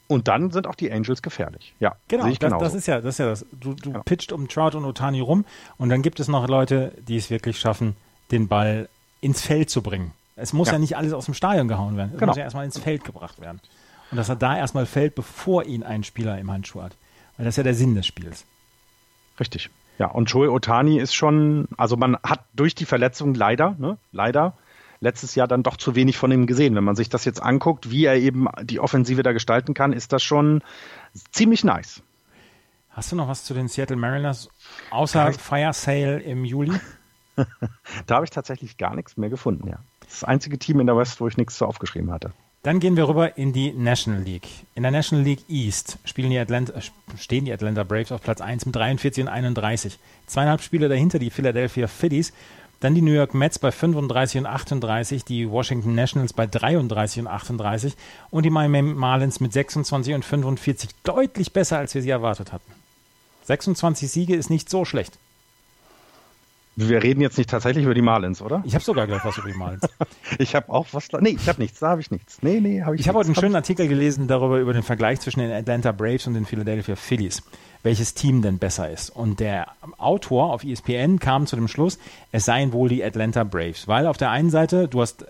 Und 0.07 0.29
dann 0.29 0.51
sind 0.51 0.67
auch 0.67 0.75
die 0.75 0.93
Angels 0.93 1.23
gefährlich. 1.23 1.75
Ja, 1.81 1.97
genau. 2.09 2.29
Das, 2.29 2.59
das, 2.59 2.75
ist 2.75 2.87
ja, 2.87 3.01
das 3.01 3.15
ist 3.15 3.19
ja 3.19 3.27
das. 3.27 3.47
Du, 3.53 3.75
du 3.75 3.91
ja. 3.91 4.03
pitcht 4.03 4.33
um 4.33 4.49
Trout 4.49 4.77
und 4.77 4.85
Otani 4.85 5.21
rum 5.21 5.47
und 5.79 5.89
dann 5.89 6.03
gibt 6.03 6.21
es 6.21 6.29
noch 6.29 6.47
Leute, 6.47 6.93
die 7.09 7.17
es 7.17 7.31
wirklich 7.31 7.59
schaffen, 7.59 7.97
den 8.31 8.49
Ball 8.49 8.89
ins 9.23 9.41
Feld 9.41 9.71
zu 9.71 9.83
bringen. 9.83 10.13
Es 10.37 10.53
muss 10.53 10.69
ja, 10.69 10.75
ja 10.75 10.79
nicht 10.79 10.97
alles 10.97 11.13
aus 11.13 11.25
dem 11.25 11.35
Stadion 11.35 11.69
gehauen 11.69 11.97
werden. 11.97 12.11
Es 12.13 12.19
genau. 12.19 12.31
muss 12.31 12.37
ja 12.37 12.43
erstmal 12.43 12.65
ins 12.65 12.79
Feld 12.79 13.05
gebracht 13.05 13.41
werden. 13.41 13.61
Und 14.11 14.19
dass 14.19 14.29
er 14.29 14.37
da 14.37 14.57
erstmal 14.57 14.87
fällt, 14.87 15.15
bevor 15.15 15.65
ihn 15.65 15.83
ein 15.83 16.05
Spieler 16.05 16.39
im 16.39 16.51
Handschuh 16.51 16.83
hat. 16.83 16.97
Weil 17.37 17.47
das 17.47 17.55
ist 17.55 17.59
ja 17.59 17.63
der 17.65 17.75
Sinn 17.75 17.95
des 17.95 18.07
Spiels. 18.07 18.45
Richtig. 19.39 19.71
Ja, 19.99 20.09
und 20.09 20.31
Joey 20.31 20.49
Otani 20.49 20.99
ist 20.99 21.15
schon, 21.15 21.69
also 21.77 21.97
man 21.97 22.17
hat 22.23 22.45
durch 22.55 22.75
die 22.75 22.85
Verletzung 22.85 23.35
leider, 23.35 23.77
ne, 23.79 23.97
leider, 24.13 24.57
letztes 25.01 25.35
Jahr 25.35 25.47
dann 25.47 25.63
doch 25.63 25.77
zu 25.77 25.95
wenig 25.95 26.17
von 26.17 26.33
ihm 26.33 26.47
gesehen. 26.47 26.75
Wenn 26.75 26.85
man 26.85 26.97
sich 26.97 27.09
das 27.09 27.25
jetzt 27.25 27.43
anguckt, 27.43 27.91
wie 27.91 28.05
er 28.05 28.17
eben 28.17 28.47
die 28.63 28.81
Offensive 28.81 29.23
da 29.23 29.33
gestalten 29.33 29.75
kann, 29.75 29.93
ist 29.93 30.13
das 30.13 30.23
schon 30.23 30.63
ziemlich 31.31 31.63
nice. 31.63 32.03
Hast 32.91 33.13
du 33.13 33.17
noch 33.17 33.29
was 33.29 33.45
zu 33.45 33.55
den 33.55 33.69
Seattle 33.69 33.97
Mariners 33.97 34.49
außer 34.91 35.33
Fire 35.33 35.73
Sale 35.73 36.21
im 36.21 36.45
Juli? 36.45 36.73
da 38.07 38.15
habe 38.15 38.25
ich 38.25 38.31
tatsächlich 38.31 38.79
gar 38.79 38.95
nichts 38.95 39.17
mehr 39.17 39.31
gefunden, 39.31 39.69
ja. 39.69 39.79
Das, 40.01 40.21
das 40.21 40.25
einzige 40.25 40.59
Team 40.59 40.81
in 40.81 40.87
der 40.87 40.97
West, 40.97 41.21
wo 41.21 41.27
ich 41.27 41.37
nichts 41.37 41.57
zu 41.57 41.67
aufgeschrieben 41.67 42.13
hatte. 42.13 42.33
Dann 42.65 42.81
gehen 42.81 42.97
wir 42.97 43.07
rüber 43.07 43.37
in 43.37 43.53
die 43.53 43.73
National 43.73 44.23
League. 44.23 44.49
In 44.75 44.85
der 44.85 44.91
National 44.91 45.23
League 45.23 45.45
East 45.51 45.99
spielen 46.07 46.31
die 46.31 46.39
Atlanta, 46.39 46.73
äh, 46.73 46.81
stehen 47.19 47.45
die 47.45 47.53
Atlanta 47.53 47.85
Braves 47.85 48.11
auf 48.11 48.23
Platz 48.23 48.41
1 48.41 48.65
mit 48.65 48.75
43 48.75 49.25
und 49.25 49.29
31. 49.29 49.99
Zweieinhalb 50.27 50.63
Spiele 50.63 50.89
dahinter 50.89 51.19
die 51.19 51.29
Philadelphia 51.29 51.87
Phillies. 51.87 52.33
Dann 52.81 52.95
die 52.95 53.03
New 53.03 53.13
York 53.13 53.35
Mets 53.35 53.59
bei 53.59 53.71
35 53.71 54.39
und 54.41 54.47
38, 54.47 55.25
die 55.27 55.51
Washington 55.51 55.95
Nationals 55.95 56.33
bei 56.33 56.47
33 56.47 57.21
und 57.21 57.29
38 57.29 57.97
und 58.31 58.45
die 58.45 58.51
Miami 58.51 58.81
Marlins 58.81 59.41
mit 59.41 59.53
26 59.53 60.15
und 60.15 60.25
45. 60.25 60.89
Deutlich 61.03 61.53
besser, 61.53 61.77
als 61.77 61.95
wir 61.95 62.01
sie 62.01 62.11
erwartet 62.11 62.51
hatten. 62.51 62.73
26 63.45 64.11
Siege 64.11 64.37
ist 64.37 64.49
nicht 64.49 64.71
so 64.71 64.87
schlecht. 64.87 65.19
Wir 66.77 67.03
reden 67.03 67.21
jetzt 67.21 67.39
nicht 67.39 67.51
tatsächlich 67.51 67.85
über 67.85 67.95
die 67.95 68.03
Marlins, 68.03 68.43
oder? 68.43 68.63
Ich 68.67 68.75
habe 68.75 68.85
sogar 68.85 69.07
gleich 69.07 69.25
was 69.25 69.39
über 69.39 69.49
die 69.49 69.57
Marlins. 69.57 69.83
ich 70.39 70.55
habe 70.55 70.71
auch 70.71 70.87
was. 70.93 71.09
Nee, 71.21 71.37
ich 71.41 71.49
habe 71.49 71.61
nichts. 71.61 71.79
Da 71.79 71.91
habe 71.91 72.01
ich 72.01 72.11
nichts. 72.11 72.43
Nee, 72.43 72.61
nee, 72.61 72.83
habe 72.83 72.97
ich 72.97 73.03
Ich 73.03 73.09
habe 73.09 73.19
heute 73.19 73.29
einen 73.29 73.37
schönen 73.37 73.55
Artikel 73.55 73.87
gelesen 73.87 74.27
darüber, 74.27 74.59
über 74.59 74.73
den 74.73 74.83
Vergleich 74.83 75.21
zwischen 75.21 75.41
den 75.41 75.53
Atlanta 75.53 75.93
Braves 75.93 76.27
und 76.27 76.35
den 76.35 76.47
Philadelphia 76.47 76.97
Phillies. 76.97 77.43
Welches 77.83 78.15
Team 78.15 78.43
denn 78.43 78.59
besser 78.59 78.91
ist. 78.91 79.11
Und 79.11 79.41
der 79.41 79.69
Autor 79.99 80.53
auf 80.53 80.65
ESPN 80.65 81.19
kam 81.19 81.47
zu 81.47 81.55
dem 81.55 81.69
Schluss, 81.69 81.99
es 82.33 82.47
seien 82.47 82.73
wohl 82.73 82.89
die 82.89 83.05
Atlanta 83.05 83.45
Braves. 83.45 83.87
Weil 83.87 84.07
auf 84.07 84.17
der 84.17 84.31
einen 84.31 84.51
Seite, 84.51 84.89
du 84.89 85.03
hast 85.03 85.27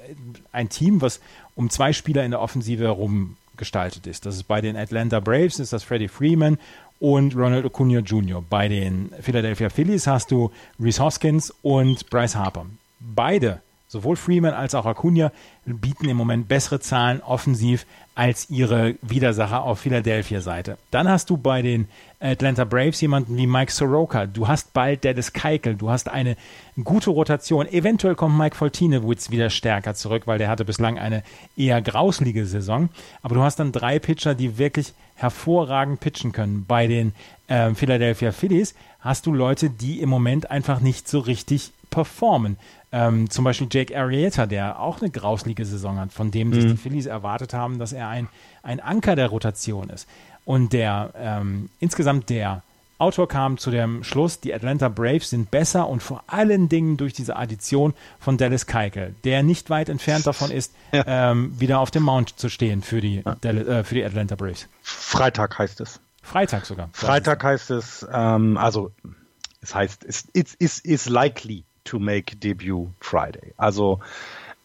ein 0.52 0.68
Team, 0.68 1.02
was 1.02 1.20
um 1.56 1.68
zwei 1.68 1.92
Spieler 1.92 2.24
in 2.24 2.30
der 2.30 2.40
Offensive 2.40 2.84
herum 2.84 3.36
gestaltet 3.56 4.06
ist. 4.06 4.26
Das 4.26 4.36
ist 4.36 4.44
bei 4.44 4.60
den 4.60 4.76
Atlanta 4.76 5.20
Braves, 5.20 5.58
ist 5.58 5.72
das 5.72 5.84
Freddie 5.84 6.08
Freeman 6.08 6.58
und 7.04 7.36
Ronald 7.36 7.66
Acuna 7.66 7.98
Jr. 7.98 8.42
Bei 8.48 8.66
den 8.66 9.10
Philadelphia 9.20 9.68
Phillies 9.68 10.06
hast 10.06 10.30
du 10.30 10.50
Reese 10.80 11.04
Hoskins 11.04 11.52
und 11.60 12.08
Bryce 12.08 12.34
Harper. 12.34 12.64
Beide, 12.98 13.60
sowohl 13.94 14.16
Freeman 14.16 14.54
als 14.54 14.74
auch 14.74 14.86
Acuna, 14.86 15.30
bieten 15.64 16.08
im 16.08 16.16
Moment 16.16 16.48
bessere 16.48 16.80
Zahlen 16.80 17.22
offensiv 17.22 17.86
als 18.16 18.50
ihre 18.50 18.96
Widersacher 19.02 19.62
auf 19.62 19.80
Philadelphia-Seite. 19.80 20.78
Dann 20.90 21.08
hast 21.08 21.30
du 21.30 21.36
bei 21.36 21.62
den 21.62 21.88
Atlanta 22.20 22.64
Braves 22.64 23.00
jemanden 23.00 23.36
wie 23.36 23.46
Mike 23.46 23.72
Soroka. 23.72 24.26
Du 24.26 24.48
hast 24.48 24.72
bald 24.72 25.04
Dennis 25.04 25.32
Keikel. 25.32 25.76
Du 25.76 25.90
hast 25.90 26.08
eine 26.08 26.36
gute 26.82 27.10
Rotation. 27.10 27.68
Eventuell 27.68 28.16
kommt 28.16 28.36
Mike 28.36 28.56
Foltinewitz 28.56 29.30
wieder 29.30 29.48
stärker 29.48 29.94
zurück, 29.94 30.24
weil 30.26 30.38
der 30.38 30.48
hatte 30.48 30.64
bislang 30.64 30.98
eine 30.98 31.22
eher 31.56 31.80
grauslige 31.80 32.46
Saison. 32.46 32.88
Aber 33.22 33.36
du 33.36 33.42
hast 33.42 33.60
dann 33.60 33.72
drei 33.72 33.98
Pitcher, 33.98 34.34
die 34.34 34.58
wirklich 34.58 34.92
hervorragend 35.14 36.00
pitchen 36.00 36.32
können. 36.32 36.64
Bei 36.66 36.88
den 36.88 37.12
äh, 37.46 37.74
Philadelphia 37.74 38.32
Phillies 38.32 38.74
hast 39.00 39.26
du 39.26 39.32
Leute, 39.32 39.70
die 39.70 40.00
im 40.00 40.08
Moment 40.08 40.50
einfach 40.50 40.80
nicht 40.80 41.08
so 41.08 41.20
richtig 41.20 41.72
performen. 41.90 42.56
Ähm, 42.96 43.28
zum 43.28 43.44
Beispiel 43.44 43.66
Jake 43.68 43.98
Arrieta, 43.98 44.46
der 44.46 44.78
auch 44.78 45.00
eine 45.00 45.10
grauslige 45.10 45.64
Saison 45.64 45.98
hat, 45.98 46.12
von 46.12 46.30
dem 46.30 46.50
mhm. 46.50 46.54
sich 46.54 46.64
die 46.66 46.76
Phillies 46.76 47.06
erwartet 47.06 47.52
haben, 47.52 47.80
dass 47.80 47.92
er 47.92 48.06
ein, 48.06 48.28
ein 48.62 48.78
Anker 48.78 49.16
der 49.16 49.26
Rotation 49.26 49.90
ist. 49.90 50.08
Und 50.44 50.72
der 50.72 51.12
ähm, 51.18 51.70
insgesamt 51.80 52.30
der 52.30 52.62
Autor 52.98 53.26
kam 53.26 53.58
zu 53.58 53.72
dem 53.72 54.04
Schluss, 54.04 54.38
die 54.38 54.54
Atlanta 54.54 54.88
Braves 54.88 55.30
sind 55.30 55.50
besser 55.50 55.88
und 55.88 56.04
vor 56.04 56.22
allen 56.28 56.68
Dingen 56.68 56.96
durch 56.96 57.12
diese 57.12 57.34
Addition 57.34 57.94
von 58.20 58.38
Dallas 58.38 58.68
Keuchel, 58.68 59.16
der 59.24 59.42
nicht 59.42 59.70
weit 59.70 59.88
entfernt 59.88 60.24
davon 60.24 60.52
ist, 60.52 60.72
ja. 60.92 61.32
ähm, 61.32 61.58
wieder 61.58 61.80
auf 61.80 61.90
dem 61.90 62.04
Mount 62.04 62.38
zu 62.38 62.48
stehen 62.48 62.82
für 62.82 63.00
die, 63.00 63.22
ja. 63.26 63.36
Dallas, 63.40 63.66
äh, 63.66 63.82
für 63.82 63.96
die 63.96 64.04
Atlanta 64.04 64.36
Braves. 64.36 64.68
Freitag 64.82 65.58
heißt 65.58 65.80
es. 65.80 65.98
Freitag 66.22 66.64
sogar. 66.64 66.90
Freitag 66.92 67.42
heißt 67.42 67.72
es, 67.72 68.06
ähm, 68.12 68.56
also 68.56 68.92
es 69.60 69.74
heißt, 69.74 70.04
it's, 70.04 70.80
it's 70.84 71.08
likely 71.08 71.64
to 71.84 71.98
make 71.98 72.36
debut 72.36 72.88
Friday. 73.00 73.54
Also 73.56 74.00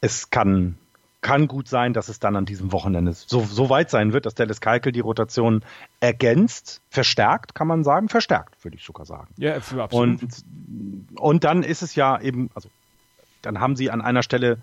es 0.02 0.30
kann, 0.30 0.78
kann 1.22 1.48
gut 1.48 1.68
sein, 1.68 1.94
dass 1.94 2.10
es 2.10 2.20
dann 2.20 2.36
an 2.36 2.46
diesem 2.46 2.72
Wochenende 2.72 3.14
so, 3.14 3.42
so 3.42 3.70
weit 3.70 3.90
sein 3.90 4.14
wird, 4.14 4.26
dass 4.26 4.36
Dallas 4.36 4.62
Keikel 4.62 4.92
die 4.92 5.02
Rotation 5.02 5.64
ergänzt, 6.00 6.82
verstärkt, 6.90 7.56
kann 7.56 7.68
man 7.68 7.84
sagen, 7.84 8.10
verstärkt, 8.10 8.64
würde 8.64 8.78
ich 8.78 8.84
sogar 8.84 9.06
sagen. 9.06 9.34
Ja, 9.38 9.56
absolut. 9.56 9.92
Und, 9.94 10.22
und 11.16 11.44
dann 11.44 11.64
ist 11.64 11.82
es 11.82 11.96
ja 11.96 12.20
eben, 12.22 12.50
also 12.56 12.70
dann 13.42 13.60
haben 13.60 13.76
sie 13.76 13.92
an 13.92 14.02
einer 14.02 14.24
Stelle 14.24 14.58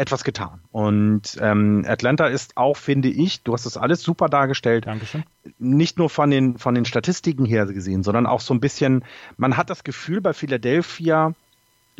etwas 0.00 0.24
getan. 0.24 0.60
Und 0.72 1.36
ähm, 1.42 1.84
Atlanta 1.86 2.26
ist 2.26 2.56
auch, 2.56 2.78
finde 2.78 3.10
ich, 3.10 3.42
du 3.42 3.52
hast 3.52 3.66
das 3.66 3.76
alles 3.76 4.02
super 4.02 4.30
dargestellt. 4.30 4.86
Dankeschön. 4.86 5.24
Nicht 5.58 5.98
nur 5.98 6.08
von 6.08 6.30
den, 6.30 6.56
von 6.56 6.74
den 6.74 6.86
Statistiken 6.86 7.44
her 7.44 7.66
gesehen, 7.66 8.02
sondern 8.02 8.24
auch 8.24 8.40
so 8.40 8.54
ein 8.54 8.60
bisschen, 8.60 9.04
man 9.36 9.58
hat 9.58 9.68
das 9.68 9.84
Gefühl, 9.84 10.22
bei 10.22 10.32
Philadelphia 10.32 11.34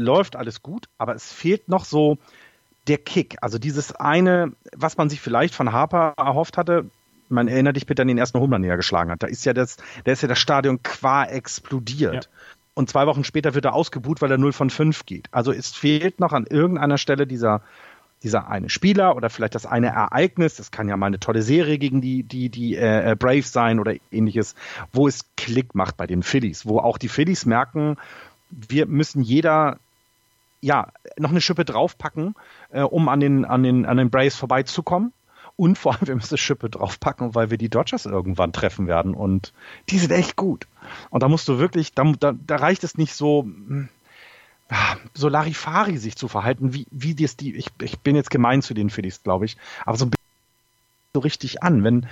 läuft 0.01 0.37
alles 0.37 0.63
gut, 0.63 0.89
aber 0.99 1.15
es 1.15 1.33
fehlt 1.33 1.69
noch 1.69 1.85
so 1.85 2.19
der 2.89 2.99
Kick. 2.99 3.37
Also 3.41 3.59
dieses 3.59 3.93
eine, 3.95 4.53
was 4.75 4.97
man 4.97 5.11
sich 5.11 5.21
vielleicht 5.21 5.55
von 5.55 5.73
Harper 5.73 6.15
erhofft 6.17 6.57
hatte, 6.57 6.91
man 7.29 7.47
erinnert 7.47 7.77
dich 7.77 7.87
bitte 7.87 8.03
an 8.03 8.09
den 8.09 8.19
ersten 8.19 8.41
Home 8.41 8.55
Run, 8.55 8.63
den 8.63 8.71
er 8.71 8.77
geschlagen 8.77 9.11
hat. 9.11 9.23
Da 9.23 9.29
ist 9.29 9.45
ja 9.45 9.53
das, 9.53 9.77
da 10.05 10.13
ist 10.13 10.23
ja 10.23 10.29
das 10.29 10.39
Stadion 10.39 10.83
qua 10.83 11.25
explodiert. 11.25 12.25
Ja. 12.25 12.31
Und 12.75 12.89
zwei 12.89 13.07
Wochen 13.07 13.25
später 13.25 13.55
wird 13.55 13.65
er 13.65 13.75
ausgebuht, 13.75 14.23
weil 14.23 14.31
er 14.31 14.39
0 14.39 14.53
von 14.53 14.71
5 14.71 15.07
geht. 15.07 15.29
Also 15.33 15.53
es 15.53 15.71
fehlt 15.71 16.19
noch 16.19 16.33
an 16.33 16.47
irgendeiner 16.47 16.99
Stelle 16.99 17.27
dieser, 17.27 17.63
dieser 18.23 18.49
eine 18.49 18.69
Spieler 18.69 19.17
oder 19.17 19.31
vielleicht 19.31 19.55
das 19.55 19.67
eine 19.67 19.89
Ereignis, 19.89 20.57
das 20.57 20.71
kann 20.71 20.89
ja 20.89 20.97
mal 20.97 21.07
eine 21.07 21.21
tolle 21.21 21.43
Serie 21.43 21.79
gegen 21.79 22.01
die, 22.01 22.23
die, 22.23 22.49
die 22.49 22.77
äh, 22.77 23.17
Braves 23.19 23.53
sein 23.53 23.81
oder 23.81 23.95
ähnliches, 24.11 24.55
wo 24.93 25.09
es 25.09 25.25
Klick 25.37 25.75
macht 25.75 25.97
bei 25.97 26.07
den 26.07 26.23
Phillies, 26.23 26.67
wo 26.67 26.79
auch 26.79 26.99
die 26.99 27.09
Phillies 27.09 27.47
merken, 27.47 27.97
wir 28.51 28.87
müssen 28.87 29.23
jeder 29.23 29.79
ja 30.61 30.89
noch 31.19 31.31
eine 31.31 31.41
Schippe 31.41 31.65
draufpacken, 31.65 32.35
äh, 32.71 32.83
um 32.83 33.09
an 33.09 33.21
den, 33.21 33.45
an 33.45 33.63
den, 33.63 33.87
an 33.87 33.97
den 33.97 34.11
Braves 34.11 34.37
vorbeizukommen. 34.37 35.13
Und 35.57 35.77
vor 35.77 35.93
allem, 35.93 36.07
wir 36.07 36.15
müssen 36.15 36.35
eine 36.35 36.39
Schippe 36.39 36.71
draufpacken, 36.71 37.35
weil 37.35 37.51
wir 37.51 37.59
die 37.59 37.69
Dodgers 37.69 38.07
irgendwann 38.07 38.53
treffen 38.53 38.87
werden. 38.87 39.15
Und 39.15 39.53
die 39.91 39.99
sind 39.99 40.11
echt 40.11 40.37
gut. 40.37 40.67
Und 41.11 41.23
da 41.23 41.29
musst 41.29 41.49
du 41.49 41.59
wirklich, 41.59 41.93
da, 41.93 42.05
da, 42.19 42.33
da 42.33 42.57
reicht 42.57 42.85
es 42.85 42.97
nicht 42.97 43.15
so, 43.15 43.43
hm, 43.43 43.89
so 45.15 45.29
Larifari 45.29 45.99
sich 45.99 46.17
zu 46.17 46.29
verhalten, 46.29 46.73
wie, 46.73 46.87
wie 46.91 47.15
das 47.15 47.37
die, 47.37 47.57
ich, 47.57 47.67
ich 47.83 47.99
bin 47.99 48.17
jetzt 48.17 48.31
gemein 48.31 48.63
zu 48.63 48.73
den 48.73 48.89
Phillies, 48.89 49.23
glaube 49.23 49.45
ich, 49.45 49.57
aber 49.85 49.99
so 49.99 50.07
ein 50.07 50.11
bisschen 50.11 50.21
so 51.15 51.21
richtig 51.21 51.63
an. 51.63 51.83
Wenn, 51.83 52.07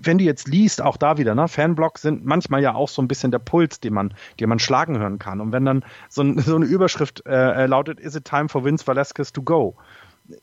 wenn 0.00 0.18
du 0.18 0.24
jetzt 0.24 0.48
liest, 0.48 0.82
auch 0.82 0.96
da 0.96 1.18
wieder, 1.18 1.34
ne, 1.34 1.48
Fanblogs 1.48 2.02
sind 2.02 2.24
manchmal 2.24 2.62
ja 2.62 2.74
auch 2.74 2.88
so 2.88 3.02
ein 3.02 3.08
bisschen 3.08 3.30
der 3.30 3.38
Puls, 3.38 3.80
den 3.80 3.94
man, 3.94 4.14
den 4.40 4.48
man 4.48 4.58
schlagen 4.58 4.98
hören 4.98 5.18
kann. 5.18 5.40
Und 5.40 5.52
wenn 5.52 5.64
dann 5.64 5.84
so, 6.08 6.22
ein, 6.22 6.38
so 6.38 6.56
eine 6.56 6.66
Überschrift 6.66 7.24
äh, 7.26 7.66
lautet, 7.66 8.00
is 8.00 8.14
it 8.14 8.24
time 8.24 8.48
for 8.48 8.64
Vince 8.64 8.86
Velasquez 8.86 9.32
to 9.32 9.42
go? 9.42 9.74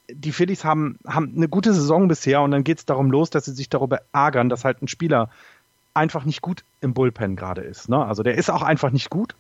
Die 0.10 0.32
Phillies 0.32 0.64
haben, 0.64 1.00
haben 1.08 1.34
eine 1.36 1.48
gute 1.48 1.74
Saison 1.74 2.08
bisher 2.08 2.42
und 2.42 2.52
dann 2.52 2.64
geht 2.64 2.78
es 2.78 2.86
darum 2.86 3.10
los, 3.10 3.30
dass 3.32 3.46
sie 3.46 3.54
sich 3.54 3.70
darüber 3.70 4.02
ärgern, 4.14 4.50
dass 4.50 4.64
halt 4.64 4.82
ein 4.82 4.88
Spieler 4.88 5.30
einfach 5.94 6.26
nicht 6.26 6.42
gut 6.42 6.64
im 6.82 6.94
Bullpen 6.94 7.36
gerade 7.36 7.62
ist. 7.62 7.90
Ne? 7.90 8.04
Also 8.06 8.24
der 8.24 8.36
ist 8.36 8.50
auch 8.50 8.62
einfach 8.62 8.92
nicht 8.92 9.10
gut. 9.10 9.36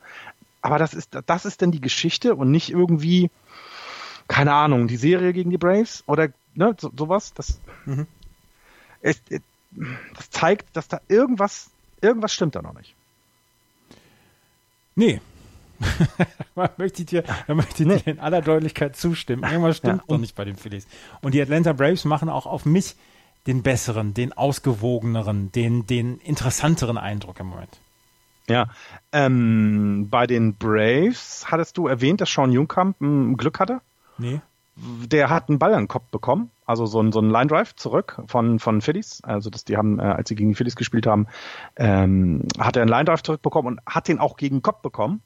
Aber 0.61 0.77
das 0.77 0.93
ist, 0.93 1.17
das 1.25 1.45
ist 1.45 1.61
denn 1.61 1.71
die 1.71 1.81
Geschichte 1.81 2.35
und 2.35 2.51
nicht 2.51 2.71
irgendwie, 2.71 3.31
keine 4.27 4.53
Ahnung, 4.53 4.87
die 4.87 4.97
Serie 4.97 5.33
gegen 5.33 5.49
die 5.49 5.57
Braves 5.57 6.03
oder 6.07 6.29
ne, 6.53 6.75
so, 6.79 6.91
sowas. 6.95 7.33
Das, 7.33 7.59
mhm. 7.85 8.07
es, 9.01 9.21
es, 9.29 9.41
das 10.15 10.29
zeigt, 10.29 10.75
dass 10.75 10.87
da 10.87 11.01
irgendwas, 11.07 11.69
irgendwas 12.01 12.33
stimmt 12.33 12.55
da 12.55 12.61
noch 12.61 12.73
nicht. 12.73 12.95
Nee. 14.95 15.21
da 16.55 16.69
möchte 16.77 17.01
ich 17.01 17.07
dir, 17.07 17.23
da 17.47 17.55
möchte 17.55 17.85
dir 17.85 18.05
in 18.05 18.19
aller 18.19 18.41
Deutlichkeit 18.41 18.95
zustimmen. 18.95 19.43
Irgendwas 19.43 19.77
stimmt 19.77 20.03
ja. 20.07 20.13
noch 20.13 20.19
nicht 20.19 20.35
bei 20.35 20.45
den 20.45 20.55
Phillies. 20.55 20.87
Und 21.21 21.33
die 21.33 21.41
Atlanta 21.41 21.73
Braves 21.73 22.05
machen 22.05 22.29
auch 22.29 22.45
auf 22.45 22.65
mich 22.65 22.95
den 23.47 23.63
besseren, 23.63 24.13
den 24.13 24.33
ausgewogeneren, 24.33 25.51
den, 25.51 25.87
den 25.87 26.19
interessanteren 26.19 26.97
Eindruck 26.97 27.39
im 27.39 27.47
Moment. 27.47 27.79
Ja, 28.47 28.67
ähm, 29.11 30.07
bei 30.09 30.27
den 30.27 30.55
Braves 30.55 31.45
hattest 31.49 31.77
du 31.77 31.87
erwähnt, 31.87 32.21
dass 32.21 32.31
Sean 32.31 32.51
Jungkamp 32.51 32.99
ein 33.01 33.37
Glück 33.37 33.59
hatte? 33.59 33.81
Nee. 34.17 34.41
Der 34.75 35.29
hat 35.29 35.49
einen 35.49 35.59
Ball 35.59 35.73
an 35.73 35.83
den 35.83 35.87
Kopf 35.87 36.05
bekommen, 36.11 36.51
also 36.71 36.85
so 36.85 37.01
ein, 37.01 37.11
so 37.11 37.19
ein 37.19 37.29
Line 37.29 37.47
Drive 37.47 37.75
zurück 37.75 38.21
von, 38.25 38.59
von 38.59 38.81
Phillies. 38.81 39.21
Also, 39.23 39.49
dass 39.49 39.63
die 39.63 39.77
haben, 39.77 39.99
äh, 39.99 40.03
als 40.03 40.29
sie 40.29 40.35
gegen 40.35 40.49
die 40.49 40.55
Phillies 40.55 40.75
gespielt 40.75 41.05
haben, 41.05 41.27
ähm, 41.75 42.47
hat 42.57 42.75
er 42.75 42.81
einen 42.81 42.89
Line 42.89 43.05
Drive 43.05 43.23
zurückbekommen 43.23 43.77
und 43.77 43.85
hat 43.85 44.07
den 44.07 44.19
auch 44.19 44.37
gegen 44.37 44.57
den 44.57 44.61
Kopf 44.63 44.81
bekommen. 44.81 45.21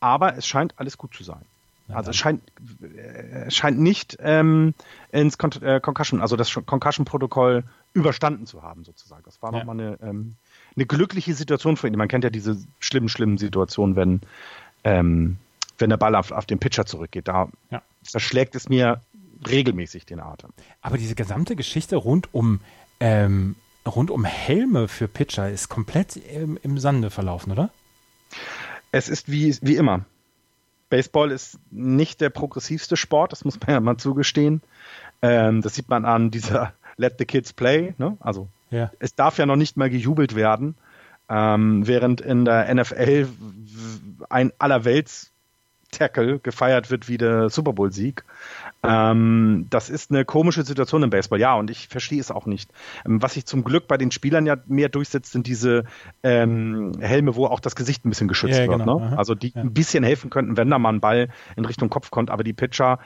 Aber 0.00 0.36
es 0.36 0.46
scheint 0.46 0.74
alles 0.78 0.98
gut 0.98 1.14
zu 1.14 1.22
sein. 1.22 1.44
Also 1.92 2.10
es 2.10 2.16
scheint, 2.16 2.42
äh, 2.82 3.50
scheint 3.50 3.78
nicht 3.78 4.16
ähm, 4.20 4.74
ins 5.10 5.38
Con 5.38 5.50
äh, 5.62 5.80
Concussion, 5.80 6.20
also 6.20 6.36
das 6.36 6.52
Concussion-Protokoll 6.54 7.64
überstanden 7.92 8.46
zu 8.46 8.62
haben, 8.62 8.84
sozusagen. 8.84 9.22
Das 9.24 9.42
war 9.42 9.52
ja. 9.52 9.58
nochmal 9.58 9.80
eine, 9.80 9.98
ähm, 10.02 10.36
eine 10.76 10.86
glückliche 10.86 11.34
Situation 11.34 11.76
für 11.76 11.88
ihn. 11.88 11.96
Man 11.96 12.08
kennt 12.08 12.24
ja 12.24 12.30
diese 12.30 12.56
schlimmen, 12.78 13.08
schlimmen 13.08 13.38
Situationen, 13.38 13.96
wenn, 13.96 14.20
ähm, 14.84 15.38
wenn 15.78 15.90
der 15.90 15.96
Ball 15.96 16.14
auf, 16.14 16.30
auf 16.30 16.46
den 16.46 16.58
Pitcher 16.58 16.86
zurückgeht. 16.86 17.26
Da 17.28 17.48
ja. 17.70 17.82
verschlägt 18.04 18.54
es 18.54 18.68
mir 18.68 19.00
regelmäßig 19.48 20.06
den 20.06 20.20
Atem. 20.20 20.50
Aber 20.80 20.98
diese 20.98 21.14
gesamte 21.14 21.56
Geschichte 21.56 21.96
rund 21.96 22.32
um, 22.32 22.60
ähm, 23.00 23.56
rund 23.86 24.10
um 24.10 24.24
Helme 24.24 24.88
für 24.88 25.08
Pitcher 25.08 25.50
ist 25.50 25.68
komplett 25.68 26.16
im, 26.16 26.58
im 26.62 26.78
Sande 26.78 27.10
verlaufen, 27.10 27.52
oder? 27.52 27.70
Es 28.92 29.08
ist 29.08 29.30
wie, 29.30 29.56
wie 29.62 29.76
immer. 29.76 30.04
Baseball 30.88 31.30
ist 31.30 31.58
nicht 31.70 32.20
der 32.20 32.30
progressivste 32.30 32.96
Sport, 32.96 33.32
das 33.32 33.44
muss 33.44 33.58
man 33.60 33.70
ja 33.70 33.80
mal 33.80 33.96
zugestehen. 33.96 34.60
Ähm, 35.22 35.62
das 35.62 35.74
sieht 35.74 35.88
man 35.88 36.04
an 36.04 36.30
dieser 36.30 36.72
Let 36.96 37.14
the 37.18 37.24
Kids 37.24 37.52
Play. 37.52 37.94
Ne? 37.98 38.16
Also 38.20 38.48
ja. 38.70 38.90
es 38.98 39.14
darf 39.14 39.38
ja 39.38 39.46
noch 39.46 39.56
nicht 39.56 39.76
mal 39.76 39.88
gejubelt 39.88 40.34
werden, 40.34 40.74
ähm, 41.28 41.86
während 41.86 42.20
in 42.20 42.44
der 42.44 42.72
NFL 42.74 43.28
ein 44.28 44.52
allerwelts 44.58 45.30
Tackle 45.90 46.38
gefeiert 46.38 46.90
wird 46.90 47.08
wie 47.08 47.18
der 47.18 47.50
Super 47.50 47.72
Bowl 47.72 47.92
Sieg. 47.92 48.24
Ähm, 48.82 49.66
das 49.68 49.90
ist 49.90 50.10
eine 50.10 50.24
komische 50.24 50.62
Situation 50.64 51.02
im 51.02 51.10
Baseball, 51.10 51.38
ja, 51.38 51.54
und 51.54 51.70
ich 51.70 51.88
verstehe 51.88 52.20
es 52.20 52.30
auch 52.30 52.46
nicht. 52.46 52.70
Ähm, 53.04 53.22
was 53.22 53.34
sich 53.34 53.44
zum 53.44 53.62
Glück 53.62 53.86
bei 53.86 53.98
den 53.98 54.10
Spielern 54.10 54.46
ja 54.46 54.56
mehr 54.66 54.88
durchsetzt, 54.88 55.32
sind 55.32 55.46
diese 55.46 55.84
ähm, 56.22 56.92
Helme, 56.98 57.36
wo 57.36 57.46
auch 57.46 57.60
das 57.60 57.76
Gesicht 57.76 58.04
ein 58.04 58.08
bisschen 58.08 58.28
geschützt 58.28 58.58
ja, 58.58 58.66
wird. 58.66 58.80
Genau. 58.80 59.00
Ne? 59.00 59.18
Also 59.18 59.34
die 59.34 59.52
ja. 59.54 59.60
ein 59.60 59.74
bisschen 59.74 60.02
helfen 60.02 60.30
könnten, 60.30 60.56
wenn 60.56 60.70
da 60.70 60.78
mal 60.78 60.90
ein 60.94 61.00
Ball 61.00 61.28
in 61.56 61.66
Richtung 61.66 61.90
Kopf 61.90 62.10
kommt, 62.10 62.30
aber 62.30 62.42
die 62.42 62.54
Pitcher, 62.54 63.00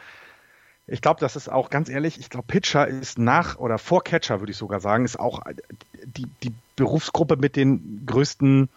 ich 0.86 1.00
glaube, 1.00 1.18
das 1.20 1.34
ist 1.34 1.50
auch 1.50 1.70
ganz 1.70 1.88
ehrlich, 1.88 2.20
ich 2.20 2.30
glaube, 2.30 2.46
Pitcher 2.46 2.86
ist 2.86 3.18
nach 3.18 3.58
oder 3.58 3.78
vor 3.78 4.04
Catcher, 4.04 4.40
würde 4.40 4.52
ich 4.52 4.58
sogar 4.58 4.80
sagen, 4.80 5.04
ist 5.04 5.18
auch 5.18 5.42
die, 6.04 6.26
die 6.42 6.52
Berufsgruppe 6.76 7.36
mit 7.36 7.56
den 7.56 8.04
größten, 8.06 8.68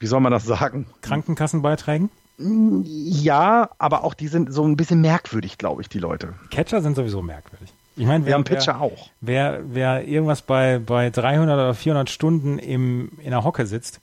wie 0.00 0.06
soll 0.06 0.20
man 0.20 0.32
das 0.32 0.44
sagen? 0.44 0.86
Krankenkassenbeiträgen? 1.00 2.10
Ja, 2.38 3.70
aber 3.78 4.04
auch 4.04 4.14
die 4.14 4.28
sind 4.28 4.52
so 4.52 4.64
ein 4.64 4.76
bisschen 4.76 5.00
merkwürdig, 5.00 5.58
glaube 5.58 5.82
ich, 5.82 5.88
die 5.88 5.98
Leute. 5.98 6.34
Catcher 6.50 6.82
sind 6.82 6.96
sowieso 6.96 7.22
merkwürdig. 7.22 7.72
Ich 7.96 8.06
meine, 8.06 8.24
wir 8.24 8.34
haben 8.34 8.44
Pitcher 8.44 8.74
wer, 8.74 8.80
auch. 8.80 9.10
Wer, 9.20 9.60
wer 9.66 10.08
irgendwas 10.08 10.42
bei, 10.42 10.78
bei 10.78 11.10
300 11.10 11.54
oder 11.54 11.74
400 11.74 12.08
Stunden 12.08 12.58
im, 12.58 13.12
in 13.18 13.30
der 13.30 13.44
Hocke 13.44 13.66
sitzt 13.66 14.00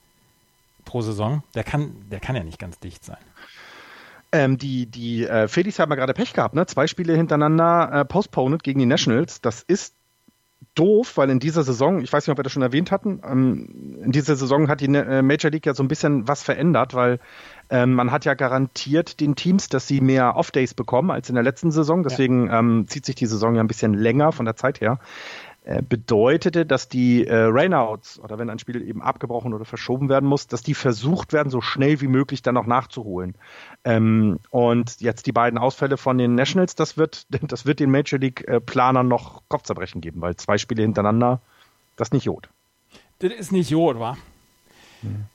pro 0.86 1.02
Saison, 1.02 1.44
der 1.56 1.64
kann, 1.64 1.92
der 2.12 2.20
kann 2.20 2.36
ja 2.36 2.44
nicht 2.44 2.60
ganz 2.60 2.80
dicht 2.80 3.04
sein. 3.04 3.18
Ähm, 4.32 4.60
die 4.60 4.86
die 4.86 5.26
äh, 5.26 5.48
Phillies 5.48 5.80
haben 5.80 5.90
ja 5.90 5.96
gerade 5.96 6.14
Pech 6.14 6.34
gehabt, 6.34 6.54
ne? 6.54 6.68
Zwei 6.68 6.86
Spiele 6.86 7.16
hintereinander 7.16 7.92
äh, 7.92 8.06
postponed 8.06 8.62
gegen 8.62 8.80
die 8.80 8.86
Nationals. 8.86 9.42
Das 9.42 9.64
ist 9.64 9.96
doof, 10.76 11.18
weil 11.18 11.30
in 11.30 11.40
dieser 11.40 11.64
Saison, 11.64 12.02
ich 12.02 12.12
weiß 12.12 12.26
nicht, 12.26 12.32
ob 12.32 12.38
wir 12.38 12.44
das 12.44 12.54
schon 12.54 12.62
erwähnt 12.62 12.92
hatten, 12.92 13.22
ähm, 13.26 14.00
in 14.04 14.12
dieser 14.12 14.36
Saison 14.36 14.68
hat 14.70 14.82
die 14.82 14.86
äh, 14.86 15.22
Major 15.22 15.52
League 15.52 15.66
ja 15.66 15.74
so 15.74 15.84
ein 15.84 15.88
bisschen 15.88 16.28
was 16.28 16.44
verändert, 16.44 16.94
weil 16.94 17.20
ähm, 17.70 17.94
man 17.94 18.12
hat 18.12 18.26
ja 18.26 18.34
garantiert 18.34 19.20
den 19.20 19.36
Teams, 19.36 19.70
dass 19.70 19.88
sie 19.88 20.02
mehr 20.02 20.36
Off-Days 20.36 20.74
bekommen 20.74 21.12
als 21.12 21.30
in 21.30 21.36
der 21.36 21.44
letzten 21.44 21.72
Saison. 21.72 22.04
Deswegen 22.04 22.48
ja. 22.48 22.60
ähm, 22.60 22.86
zieht 22.88 23.06
sich 23.06 23.16
die 23.16 23.26
Saison 23.26 23.56
ja 23.56 23.62
ein 23.62 23.68
bisschen 23.68 23.94
länger 23.94 24.32
von 24.32 24.46
der 24.46 24.56
Zeit 24.56 24.82
her. 24.82 25.00
Äh, 25.66 25.82
bedeutete, 25.82 26.66
dass 26.66 26.88
die 26.88 27.28
äh, 27.28 27.36
Rainouts 27.36 28.18
oder 28.20 28.40
wenn 28.40 28.50
ein 28.50 28.60
Spiel 28.60 28.82
eben 28.82 29.02
abgebrochen 29.02 29.54
oder 29.54 29.66
verschoben 29.66 30.08
werden 30.08 30.28
muss, 30.28 30.48
dass 30.48 30.64
die 30.64 30.74
versucht 30.74 31.34
werden, 31.34 31.50
so 31.50 31.60
schnell 31.60 32.00
wie 32.00 32.08
möglich 32.08 32.42
dann 32.42 32.56
noch 32.56 32.66
nachzuholen. 32.66 33.36
Ähm, 33.84 34.40
und 34.52 35.02
jetzt 35.02 35.28
die 35.28 35.34
beiden 35.34 35.60
Ausfälle 35.60 35.98
von 35.98 36.18
den 36.18 36.36
Nationals, 36.36 36.76
das 36.76 36.98
wird, 36.98 37.28
das 37.52 37.66
wird 37.66 37.82
den 37.82 37.92
Major 37.92 38.18
League-Planern 38.20 39.06
äh, 39.06 39.10
noch 39.10 39.44
Kopfzerbrechen 39.50 40.00
geben, 40.00 40.22
weil 40.22 40.38
zwei 40.38 40.58
Spiele 40.58 40.82
hintereinander, 40.82 41.42
das 41.98 42.08
ist 42.08 42.14
nicht 42.14 42.26
Jod. 42.26 42.50
Das 43.20 43.34
ist 43.34 43.52
nicht 43.52 43.70
Jod, 43.70 44.00
wa? 44.00 44.18
Hm. 45.02 45.26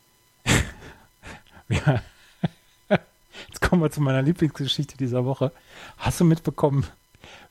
ja. 1.69 2.03
Jetzt 3.49 3.61
kommen 3.61 3.83
wir 3.83 3.91
zu 3.91 4.01
meiner 4.01 4.23
Lieblingsgeschichte 4.23 4.97
dieser 4.97 5.27
Woche. 5.27 5.53
Hast 5.99 6.19
du 6.19 6.25
mitbekommen, 6.25 6.87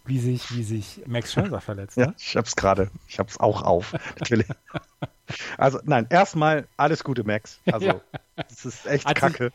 wie 0.05 0.19
sich, 0.19 0.55
wie 0.55 0.63
sich 0.63 1.01
Max 1.05 1.33
Scherzer 1.33 1.61
verletzt? 1.61 1.97
Ja, 1.97 2.13
ich 2.17 2.35
hab's 2.35 2.55
gerade. 2.55 2.89
Ich 3.07 3.19
hab's 3.19 3.39
auch 3.39 3.61
auf. 3.63 3.93
also, 5.57 5.79
nein, 5.83 6.07
erstmal 6.09 6.67
alles 6.77 7.03
Gute, 7.03 7.23
Max. 7.23 7.59
Also, 7.71 7.85
ja. 7.85 8.01
das 8.35 8.65
ist 8.65 8.85
echt 8.85 9.05
hat 9.05 9.15
kacke. 9.15 9.45
Sich, 9.45 9.53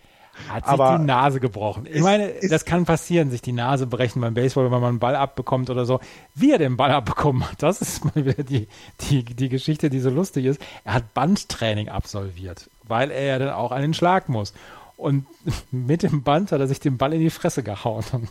hat 0.49 0.67
aber 0.67 0.91
sich 0.91 0.99
die 0.99 1.05
Nase 1.07 1.41
gebrochen. 1.41 1.87
Ich 1.87 1.97
ist, 1.97 2.03
meine, 2.03 2.29
ist, 2.29 2.53
das 2.53 2.65
kann 2.65 2.85
passieren, 2.85 3.31
sich 3.31 3.43
die 3.43 3.53
Nase 3.53 3.87
brechen 3.87 4.21
beim 4.21 4.35
Baseball, 4.35 4.65
wenn 4.65 4.81
man 4.81 4.85
einen 4.85 4.99
Ball 4.99 5.17
abbekommt 5.17 5.69
oder 5.71 5.85
so. 5.85 6.01
Wie 6.35 6.53
er 6.53 6.59
den 6.59 6.77
Ball 6.77 6.93
abbekommen 6.93 7.49
hat, 7.49 7.63
das 7.63 7.81
ist 7.81 8.05
mal 8.05 8.25
wieder 8.25 8.43
die, 8.45 8.69
die, 9.03 9.25
die 9.25 9.49
Geschichte, 9.49 9.91
die 9.91 10.01
so 10.01 10.11
lustig 10.11 10.47
ist. 10.47 10.61
Er 10.85 10.95
hat 10.95 11.15
Bandtraining 11.15 11.89
absolviert, 11.89 12.71
weil 12.85 13.11
er 13.11 13.25
ja 13.25 13.39
dann 13.39 13.51
auch 13.51 13.73
an 13.73 13.83
den 13.83 13.95
Schlag 13.95 14.29
muss. 14.29 14.55
Und 14.97 15.27
mit 15.71 16.03
dem 16.03 16.23
Band 16.23 16.53
hat 16.53 16.61
er 16.61 16.69
sich 16.69 16.81
den 16.81 16.99
Ball 16.99 17.13
in 17.13 17.21
die 17.21 17.31
Fresse 17.31 17.63
gehauen. 17.63 18.29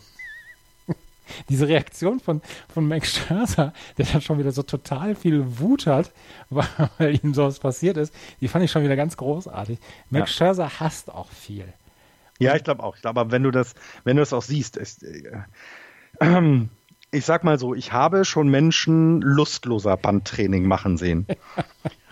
Diese 1.48 1.68
Reaktion 1.68 2.20
von, 2.20 2.42
von 2.72 2.86
Max 2.86 3.16
Scherzer, 3.16 3.72
der 3.96 4.06
dann 4.06 4.20
schon 4.20 4.38
wieder 4.38 4.52
so 4.52 4.62
total 4.62 5.14
viel 5.14 5.58
Wut 5.58 5.86
hat, 5.86 6.12
weil 6.50 7.18
ihm 7.22 7.34
sowas 7.34 7.58
passiert 7.58 7.96
ist, 7.96 8.14
die 8.40 8.48
fand 8.48 8.64
ich 8.64 8.70
schon 8.70 8.84
wieder 8.84 8.96
ganz 8.96 9.16
großartig. 9.16 9.78
Max 10.10 10.30
ja. 10.30 10.36
Scherzer 10.36 10.80
hasst 10.80 11.10
auch 11.10 11.30
viel. 11.30 11.72
Ja, 12.38 12.54
ich 12.54 12.64
glaube 12.64 12.82
auch. 12.82 12.96
Ich 12.96 13.02
glaube, 13.02 13.30
wenn 13.30 13.42
du 13.42 13.50
das, 13.50 13.74
wenn 14.04 14.16
du 14.16 14.22
das 14.22 14.32
auch 14.32 14.42
siehst, 14.42 14.76
ist, 14.76 15.02
äh, 15.02 15.42
ich 17.10 17.24
sag 17.24 17.44
mal 17.44 17.58
so, 17.58 17.74
ich 17.74 17.92
habe 17.92 18.24
schon 18.24 18.48
Menschen 18.48 19.20
lustloser 19.22 19.96
Bandtraining 19.96 20.66
machen 20.66 20.96
sehen. 20.96 21.26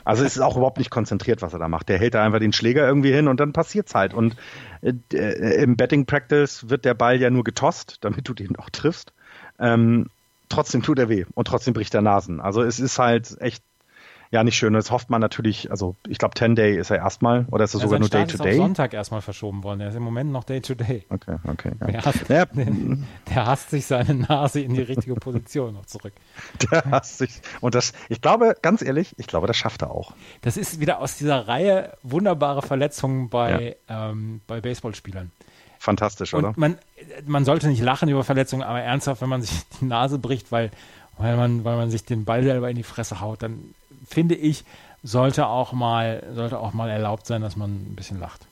Also 0.07 0.25
es 0.25 0.37
ist 0.37 0.43
auch 0.43 0.57
überhaupt 0.57 0.79
nicht 0.79 0.91
konzentriert, 0.91 1.43
was 1.43 1.53
er 1.53 1.59
da 1.59 1.69
macht. 1.69 1.89
Der 1.89 1.99
hält 1.99 2.15
da 2.15 2.25
einfach 2.25 2.39
den 2.39 2.53
Schläger 2.53 2.87
irgendwie 2.87 3.13
hin 3.13 3.27
und 3.27 3.41
dann 3.41 3.53
passiert's 3.53 3.93
halt. 3.93 4.15
Und 4.15 4.37
äh, 4.81 4.93
äh, 5.13 5.63
im 5.65 5.77
Betting 5.77 6.07
Practice 6.07 6.71
wird 6.71 6.85
der 6.85 6.95
Ball 6.95 7.21
ja 7.21 7.29
nur 7.29 7.43
getost, 7.43 7.99
damit 8.03 8.29
du 8.29 8.33
den 8.33 8.55
auch 8.55 8.71
triffst. 8.71 9.13
Ähm, 9.59 10.07
trotzdem 10.49 10.85
tut 10.85 11.01
er 11.01 11.09
weh 11.09 11.25
und 11.35 11.49
trotzdem 11.49 11.75
bricht 11.75 11.93
er 11.93 12.03
Nasen. 12.03 12.41
Also 12.41 12.63
es 12.63 12.79
ist 12.79 13.01
halt 13.01 13.37
echt 13.41 13.65
ja 14.31 14.45
nicht 14.45 14.57
schön. 14.57 14.73
Das 14.73 14.91
hofft 14.91 15.11
man 15.11 15.21
natürlich, 15.21 15.71
also 15.71 15.97
ich 16.09 16.19
glaube 16.19 16.35
10 16.35 16.57
Day 16.57 16.79
ist 16.79 16.91
er 16.91 16.99
erstmal 16.99 17.47
oder 17.51 17.65
ist 17.65 17.75
er 17.75 17.81
ja, 17.81 17.87
sogar 17.87 17.99
nur 17.99 18.09
Day 18.09 18.27
to 18.27 18.39
Day? 18.39 18.53
Ist 18.53 18.59
auf 18.59 18.65
Sonntag 18.65 18.95
erstmal 18.95 19.21
verschoben 19.21 19.65
worden. 19.65 19.81
Er 19.81 19.89
ist 19.89 19.95
im 19.95 20.03
Moment 20.03 20.33
noch 20.33 20.45
Day 20.45 20.61
to 20.61 20.75
Day. 20.75 21.05
Okay, 21.09 21.37
okay. 21.47 21.73
Ja. 21.81 21.87
Der, 21.87 22.05
hasst, 22.05 22.29
ja. 22.29 22.45
der, 23.35 23.47
hasst 23.47 23.71
sich 23.71 23.87
seine 23.87 24.15
Nase 24.15 24.61
in 24.61 24.75
die 24.75 24.83
richtige 24.83 25.15
Position 25.15 25.75
noch 25.75 25.87
zurück. 25.87 26.13
Der 26.71 26.85
hasst 26.91 27.19
sich. 27.19 27.41
Und 27.61 27.75
das, 27.75 27.93
ich 28.09 28.21
glaube, 28.21 28.57
ganz 28.63 28.83
ehrlich, 28.83 29.15
ich 29.19 29.27
glaube, 29.27 29.47
das 29.47 29.57
schafft 29.57 29.83
er 29.83 29.91
auch. 29.91 30.13
Das 30.43 30.57
ist 30.57 30.81
wieder 30.81 31.01
aus 31.01 31.17
dieser 31.17 31.47
Reihe 31.49 31.93
wunderbare 32.03 32.63
Verletzungen 32.63 33.29
bei, 33.29 33.77
ähm, 33.89 34.41
bei 34.47 34.61
Baseballspielern. 34.61 35.31
Fantastisch, 35.79 36.35
Und 36.35 36.45
oder? 36.45 36.55
Man, 36.57 36.79
man 37.27 37.45
sollte 37.45 37.69
nicht 37.69 37.83
lachen 37.83 38.09
über 38.09 38.25
Verletzungen, 38.25 38.63
aber 38.63 38.81
ernsthaft, 38.81 39.21
wenn 39.21 39.29
man 39.29 39.43
sich 39.43 39.51
die 39.81 39.85
Nase 39.85 40.19
bricht, 40.19 40.51
weil, 40.51 40.71
weil, 41.19 41.37
man, 41.37 41.65
weil 41.65 41.77
man 41.77 41.91
sich 41.91 42.05
den 42.05 42.25
Ball 42.25 42.43
selber 42.43 42.71
in 42.71 42.77
die 42.77 42.83
Fresse 42.83 43.21
haut, 43.21 43.43
dann 43.43 43.75
finde 44.07 44.35
ich, 44.35 44.65
sollte 45.03 45.47
auch 45.47 45.73
mal, 45.73 46.23
sollte 46.35 46.59
auch 46.59 46.73
mal 46.73 46.91
erlaubt 46.91 47.27
sein, 47.27 47.43
dass 47.43 47.57
man 47.57 47.71
ein 47.71 47.97
bisschen 47.97 48.19
lacht. 48.19 48.47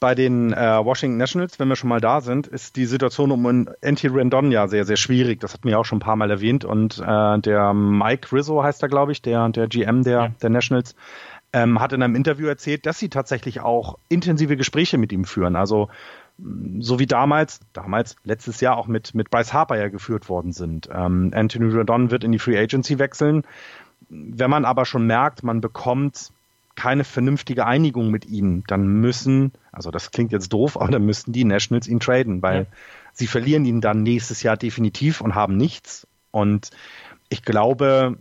Bei 0.00 0.14
den 0.14 0.54
äh, 0.54 0.82
Washington 0.82 1.18
Nationals, 1.18 1.58
wenn 1.58 1.68
wir 1.68 1.76
schon 1.76 1.90
mal 1.90 2.00
da 2.00 2.22
sind, 2.22 2.46
ist 2.46 2.76
die 2.76 2.86
Situation 2.86 3.30
um 3.30 3.68
Anti 3.84 4.06
Rendon 4.06 4.50
ja 4.50 4.66
sehr, 4.66 4.86
sehr 4.86 4.96
schwierig. 4.96 5.40
Das 5.40 5.52
hatten 5.52 5.68
wir 5.68 5.78
auch 5.78 5.84
schon 5.84 5.98
ein 5.98 6.02
paar 6.02 6.16
Mal 6.16 6.30
erwähnt. 6.30 6.64
Und 6.64 6.98
äh, 6.98 7.38
der 7.38 7.74
Mike 7.74 8.32
Rizzo 8.32 8.62
heißt 8.62 8.82
er, 8.82 8.88
glaube 8.88 9.12
ich, 9.12 9.20
der, 9.20 9.50
der 9.50 9.68
GM 9.68 10.02
der, 10.02 10.12
ja. 10.12 10.28
der 10.40 10.50
Nationals, 10.50 10.94
ähm, 11.52 11.80
hat 11.80 11.92
in 11.92 12.02
einem 12.02 12.14
Interview 12.14 12.46
erzählt, 12.46 12.86
dass 12.86 12.98
sie 12.98 13.10
tatsächlich 13.10 13.60
auch 13.60 13.98
intensive 14.08 14.56
Gespräche 14.56 14.96
mit 14.96 15.12
ihm 15.12 15.24
führen. 15.24 15.54
Also 15.54 15.88
so 16.78 16.98
wie 16.98 17.06
damals, 17.06 17.60
damals, 17.72 18.16
letztes 18.24 18.60
Jahr 18.60 18.76
auch 18.76 18.86
mit, 18.86 19.14
mit 19.14 19.30
Bryce 19.30 19.52
Harper 19.52 19.76
ja 19.76 19.88
geführt 19.88 20.28
worden 20.28 20.52
sind. 20.52 20.88
Ähm, 20.92 21.32
Anthony 21.34 21.72
Rendon 21.74 22.10
wird 22.10 22.24
in 22.24 22.32
die 22.32 22.38
Free 22.38 22.58
Agency 22.58 22.98
wechseln. 22.98 23.42
Wenn 24.10 24.50
man 24.50 24.64
aber 24.64 24.84
schon 24.84 25.06
merkt, 25.06 25.42
man 25.42 25.60
bekommt 25.60 26.32
keine 26.74 27.04
vernünftige 27.04 27.66
Einigung 27.66 28.10
mit 28.10 28.26
ihm, 28.26 28.64
dann 28.66 28.86
müssen, 29.00 29.52
also 29.70 29.90
das 29.90 30.10
klingt 30.10 30.32
jetzt 30.32 30.52
doof, 30.52 30.76
aber 30.80 30.90
dann 30.90 31.04
müssten 31.04 31.32
die 31.32 31.44
Nationals 31.44 31.86
ihn 31.86 32.00
traden, 32.00 32.42
weil 32.42 32.60
ja. 32.60 32.66
sie 33.12 33.26
verlieren 33.26 33.64
ihn 33.64 33.80
dann 33.80 34.02
nächstes 34.02 34.42
Jahr 34.42 34.56
definitiv 34.56 35.20
und 35.20 35.34
haben 35.34 35.56
nichts. 35.56 36.06
Und 36.30 36.70
ich 37.28 37.42
glaube, 37.42 38.16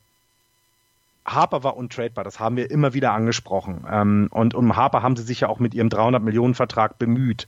Harper 1.25 1.63
war 1.63 1.77
untradebar, 1.77 2.23
das 2.23 2.39
haben 2.39 2.57
wir 2.57 2.69
immer 2.69 2.93
wieder 2.93 3.13
angesprochen. 3.13 3.85
Ähm, 3.89 4.27
und 4.31 4.55
um 4.55 4.75
Harper 4.75 5.03
haben 5.03 5.15
sie 5.15 5.23
sich 5.23 5.41
ja 5.41 5.47
auch 5.47 5.59
mit 5.59 5.73
ihrem 5.73 5.89
300 5.89 6.21
Millionen 6.21 6.55
Vertrag 6.55 6.99
bemüht. 6.99 7.47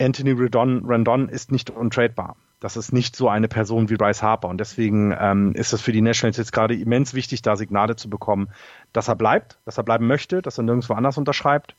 Anthony 0.00 0.32
Rendon, 0.32 0.84
Rendon 0.86 1.28
ist 1.28 1.52
nicht 1.52 1.70
untradebar. 1.70 2.36
Das 2.60 2.76
ist 2.76 2.92
nicht 2.92 3.16
so 3.16 3.28
eine 3.28 3.48
Person 3.48 3.88
wie 3.88 3.96
Bryce 3.96 4.22
Harper. 4.22 4.48
Und 4.48 4.58
deswegen 4.58 5.16
ähm, 5.18 5.54
ist 5.54 5.72
es 5.72 5.80
für 5.80 5.92
die 5.92 6.02
Nationals 6.02 6.36
jetzt 6.36 6.52
gerade 6.52 6.74
immens 6.74 7.14
wichtig, 7.14 7.40
da 7.40 7.56
Signale 7.56 7.96
zu 7.96 8.10
bekommen, 8.10 8.48
dass 8.92 9.08
er 9.08 9.16
bleibt, 9.16 9.58
dass 9.64 9.78
er 9.78 9.82
bleiben 9.82 10.06
möchte, 10.06 10.42
dass 10.42 10.58
er 10.58 10.64
nirgendwo 10.64 10.92
anders 10.92 11.16
unterschreibt. 11.16 11.74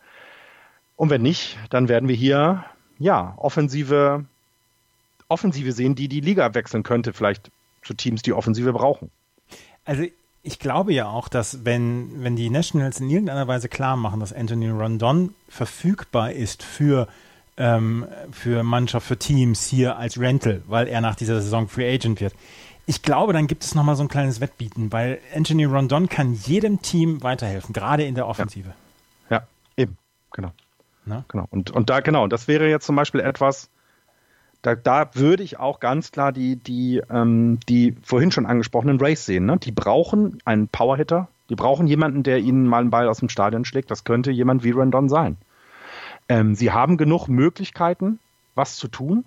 Und 0.95 1.11
wenn 1.11 1.21
nicht, 1.21 1.57
dann 1.69 1.87
werden 1.87 2.09
wir 2.09 2.15
hier, 2.15 2.65
ja, 2.97 3.35
offensive, 3.37 4.25
Offensive 5.27 5.71
sehen, 5.71 5.95
die 5.95 6.07
die 6.07 6.19
Liga 6.19 6.53
wechseln 6.55 6.83
könnte, 6.83 7.13
vielleicht 7.13 7.51
zu 7.83 7.93
Teams, 7.93 8.21
die 8.21 8.33
Offensive 8.33 8.73
brauchen. 8.73 9.11
Also 9.85 10.03
ich 10.43 10.59
glaube 10.59 10.93
ja 10.93 11.07
auch, 11.07 11.27
dass 11.27 11.63
wenn, 11.65 12.23
wenn 12.23 12.35
die 12.35 12.49
Nationals 12.49 12.99
in 12.99 13.09
irgendeiner 13.09 13.47
Weise 13.47 13.69
klar 13.69 13.95
machen, 13.95 14.19
dass 14.19 14.33
Anthony 14.33 14.69
Rondon 14.69 15.33
verfügbar 15.47 16.31
ist 16.31 16.63
für 16.63 17.07
ähm, 17.61 18.07
für 18.31 18.63
Mannschaft, 18.63 19.05
für 19.05 19.17
Teams 19.17 19.67
hier 19.67 19.97
als 19.97 20.19
Rental, 20.19 20.63
weil 20.67 20.87
er 20.87 20.99
nach 20.99 21.15
dieser 21.15 21.39
Saison 21.41 21.67
Free 21.67 21.93
Agent 21.93 22.19
wird. 22.19 22.33
Ich 22.87 23.03
glaube, 23.03 23.33
dann 23.33 23.45
gibt 23.45 23.63
es 23.63 23.75
nochmal 23.75 23.95
so 23.95 24.01
ein 24.01 24.09
kleines 24.09 24.41
Wettbieten, 24.41 24.91
weil 24.91 25.19
Anthony 25.35 25.65
Rondon 25.65 26.09
kann 26.09 26.33
jedem 26.33 26.81
Team 26.81 27.21
weiterhelfen, 27.21 27.71
gerade 27.71 28.03
in 28.03 28.15
der 28.15 28.27
Offensive. 28.27 28.73
Ja, 29.29 29.37
ja 29.37 29.43
eben, 29.77 29.97
genau. 30.31 30.51
Na? 31.05 31.23
genau. 31.27 31.45
Und, 31.51 31.69
und 31.69 31.91
da, 31.91 31.99
genau, 31.99 32.27
das 32.27 32.47
wäre 32.47 32.67
jetzt 32.67 32.87
zum 32.87 32.95
Beispiel 32.95 33.21
etwas, 33.21 33.69
da, 34.63 34.73
da 34.73 35.11
würde 35.13 35.43
ich 35.43 35.59
auch 35.59 35.79
ganz 35.79 36.11
klar 36.11 36.31
die, 36.31 36.55
die, 36.55 37.01
ähm, 37.11 37.59
die 37.69 37.95
vorhin 38.01 38.31
schon 38.31 38.47
angesprochenen 38.47 38.99
Race 38.99 39.25
sehen. 39.25 39.45
Ne? 39.45 39.57
Die 39.57 39.71
brauchen 39.71 40.39
einen 40.45 40.67
Powerhitter, 40.67 41.27
die 41.49 41.55
brauchen 41.55 41.85
jemanden, 41.85 42.23
der 42.23 42.39
ihnen 42.39 42.65
mal 42.65 42.81
einen 42.81 42.89
Ball 42.89 43.07
aus 43.07 43.19
dem 43.19 43.29
Stadion 43.29 43.65
schlägt. 43.65 43.91
Das 43.91 44.03
könnte 44.03 44.31
jemand 44.31 44.63
wie 44.63 44.71
Rondon 44.71 45.09
sein. 45.09 45.37
Ähm, 46.31 46.55
sie 46.55 46.71
haben 46.71 46.95
genug 46.95 47.27
Möglichkeiten, 47.27 48.17
was 48.55 48.77
zu 48.77 48.87
tun. 48.87 49.25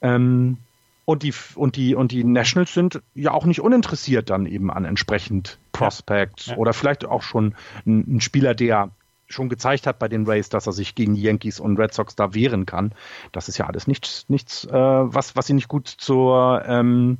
Ähm, 0.00 0.56
und 1.04 1.22
die, 1.22 1.34
und, 1.54 1.76
die, 1.76 1.94
und 1.94 2.12
die 2.12 2.24
Nationals 2.24 2.72
sind 2.72 3.02
ja 3.14 3.32
auch 3.32 3.44
nicht 3.44 3.60
uninteressiert 3.60 4.30
dann 4.30 4.46
eben 4.46 4.70
an 4.70 4.86
entsprechend 4.86 5.58
Prospects 5.72 6.46
ja. 6.46 6.56
oder 6.56 6.72
vielleicht 6.72 7.04
auch 7.04 7.20
schon 7.20 7.54
ein, 7.84 8.16
ein, 8.16 8.20
Spieler, 8.22 8.54
der 8.54 8.88
schon 9.26 9.50
gezeigt 9.50 9.86
hat 9.86 9.98
bei 9.98 10.08
den 10.08 10.24
Rays, 10.24 10.48
dass 10.48 10.66
er 10.66 10.72
sich 10.72 10.94
gegen 10.94 11.14
die 11.14 11.20
Yankees 11.20 11.60
und 11.60 11.78
Red 11.78 11.92
Sox 11.92 12.16
da 12.16 12.32
wehren 12.32 12.64
kann. 12.64 12.92
Das 13.32 13.50
ist 13.50 13.58
ja 13.58 13.66
alles 13.66 13.86
nichts, 13.86 14.24
nichts 14.28 14.64
äh, 14.64 14.72
was, 14.72 15.36
was 15.36 15.46
sie 15.46 15.52
nicht 15.52 15.68
gut 15.68 15.88
zur, 15.88 16.62
ähm, 16.66 17.18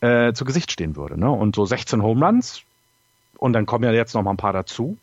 äh, 0.00 0.32
zu 0.32 0.46
Gesicht 0.46 0.72
stehen 0.72 0.96
würde. 0.96 1.20
Ne? 1.20 1.30
Und 1.30 1.54
so 1.54 1.66
16 1.66 2.02
Home 2.02 2.24
Runs 2.24 2.62
und 3.36 3.52
dann 3.52 3.66
kommen 3.66 3.84
ja 3.84 3.92
jetzt 3.92 4.14
noch 4.14 4.22
mal 4.22 4.30
ein 4.30 4.38
paar 4.38 4.54
dazu. 4.54 4.96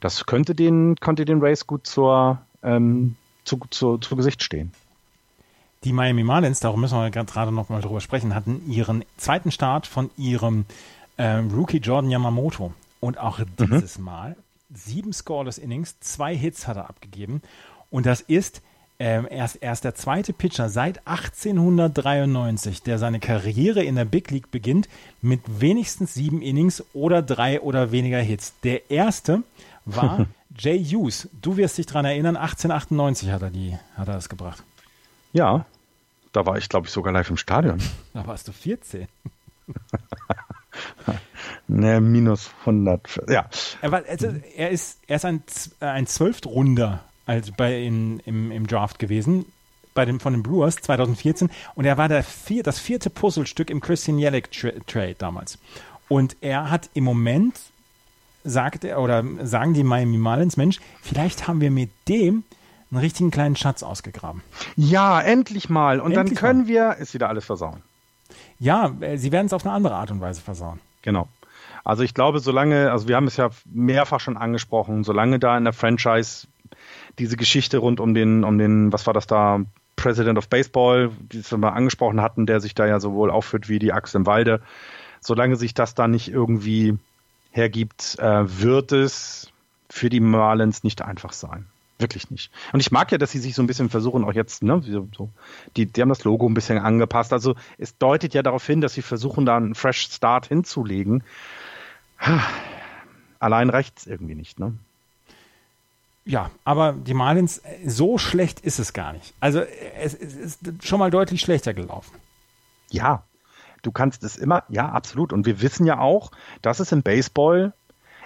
Das 0.00 0.26
könnte 0.26 0.54
den, 0.54 0.96
könnte 0.96 1.24
den 1.24 1.40
Rays 1.40 1.66
gut 1.66 1.86
zur, 1.86 2.42
ähm, 2.66 3.16
zu, 3.44 3.58
zu, 3.70 3.96
zu 3.96 4.16
Gesicht 4.16 4.42
stehen. 4.42 4.72
Die 5.84 5.92
Miami 5.92 6.24
Marlins, 6.24 6.60
darum 6.60 6.80
müssen 6.80 6.98
wir 6.98 7.10
gerade 7.10 7.52
noch 7.52 7.68
mal 7.68 7.80
drüber 7.80 8.00
sprechen, 8.00 8.34
hatten 8.34 8.60
ihren 8.68 9.04
zweiten 9.16 9.50
Start 9.50 9.86
von 9.86 10.10
ihrem 10.16 10.66
ähm, 11.16 11.50
Rookie 11.50 11.78
Jordan 11.78 12.10
Yamamoto. 12.10 12.74
Und 13.00 13.18
auch 13.18 13.38
mhm. 13.38 13.46
dieses 13.58 13.98
mhm. 13.98 14.04
Mal 14.04 14.36
sieben 14.74 15.12
scoreless 15.12 15.58
Innings, 15.58 15.98
zwei 16.00 16.36
Hits 16.36 16.66
hat 16.66 16.76
er 16.76 16.90
abgegeben. 16.90 17.40
Und 17.90 18.04
das 18.04 18.20
ist 18.20 18.62
ähm, 18.98 19.28
erst, 19.30 19.62
erst 19.62 19.84
der 19.84 19.94
zweite 19.94 20.32
Pitcher 20.32 20.68
seit 20.68 21.06
1893, 21.06 22.82
der 22.82 22.98
seine 22.98 23.20
Karriere 23.20 23.84
in 23.84 23.94
der 23.94 24.06
Big 24.06 24.30
League 24.30 24.50
beginnt, 24.50 24.88
mit 25.20 25.40
wenigstens 25.60 26.14
sieben 26.14 26.40
Innings 26.40 26.82
oder 26.94 27.22
drei 27.22 27.60
oder 27.60 27.92
weniger 27.92 28.18
Hits. 28.18 28.54
Der 28.64 28.90
erste 28.90 29.42
war 29.86 30.26
Jay 30.58 30.84
Hughes, 30.84 31.28
du 31.40 31.56
wirst 31.56 31.78
dich 31.78 31.86
daran 31.86 32.04
erinnern, 32.04 32.36
1898 32.36 33.30
hat 33.30 33.42
er, 33.42 33.50
die, 33.50 33.76
hat 33.96 34.08
er 34.08 34.16
es 34.16 34.28
gebracht. 34.28 34.62
Ja, 35.32 35.64
da 36.32 36.44
war 36.44 36.58
ich, 36.58 36.68
glaube 36.68 36.86
ich, 36.86 36.92
sogar 36.92 37.12
live 37.12 37.30
im 37.30 37.36
Stadion. 37.36 37.80
Da 38.12 38.26
warst 38.26 38.48
du 38.48 38.52
14. 38.52 39.06
ne, 41.68 42.00
minus 42.00 42.50
100. 42.60 43.22
Ja. 43.28 43.48
Er, 43.80 43.92
war, 43.92 44.02
also, 44.08 44.34
er 44.56 44.70
ist, 44.70 44.98
er 45.06 45.16
ist 45.16 45.24
ein, 45.24 45.42
ein 45.80 46.06
Zwölftrunder 46.06 47.04
also 47.26 47.52
bei 47.56 47.82
in, 47.82 48.20
im, 48.20 48.52
im 48.52 48.66
Draft 48.66 48.98
gewesen, 48.98 49.46
bei 49.94 50.04
dem, 50.04 50.20
von 50.20 50.32
den 50.32 50.42
Brewers 50.42 50.76
2014. 50.76 51.50
Und 51.74 51.84
er 51.84 51.98
war 51.98 52.08
der 52.08 52.22
vier, 52.22 52.62
das 52.62 52.78
vierte 52.78 53.10
Puzzlestück 53.10 53.68
im 53.68 53.80
Christian 53.80 54.18
Yelich 54.18 54.48
Trade 54.86 55.16
damals. 55.18 55.58
Und 56.08 56.36
er 56.40 56.70
hat 56.70 56.88
im 56.94 57.04
Moment 57.04 57.58
sagt 58.46 58.84
er 58.84 59.00
oder 59.00 59.24
sagen 59.42 59.74
die 59.74 59.84
Miami 59.84 60.18
Marlins, 60.18 60.56
Mensch, 60.56 60.80
vielleicht 61.02 61.48
haben 61.48 61.60
wir 61.60 61.70
mit 61.70 61.90
dem 62.08 62.44
einen 62.90 63.00
richtigen 63.00 63.30
kleinen 63.30 63.56
Schatz 63.56 63.82
ausgegraben. 63.82 64.42
Ja, 64.76 65.20
endlich 65.20 65.68
mal. 65.68 66.00
Und 66.00 66.12
endlich 66.12 66.38
dann 66.38 66.48
können 66.48 66.60
mal. 66.62 66.68
wir 66.68 66.96
es 67.00 67.14
wieder 67.14 67.28
alles 67.28 67.44
versauen. 67.44 67.82
Ja, 68.58 68.94
äh, 69.00 69.16
sie 69.16 69.32
werden 69.32 69.46
es 69.46 69.52
auf 69.52 69.66
eine 69.66 69.74
andere 69.74 69.94
Art 69.94 70.10
und 70.10 70.20
Weise 70.20 70.40
versauen. 70.40 70.80
Genau. 71.02 71.28
Also 71.84 72.02
ich 72.02 72.14
glaube, 72.14 72.40
solange, 72.40 72.90
also 72.90 73.06
wir 73.08 73.16
haben 73.16 73.26
es 73.26 73.36
ja 73.36 73.50
mehrfach 73.64 74.20
schon 74.20 74.36
angesprochen, 74.36 75.04
solange 75.04 75.38
da 75.38 75.56
in 75.56 75.64
der 75.64 75.72
Franchise 75.72 76.48
diese 77.18 77.36
Geschichte 77.36 77.78
rund 77.78 78.00
um 78.00 78.14
den, 78.14 78.44
um 78.44 78.58
den, 78.58 78.92
was 78.92 79.06
war 79.06 79.14
das 79.14 79.26
da, 79.26 79.60
President 79.96 80.38
of 80.38 80.48
Baseball, 80.48 81.10
die 81.32 81.42
wir 81.50 81.58
mal 81.58 81.70
angesprochen 81.70 82.20
hatten, 82.20 82.46
der 82.46 82.60
sich 82.60 82.74
da 82.74 82.86
ja 82.86 83.00
sowohl 83.00 83.30
aufführt 83.30 83.68
wie 83.68 83.78
die 83.78 83.92
Axt 83.92 84.14
im 84.14 84.26
Walde, 84.26 84.60
solange 85.20 85.56
sich 85.56 85.74
das 85.74 85.94
da 85.94 86.06
nicht 86.06 86.28
irgendwie 86.28 86.98
hergibt, 87.56 88.18
äh, 88.18 88.60
wird 88.60 88.92
es 88.92 89.50
für 89.88 90.10
die 90.10 90.20
Marlins 90.20 90.84
nicht 90.84 91.02
einfach 91.02 91.32
sein. 91.32 91.66
Wirklich 91.98 92.30
nicht. 92.30 92.52
Und 92.74 92.80
ich 92.80 92.90
mag 92.90 93.10
ja, 93.10 93.16
dass 93.16 93.32
sie 93.32 93.38
sich 93.38 93.54
so 93.54 93.62
ein 93.62 93.66
bisschen 93.66 93.88
versuchen, 93.88 94.22
auch 94.24 94.34
jetzt, 94.34 94.62
ne, 94.62 94.82
so, 95.16 95.30
die, 95.76 95.86
die 95.86 96.02
haben 96.02 96.10
das 96.10 96.24
Logo 96.24 96.46
ein 96.46 96.52
bisschen 96.52 96.78
angepasst. 96.78 97.32
Also 97.32 97.54
es 97.78 97.96
deutet 97.96 98.34
ja 98.34 98.42
darauf 98.42 98.66
hin, 98.66 98.82
dass 98.82 98.92
sie 98.92 99.02
versuchen, 99.02 99.46
da 99.46 99.56
einen 99.56 99.74
Fresh 99.74 100.10
Start 100.12 100.46
hinzulegen. 100.46 101.24
Allein 103.38 103.70
reicht 103.70 103.98
es 103.98 104.06
irgendwie 104.06 104.34
nicht, 104.34 104.60
ne? 104.60 104.74
Ja, 106.26 106.50
aber 106.64 106.92
die 106.92 107.14
Marlins, 107.14 107.62
so 107.86 108.18
schlecht 108.18 108.60
ist 108.60 108.80
es 108.80 108.92
gar 108.92 109.12
nicht. 109.12 109.32
Also 109.38 109.60
es, 109.60 110.12
es 110.12 110.34
ist 110.34 110.60
schon 110.84 110.98
mal 110.98 111.10
deutlich 111.10 111.40
schlechter 111.40 111.72
gelaufen. 111.72 112.16
Ja, 112.90 113.22
du 113.82 113.92
kannst 113.92 114.24
es 114.24 114.36
immer, 114.36 114.64
ja, 114.68 114.88
absolut. 114.88 115.32
Und 115.32 115.46
wir 115.46 115.62
wissen 115.62 115.86
ja 115.86 115.98
auch, 115.98 116.30
dass 116.62 116.80
es 116.80 116.92
im 116.92 117.02
Baseball 117.02 117.72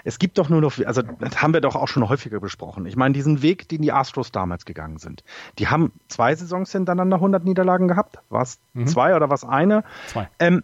es 0.04 0.18
gibt 0.18 0.38
doch 0.38 0.48
nur 0.48 0.60
noch, 0.60 0.78
also 0.86 1.02
das 1.02 1.42
haben 1.42 1.52
wir 1.52 1.60
doch 1.60 1.76
auch 1.76 1.88
schon 1.88 2.08
häufiger 2.08 2.40
besprochen. 2.40 2.86
Ich 2.86 2.96
meine, 2.96 3.12
diesen 3.12 3.42
Weg, 3.42 3.68
den 3.68 3.82
die 3.82 3.92
Astros 3.92 4.32
damals 4.32 4.64
gegangen 4.64 4.98
sind. 4.98 5.24
Die 5.58 5.68
haben 5.68 5.92
zwei 6.08 6.34
Saisons 6.34 6.72
hintereinander 6.72 7.16
100 7.16 7.44
Niederlagen 7.44 7.88
gehabt. 7.88 8.18
War 8.28 8.42
es 8.42 8.58
mhm. 8.72 8.86
zwei 8.86 9.14
oder 9.14 9.30
was 9.30 9.44
eine? 9.44 9.84
Zwei. 10.08 10.28
Ähm, 10.38 10.62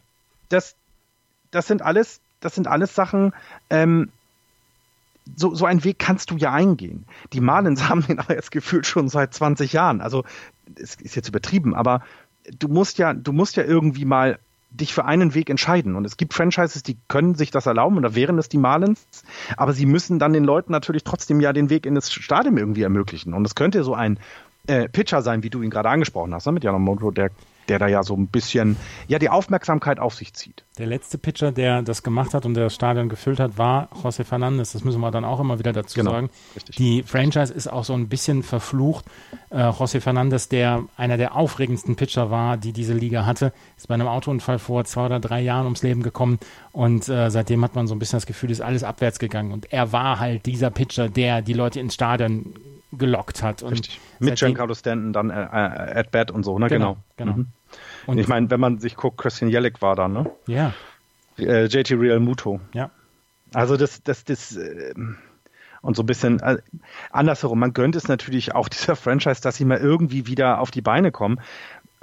das, 0.48 0.76
das 1.50 1.66
sind 1.66 1.82
alles, 1.82 2.20
das 2.40 2.54
sind 2.54 2.66
alles 2.66 2.94
Sachen, 2.94 3.32
ähm, 3.70 4.10
so, 5.34 5.54
so 5.54 5.66
einen 5.66 5.82
Weg 5.82 5.98
kannst 5.98 6.30
du 6.30 6.36
ja 6.36 6.52
eingehen. 6.52 7.04
Die 7.32 7.40
Marlins 7.40 7.82
haben 7.88 8.06
den 8.06 8.18
aber 8.18 8.34
jetzt 8.34 8.50
gefühlt 8.50 8.86
schon 8.86 9.08
seit 9.08 9.34
20 9.34 9.72
Jahren. 9.72 10.00
Also, 10.00 10.24
es 10.80 10.94
ist 10.96 11.16
jetzt 11.16 11.28
übertrieben, 11.28 11.74
aber 11.74 12.02
du 12.58 12.68
musst 12.68 12.98
ja, 12.98 13.12
du 13.12 13.32
musst 13.32 13.56
ja 13.56 13.64
irgendwie 13.64 14.04
mal 14.04 14.38
dich 14.70 14.92
für 14.92 15.04
einen 15.04 15.34
Weg 15.34 15.50
entscheiden. 15.50 15.96
Und 15.96 16.04
es 16.04 16.16
gibt 16.16 16.34
Franchises, 16.34 16.82
die 16.82 16.98
können 17.08 17.34
sich 17.34 17.50
das 17.50 17.66
erlauben, 17.66 17.96
oder 17.96 18.14
wären 18.14 18.38
es 18.38 18.48
die 18.48 18.58
Marlins, 18.58 19.24
aber 19.56 19.72
sie 19.72 19.86
müssen 19.86 20.18
dann 20.18 20.32
den 20.32 20.44
Leuten 20.44 20.72
natürlich 20.72 21.04
trotzdem 21.04 21.40
ja 21.40 21.52
den 21.52 21.70
Weg 21.70 21.86
in 21.86 21.94
das 21.94 22.12
Stadion 22.12 22.58
irgendwie 22.58 22.82
ermöglichen. 22.82 23.32
Und 23.32 23.46
es 23.46 23.54
könnte 23.54 23.84
so 23.84 23.94
ein 23.94 24.18
äh, 24.66 24.88
Pitcher 24.88 25.22
sein, 25.22 25.42
wie 25.42 25.50
du 25.50 25.62
ihn 25.62 25.70
gerade 25.70 25.88
angesprochen 25.88 26.34
hast, 26.34 26.46
ne, 26.46 26.52
mit 26.52 26.64
Yamamoto, 26.64 27.10
der 27.10 27.30
der 27.68 27.78
da 27.78 27.86
ja 27.86 28.02
so 28.02 28.14
ein 28.14 28.28
bisschen 28.28 28.76
ja 29.08 29.18
die 29.18 29.28
Aufmerksamkeit 29.28 29.98
auf 29.98 30.14
sich 30.14 30.34
zieht. 30.34 30.64
Der 30.78 30.86
letzte 30.86 31.18
Pitcher, 31.18 31.52
der 31.52 31.82
das 31.82 32.02
gemacht 32.02 32.34
hat 32.34 32.44
und 32.44 32.54
der 32.54 32.64
das 32.64 32.74
Stadion 32.74 33.08
gefüllt 33.08 33.40
hat, 33.40 33.56
war 33.58 33.88
José 34.02 34.24
Fernandez. 34.24 34.72
Das 34.72 34.84
müssen 34.84 35.00
wir 35.00 35.10
dann 35.10 35.24
auch 35.24 35.40
immer 35.40 35.58
wieder 35.58 35.72
dazu 35.72 35.98
genau, 35.98 36.10
sagen. 36.10 36.30
Richtig. 36.54 36.76
Die 36.76 37.02
Franchise 37.02 37.52
ist 37.52 37.66
auch 37.66 37.84
so 37.84 37.94
ein 37.94 38.08
bisschen 38.08 38.42
verflucht. 38.42 39.04
Äh, 39.50 39.56
José 39.56 40.00
Fernandez, 40.00 40.48
der 40.48 40.84
einer 40.96 41.16
der 41.16 41.34
aufregendsten 41.34 41.96
Pitcher 41.96 42.30
war, 42.30 42.56
die 42.56 42.72
diese 42.72 42.92
Liga 42.92 43.24
hatte, 43.24 43.52
ist 43.76 43.88
bei 43.88 43.94
einem 43.94 44.08
Autounfall 44.08 44.58
vor 44.58 44.84
zwei 44.84 45.06
oder 45.06 45.20
drei 45.20 45.40
Jahren 45.40 45.64
ums 45.64 45.82
Leben 45.82 46.02
gekommen 46.02 46.38
und 46.72 47.08
äh, 47.08 47.30
seitdem 47.30 47.64
hat 47.64 47.74
man 47.74 47.86
so 47.86 47.94
ein 47.94 47.98
bisschen 47.98 48.18
das 48.18 48.26
Gefühl, 48.26 48.50
ist 48.50 48.60
alles 48.60 48.84
abwärts 48.84 49.18
gegangen. 49.18 49.52
Und 49.52 49.72
er 49.72 49.92
war 49.92 50.20
halt 50.20 50.44
dieser 50.44 50.70
Pitcher, 50.70 51.08
der 51.08 51.40
die 51.40 51.54
Leute 51.54 51.80
ins 51.80 51.94
Stadion 51.94 52.54
gelockt 52.92 53.42
hat. 53.42 53.62
Und 53.62 53.72
Richtig. 53.72 54.00
Mit 54.18 54.36
Giancarlo 54.36 54.74
Stanton 54.74 55.12
dann 55.12 55.30
äh, 55.30 55.42
äh, 55.42 55.98
at 55.98 56.10
bat 56.10 56.30
und 56.30 56.44
so, 56.44 56.58
ne? 56.58 56.68
Genau. 56.68 56.98
genau. 57.16 57.32
genau. 57.32 57.36
Mhm. 57.38 57.46
Und 58.06 58.18
ich 58.18 58.28
meine, 58.28 58.50
wenn 58.50 58.60
man 58.60 58.78
sich 58.78 58.96
guckt, 58.96 59.18
Christian 59.18 59.50
Jellick 59.50 59.82
war 59.82 59.96
da, 59.96 60.08
ne? 60.08 60.30
Ja. 60.46 60.72
Äh, 61.38 61.66
JT 61.66 61.92
Real 61.92 62.20
Muto. 62.20 62.60
Ja. 62.72 62.90
Also 63.52 63.76
das, 63.76 64.02
das, 64.02 64.24
das, 64.24 64.56
äh, 64.56 64.94
und 65.82 65.96
so 65.96 66.02
ein 66.02 66.06
bisschen 66.06 66.40
äh, 66.40 66.58
andersherum. 67.10 67.58
Man 67.58 67.72
gönnt 67.72 67.96
es 67.96 68.08
natürlich 68.08 68.54
auch 68.54 68.68
dieser 68.70 68.96
Franchise, 68.96 69.40
dass 69.40 69.56
sie 69.56 69.64
mal 69.64 69.78
irgendwie 69.78 70.26
wieder 70.26 70.60
auf 70.60 70.70
die 70.70 70.82
Beine 70.82 71.12
kommen. 71.12 71.40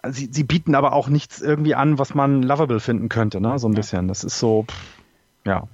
Sie, 0.05 0.30
sie 0.31 0.43
bieten 0.43 0.75
aber 0.75 0.93
auch 0.93 1.07
nichts 1.07 1.41
irgendwie 1.41 1.75
an, 1.75 1.97
was 1.97 2.13
man 2.13 2.43
lovable 2.43 2.81
finden 2.81 3.07
könnte, 3.07 3.39
ne? 3.39 3.57
So 3.57 3.69
ein 3.69 3.73
bisschen. 3.73 4.09
Das 4.09 4.25
ist 4.25 4.38
so, 4.38 4.63
pff, 4.63 4.75
ja. 5.45 5.67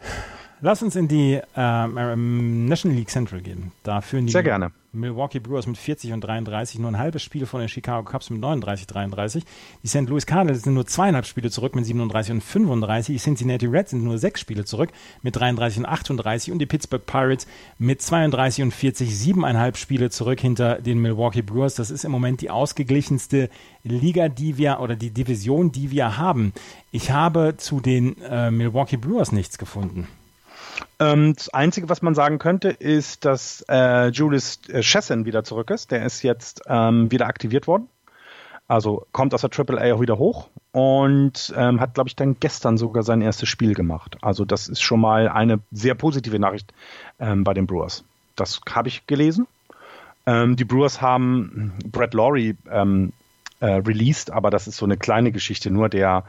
Lass 0.61 0.84
uns 0.84 0.95
in 0.95 1.07
die 1.07 1.39
ähm, 1.56 2.65
National 2.65 2.97
League 2.97 3.10
Central 3.10 3.41
gehen. 3.41 3.72
Da 3.84 4.01
führen 4.01 4.27
die 4.27 4.31
Sehr 4.31 4.43
gerne. 4.43 4.72
Milwaukee 4.91 5.40
Brewers 5.40 5.68
mit 5.68 5.78
40 5.78 6.14
und 6.14 6.22
33, 6.22 6.80
nur 6.80 6.90
ein 6.91 6.98
halbes 6.98 7.22
Spiel 7.22 7.45
von 7.45 7.60
den 7.60 7.70
Chicago 7.70 8.10
Cubs 8.10 8.30
mit 8.30 8.41
39, 8.41 8.88
33. 8.88 9.44
Die 9.84 9.88
St. 9.88 10.07
Louis 10.07 10.26
Cardinals 10.26 10.64
sind 10.64 10.74
nur 10.74 10.88
zweieinhalb 10.88 11.26
Spiele 11.26 11.52
zurück 11.52 11.76
mit 11.76 11.86
37 11.86 12.34
und 12.34 12.41
35. 12.41 13.16
Die 13.16 13.22
Cincinnati 13.22 13.68
Reds 13.68 13.91
sind 13.91 14.03
nur 14.03 14.18
sechs 14.18 14.41
Spiele 14.41 14.66
zurück 14.66 14.90
mit 15.22 15.36
33 15.36 15.80
und 15.80 15.86
38. 15.86 16.52
Und 16.52 16.60
die 16.60 16.66
Pittsburgh 16.66 17.06
Pirates 17.06 17.48
mit 17.78 18.02
32 18.02 18.64
und 18.64 18.72
40, 18.72 19.16
siebeneinhalb 19.16 19.78
Spiele 19.78 20.10
zurück 20.10 20.40
hinter 20.40 20.82
den 20.82 20.99
Milwaukee 20.99 21.44
Brewers. 21.44 21.76
Das 21.76 21.91
ist 21.91 22.03
im 22.03 22.11
Moment 22.11 22.41
die 22.41 22.49
ausgeglichenste 22.49 23.49
Liga, 23.84 24.28
die 24.28 24.57
wir 24.57 24.80
oder 24.80 24.95
die 24.95 25.11
Division, 25.11 25.72
die 25.72 25.91
wir 25.91 26.18
haben. 26.18 26.53
Ich 26.91 27.11
habe 27.11 27.56
zu 27.57 27.80
den 27.80 28.20
äh, 28.22 28.52
Milwaukee 28.52 28.98
Brewers 28.98 29.32
nichts 29.32 29.57
gefunden. 29.57 30.07
Ähm, 30.99 31.34
das 31.35 31.49
Einzige, 31.49 31.89
was 31.89 32.01
man 32.01 32.15
sagen 32.15 32.39
könnte, 32.39 32.69
ist, 32.69 33.26
dass 33.26 33.64
äh, 33.69 34.10
Julius 34.10 34.60
äh, 34.69 34.81
Chesson 34.81 35.26
wieder 35.26 35.43
zurück 35.43 35.69
ist. 35.69 35.91
Der 35.91 36.06
ist 36.06 36.23
jetzt 36.23 36.61
ähm, 36.68 37.11
wieder 37.11 37.27
aktiviert 37.27 37.68
worden. 37.68 37.88
Also 38.68 39.07
kommt 39.11 39.34
aus 39.34 39.41
der 39.41 39.49
AAA 39.49 39.95
auch 39.95 40.01
wieder 40.01 40.19
hoch 40.19 40.47
und 40.73 41.51
ähm, 41.57 41.80
hat, 41.80 41.95
glaube 41.95 42.07
ich, 42.07 42.15
dann 42.15 42.39
gestern 42.39 42.77
sogar 42.77 43.01
sein 43.01 43.22
erstes 43.22 43.49
Spiel 43.49 43.73
gemacht. 43.73 44.18
Also 44.22 44.45
das 44.45 44.68
ist 44.68 44.81
schon 44.81 44.99
mal 45.01 45.27
eine 45.27 45.60
sehr 45.72 45.95
positive 45.95 46.38
Nachricht 46.38 46.72
ähm, 47.19 47.43
bei 47.43 47.56
den 47.56 47.65
Brewers. 47.65 48.03
Das 48.35 48.61
habe 48.69 48.88
ich 48.88 49.07
gelesen. 49.07 49.47
Ähm, 50.27 50.56
die 50.56 50.65
Brewers 50.65 51.01
haben 51.01 51.73
Brett 51.84 52.14
Laurie 52.14 52.56
ähm, 52.69 53.11
äh, 53.60 53.65
released, 53.68 54.31
aber 54.31 54.49
das 54.49 54.68
ist 54.68 54.77
so 54.77 54.86
eine 54.86 54.98
kleine 54.98 55.31
Geschichte, 55.31 55.72
nur 55.72 55.90
der 55.90 56.23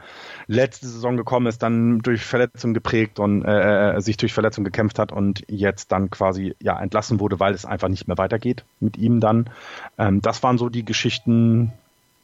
letzte 0.47 0.87
Saison 0.87 1.17
gekommen 1.17 1.47
ist, 1.47 1.63
dann 1.63 1.99
durch 1.99 2.23
Verletzung 2.23 2.73
geprägt 2.73 3.19
und 3.19 3.43
äh, 3.43 3.95
äh, 3.95 4.01
sich 4.01 4.17
durch 4.17 4.33
Verletzung 4.33 4.63
gekämpft 4.63 4.99
hat 4.99 5.11
und 5.11 5.43
jetzt 5.47 5.91
dann 5.91 6.09
quasi 6.09 6.55
ja 6.61 6.79
entlassen 6.79 7.19
wurde, 7.19 7.39
weil 7.39 7.53
es 7.53 7.65
einfach 7.65 7.87
nicht 7.87 8.07
mehr 8.07 8.17
weitergeht 8.17 8.65
mit 8.79 8.97
ihm 8.97 9.19
dann. 9.19 9.49
Ähm, 9.97 10.21
das 10.21 10.43
waren 10.43 10.57
so 10.57 10.69
die 10.69 10.85
Geschichten, 10.85 11.71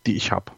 die 0.06 0.16
ich 0.16 0.32
habe. 0.32 0.52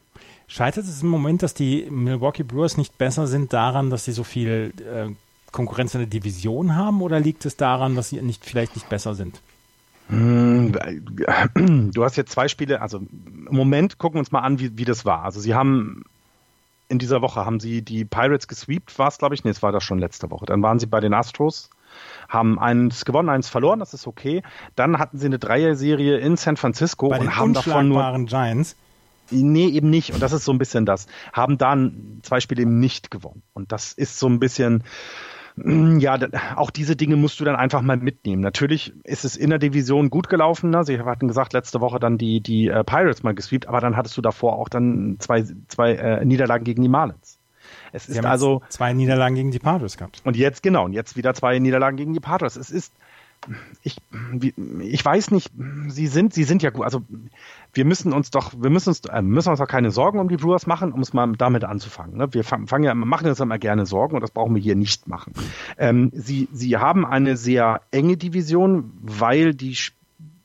Scheitert 0.47 0.85
es 0.85 1.03
im 1.03 1.09
Moment, 1.09 1.43
dass 1.43 1.53
die 1.53 1.87
Milwaukee 1.91 2.43
Brewers 2.43 2.77
nicht 2.77 2.97
besser 2.97 3.27
sind 3.27 3.53
daran, 3.53 3.91
dass 3.91 4.05
sie 4.05 4.13
so 4.13 4.23
viel 4.23 4.73
äh, 4.79 5.09
Konkurrenz 5.51 5.93
in 5.93 6.01
der 6.01 6.09
Division 6.09 6.75
haben 6.75 7.01
oder 7.01 7.19
liegt 7.19 7.45
es 7.45 7.55
daran, 7.55 7.95
dass 7.95 8.09
sie 8.09 8.21
nicht, 8.21 8.45
vielleicht 8.45 8.75
nicht 8.75 8.89
besser 8.89 9.13
sind? 9.13 9.41
Hm, 10.09 11.91
du 11.93 12.03
hast 12.03 12.17
jetzt 12.17 12.31
zwei 12.31 12.47
Spiele, 12.47 12.81
also 12.81 12.97
im 12.97 13.47
Moment 13.51 13.99
gucken 13.99 14.15
wir 14.15 14.19
uns 14.19 14.31
mal 14.31 14.41
an, 14.41 14.59
wie, 14.59 14.77
wie 14.77 14.85
das 14.85 15.05
war. 15.05 15.23
Also 15.23 15.39
sie 15.39 15.53
haben 15.53 16.03
in 16.87 16.97
dieser 16.97 17.21
Woche 17.21 17.45
haben 17.45 17.59
sie 17.59 17.83
die 17.83 18.03
Pirates 18.03 18.47
gesweept, 18.47 18.97
war 18.97 19.07
es, 19.07 19.19
glaube 19.19 19.35
ich. 19.35 19.43
Nee, 19.43 19.51
es 19.51 19.61
war 19.61 19.71
das 19.71 19.83
schon 19.83 19.99
letzte 19.99 20.31
Woche. 20.31 20.45
Dann 20.47 20.63
waren 20.63 20.79
sie 20.79 20.87
bei 20.87 20.99
den 20.99 21.13
Astros, 21.13 21.69
haben 22.27 22.59
eins 22.59 23.05
gewonnen, 23.05 23.29
eins 23.29 23.47
verloren, 23.47 23.79
das 23.79 23.93
ist 23.93 24.07
okay. 24.07 24.41
Dann 24.75 24.97
hatten 24.97 25.19
sie 25.19 25.27
eine 25.27 25.37
Dreier-Serie 25.37 26.17
in 26.17 26.35
San 26.35 26.57
Francisco 26.57 27.09
bei 27.09 27.19
und 27.19 27.35
haben 27.37 27.53
davon 27.53 27.89
nur. 27.89 28.25
Giants. 28.25 28.75
Nee, 29.31 29.67
eben 29.67 29.91
nicht. 29.91 30.11
Und 30.11 30.23
das 30.23 30.33
ist 30.33 30.43
so 30.43 30.51
ein 30.51 30.57
bisschen 30.57 30.87
das. 30.87 31.05
Haben 31.33 31.59
dann 31.59 32.19
zwei 32.23 32.39
Spiele 32.39 32.63
eben 32.63 32.79
nicht 32.79 33.11
gewonnen. 33.11 33.43
Und 33.53 33.71
das 33.71 33.93
ist 33.93 34.17
so 34.17 34.27
ein 34.27 34.39
bisschen, 34.39 34.83
ja, 35.99 36.17
auch 36.55 36.69
diese 36.69 36.95
Dinge 36.95 37.15
musst 37.15 37.39
du 37.39 37.45
dann 37.45 37.55
einfach 37.55 37.81
mal 37.81 37.97
mitnehmen. 37.97 38.41
Natürlich 38.41 38.93
ist 39.03 39.25
es 39.25 39.35
in 39.35 39.49
der 39.49 39.59
Division 39.59 40.09
gut 40.09 40.29
gelaufen. 40.29 40.69
Ne? 40.69 40.83
Sie 40.83 40.99
hatten 40.99 41.27
gesagt, 41.27 41.53
letzte 41.53 41.81
Woche 41.81 41.99
dann 41.99 42.17
die, 42.17 42.41
die 42.41 42.67
äh, 42.67 42.83
Pirates 42.83 43.23
mal 43.23 43.33
gesweept, 43.33 43.67
aber 43.67 43.81
dann 43.81 43.97
hattest 43.97 44.15
du 44.17 44.21
davor 44.21 44.57
auch 44.57 44.69
dann 44.69 45.17
zwei, 45.19 45.43
zwei 45.67 45.93
äh, 45.93 46.25
Niederlagen 46.25 46.63
gegen 46.63 46.81
die 46.81 46.89
Marlins. 46.89 47.39
Es 47.91 48.05
Sie 48.05 48.13
ist 48.13 48.25
also 48.25 48.61
zwei 48.69 48.93
Niederlagen 48.93 49.35
gegen 49.35 49.51
die 49.51 49.59
Padres 49.59 49.97
gehabt. 49.97 50.21
Und 50.23 50.37
jetzt 50.37 50.63
genau, 50.63 50.85
und 50.85 50.93
jetzt 50.93 51.17
wieder 51.17 51.33
zwei 51.33 51.59
Niederlagen 51.59 51.97
gegen 51.97 52.13
die 52.13 52.19
Padres. 52.19 52.55
Es 52.55 52.69
ist 52.69 52.93
ich, 53.83 53.97
ich 54.81 55.03
weiß 55.03 55.31
nicht, 55.31 55.51
sie 55.87 56.07
sind, 56.07 56.33
sie 56.33 56.43
sind 56.43 56.61
ja 56.61 56.69
gut. 56.69 56.83
Also 56.83 57.03
wir 57.73 57.85
müssen 57.85 58.13
uns 58.13 58.29
doch, 58.31 58.53
wir 58.57 58.69
müssen 58.69 58.89
uns, 58.89 59.01
äh, 59.05 59.21
müssen 59.21 59.49
uns 59.49 59.59
doch 59.59 59.67
keine 59.67 59.91
Sorgen 59.91 60.19
um 60.19 60.29
die 60.29 60.37
Brewers 60.37 60.67
machen, 60.67 60.91
um 60.91 61.01
es 61.01 61.13
mal 61.13 61.31
damit 61.37 61.63
anzufangen. 61.63 62.17
Ne? 62.17 62.33
Wir 62.33 62.43
fangen 62.43 62.83
ja, 62.83 62.93
machen 62.93 63.27
uns 63.27 63.39
immer 63.39 63.57
gerne 63.57 63.85
Sorgen 63.85 64.15
und 64.15 64.21
das 64.21 64.31
brauchen 64.31 64.55
wir 64.55 64.61
hier 64.61 64.75
nicht 64.75 65.07
machen. 65.07 65.33
Ähm, 65.77 66.11
sie, 66.13 66.47
sie 66.51 66.77
haben 66.77 67.05
eine 67.05 67.37
sehr 67.37 67.81
enge 67.91 68.17
Division, 68.17 68.91
weil 69.01 69.53
die 69.53 69.77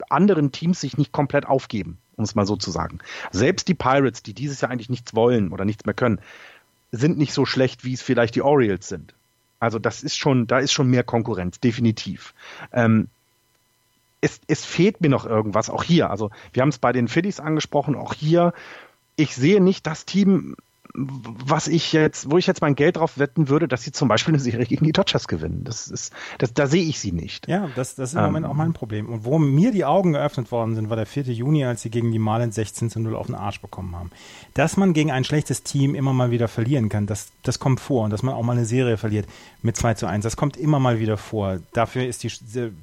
anderen 0.09 0.53
Teams 0.53 0.81
sich 0.81 0.97
nicht 0.97 1.12
komplett 1.12 1.47
aufgeben, 1.47 1.99
um 2.16 2.25
es 2.25 2.35
mal 2.35 2.47
so 2.47 2.57
zu 2.57 2.71
sagen. 2.71 2.99
Selbst 3.33 3.69
die 3.69 3.75
Pirates, 3.75 4.23
die 4.23 4.35
dieses 4.35 4.61
Jahr 4.61 4.71
eigentlich 4.71 4.91
nichts 4.91 5.15
wollen 5.15 5.53
oder 5.53 5.65
nichts 5.65 5.85
mehr 5.85 5.95
können, 5.95 6.21
sind 6.93 7.19
nicht 7.19 7.33
so 7.33 7.45
schlecht, 7.45 7.85
wie 7.85 7.95
es 7.95 8.03
vielleicht 8.03 8.37
die 8.37 8.43
Orioles 8.43 8.89
sind. 8.89 9.15
Also 9.65 9.78
das 9.78 10.03
ist 10.03 10.19
schon, 10.19 10.47
da 10.47 10.59
ist 10.59 10.73
schon 10.73 10.89
mehr 10.89 11.05
Konkurrenz, 11.05 11.59
definitiv. 11.59 12.35
Ähm, 12.70 13.09
es, 14.20 14.41
es 14.47 14.65
fehlt 14.65 15.01
mir 15.01 15.09
noch 15.09 15.24
irgendwas, 15.24 15.70
auch 15.70 15.82
hier. 15.82 16.11
Also 16.11 16.31
wir 16.53 16.61
haben 16.61 16.69
es 16.69 16.78
bei 16.78 16.93
den 16.93 17.09
Phillies 17.09 17.41
angesprochen, 17.41 17.97
auch 17.97 18.12
hier. 18.12 18.53
Ich 19.16 19.35
sehe 19.35 19.62
nicht 19.62 19.86
das 19.86 20.05
Team, 20.05 20.55
was 20.97 21.66
ich 21.66 21.93
jetzt, 21.93 22.31
wo 22.31 22.39
ich 22.39 22.47
jetzt 22.47 22.61
mein 22.61 22.77
Geld 22.77 22.97
drauf 22.97 23.19
wetten 23.19 23.49
würde, 23.49 23.66
dass 23.66 23.83
sie 23.83 23.91
zum 23.91 24.07
Beispiel 24.07 24.35
eine 24.35 24.43
Serie 24.43 24.65
gegen 24.65 24.85
die 24.85 24.93
Dodgers 24.93 25.27
gewinnen. 25.27 25.65
Das 25.65 25.89
ist, 25.89 26.12
das, 26.39 26.55
da 26.55 26.69
sehe 26.69 26.85
ich 26.85 27.01
sie 27.01 27.11
nicht. 27.11 27.49
Ja, 27.49 27.69
das, 27.75 27.97
das 27.97 28.11
ist 28.11 28.15
im 28.15 28.21
ähm, 28.21 28.27
Moment 28.27 28.47
auch 28.47 28.55
mein 28.55 28.73
Problem. 28.75 29.09
Und 29.09 29.25
wo 29.25 29.41
mir 29.41 29.73
die 29.73 29.85
Augen 29.85 30.12
geöffnet 30.12 30.53
worden 30.53 30.77
sind, 30.77 30.91
war 30.91 30.97
der 30.97 31.07
4. 31.07 31.25
Juni, 31.25 31.65
als 31.65 31.83
sie 31.83 31.91
gegen 31.91 32.12
die 32.12 32.21
Marlins 32.21 32.55
16 32.55 32.91
zu 32.91 33.01
0 33.01 33.16
auf 33.16 33.27
den 33.27 33.35
Arsch 33.35 33.61
bekommen 33.61 33.97
haben. 33.97 34.11
Dass 34.55 34.77
man 34.77 34.93
gegen 34.93 35.11
ein 35.11 35.25
schlechtes 35.25 35.65
Team 35.65 35.97
immer 35.97 36.12
mal 36.12 36.31
wieder 36.31 36.47
verlieren 36.47 36.89
kann, 36.89 37.07
das, 37.07 37.33
das 37.43 37.59
kommt 37.59 37.81
vor. 37.81 38.05
Und 38.05 38.11
dass 38.11 38.23
man 38.23 38.35
auch 38.35 38.45
mal 38.45 38.53
eine 38.53 38.65
Serie 38.65 38.97
verliert 38.97 39.27
mit 39.62 39.77
2 39.77 39.95
zu 39.95 40.07
1, 40.07 40.23
das 40.23 40.37
kommt 40.37 40.57
immer 40.57 40.79
mal 40.79 41.01
wieder 41.01 41.16
vor. 41.16 41.59
Dafür 41.73 42.07
ist 42.07 42.23
die, 42.23 42.31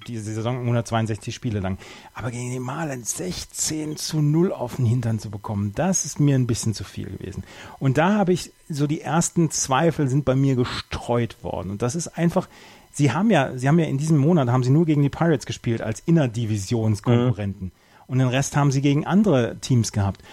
die 0.08 0.18
Saison 0.18 0.60
162 0.60 1.34
Spiele 1.34 1.62
lang. 1.62 1.78
Aber 2.14 2.30
gegen 2.30 2.52
die 2.52 2.60
Marlins 2.60 3.16
16 3.16 3.96
zu 3.96 4.22
0 4.22 4.52
auf 4.52 4.76
den 4.76 4.86
Hintern 4.86 5.20
zu 5.20 5.30
bekommen, 5.30 5.72
das 5.76 6.04
ist 6.04 6.20
mir 6.20 6.36
ein 6.36 6.46
bisschen 6.46 6.74
zu 6.74 6.84
viel 6.84 7.10
gewesen. 7.10 7.44
Und 7.80 8.01
da 8.02 8.16
habe 8.16 8.34
ich 8.34 8.52
so 8.68 8.88
die 8.88 9.02
ersten 9.02 9.52
Zweifel 9.52 10.08
sind 10.08 10.26
bei 10.26 10.34
mir 10.34 10.56
gestreut 10.56 11.44
worden. 11.44 11.70
Und 11.70 11.84
das 11.84 11.94
ist 11.94 12.08
einfach, 12.18 12.48
sie 12.92 13.12
haben 13.12 13.30
ja, 13.30 13.56
sie 13.56 13.68
haben 13.68 13.78
ja 13.78 13.86
in 13.86 14.00
diesem 14.00 14.18
Monat 14.18 14.48
haben 14.50 14.64
sie 14.64 14.72
nur 14.72 14.88
gegen 14.88 15.04
die 15.04 15.10
Pirates 15.10 15.46
gespielt 15.46 15.84
als 15.84 16.00
Innerdivisionskonkurrenten. 16.08 17.68
Mhm. 17.68 17.72
Und 18.08 18.18
den 18.18 18.28
Rest 18.28 18.56
haben 18.56 18.72
sie 18.72 18.82
gegen 18.82 19.06
andere 19.06 19.58
Teams 19.62 19.92
gehabt. 19.92 20.24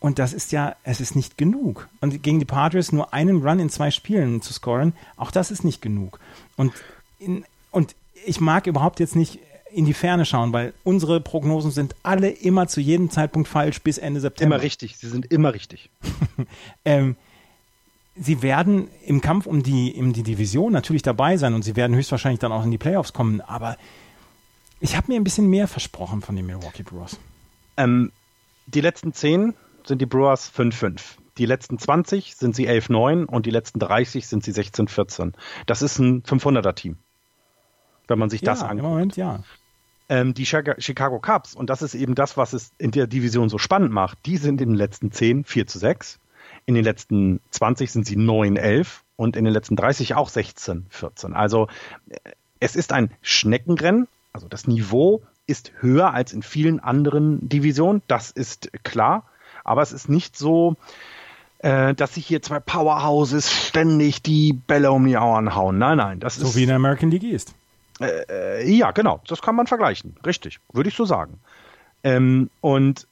Und 0.00 0.18
das 0.18 0.34
ist 0.34 0.52
ja, 0.52 0.76
es 0.84 1.00
ist 1.00 1.16
nicht 1.16 1.38
genug. 1.38 1.88
Und 2.02 2.22
gegen 2.22 2.40
die 2.40 2.44
Padres 2.44 2.92
nur 2.92 3.14
einen 3.14 3.40
Run 3.40 3.58
in 3.58 3.70
zwei 3.70 3.90
Spielen 3.90 4.42
zu 4.42 4.52
scoren, 4.52 4.92
auch 5.16 5.30
das 5.30 5.50
ist 5.50 5.64
nicht 5.64 5.80
genug. 5.80 6.20
Und, 6.58 6.74
in, 7.18 7.46
und 7.70 7.94
ich 8.26 8.38
mag 8.38 8.66
überhaupt 8.66 9.00
jetzt 9.00 9.16
nicht 9.16 9.38
in 9.74 9.84
die 9.84 9.94
Ferne 9.94 10.24
schauen, 10.24 10.52
weil 10.52 10.74
unsere 10.84 11.20
Prognosen 11.20 11.70
sind 11.70 11.94
alle 12.02 12.30
immer 12.30 12.66
zu 12.68 12.80
jedem 12.80 13.10
Zeitpunkt 13.10 13.48
falsch 13.48 13.80
bis 13.82 13.98
Ende 13.98 14.20
September. 14.20 14.56
Immer 14.56 14.62
richtig, 14.64 14.98
sie 14.98 15.08
sind 15.08 15.26
immer 15.26 15.54
richtig. 15.54 15.90
ähm, 16.84 17.16
sie 18.16 18.42
werden 18.42 18.88
im 19.06 19.20
Kampf 19.20 19.46
um 19.46 19.62
die, 19.62 19.94
um 19.98 20.12
die 20.12 20.22
Division 20.22 20.72
natürlich 20.72 21.02
dabei 21.02 21.36
sein 21.36 21.54
und 21.54 21.62
sie 21.62 21.76
werden 21.76 21.96
höchstwahrscheinlich 21.96 22.40
dann 22.40 22.52
auch 22.52 22.64
in 22.64 22.70
die 22.70 22.78
Playoffs 22.78 23.12
kommen, 23.12 23.40
aber 23.40 23.76
ich 24.80 24.96
habe 24.96 25.12
mir 25.12 25.16
ein 25.16 25.24
bisschen 25.24 25.48
mehr 25.48 25.68
versprochen 25.68 26.22
von 26.22 26.36
den 26.36 26.46
Milwaukee 26.46 26.82
Brewers. 26.82 27.18
Ähm, 27.76 28.12
die 28.66 28.80
letzten 28.80 29.12
10 29.12 29.54
sind 29.84 30.00
die 30.00 30.06
Brewers 30.06 30.52
5-5. 30.52 31.00
Die 31.38 31.46
letzten 31.46 31.78
20 31.78 32.36
sind 32.36 32.54
sie 32.54 32.68
11-9 32.68 33.24
und 33.24 33.46
die 33.46 33.50
letzten 33.50 33.78
30 33.78 34.26
sind 34.26 34.44
sie 34.44 34.52
16-14. 34.52 35.32
Das 35.66 35.82
ist 35.82 35.98
ein 35.98 36.22
500er-Team, 36.24 36.98
wenn 38.08 38.18
man 38.18 38.28
sich 38.28 38.42
ja, 38.42 38.46
das 38.46 38.62
anguckt. 38.62 38.80
Im 38.80 38.84
Moment 38.84 39.16
ja. 39.16 39.42
Ähm, 40.12 40.34
die 40.34 40.44
Chicago 40.44 41.20
Cubs, 41.20 41.54
und 41.54 41.70
das 41.70 41.80
ist 41.80 41.94
eben 41.94 42.14
das, 42.14 42.36
was 42.36 42.52
es 42.52 42.72
in 42.78 42.90
der 42.90 43.06
Division 43.06 43.48
so 43.48 43.58
spannend 43.58 43.92
macht, 43.92 44.18
die 44.26 44.36
sind 44.36 44.60
in 44.60 44.70
den 44.70 44.76
letzten 44.76 45.10
10 45.10 45.44
4 45.44 45.66
zu 45.66 45.78
6 45.78 46.18
in 46.66 46.74
den 46.74 46.84
letzten 46.84 47.40
20 47.50 47.90
sind 47.90 48.06
sie 48.06 48.16
9, 48.16 48.56
11 48.56 49.02
und 49.16 49.36
in 49.36 49.44
den 49.44 49.52
letzten 49.52 49.76
30 49.76 50.14
auch 50.14 50.28
16, 50.28 50.86
14. 50.90 51.34
Also 51.34 51.68
äh, 52.08 52.16
es 52.60 52.76
ist 52.76 52.92
ein 52.92 53.10
Schneckenrennen. 53.22 54.06
Also 54.32 54.48
das 54.48 54.66
Niveau 54.66 55.22
ist 55.46 55.72
höher 55.80 56.14
als 56.14 56.32
in 56.32 56.42
vielen 56.42 56.80
anderen 56.80 57.48
Divisionen. 57.48 58.02
Das 58.06 58.30
ist 58.30 58.70
klar. 58.84 59.24
Aber 59.64 59.82
es 59.82 59.92
ist 59.92 60.08
nicht 60.08 60.36
so, 60.36 60.76
äh, 61.58 61.94
dass 61.94 62.14
sich 62.14 62.26
hier 62.26 62.42
zwei 62.42 62.60
Powerhouses 62.60 63.50
ständig 63.50 64.22
die 64.22 64.52
Bälle 64.52 64.92
um 64.92 65.04
die 65.04 65.16
Ohren 65.16 65.54
hauen. 65.54 65.78
Nein, 65.78 65.98
nein. 65.98 66.20
Das 66.20 66.36
so 66.36 66.46
ist, 66.46 66.56
wie 66.56 66.62
in 66.62 66.68
der 66.68 66.76
American 66.76 67.10
League 67.10 67.24
East. 67.24 67.54
Äh, 68.02 68.60
äh, 68.62 68.70
ja, 68.70 68.90
genau. 68.90 69.20
Das 69.26 69.42
kann 69.42 69.54
man 69.54 69.66
vergleichen. 69.66 70.16
Richtig. 70.24 70.60
Würde 70.72 70.88
ich 70.88 70.96
so 70.96 71.04
sagen. 71.04 71.40
Ähm, 72.04 72.50
und 72.60 73.06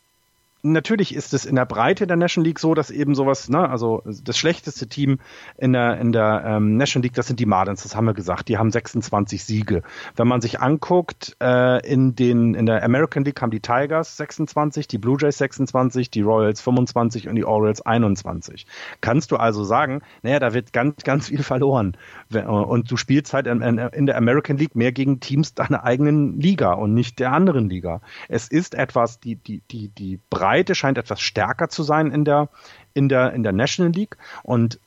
natürlich 0.62 1.14
ist 1.14 1.34
es 1.34 1.46
in 1.46 1.56
der 1.56 1.64
Breite 1.64 2.06
der 2.06 2.16
National 2.16 2.46
League 2.46 2.58
so, 2.58 2.74
dass 2.74 2.90
eben 2.90 3.14
sowas, 3.14 3.48
ne, 3.48 3.68
also 3.68 4.02
das 4.04 4.36
schlechteste 4.36 4.88
Team 4.88 5.18
in 5.56 5.72
der, 5.72 5.98
in 5.98 6.12
der 6.12 6.42
ähm, 6.46 6.76
National 6.76 7.04
League, 7.04 7.14
das 7.14 7.26
sind 7.26 7.40
die 7.40 7.46
Marlins, 7.46 7.82
das 7.82 7.96
haben 7.96 8.04
wir 8.04 8.14
gesagt, 8.14 8.48
die 8.48 8.58
haben 8.58 8.70
26 8.70 9.44
Siege. 9.44 9.82
Wenn 10.16 10.28
man 10.28 10.40
sich 10.40 10.60
anguckt, 10.60 11.36
äh, 11.40 11.86
in, 11.86 12.14
den, 12.14 12.54
in 12.54 12.66
der 12.66 12.82
American 12.84 13.24
League 13.24 13.40
haben 13.40 13.50
die 13.50 13.60
Tigers 13.60 14.16
26, 14.16 14.88
die 14.88 14.98
Blue 14.98 15.16
Jays 15.18 15.38
26, 15.38 16.10
die 16.10 16.22
Royals 16.22 16.60
25 16.60 17.28
und 17.28 17.36
die 17.36 17.44
Orioles 17.44 17.80
21. 17.82 18.66
Kannst 19.00 19.30
du 19.30 19.36
also 19.36 19.64
sagen, 19.64 20.02
naja, 20.22 20.38
da 20.38 20.52
wird 20.52 20.72
ganz, 20.72 21.02
ganz 21.04 21.28
viel 21.28 21.42
verloren. 21.42 21.96
Und 22.32 22.90
du 22.90 22.96
spielst 22.96 23.32
halt 23.32 23.46
in, 23.46 23.60
in 23.60 24.06
der 24.06 24.16
American 24.16 24.56
League 24.56 24.76
mehr 24.76 24.92
gegen 24.92 25.20
Teams 25.20 25.54
deiner 25.54 25.84
eigenen 25.84 26.38
Liga 26.40 26.72
und 26.72 26.94
nicht 26.94 27.18
der 27.18 27.32
anderen 27.32 27.68
Liga. 27.68 28.00
Es 28.28 28.48
ist 28.48 28.74
etwas, 28.74 29.20
die, 29.20 29.36
die, 29.36 29.62
die, 29.70 29.88
die 29.88 30.18
Breite 30.28 30.49
Breite 30.50 30.74
scheint 30.74 30.98
etwas 30.98 31.20
stärker 31.20 31.68
zu 31.68 31.84
sein 31.84 32.10
in 32.10 32.24
der, 32.24 32.48
in 32.92 33.08
der, 33.08 33.32
in 33.34 33.44
der 33.44 33.52
National 33.52 33.92
League. 33.92 34.16
Und 34.42 34.80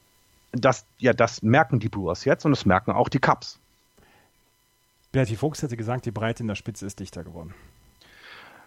das, 0.51 0.85
ja, 0.97 1.13
das 1.13 1.41
merken 1.41 1.79
die 1.79 1.87
Brewers 1.87 2.25
jetzt 2.25 2.43
und 2.43 2.51
das 2.51 2.65
merken 2.65 2.91
auch 2.91 3.07
die 3.07 3.19
Cubs. 3.19 3.59
Bertie 5.13 5.37
Fuchs 5.37 5.61
hätte 5.61 5.77
gesagt, 5.77 6.05
die 6.05 6.11
Breite 6.11 6.43
in 6.43 6.49
der 6.49 6.55
Spitze 6.55 6.85
ist 6.85 6.99
dichter 6.99 7.23
geworden. 7.23 7.53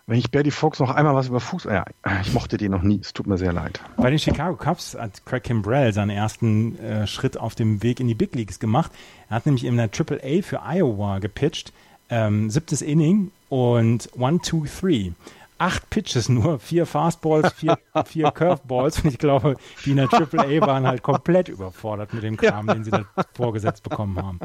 Wenn 0.07 0.19
ich 0.19 0.31
Bertie 0.31 0.53
Fuchs 0.53 0.79
noch 0.79 0.89
einmal 0.89 1.15
was 1.15 1.29
über 1.29 1.41
Fuchs, 1.41 1.65
ja, 1.65 1.85
ich 2.23 2.33
mochte 2.33 2.57
den 2.57 2.71
noch 2.71 2.83
nie, 2.83 3.01
es 3.01 3.13
tut 3.13 3.27
mir 3.27 3.37
sehr 3.37 3.53
leid. 3.53 3.79
Bei 3.99 4.09
den 4.09 4.19
Chicago 4.19 4.57
Cubs 4.57 4.95
hat 4.95 5.27
Craig 5.27 5.43
Kimbrell 5.43 5.93
seinen 5.93 6.11
ersten 6.11 6.79
äh, 6.79 7.07
Schritt 7.07 7.37
auf 7.37 7.55
dem 7.55 7.83
Weg 7.83 8.01
in 8.01 8.09
die 8.09 8.15
Big 8.15 8.35
Leagues 8.35 8.59
gemacht. 8.59 8.91
Er 9.29 9.37
hat 9.37 9.45
nämlich 9.45 9.65
in 9.65 9.77
der 9.77 9.91
Triple 9.91 10.21
A 10.25 10.43
für 10.43 10.63
Iowa 10.63 11.19
gepitcht, 11.19 11.75
ähm, 12.09 12.49
siebtes 12.49 12.81
Inning 12.81 13.33
und 13.51 14.09
one, 14.17 14.41
two, 14.41 14.65
three 14.65 15.13
acht 15.59 15.89
Pitches 15.91 16.29
nur, 16.29 16.59
vier 16.59 16.87
Fastballs, 16.87 17.53
vier, 17.55 17.79
vier 18.05 18.31
Curveballs. 18.31 19.01
Und 19.01 19.11
ich 19.11 19.19
glaube, 19.19 19.57
die 19.85 19.91
in 19.91 19.97
der 19.97 20.09
Triple 20.09 20.41
A 20.41 20.61
waren 20.67 20.87
halt 20.87 21.03
komplett 21.03 21.49
überfordert 21.49 22.13
mit 22.13 22.23
dem 22.23 22.37
Kram, 22.37 22.69
ja. 22.69 22.75
den 22.75 22.85
sie 22.85 22.91
da 22.91 23.05
vorgesetzt 23.35 23.83
bekommen 23.83 24.19
haben. 24.19 24.41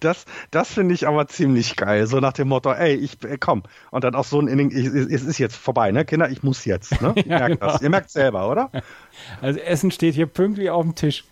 Das, 0.00 0.26
das 0.50 0.72
finde 0.72 0.94
ich 0.94 1.08
aber 1.08 1.26
ziemlich 1.28 1.76
geil. 1.76 2.06
So 2.06 2.20
nach 2.20 2.32
dem 2.32 2.48
Motto, 2.48 2.70
ey, 2.72 2.94
ich 2.94 3.22
äh, 3.24 3.38
komm. 3.38 3.62
Und 3.90 4.04
dann 4.04 4.14
auch 4.14 4.24
so 4.24 4.40
ein 4.40 4.46
Inning, 4.48 4.70
es 4.70 5.22
ist 5.22 5.38
jetzt 5.38 5.56
vorbei, 5.56 5.90
ne? 5.90 6.04
Kinder, 6.04 6.28
ich 6.30 6.42
muss 6.42 6.64
jetzt. 6.64 7.00
Ne? 7.00 7.12
Ihr 7.16 7.26
ja, 7.26 7.38
merkt 7.38 7.60
genau. 7.60 7.72
das. 7.72 7.82
Ihr 7.82 7.90
merkt 7.90 8.10
selber, 8.10 8.50
oder? 8.50 8.70
Also 9.40 9.58
Essen 9.60 9.90
steht 9.90 10.14
hier 10.14 10.26
pünktlich 10.26 10.70
auf 10.70 10.82
dem 10.82 10.94
Tisch. 10.94 11.24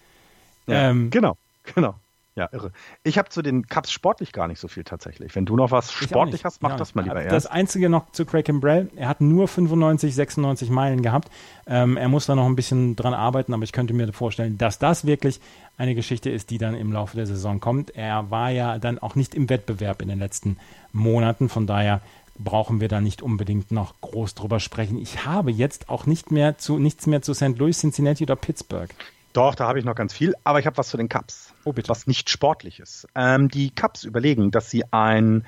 Ja, 0.67 0.91
ähm, 0.91 1.11
genau, 1.11 1.37
genau. 1.75 1.95
Ja, 2.39 2.49
irre. 2.53 2.71
Ich 3.03 3.19
habe 3.19 3.29
zu 3.31 3.43
den 3.43 3.67
Cups 3.67 3.91
sportlich 3.91 4.33
gar 4.33 4.47
nicht 4.47 4.61
so 4.61 4.69
viel 4.69 4.85
tatsächlich. 4.85 5.35
Wenn 5.35 5.45
du 5.45 5.57
noch 5.57 5.73
was 5.73 5.93
sportlich 5.93 6.45
hast, 6.45 6.63
mach 6.63 6.71
ja, 6.71 6.77
das 6.77 6.95
mal 6.95 7.03
lieber 7.03 7.21
erst. 7.21 7.33
Das 7.33 7.47
Einzige 7.47 7.89
noch 7.89 8.13
zu 8.13 8.25
Craig 8.25 8.45
Kimbrell, 8.45 8.91
er 8.95 9.09
hat 9.09 9.21
nur 9.21 9.49
95, 9.49 10.15
96 10.15 10.71
Meilen 10.71 11.03
gehabt. 11.03 11.31
Ähm, 11.67 11.97
er 11.97 12.09
muss 12.09 12.27
da 12.27 12.37
noch 12.37 12.47
ein 12.47 12.55
bisschen 12.55 12.95
dran 12.95 13.13
arbeiten, 13.13 13.53
aber 13.53 13.65
ich 13.65 13.73
könnte 13.73 13.93
mir 13.93 14.13
vorstellen, 14.13 14.57
dass 14.57 14.79
das 14.79 15.05
wirklich 15.05 15.41
eine 15.77 15.95
Geschichte 15.95 16.31
ist, 16.31 16.51
die 16.51 16.59
dann 16.59 16.75
im 16.75 16.93
Laufe 16.93 17.17
der 17.17 17.27
Saison 17.27 17.61
kommt. 17.61 17.91
Er 17.97 18.31
war 18.31 18.51
ja 18.51 18.79
dann 18.79 18.99
auch 18.99 19.17
nicht 19.17 19.35
im 19.35 19.51
Wettbewerb 19.51 20.01
in 20.01 20.09
den 20.09 20.19
letzten 20.19 20.59
Monaten, 20.93 21.49
von 21.49 21.67
daher 21.67 22.01
brauchen 22.39 22.81
wir 22.81 22.89
da 22.89 23.01
nicht 23.01 23.21
unbedingt 23.21 23.73
noch 23.73 24.01
groß 24.01 24.35
drüber 24.35 24.61
sprechen. 24.61 24.99
Ich 24.99 25.27
habe 25.27 25.51
jetzt 25.51 25.89
auch 25.89 26.07
nicht 26.07 26.31
mehr 26.31 26.57
zu, 26.57 26.79
nichts 26.79 27.07
mehr 27.07 27.21
zu 27.21 27.35
St. 27.35 27.59
Louis, 27.59 27.81
Cincinnati 27.81 28.23
oder 28.23 28.37
Pittsburgh. 28.37 28.91
Doch, 29.33 29.55
da 29.55 29.69
habe 29.69 29.79
ich 29.79 29.85
noch 29.85 29.95
ganz 29.95 30.13
viel, 30.13 30.35
aber 30.45 30.59
ich 30.59 30.67
habe 30.67 30.77
was 30.77 30.89
zu 30.89 30.97
den 30.97 31.09
Cups. 31.09 31.53
Oh, 31.65 31.73
bitte. 31.73 31.89
Was 31.89 32.07
nicht 32.07 32.31
sportlich 32.31 32.81
ist. 32.81 33.07
Ähm, 33.15 33.49
die 33.49 33.71
Cups 33.71 34.05
überlegen, 34.05 34.51
dass 34.51 34.71
sie 34.71 34.85
ein 34.91 35.45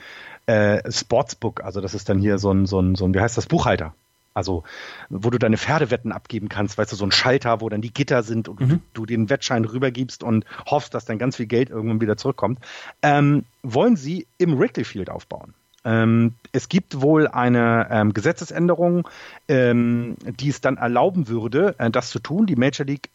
äh, 0.47 0.90
Sportsbook, 0.90 1.62
also 1.65 1.81
das 1.81 1.94
ist 1.94 2.09
dann 2.09 2.19
hier 2.19 2.39
so 2.39 2.52
ein, 2.52 2.66
so 2.66 2.81
ein, 2.81 2.94
so 2.94 3.05
ein, 3.07 3.15
wie 3.15 3.20
heißt 3.20 3.36
das, 3.36 3.47
Buchhalter. 3.47 3.94
Also, 4.32 4.62
wo 5.09 5.31
du 5.31 5.39
deine 5.39 5.59
Pferdewetten 5.59 6.12
abgeben 6.12 6.48
kannst, 6.48 6.78
weißt 6.78 6.93
du, 6.93 6.97
so 6.97 7.05
ein 7.05 7.11
Schalter, 7.11 7.61
wo 7.61 7.69
dann 7.69 7.81
die 7.81 7.93
Gitter 7.93 8.23
sind 8.23 8.48
und 8.48 8.61
mhm. 8.61 8.69
du, 8.69 8.81
du, 8.94 9.07
den 9.07 9.28
Wettschein 9.28 9.65
rübergibst 9.65 10.23
und 10.23 10.44
hoffst, 10.66 10.94
dass 10.94 11.05
dann 11.05 11.19
ganz 11.19 11.36
viel 11.36 11.47
Geld 11.47 11.69
irgendwann 11.69 12.01
wieder 12.01 12.16
zurückkommt, 12.16 12.61
ähm, 13.02 13.44
wollen 13.62 13.97
sie 13.97 14.27
im 14.39 14.57
Wrigley 14.59 14.85
Field 14.85 15.11
aufbauen. 15.11 15.55
Ähm, 15.85 16.35
es 16.52 16.69
gibt 16.69 17.01
wohl 17.01 17.27
eine 17.27 17.89
ähm, 17.90 18.12
Gesetzesänderung, 18.12 19.09
ähm, 19.48 20.16
die 20.24 20.51
es 20.51 20.61
dann 20.61 20.77
erlauben 20.77 21.27
würde, 21.28 21.74
äh, 21.78 21.90
das 21.90 22.11
zu 22.11 22.19
tun. 22.19 22.47
Die 22.47 22.57
Major 22.57 22.86
League 22.86 23.09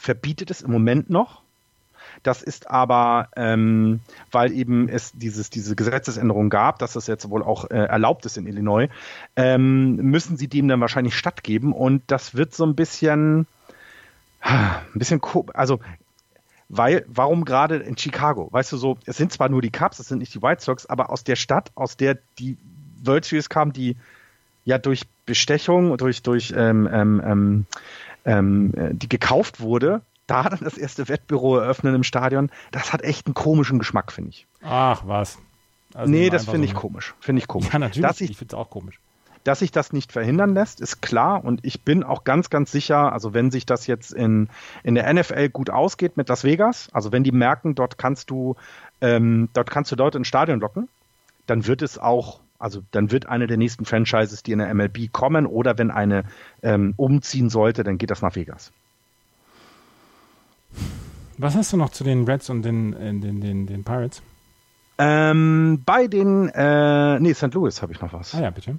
verbietet 0.00 0.50
es 0.50 0.62
im 0.62 0.72
Moment 0.72 1.10
noch. 1.10 1.42
Das 2.22 2.42
ist 2.42 2.70
aber, 2.70 3.28
ähm, 3.36 4.00
weil 4.30 4.52
eben 4.52 4.88
es 4.88 5.12
dieses, 5.12 5.50
diese 5.50 5.76
Gesetzesänderung 5.76 6.48
gab, 6.48 6.78
dass 6.78 6.94
das 6.94 7.06
jetzt 7.06 7.28
wohl 7.30 7.42
auch 7.42 7.70
äh, 7.70 7.76
erlaubt 7.76 8.26
ist 8.26 8.36
in 8.36 8.46
Illinois, 8.46 8.88
ähm, 9.36 9.96
müssen 9.96 10.36
sie 10.36 10.48
dem 10.48 10.68
dann 10.68 10.80
wahrscheinlich 10.80 11.14
stattgeben 11.14 11.72
und 11.72 12.02
das 12.08 12.34
wird 12.34 12.54
so 12.54 12.64
ein 12.64 12.74
bisschen, 12.74 13.46
ein 14.40 14.80
bisschen, 14.94 15.20
also 15.54 15.80
weil, 16.68 17.04
warum 17.08 17.44
gerade 17.44 17.76
in 17.76 17.96
Chicago? 17.96 18.48
Weißt 18.50 18.72
du 18.72 18.76
so, 18.76 18.98
es 19.04 19.16
sind 19.16 19.32
zwar 19.32 19.48
nur 19.48 19.60
die 19.60 19.72
Cubs, 19.72 19.98
es 19.98 20.08
sind 20.08 20.18
nicht 20.18 20.34
die 20.34 20.42
White 20.42 20.62
Sox, 20.62 20.86
aber 20.86 21.10
aus 21.10 21.24
der 21.24 21.36
Stadt, 21.36 21.72
aus 21.74 21.96
der 21.96 22.18
die 22.38 22.56
World 23.02 23.24
Series 23.24 23.48
kam, 23.48 23.72
die 23.72 23.96
ja 24.64 24.78
durch 24.78 25.02
Bestechung, 25.26 25.96
durch, 25.96 26.22
durch 26.22 26.52
ähm, 26.56 26.88
ähm, 26.92 27.66
ähm 28.24 28.72
äh, 28.76 28.94
die 28.94 29.08
gekauft 29.08 29.60
wurde, 29.60 30.02
da 30.26 30.42
dann 30.48 30.60
das 30.62 30.78
erste 30.78 31.08
Wettbüro 31.08 31.56
eröffnen 31.58 31.94
im 31.94 32.04
Stadion, 32.04 32.50
das 32.70 32.92
hat 32.92 33.02
echt 33.02 33.26
einen 33.26 33.34
komischen 33.34 33.78
Geschmack, 33.78 34.12
finde 34.12 34.30
ich. 34.30 34.46
Ach, 34.62 35.02
was. 35.06 35.38
Also 35.94 36.10
nee, 36.10 36.30
das 36.30 36.44
finde 36.44 36.58
so 36.68 36.72
ich 36.72 36.74
komisch. 36.74 37.14
Finde 37.20 37.40
ich 37.40 37.48
komisch. 37.48 37.72
Ja, 37.72 37.78
natürlich. 37.78 38.06
Dass 38.06 38.20
ich, 38.20 38.30
ich 38.30 38.36
finde 38.36 38.54
es 38.54 38.58
auch 38.58 38.70
komisch. 38.70 39.00
dass 39.44 39.58
sich 39.60 39.72
das 39.72 39.92
nicht 39.92 40.12
verhindern 40.12 40.54
lässt, 40.54 40.80
ist 40.80 41.00
klar. 41.00 41.44
Und 41.44 41.64
ich 41.64 41.82
bin 41.82 42.04
auch 42.04 42.24
ganz, 42.24 42.50
ganz 42.50 42.70
sicher, 42.70 43.12
also 43.12 43.34
wenn 43.34 43.50
sich 43.50 43.66
das 43.66 43.86
jetzt 43.86 44.12
in, 44.12 44.48
in 44.84 44.94
der 44.94 45.12
NFL 45.12 45.48
gut 45.48 45.70
ausgeht 45.70 46.16
mit 46.16 46.28
Las 46.28 46.44
Vegas, 46.44 46.88
also 46.92 47.10
wenn 47.12 47.24
die 47.24 47.32
merken, 47.32 47.74
dort 47.74 47.98
kannst 47.98 48.30
du, 48.30 48.54
ähm, 49.00 49.48
dort 49.52 49.70
kannst 49.70 49.90
du 49.90 49.96
Leute 49.96 50.18
ins 50.18 50.28
Stadion 50.28 50.60
locken, 50.60 50.88
dann 51.46 51.66
wird 51.66 51.82
es 51.82 51.98
auch, 51.98 52.40
also 52.60 52.82
dann 52.92 53.10
wird 53.10 53.26
eine 53.26 53.46
der 53.46 53.56
nächsten 53.56 53.84
Franchises, 53.84 54.42
die 54.42 54.52
in 54.52 54.58
der 54.58 54.72
MLB 54.72 55.10
kommen, 55.10 55.46
oder 55.46 55.78
wenn 55.78 55.90
eine 55.90 56.24
ähm, 56.62 56.94
umziehen 56.96 57.48
sollte, 57.48 57.82
dann 57.82 57.98
geht 57.98 58.10
das 58.10 58.22
nach 58.22 58.36
Vegas. 58.36 58.70
Was 61.38 61.56
hast 61.56 61.72
du 61.72 61.78
noch 61.78 61.90
zu 61.90 62.04
den 62.04 62.24
Reds 62.24 62.50
und 62.50 62.62
den, 62.62 62.92
äh, 62.92 63.18
den, 63.18 63.40
den, 63.40 63.66
den 63.66 63.82
Pirates? 63.82 64.22
Ähm, 64.98 65.82
bei 65.86 66.06
den, 66.06 66.50
äh, 66.50 67.18
nee, 67.18 67.32
St. 67.32 67.54
Louis 67.54 67.80
habe 67.80 67.92
ich 67.92 68.00
noch 68.02 68.12
was. 68.12 68.34
Ah 68.34 68.42
ja, 68.42 68.50
bitte. 68.50 68.78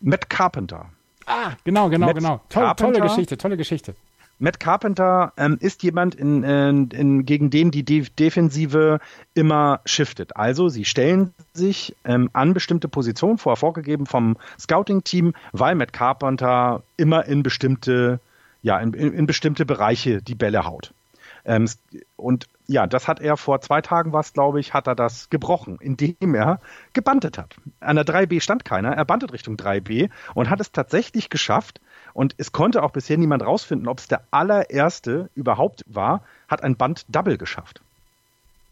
Matt 0.00 0.30
Carpenter. 0.30 0.86
Ah, 1.26 1.52
genau, 1.64 1.90
genau, 1.90 2.06
Matt 2.06 2.16
genau. 2.16 2.40
Toll, 2.48 2.72
tolle 2.76 3.00
Geschichte, 3.00 3.36
tolle 3.36 3.58
Geschichte. 3.58 3.94
Matt 4.38 4.60
Carpenter 4.60 5.32
ähm, 5.36 5.58
ist 5.60 5.82
jemand, 5.82 6.14
in, 6.14 6.42
in, 6.42 6.88
in, 6.90 7.24
gegen 7.24 7.50
den 7.50 7.70
die 7.70 7.84
De 7.84 8.06
Defensive 8.18 8.98
immer 9.34 9.80
shiftet. 9.84 10.36
Also 10.36 10.68
sie 10.68 10.84
stellen 10.84 11.32
sich 11.52 11.94
ähm, 12.04 12.30
an 12.32 12.54
bestimmte 12.54 12.88
Positionen, 12.88 13.38
vorher 13.38 13.56
vorgegeben 13.56 14.06
vom 14.06 14.36
Scouting-Team, 14.58 15.34
weil 15.52 15.74
Matt 15.74 15.92
Carpenter 15.92 16.82
immer 16.96 17.24
in 17.26 17.42
bestimmte, 17.42 18.20
ja, 18.62 18.78
in, 18.78 18.92
in 18.92 19.26
bestimmte 19.26 19.64
Bereiche 19.64 20.20
die 20.20 20.34
Bälle 20.34 20.64
haut. 20.64 20.92
Ähm, 21.44 21.68
und 22.16 22.48
ja, 22.66 22.86
das 22.86 23.08
hat 23.08 23.20
er 23.20 23.36
vor 23.36 23.60
zwei 23.60 23.82
Tagen 23.82 24.12
was, 24.12 24.32
glaube 24.32 24.58
ich, 24.58 24.72
hat 24.72 24.86
er 24.86 24.94
das 24.94 25.28
gebrochen, 25.28 25.78
indem 25.80 26.34
er 26.34 26.60
gebantet 26.94 27.36
hat. 27.36 27.56
An 27.80 27.96
der 27.96 28.06
3B 28.06 28.40
stand 28.40 28.64
keiner, 28.64 28.92
er 28.92 29.04
bantet 29.04 29.32
Richtung 29.32 29.56
3B 29.56 30.08
und 30.34 30.48
hat 30.48 30.60
es 30.60 30.72
tatsächlich 30.72 31.28
geschafft. 31.28 31.80
Und 32.14 32.34
es 32.38 32.52
konnte 32.52 32.82
auch 32.82 32.92
bisher 32.92 33.18
niemand 33.18 33.44
rausfinden, 33.44 33.88
ob 33.88 33.98
es 33.98 34.08
der 34.08 34.22
allererste 34.30 35.28
überhaupt 35.34 35.84
war, 35.86 36.22
hat 36.48 36.62
ein 36.62 36.76
Band 36.76 37.04
Double 37.08 37.36
geschafft. 37.36 37.82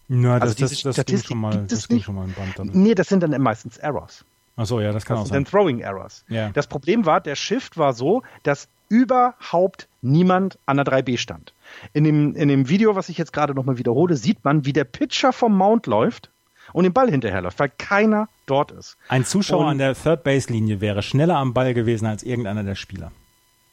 Na, 0.08 0.38
das, 0.38 0.50
also 0.50 0.64
das, 0.64 0.82
das, 0.82 0.96
das 0.96 1.06
ging 1.06 1.22
schon 1.22 1.38
mal, 1.38 1.64
das 1.66 1.88
ging 1.88 2.00
schon 2.00 2.14
mal 2.14 2.24
ein 2.24 2.32
Band 2.32 2.58
Double. 2.58 2.70
Nee, 2.74 2.94
das 2.94 3.08
sind 3.08 3.22
dann 3.22 3.38
meistens 3.42 3.78
Errors. 3.78 4.24
Ach 4.56 4.66
so, 4.66 4.80
ja, 4.80 4.92
das 4.92 5.04
kann 5.04 5.16
das 5.16 5.24
auch 5.24 5.28
sein. 5.28 5.42
Das 5.42 5.50
sind 5.50 5.54
dann 5.54 5.60
Throwing 5.60 5.80
Errors. 5.80 6.24
Ja. 6.28 6.50
Das 6.50 6.66
Problem 6.66 7.04
war, 7.04 7.20
der 7.20 7.34
Shift 7.34 7.76
war 7.78 7.92
so, 7.92 8.22
dass 8.42 8.68
überhaupt 8.88 9.88
niemand 10.02 10.58
an 10.66 10.76
der 10.76 10.86
3B 10.86 11.16
stand. 11.16 11.54
In 11.94 12.04
dem, 12.04 12.36
in 12.36 12.48
dem 12.48 12.68
Video, 12.68 12.94
was 12.94 13.08
ich 13.08 13.16
jetzt 13.16 13.32
gerade 13.32 13.54
nochmal 13.54 13.78
wiederhole, 13.78 14.16
sieht 14.16 14.44
man, 14.44 14.66
wie 14.66 14.74
der 14.74 14.84
Pitcher 14.84 15.32
vom 15.32 15.56
Mount 15.56 15.86
läuft 15.86 16.30
und 16.74 16.84
den 16.84 16.92
Ball 16.92 17.10
hinterherläuft, 17.10 17.58
weil 17.58 17.72
keiner 17.78 18.28
dort 18.46 18.70
ist. 18.70 18.98
Ein 19.08 19.24
Zuschauer 19.24 19.60
und 19.60 19.68
an 19.68 19.78
der 19.78 19.94
Third 19.94 20.22
Base 20.22 20.52
Linie 20.52 20.80
wäre 20.82 21.02
schneller 21.02 21.36
am 21.36 21.54
Ball 21.54 21.72
gewesen 21.72 22.06
als 22.06 22.22
irgendeiner 22.22 22.62
der 22.62 22.74
Spieler. 22.74 23.10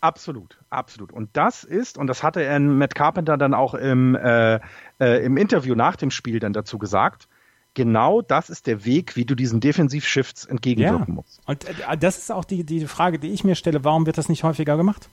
Absolut, 0.02 0.58
absolut. 0.70 1.12
Und 1.12 1.30
das 1.34 1.64
ist, 1.64 1.98
und 1.98 2.08
das 2.08 2.24
hatte 2.24 2.42
er 2.42 2.60
Matt 2.60 2.96
Carpenter 2.96 3.38
dann 3.38 3.54
auch 3.54 3.74
im, 3.74 4.16
äh, 4.16 4.60
äh, 5.00 5.26
im 5.26 5.36
Interview 5.36 5.76
nach 5.76 5.98
dem 5.98 6.10
Spiel 6.10 6.40
dann 6.40 6.54
dazu 6.54 6.78
gesagt, 6.78 7.28
genau 7.74 8.22
das 8.22 8.50
ist 8.50 8.68
der 8.68 8.86
Weg, 8.86 9.16
wie 9.16 9.26
du 9.26 9.36
diesen 9.36 9.60
Defensiv-Shifts 9.60 10.46
entgegenwirken 10.46 11.06
ja. 11.08 11.14
musst. 11.14 11.42
Und 11.46 11.66
äh, 11.66 11.98
das 11.98 12.18
ist 12.18 12.32
auch 12.32 12.46
die, 12.46 12.64
die 12.64 12.88
Frage, 12.88 13.20
die 13.20 13.30
ich 13.30 13.44
mir 13.44 13.56
stelle, 13.56 13.84
warum 13.84 14.06
wird 14.06 14.18
das 14.18 14.30
nicht 14.30 14.44
häufiger 14.44 14.78
gemacht? 14.78 15.10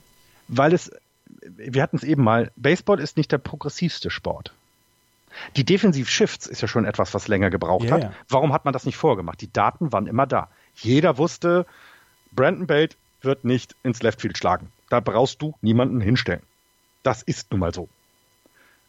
Weil 0.47 0.73
es 0.73 0.91
wir 1.41 1.81
hatten 1.81 1.97
es 1.97 2.03
eben 2.03 2.23
mal, 2.23 2.51
Baseball 2.55 2.99
ist 2.99 3.17
nicht 3.17 3.31
der 3.31 3.37
progressivste 3.37 4.09
Sport. 4.09 4.53
Die 5.55 5.63
Defensiv-Shifts 5.63 6.47
ist 6.47 6.61
ja 6.61 6.67
schon 6.67 6.85
etwas, 6.85 7.13
was 7.13 7.27
länger 7.27 7.49
gebraucht 7.49 7.85
yeah, 7.85 8.05
hat. 8.05 8.13
Warum 8.27 8.53
hat 8.53 8.65
man 8.65 8.73
das 8.73 8.85
nicht 8.85 8.97
vorgemacht? 8.97 9.41
Die 9.41 9.51
Daten 9.51 9.91
waren 9.91 10.07
immer 10.07 10.25
da. 10.25 10.49
Jeder 10.75 11.17
wusste, 11.17 11.65
Brandon 12.31 12.65
Belt 12.65 12.97
wird 13.21 13.43
nicht 13.43 13.75
ins 13.83 14.01
Leftfield 14.01 14.37
schlagen. 14.37 14.71
Da 14.89 14.99
brauchst 14.99 15.41
du 15.41 15.55
niemanden 15.61 16.01
hinstellen. 16.01 16.43
Das 17.03 17.23
ist 17.23 17.51
nun 17.51 17.59
mal 17.59 17.73
so. 17.73 17.89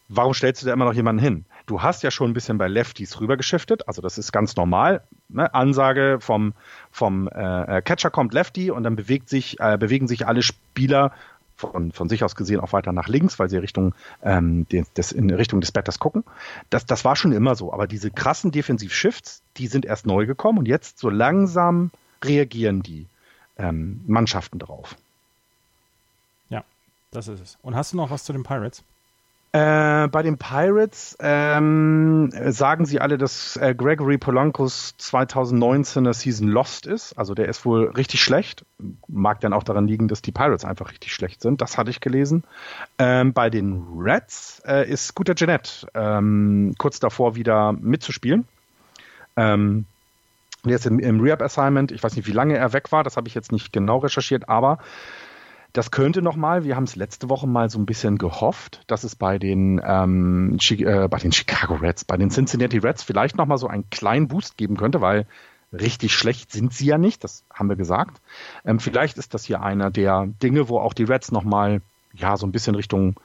Warum 0.09 0.33
stellst 0.33 0.63
du 0.63 0.67
da 0.67 0.73
immer 0.73 0.87
noch 0.87 0.95
jemanden 0.95 1.23
hin? 1.23 1.45
Du 1.67 1.83
hast 1.83 2.03
ja 2.03 2.11
schon 2.11 2.31
ein 2.31 2.35
bisschen 2.35 2.57
bei 2.57 2.67
Lefties 2.67 3.21
rübergeschiftet, 3.21 3.87
also 3.87 4.01
das 4.01 4.17
ist 4.17 4.33
ganz 4.33 4.57
normal. 4.57 5.03
Ne? 5.29 5.53
Ansage 5.53 6.17
vom, 6.21 6.55
vom 6.91 7.29
äh, 7.29 7.83
Catcher 7.83 8.11
kommt 8.11 8.33
Lefty 8.33 8.71
und 8.71 8.85
dann 8.85 8.97
bewegt 8.97 9.29
sich, 9.29 9.61
äh, 9.61 9.77
bewegen 9.77 10.09
sich 10.09 10.27
alle 10.27 10.43
Spieler 10.43 11.13
von, 11.57 11.93
von 11.93 12.09
sich 12.09 12.25
aus 12.25 12.37
gesehen 12.37 12.61
auch 12.61 12.73
weiter 12.73 12.93
nach 12.93 13.09
links, 13.09 13.39
weil 13.39 13.51
sie 13.51 13.59
Richtung, 13.59 13.95
ähm, 14.23 14.67
des, 14.97 15.13
in 15.13 15.29
Richtung 15.31 15.61
des 15.61 15.73
Batters 15.73 15.99
gucken. 15.99 16.25
Das, 16.71 16.87
das 16.87 17.05
war 17.05 17.17
schon 17.17 17.33
immer 17.33 17.55
so. 17.55 17.73
Aber 17.73 17.87
diese 17.87 18.11
krassen 18.11 18.51
Defensiv-Shifts, 18.51 19.43
die 19.59 19.67
sind 19.67 19.85
erst 19.85 20.07
neu 20.07 20.25
gekommen 20.25 20.59
und 20.59 20.67
jetzt 20.67 20.99
so 20.99 21.11
langsam 21.11 21.91
reagieren 22.25 22.83
die 22.83 23.07
ähm, 23.59 24.01
Mannschaften 24.07 24.59
drauf. 24.59 24.97
Das 27.11 27.29
ist 27.29 27.41
es. 27.41 27.59
Und 27.63 27.75
hast 27.75 27.93
du 27.93 27.97
noch 27.97 28.11
was 28.11 28.25
zu 28.25 28.33
den 28.33 28.43
Pirates? 28.43 28.85
Äh, 29.53 30.09
bei 30.09 30.23
den 30.23 30.37
Pirates 30.37 31.17
ähm, 31.21 32.31
sagen 32.51 32.85
sie 32.85 33.01
alle, 33.01 33.17
dass 33.17 33.57
äh, 33.57 33.75
Gregory 33.75 34.19
Polankos 34.19 34.95
2019er 35.01 36.13
Season 36.13 36.49
lost 36.49 36.87
ist. 36.87 37.19
Also 37.19 37.35
der 37.35 37.49
ist 37.49 37.65
wohl 37.65 37.89
richtig 37.89 38.23
schlecht. 38.23 38.67
Mag 39.07 39.41
dann 39.41 39.55
auch 39.55 39.63
daran 39.63 39.89
liegen, 39.89 40.07
dass 40.07 40.21
die 40.21 40.33
Pirates 40.33 40.67
einfach 40.67 40.91
richtig 40.91 41.15
schlecht 41.15 41.41
sind. 41.41 41.63
Das 41.63 41.79
hatte 41.79 41.91
ich 41.91 42.01
gelesen. 42.01 42.45
Ähm, 42.99 43.33
bei 43.33 43.49
den 43.49 43.87
Reds 43.97 44.61
äh, 44.67 44.87
ist 44.87 45.15
Guter 45.15 45.35
Jeanette 45.35 45.89
ähm, 45.95 46.75
kurz 46.77 47.01
davor 47.01 47.35
wieder 47.35 47.73
mitzuspielen. 47.73 48.47
Ähm, 49.37 49.87
der 50.65 50.77
ist 50.77 50.85
im, 50.85 50.99
im 50.99 51.21
Rehab-Assignment. 51.21 51.91
Ich 51.91 52.03
weiß 52.03 52.17
nicht, 52.17 52.27
wie 52.27 52.33
lange 52.33 52.59
er 52.59 52.75
weg 52.75 52.93
war. 52.93 53.03
Das 53.03 53.17
habe 53.17 53.29
ich 53.29 53.35
jetzt 53.35 53.53
nicht 53.53 53.73
genau 53.73 53.97
recherchiert. 53.99 54.51
Aber 54.51 54.79
das 55.73 55.91
könnte 55.91 56.23
nochmal, 56.23 56.65
wir 56.65 56.77
haben 56.77 56.85
es 56.85 56.97
letzte 56.97 57.29
Woche 57.29 57.47
mal 57.47 57.69
so 57.69 57.79
ein 57.79 57.87
bisschen 57.87 58.19
gehofft, 58.19 58.83
dass 58.87 59.05
es 59.05 59.17
bei 59.17 59.39
den, 59.39 59.81
ähm, 59.85 60.59
äh, 60.71 61.09
bei 61.09 61.19
den 61.19 61.33
Chicago 61.33 61.75
Reds, 61.75 62.05
bei 62.05 62.17
den 62.17 62.31
Cincinnati 62.31 62.79
Reds 62.79 63.03
vielleicht 63.03 63.37
nochmal 63.37 63.59
so 63.59 63.69
einen 63.69 63.89
kleinen 63.91 64.29
Boost 64.29 64.57
geben 64.57 64.77
könnte, 64.77 65.01
weil 65.01 65.27
richtig 65.73 66.15
schlecht 66.15 66.53
sind 66.53 66.73
sie 66.73 66.87
ja 66.87 66.99
nicht, 66.99 67.23
das 67.25 67.45
haben 67.53 67.69
wir 67.69 67.77
gesagt. 67.77 68.21
Ähm, 68.65 68.81
vielleicht 68.81 69.19
ist 69.19 69.35
das 69.35 69.45
hier 69.45 69.63
einer 69.63 69.91
der 69.91 70.27
Dinge, 70.43 70.69
wo 70.69 70.79
auch 70.79 70.95
die 70.95 71.05
Reds 71.05 71.33
nochmal, 71.33 71.83
ja, 72.15 72.37
so 72.37 72.47
ein 72.47 72.53
bisschen 72.53 72.75
Richtung, 72.75 73.17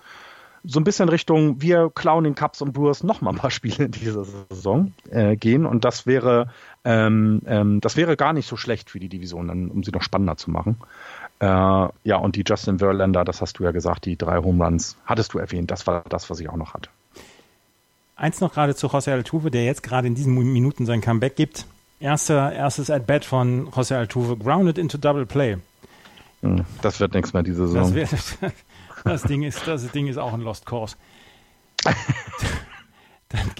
so 0.65 0.79
ein 0.79 0.83
bisschen 0.83 1.09
Richtung, 1.09 1.61
wir 1.61 1.91
klauen 1.93 2.23
den 2.23 2.35
Cubs 2.35 2.61
und 2.61 2.73
Brewers 2.73 3.03
nochmal 3.03 3.33
ein 3.33 3.39
paar 3.39 3.51
Spiele 3.51 3.85
in 3.85 3.91
dieser 3.91 4.23
Saison 4.23 4.93
äh, 5.09 5.35
gehen 5.35 5.65
und 5.65 5.83
das 5.85 6.05
wäre, 6.05 6.49
ähm, 6.85 7.41
ähm, 7.45 7.81
das 7.81 7.97
wäre 7.97 8.15
gar 8.15 8.33
nicht 8.33 8.47
so 8.47 8.57
schlecht 8.57 8.89
für 8.89 8.99
die 8.99 9.09
Division, 9.09 9.47
dann, 9.47 9.69
um 9.69 9.83
sie 9.83 9.91
noch 9.91 10.03
spannender 10.03 10.37
zu 10.37 10.51
machen. 10.51 10.77
Äh, 11.43 11.89
ja, 12.05 12.15
und 12.15 12.37
die 12.37 12.45
Justin 12.47 12.79
Verlander, 12.79 13.25
das 13.25 13.41
hast 13.41 13.59
du 13.59 13.65
ja 13.65 13.71
gesagt, 13.71 14.05
die 14.05 14.15
drei 14.15 14.37
Home 14.37 14.63
Runs, 14.63 14.95
hattest 15.05 15.33
du 15.33 15.39
erwähnt. 15.39 15.71
Das 15.71 15.85
war 15.87 16.03
das, 16.07 16.29
was 16.29 16.39
ich 16.39 16.47
auch 16.47 16.55
noch 16.55 16.73
hatte. 16.73 16.89
Eins 18.15 18.39
noch 18.39 18.53
gerade 18.53 18.75
zu 18.75 18.87
José 18.87 19.11
Altuve, 19.11 19.51
der 19.51 19.65
jetzt 19.65 19.83
gerade 19.83 20.07
in 20.07 20.15
diesen 20.15 20.33
Minuten 20.35 20.85
sein 20.85 21.01
Comeback 21.01 21.35
gibt. 21.35 21.65
Erster, 21.99 22.53
erstes 22.53 22.89
At-Bat 22.89 23.25
von 23.25 23.67
José 23.71 23.97
Altuve, 23.97 24.37
grounded 24.37 24.77
into 24.77 24.97
Double 24.97 25.25
Play. 25.25 25.57
Hm, 26.43 26.63
das 26.81 27.01
wird 27.01 27.13
nichts 27.13 27.33
mehr 27.33 27.43
diese 27.43 27.67
Saison. 27.67 27.93
Das, 27.93 28.39
wird, 28.41 28.53
das, 29.03 29.23
Ding 29.23 29.43
ist, 29.43 29.67
das 29.67 29.91
Ding 29.91 30.07
ist 30.07 30.17
auch 30.17 30.31
ein 30.31 30.41
Lost 30.41 30.65
Course. 30.65 30.95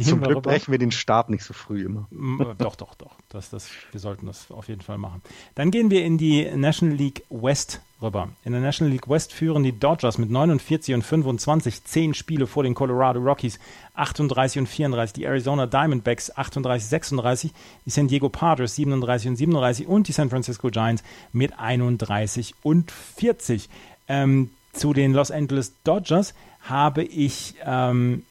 Zum 0.04 0.22
wir 0.22 0.28
Glück 0.28 0.38
rüber. 0.38 0.52
brechen 0.52 0.72
wir 0.72 0.78
den 0.78 0.92
Start 0.92 1.30
nicht 1.30 1.44
so 1.44 1.54
früh 1.54 1.86
immer. 1.86 2.08
Äh, 2.12 2.56
doch, 2.58 2.76
doch, 2.76 2.94
doch. 2.96 3.16
Das, 3.30 3.50
das, 3.50 3.70
wir 3.92 4.00
sollten 4.00 4.28
das 4.28 4.52
auf 4.52 4.68
jeden 4.68 4.82
Fall 4.82 4.98
machen. 4.98 5.22
Dann 5.56 5.72
gehen 5.72 5.90
wir 5.90 6.04
in 6.06 6.18
die 6.18 6.50
National 6.56 6.96
League 6.96 7.24
West 7.30 7.82
rüber. 8.02 8.30
In 8.44 8.52
der 8.52 8.62
National 8.62 8.92
League 8.92 9.10
West 9.10 9.34
führen 9.34 9.64
die 9.64 9.78
Dodgers 9.78 10.18
mit 10.18 10.30
49 10.30 10.94
und 10.94 11.02
25 11.02 11.84
10 11.84 12.14
Spiele 12.14 12.46
vor 12.46 12.64
den 12.64 12.76
Colorado 12.76 13.20
Rockies 13.20 13.60
38 13.96 14.60
und 14.60 14.68
34, 14.68 15.14
die 15.14 15.24
Arizona 15.24 15.66
Diamondbacks 15.66 16.36
38 16.36 16.88
36, 16.88 17.54
die 17.86 17.90
San 17.90 18.08
Diego 18.08 18.30
Padres 18.30 18.76
37 18.76 19.30
und 19.30 19.36
37 19.38 19.88
und 19.88 20.08
die 20.08 20.12
San 20.12 20.30
Francisco 20.30 20.70
Giants 20.70 21.04
mit 21.32 21.58
31 21.58 22.54
und 22.62 22.92
40. 22.92 23.70
Ähm, 24.08 24.52
zu 24.74 24.94
den 24.94 25.14
Los 25.14 25.32
Angeles 25.32 25.74
Dodgers 25.84 26.34
habe 26.62 27.04
ich 27.04 27.56
ähm, 27.64 28.24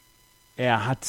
er 0.55 0.85
hat 0.85 1.07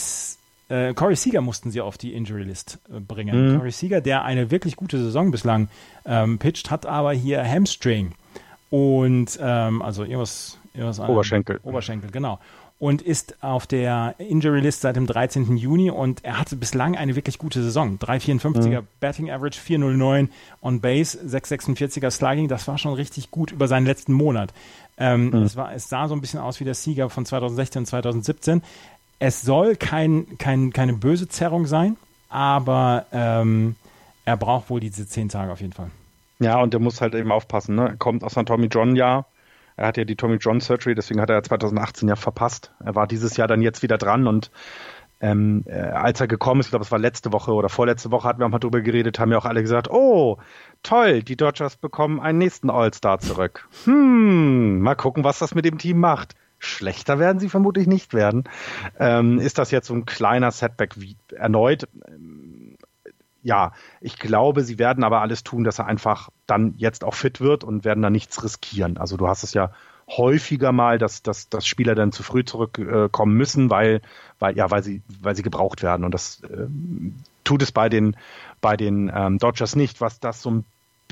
äh, 0.69 0.95
Corey 0.95 1.17
Seager 1.17 1.41
mussten 1.41 1.71
sie 1.71 1.81
auf 1.81 1.99
die 1.99 2.15
Injury 2.15 2.45
List 2.45 2.79
äh, 2.91 3.01
bringen. 3.01 3.53
Mhm. 3.53 3.59
Corey 3.59 3.71
Seager, 3.71 4.01
der 4.01 4.25
eine 4.25 4.51
wirklich 4.51 4.77
gute 4.77 4.99
Saison 4.99 5.31
bislang 5.31 5.69
ähm, 6.07 6.39
pitcht, 6.39 6.71
hat 6.71 6.87
aber 6.87 7.13
hier 7.13 7.45
Hamstring 7.45 8.13
und 8.71 9.39
ähm, 9.41 9.83
also 9.83 10.05
irgendwas, 10.05 10.59
irgendwas 10.73 11.01
Oberschenkel. 11.01 11.61
Oberschenkel, 11.63 12.11
genau. 12.11 12.41
Und 12.81 13.03
ist 13.03 13.43
auf 13.43 13.67
der 13.67 14.17
Injury 14.19 14.61
List 14.61 14.81
seit 14.81 14.97
dem 14.97 15.07
13. 15.07 15.57
Juni 15.57 15.91
und 15.91 16.25
er 16.25 16.41
hatte 16.41 16.57
bislang 16.57 16.97
eine 16.97 17.15
wirklich 17.15 17.39
gute 17.39 17.63
Saison. 17.63 17.99
3,54er 17.99 18.81
mhm. 18.81 18.89
Batting 18.99 19.31
Average, 19.31 19.61
4,09 19.61 20.29
on 20.61 20.81
Base, 20.81 21.19
6,46er 21.19 22.11
Slugging, 22.11 22.49
das 22.49 22.67
war 22.67 22.77
schon 22.77 22.95
richtig 22.95 23.31
gut 23.31 23.53
über 23.53 23.69
seinen 23.69 23.87
letzten 23.87 24.13
Monat. 24.13 24.53
Ähm, 24.97 25.31
mhm. 25.31 25.43
es, 25.43 25.57
war, 25.57 25.73
es 25.73 25.89
sah 25.89 26.09
so 26.09 26.15
ein 26.15 26.21
bisschen 26.21 26.41
aus 26.41 26.61
wie 26.61 26.65
der 26.65 26.75
Sieger 26.75 27.11
von 27.11 27.25
2016 27.27 27.81
und 27.81 27.87
2017 27.87 28.63
es 29.27 29.41
soll 29.41 29.75
kein, 29.77 30.37
kein, 30.37 30.71
keine 30.71 30.93
böse 30.93 31.27
Zerrung 31.29 31.65
sein, 31.67 31.97
aber 32.29 33.07
ähm, 33.11 33.75
er 34.27 34.37
braucht 34.37 34.69
wohl 34.69 34.81
diese 34.81 35.07
zehn 35.07 35.31
Tage 35.31 35.51
auf 35.51 35.63
jeden 35.63 35.73
Fall. 35.73 35.91
Ja, 36.41 36.61
und 36.61 36.75
der 36.75 36.81
muss 36.81 37.01
halt 37.01 37.15
eben 37.15 37.33
aufpassen. 37.33 37.75
Ne? 37.75 37.89
Er 37.89 37.97
kommt 37.97 38.23
aus 38.23 38.37
einem 38.37 38.45
Tommy 38.45 38.67
John 38.67 38.97
Jahr. 38.97 39.25
Er 39.77 39.87
hat 39.87 39.97
ja 39.97 40.05
die 40.05 40.17
Tommy 40.17 40.37
John 40.37 40.61
Surgery, 40.61 40.95
deswegen 40.95 41.23
hat 41.23 41.31
er 41.31 41.43
2018 41.43 42.07
ja 42.07 42.17
verpasst. 42.17 42.71
Er 42.85 42.95
war 42.95 43.07
dieses 43.07 43.39
Jahr 43.39 43.49
dann 43.49 43.63
jetzt 43.63 43.83
wieder 43.83 43.97
dran 43.97 44.27
und 44.27 44.51
ähm, 45.21 45.65
äh, 45.67 45.73
als 45.73 46.21
er 46.21 46.27
gekommen 46.27 46.61
ist, 46.61 46.67
ich 46.67 46.71
glaube, 46.71 46.85
es 46.85 46.93
war 46.93 46.99
letzte 46.99 47.33
Woche 47.33 47.53
oder 47.53 47.71
vorletzte 47.71 48.11
Woche, 48.11 48.29
hatten 48.29 48.41
wir 48.41 48.47
auch 48.47 48.51
mal 48.51 48.59
drüber 48.59 48.83
geredet, 48.83 49.19
haben 49.19 49.33
ja 49.33 49.39
auch 49.39 49.47
alle 49.47 49.63
gesagt, 49.63 49.89
oh, 49.89 50.37
toll, 50.83 51.23
die 51.23 51.37
Dodgers 51.37 51.77
bekommen 51.77 52.21
einen 52.21 52.39
nächsten 52.39 52.69
All-Star 52.69 53.21
zurück. 53.21 53.67
Hm, 53.85 54.81
mal 54.81 54.97
gucken, 54.97 55.25
was 55.25 55.39
das 55.39 55.55
mit 55.55 55.65
dem 55.65 55.79
Team 55.79 55.99
macht. 55.99 56.35
Schlechter 56.59 57.19
werden 57.19 57.41
sie 57.41 57.49
vermutlich 57.49 57.87
nicht 57.87 58.15
werden. 58.15 58.45
Ähm, 58.99 59.39
ist 59.39 59.59
das 59.59 59.71
jetzt 59.71 59.87
so 59.89 59.95
ein 59.95 60.07
kleiner 60.07 60.51
Setback 60.51 61.01
wie 61.01 61.17
erneut? 61.35 61.89
Ähm, 62.09 62.77
ja, 63.43 63.73
ich 64.01 64.19
glaube, 64.19 64.63
sie 64.63 64.79
werden 64.79 65.05
aber 65.05 65.21
alles 65.21 65.45
tun, 65.45 65.65
dass 65.65 65.79
er 65.79 65.87
einfach 65.87 66.31
dann 66.47 66.75
jetzt 66.79 67.05
auch 67.05 67.15
fit 67.15 67.41
wird 67.41 67.63
und 67.63 67.85
werden 67.85 68.03
da 68.03 68.09
nichts 68.09 68.43
riskieren. 68.43 68.97
Also 68.97 69.19
du 69.19 69.29
hast 69.29 69.43
es 69.43 69.53
ja 69.53 69.71
häufiger 70.09 70.73
mal, 70.73 70.99
dass, 70.99 71.23
dass, 71.23 71.49
dass 71.49 71.67
Spieler 71.67 71.95
dann 71.95 72.13
zu 72.13 72.23
früh 72.23 72.45
zurückkommen 72.45 73.37
müssen, 73.37 73.71
weil, 73.71 74.01
weil, 74.39 74.57
ja, 74.57 74.71
weil 74.71 74.83
sie, 74.83 75.03
weil 75.21 75.37
sie 75.37 75.43
gebraucht 75.43 75.83
werden. 75.83 76.05
Und 76.05 76.13
das 76.13 76.43
äh, 76.45 76.67
tut 77.45 77.63
es 77.63 77.73
bei 77.73 77.89
den, 77.89 78.17
bei 78.61 78.77
den 78.77 79.13
ähm, 79.15 79.39
Dodgers 79.39 79.77
nicht. 79.77 80.01
Was 80.01 80.21
das 80.21 80.43
so 80.43 80.51
ein 80.51 80.65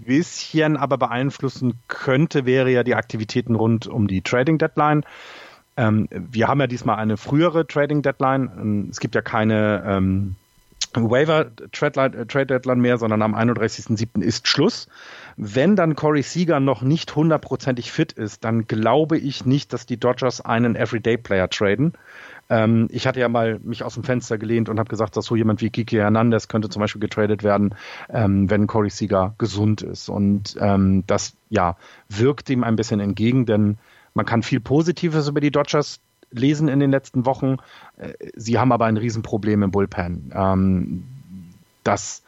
bisschen 0.05 0.77
aber 0.77 0.99
beeinflussen 0.99 1.75
könnte, 1.89 2.47
wäre 2.47 2.71
ja 2.71 2.83
die 2.83 2.95
Aktivitäten 2.95 3.55
rund 3.55 3.87
um 3.87 4.09
die 4.09 4.23
Trading 4.23 4.59
Deadline. 4.59 5.05
Ähm, 5.77 6.09
wir 6.11 6.49
haben 6.49 6.61
ja 6.61 6.67
diesmal 6.67 6.97
eine 6.97 7.17
frühere 7.17 7.67
Trading 7.67 8.03
Deadline. 8.03 8.51
Ähm, 8.57 8.89
es 8.91 9.01
gibt 9.01 9.15
ja 9.15 9.23
keine 9.23 9.83
ähm, 9.87 10.37
Waiver 10.95 11.51
Trade 11.73 12.47
Deadline 12.47 12.81
mehr, 12.81 12.99
sondern 12.99 13.23
am 13.23 13.35
31.07. 13.35 14.21
ist 14.21 14.47
Schluss. 14.47 14.89
Wenn 15.37 15.75
dann 15.75 15.97
Corey 15.97 16.23
Seager 16.23 16.61
noch 16.61 16.83
nicht 16.83 17.17
hundertprozentig 17.17 17.91
fit 17.91 18.13
ist, 18.13 18.45
dann 18.45 18.67
glaube 18.67 19.17
ich 19.17 19.47
nicht, 19.47 19.73
dass 19.73 19.87
die 19.87 19.99
Dodgers 19.99 20.43
einen 20.43 20.77
Everyday-Player 20.77 21.49
traden. 21.49 21.95
Ähm, 22.53 22.89
ich 22.91 23.07
hatte 23.07 23.19
ja 23.19 23.31
mal 23.31 23.59
mich 23.63 23.83
aus 23.83 23.95
dem 23.95 24.05
Fenster 24.05 24.37
gelehnt 24.37 24.69
und 24.69 24.79
habe 24.79 24.91
gesagt, 24.91 25.17
dass 25.17 25.25
so 25.25 25.37
jemand 25.37 25.63
wie 25.63 25.71
Kiki 25.71 25.97
Hernandez 25.97 26.49
könnte 26.49 26.69
zum 26.69 26.81
Beispiel 26.81 27.01
getradet 27.01 27.43
werden, 27.43 27.75
ähm, 28.11 28.51
wenn 28.51 28.67
Corey 28.67 28.91
Seager 28.91 29.35
gesund 29.39 29.81
ist. 29.81 30.11
Und 30.11 30.57
ähm, 30.61 31.05
das 31.07 31.35
ja 31.49 31.77
wirkt 32.11 32.51
ihm 32.51 32.63
ein 32.63 32.77
bisschen 32.77 33.01
entgegen, 33.01 33.47
denn 33.47 33.79
man 34.13 34.27
kann 34.27 34.43
viel 34.43 34.61
Positives 34.61 35.29
über 35.29 35.41
die 35.41 35.51
Dodgers 35.51 36.01
lesen 36.31 36.69
in 36.69 36.79
den 36.79 36.91
letzten 36.91 37.25
Wochen. 37.25 37.57
Äh, 37.97 38.13
sie 38.37 38.59
haben 38.59 38.71
aber 38.71 38.85
ein 38.85 38.99
Riesenproblem 38.99 39.63
im 39.63 39.71
Bullpen. 39.71 40.31
Ähm, 40.35 41.05
das 41.85 42.23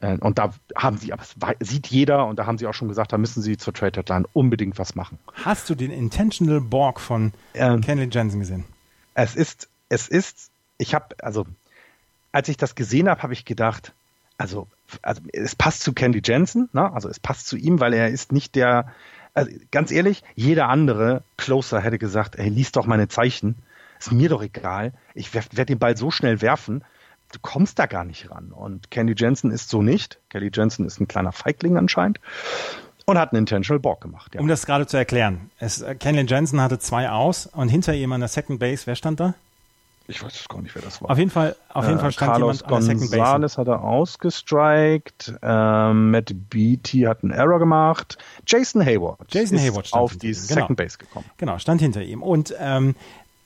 äh, 0.00 0.18
und 0.18 0.38
da 0.38 0.50
haben 0.74 0.98
sie, 0.98 1.12
aber 1.12 1.22
sieht 1.60 1.86
jeder 1.86 2.26
und 2.26 2.40
da 2.40 2.46
haben 2.46 2.58
sie 2.58 2.66
auch 2.66 2.74
schon 2.74 2.88
gesagt, 2.88 3.12
da 3.12 3.18
müssen 3.18 3.42
sie 3.42 3.56
zur 3.56 3.74
Trade 3.74 3.92
Deadline 3.92 4.26
unbedingt 4.32 4.76
was 4.76 4.96
machen. 4.96 5.20
Hast 5.44 5.70
du 5.70 5.76
den 5.76 5.92
Intentional 5.92 6.60
Borg 6.60 6.98
von 6.98 7.32
ähm, 7.54 7.80
Kenley 7.80 8.08
Jensen 8.10 8.40
gesehen? 8.40 8.64
Es 9.20 9.34
ist, 9.34 9.68
es 9.88 10.06
ist, 10.06 10.50
ich 10.78 10.94
habe, 10.94 11.16
also 11.20 11.44
als 12.30 12.48
ich 12.48 12.56
das 12.56 12.76
gesehen 12.76 13.08
habe, 13.08 13.20
habe 13.24 13.32
ich 13.32 13.44
gedacht, 13.44 13.92
also, 14.36 14.68
also 15.02 15.20
es 15.32 15.56
passt 15.56 15.82
zu 15.82 15.92
Candy 15.92 16.22
Jensen, 16.24 16.68
ne? 16.72 16.92
also 16.92 17.08
es 17.08 17.18
passt 17.18 17.48
zu 17.48 17.56
ihm, 17.56 17.80
weil 17.80 17.94
er 17.94 18.10
ist 18.10 18.30
nicht 18.30 18.54
der, 18.54 18.92
also 19.34 19.50
ganz 19.72 19.90
ehrlich, 19.90 20.22
jeder 20.36 20.68
andere 20.68 21.24
Closer 21.36 21.80
hätte 21.80 21.98
gesagt, 21.98 22.36
ey, 22.36 22.48
lies 22.48 22.70
doch 22.70 22.86
meine 22.86 23.08
Zeichen, 23.08 23.56
ist 23.98 24.12
mir 24.12 24.28
doch 24.28 24.40
egal, 24.42 24.92
ich 25.14 25.34
werde 25.34 25.66
den 25.66 25.80
Ball 25.80 25.96
so 25.96 26.12
schnell 26.12 26.40
werfen, 26.40 26.84
du 27.32 27.40
kommst 27.42 27.80
da 27.80 27.86
gar 27.86 28.04
nicht 28.04 28.30
ran. 28.30 28.52
Und 28.52 28.92
Candy 28.92 29.14
Jensen 29.16 29.50
ist 29.50 29.68
so 29.68 29.82
nicht. 29.82 30.20
Kelly 30.30 30.52
Jensen 30.54 30.86
ist 30.86 31.00
ein 31.00 31.08
kleiner 31.08 31.32
Feigling 31.32 31.76
anscheinend 31.76 32.20
und 33.08 33.18
hat 33.18 33.32
einen 33.32 33.40
Intentional 33.40 33.80
Borg 33.80 34.02
gemacht. 34.02 34.34
Ja. 34.34 34.40
Um 34.42 34.48
das 34.48 34.66
gerade 34.66 34.86
zu 34.86 34.98
erklären, 34.98 35.50
es, 35.58 35.80
äh, 35.80 35.94
Kenley 35.94 36.26
Jensen 36.28 36.60
hatte 36.60 36.78
zwei 36.78 37.08
aus 37.08 37.46
und 37.46 37.70
hinter 37.70 37.94
ihm 37.94 38.12
an 38.12 38.20
der 38.20 38.28
Second 38.28 38.60
Base, 38.60 38.82
wer 38.84 38.96
stand 38.96 39.18
da? 39.18 39.34
Ich 40.08 40.22
weiß 40.22 40.34
es 40.34 40.46
gar 40.46 40.60
nicht, 40.60 40.74
wer 40.74 40.82
das 40.82 41.00
war. 41.00 41.10
Auf 41.10 41.16
jeden 41.16 41.30
Fall, 41.30 41.56
auf 41.70 41.86
jeden 41.86 41.98
äh, 41.98 42.02
Fall 42.02 42.12
stand 42.12 42.32
Carlos 42.32 42.60
jemand 42.60 42.72
an 42.72 42.80
der 42.80 42.82
Second 42.82 43.10
Base. 43.10 43.16
Gonzalez 43.16 43.58
hat 43.58 43.68
er 43.68 43.82
ausgestrikt. 43.82 45.34
Ähm, 45.40 46.10
Matt 46.10 46.34
Beatty 46.50 47.00
hat 47.00 47.22
einen 47.22 47.32
Error 47.32 47.58
gemacht. 47.58 48.18
Jason 48.46 48.84
Hayward 48.84 49.18
Jason 49.30 49.58
Hayward 49.58 49.86
stand 49.86 50.02
auf 50.02 50.16
die 50.16 50.34
Second 50.34 50.68
genau. 50.68 50.76
Base 50.76 50.98
gekommen. 50.98 51.26
Genau, 51.38 51.58
stand 51.58 51.80
hinter 51.80 52.02
ihm. 52.02 52.22
Und 52.22 52.54
ähm, 52.60 52.94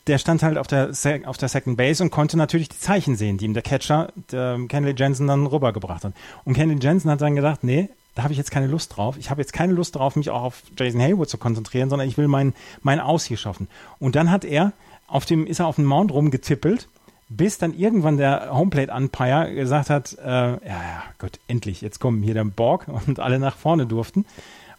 der 0.09 0.19
stand 0.19 0.43
halt 0.43 0.59
auf 0.59 0.67
der, 0.67 0.91
auf 1.27 1.37
der 1.37 1.49
Second 1.49 1.77
Base 1.77 2.03
und 2.03 2.11
konnte 2.11 2.37
natürlich 2.37 2.69
die 2.69 2.79
Zeichen 2.81 3.15
sehen, 3.15 3.39
die 3.39 3.45
ihm 3.45 3.55
der 3.55 3.63
Catcher, 3.63 4.09
der 4.33 4.59
Kenley 4.69 4.95
Jensen, 4.97 5.29
dann 5.29 5.47
rübergebracht 5.47 6.03
hat. 6.05 6.15
Und 6.45 6.55
Kenley 6.55 6.79
Jensen 6.81 7.09
hat 7.13 7.21
dann 7.21 7.37
gedacht, 7.37 7.63
nee, 7.63 7.89
da 8.15 8.23
habe 8.25 8.33
ich 8.33 8.39
jetzt 8.39 8.51
keine 8.51 8.67
Lust 8.67 8.97
drauf. 8.97 9.17
Ich 9.19 9.31
habe 9.31 9.41
jetzt 9.41 9.53
keine 9.53 9.73
Lust 9.73 9.97
drauf, 9.97 10.17
mich 10.17 10.31
auch 10.31 10.43
auf 10.43 10.63
Jason 10.77 11.01
Hayward 11.01 11.29
zu 11.29 11.39
konzentrieren, 11.39 11.89
sondern 11.89 12.09
ich 12.09 12.19
will 12.19 12.29
mein, 12.29 12.55
mein 12.83 13.01
Aus 13.01 13.25
hier 13.25 13.37
schaffen. 13.37 13.69
Und 13.99 14.17
dann 14.17 14.31
hat 14.31 14.45
er 14.45 14.73
auf 15.07 15.25
dem, 15.25 15.47
ist 15.47 15.61
er 15.61 15.67
auf 15.67 15.77
dem 15.77 15.85
Mount 15.85 16.13
rumgetippelt, 16.13 16.89
bis 17.29 17.59
dann 17.59 17.75
irgendwann 17.75 18.19
der 18.19 18.51
Homeplate 18.53 18.93
Umpire 18.93 19.55
gesagt 19.55 19.91
hat, 19.91 20.17
äh, 20.19 20.27
ja, 20.27 20.59
ja, 20.67 21.03
gut, 21.19 21.41
endlich, 21.49 21.81
jetzt 21.81 21.99
kommen 21.99 22.23
hier 22.23 22.35
der 22.35 22.45
Borg 22.45 22.89
und 23.07 23.21
alle 23.21 23.39
nach 23.39 23.57
vorne 23.57 23.87
durften. 23.87 24.27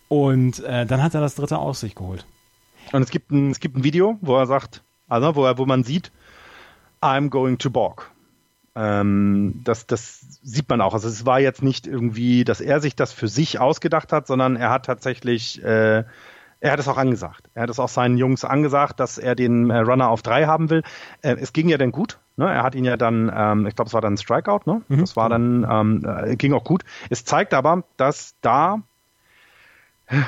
Und 0.07 0.63
äh, 0.63 0.85
dann 0.85 1.01
hat 1.01 1.15
er 1.15 1.21
das 1.21 1.35
dritte 1.35 1.57
aus 1.57 1.79
sich 1.79 1.95
geholt. 1.95 2.25
Und 2.91 3.01
es 3.01 3.09
gibt 3.09 3.31
ein, 3.31 3.49
es 3.49 3.59
gibt 3.59 3.75
ein 3.75 3.83
Video, 3.83 4.17
wo 4.21 4.37
er 4.37 4.45
sagt, 4.45 4.83
also 5.07 5.35
wo, 5.35 5.41
wo 5.57 5.65
man 5.65 5.83
sieht, 5.83 6.11
I'm 7.01 7.29
going 7.29 7.57
to 7.57 7.69
Borg. 7.69 8.11
Ähm, 8.75 9.61
das, 9.63 9.85
das 9.85 10.19
sieht 10.41 10.69
man 10.69 10.81
auch. 10.81 10.93
Also 10.93 11.07
es 11.07 11.25
war 11.25 11.39
jetzt 11.39 11.61
nicht 11.61 11.85
irgendwie, 11.85 12.43
dass 12.43 12.61
er 12.61 12.79
sich 12.79 12.95
das 12.95 13.13
für 13.13 13.27
sich 13.27 13.59
ausgedacht 13.59 14.11
hat, 14.11 14.27
sondern 14.27 14.55
er 14.55 14.71
hat 14.71 14.85
tatsächlich, 14.85 15.63
äh, 15.63 16.03
er 16.59 16.71
hat 16.71 16.79
es 16.79 16.87
auch 16.87 16.97
angesagt. 16.97 17.49
Er 17.53 17.63
hat 17.63 17.69
es 17.69 17.79
auch 17.79 17.89
seinen 17.89 18.17
Jungs 18.17 18.45
angesagt, 18.45 18.99
dass 18.99 19.17
er 19.17 19.35
den 19.35 19.69
äh, 19.69 19.79
Runner 19.79 20.09
auf 20.09 20.21
drei 20.21 20.45
haben 20.45 20.69
will. 20.69 20.81
Äh, 21.21 21.35
es 21.39 21.53
ging 21.53 21.69
ja 21.69 21.77
dann 21.77 21.91
gut. 21.91 22.19
Ne? 22.35 22.51
Er 22.51 22.63
hat 22.63 22.73
ihn 22.73 22.85
ja 22.85 22.97
dann, 22.97 23.31
ähm, 23.35 23.67
ich 23.67 23.75
glaube, 23.75 23.89
es 23.89 23.93
war 23.93 24.01
dann 24.01 24.13
ein 24.13 24.17
Strikeout. 24.17 24.61
Ne? 24.65 24.81
Mhm. 24.87 24.99
Das 24.99 25.15
war 25.15 25.29
dann, 25.29 25.67
ähm, 25.69 26.03
äh, 26.05 26.35
ging 26.35 26.53
auch 26.53 26.63
gut. 26.63 26.83
Es 27.09 27.25
zeigt 27.25 27.53
aber, 27.53 27.83
dass 27.97 28.35
da 28.41 28.81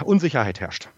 Unsicherheit 0.04 0.60
herrscht 0.60 0.90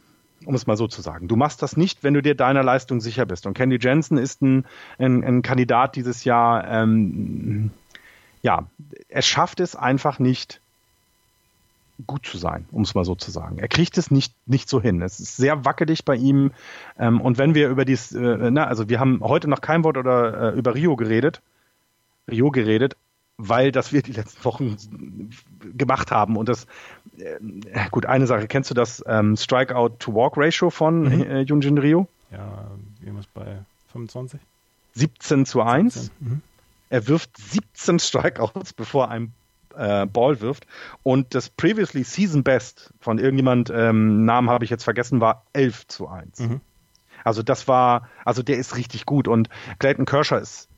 um 0.45 0.55
es 0.55 0.68
mal 0.68 0.77
so 0.77 0.88
zu 0.88 1.01
sagen. 1.01 1.27
Du 1.27 1.35
machst 1.35 1.61
das 1.61 1.77
nicht, 1.77 2.03
wenn 2.03 2.14
du 2.14 2.22
dir 2.22 2.35
deiner 2.35 2.64
Leistung 2.64 3.01
sicher 3.01 3.26
bist. 3.26 3.45
Und 3.45 3.53
Candy 3.53 3.77
Jensen 3.80 4.18
ist 4.18 4.41
ein, 4.41 4.65
ein, 4.97 5.23
ein 5.23 5.41
Kandidat 5.41 5.95
dieses 5.95 6.23
Jahr, 6.23 6.68
ähm, 6.68 7.72
ja, 8.41 8.68
er 9.09 9.22
schafft 9.22 9.59
es 9.59 9.76
einfach 9.76 10.19
nicht, 10.19 10.61
gut 12.05 12.26
zu 12.26 12.38
sein, 12.38 12.68
um 12.72 12.84
es 12.84 12.93
mal 12.93 13.05
so 13.05 13.15
zu 13.15 13.31
sagen. 13.31 13.57
Er 13.57 13.68
kriegt 13.68 13.97
es 13.97 14.11
nicht, 14.11 14.35
nicht 14.45 14.69
so 14.69 14.80
hin. 14.80 15.01
Es 15.01 15.19
ist 15.19 15.38
sehr 15.38 15.65
wackelig 15.65 16.05
bei 16.05 16.15
ihm. 16.15 16.51
Ähm, 16.99 17.19
und 17.22 17.39
wenn 17.39 17.55
wir 17.55 17.69
über 17.69 17.85
dies, 17.85 18.11
äh, 18.11 18.51
na, 18.51 18.65
also 18.65 18.88
wir 18.89 18.99
haben 18.99 19.22
heute 19.22 19.47
noch 19.47 19.61
kein 19.61 19.84
Wort 19.84 19.97
oder 19.97 20.53
äh, 20.53 20.57
über 20.57 20.76
Rio 20.76 20.95
geredet, 20.95 21.41
Rio 22.30 22.51
geredet, 22.51 22.95
weil 23.38 23.72
das 23.72 23.93
wir 23.93 24.03
die 24.03 24.11
letzten 24.11 24.43
Wochen 24.45 24.77
gemacht 25.76 26.11
haben. 26.11 26.38
Und 26.38 26.49
das, 26.49 26.68
gut, 27.91 28.06
eine 28.06 28.27
Sache, 28.27 28.48
kennst 28.48 28.69
du 28.69 28.73
das 28.73 29.03
ähm, 29.07 29.35
Strikeout-to-Walk-Ratio 29.35 30.69
von 30.69 31.03
mhm. 31.03 31.22
äh, 31.23 31.41
Junjin 31.41 31.77
Ryu? 31.77 32.06
Ja, 32.31 32.72
irgendwas 33.02 33.27
bei 33.34 33.60
25? 33.91 34.39
17 34.94 35.45
zu 35.45 35.61
1. 35.61 35.94
17. 35.94 36.11
Mhm. 36.19 36.41
Er 36.89 37.07
wirft 37.07 37.38
17 37.38 37.99
Strikeouts, 37.99 38.73
bevor 38.73 39.06
er 39.06 39.11
einen 39.11 39.34
äh, 39.76 40.06
Ball 40.06 40.41
wirft. 40.41 40.68
Und 41.03 41.34
das 41.35 41.49
Previously 41.49 42.03
Season 42.03 42.44
Best 42.44 42.94
von 42.99 43.19
irgendjemand, 43.19 43.69
ähm, 43.69 44.26
Namen 44.26 44.49
habe 44.49 44.64
ich 44.64 44.69
jetzt 44.69 44.84
vergessen, 44.84 45.22
war 45.22 45.44
11 45.53 45.88
zu 45.88 46.07
1. 46.07 46.39
Mhm. 46.39 46.61
Also 47.23 47.44
das 47.44 47.68
war, 47.68 48.07
also 48.26 48.41
der 48.41 48.57
ist 48.57 48.77
richtig 48.77 49.06
gut. 49.06 49.27
Und 49.27 49.49
Clayton 49.80 50.06
Kershaw 50.06 50.39
ist 50.39 50.69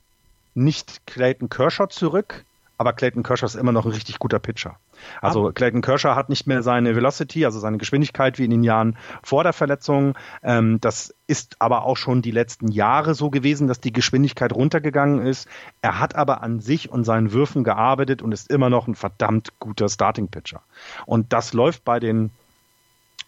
nicht 0.54 1.06
Clayton 1.06 1.48
Kershaw 1.48 1.88
zurück, 1.88 2.44
aber 2.80 2.94
Clayton 2.94 3.22
Kershaw 3.22 3.44
ist 3.44 3.56
immer 3.56 3.72
noch 3.72 3.84
ein 3.84 3.92
richtig 3.92 4.18
guter 4.18 4.38
Pitcher. 4.38 4.78
Also 5.20 5.48
ah. 5.48 5.52
Clayton 5.52 5.82
Kershaw 5.82 6.14
hat 6.14 6.30
nicht 6.30 6.46
mehr 6.46 6.62
seine 6.62 6.96
Velocity, 6.96 7.44
also 7.44 7.60
seine 7.60 7.76
Geschwindigkeit 7.76 8.38
wie 8.38 8.46
in 8.46 8.50
den 8.50 8.64
Jahren 8.64 8.96
vor 9.22 9.42
der 9.42 9.52
Verletzung. 9.52 10.14
Ähm, 10.42 10.80
das 10.80 11.14
ist 11.26 11.56
aber 11.58 11.84
auch 11.84 11.98
schon 11.98 12.22
die 12.22 12.30
letzten 12.30 12.68
Jahre 12.68 13.14
so 13.14 13.28
gewesen, 13.28 13.68
dass 13.68 13.80
die 13.80 13.92
Geschwindigkeit 13.92 14.54
runtergegangen 14.54 15.26
ist. 15.26 15.46
Er 15.82 16.00
hat 16.00 16.14
aber 16.14 16.42
an 16.42 16.60
sich 16.60 16.90
und 16.90 17.04
seinen 17.04 17.32
Würfen 17.32 17.64
gearbeitet 17.64 18.22
und 18.22 18.32
ist 18.32 18.50
immer 18.50 18.70
noch 18.70 18.88
ein 18.88 18.94
verdammt 18.94 19.58
guter 19.58 19.90
Starting 19.90 20.28
Pitcher. 20.28 20.62
Und 21.04 21.34
das 21.34 21.52
läuft 21.52 21.84
bei 21.84 22.00
den 22.00 22.30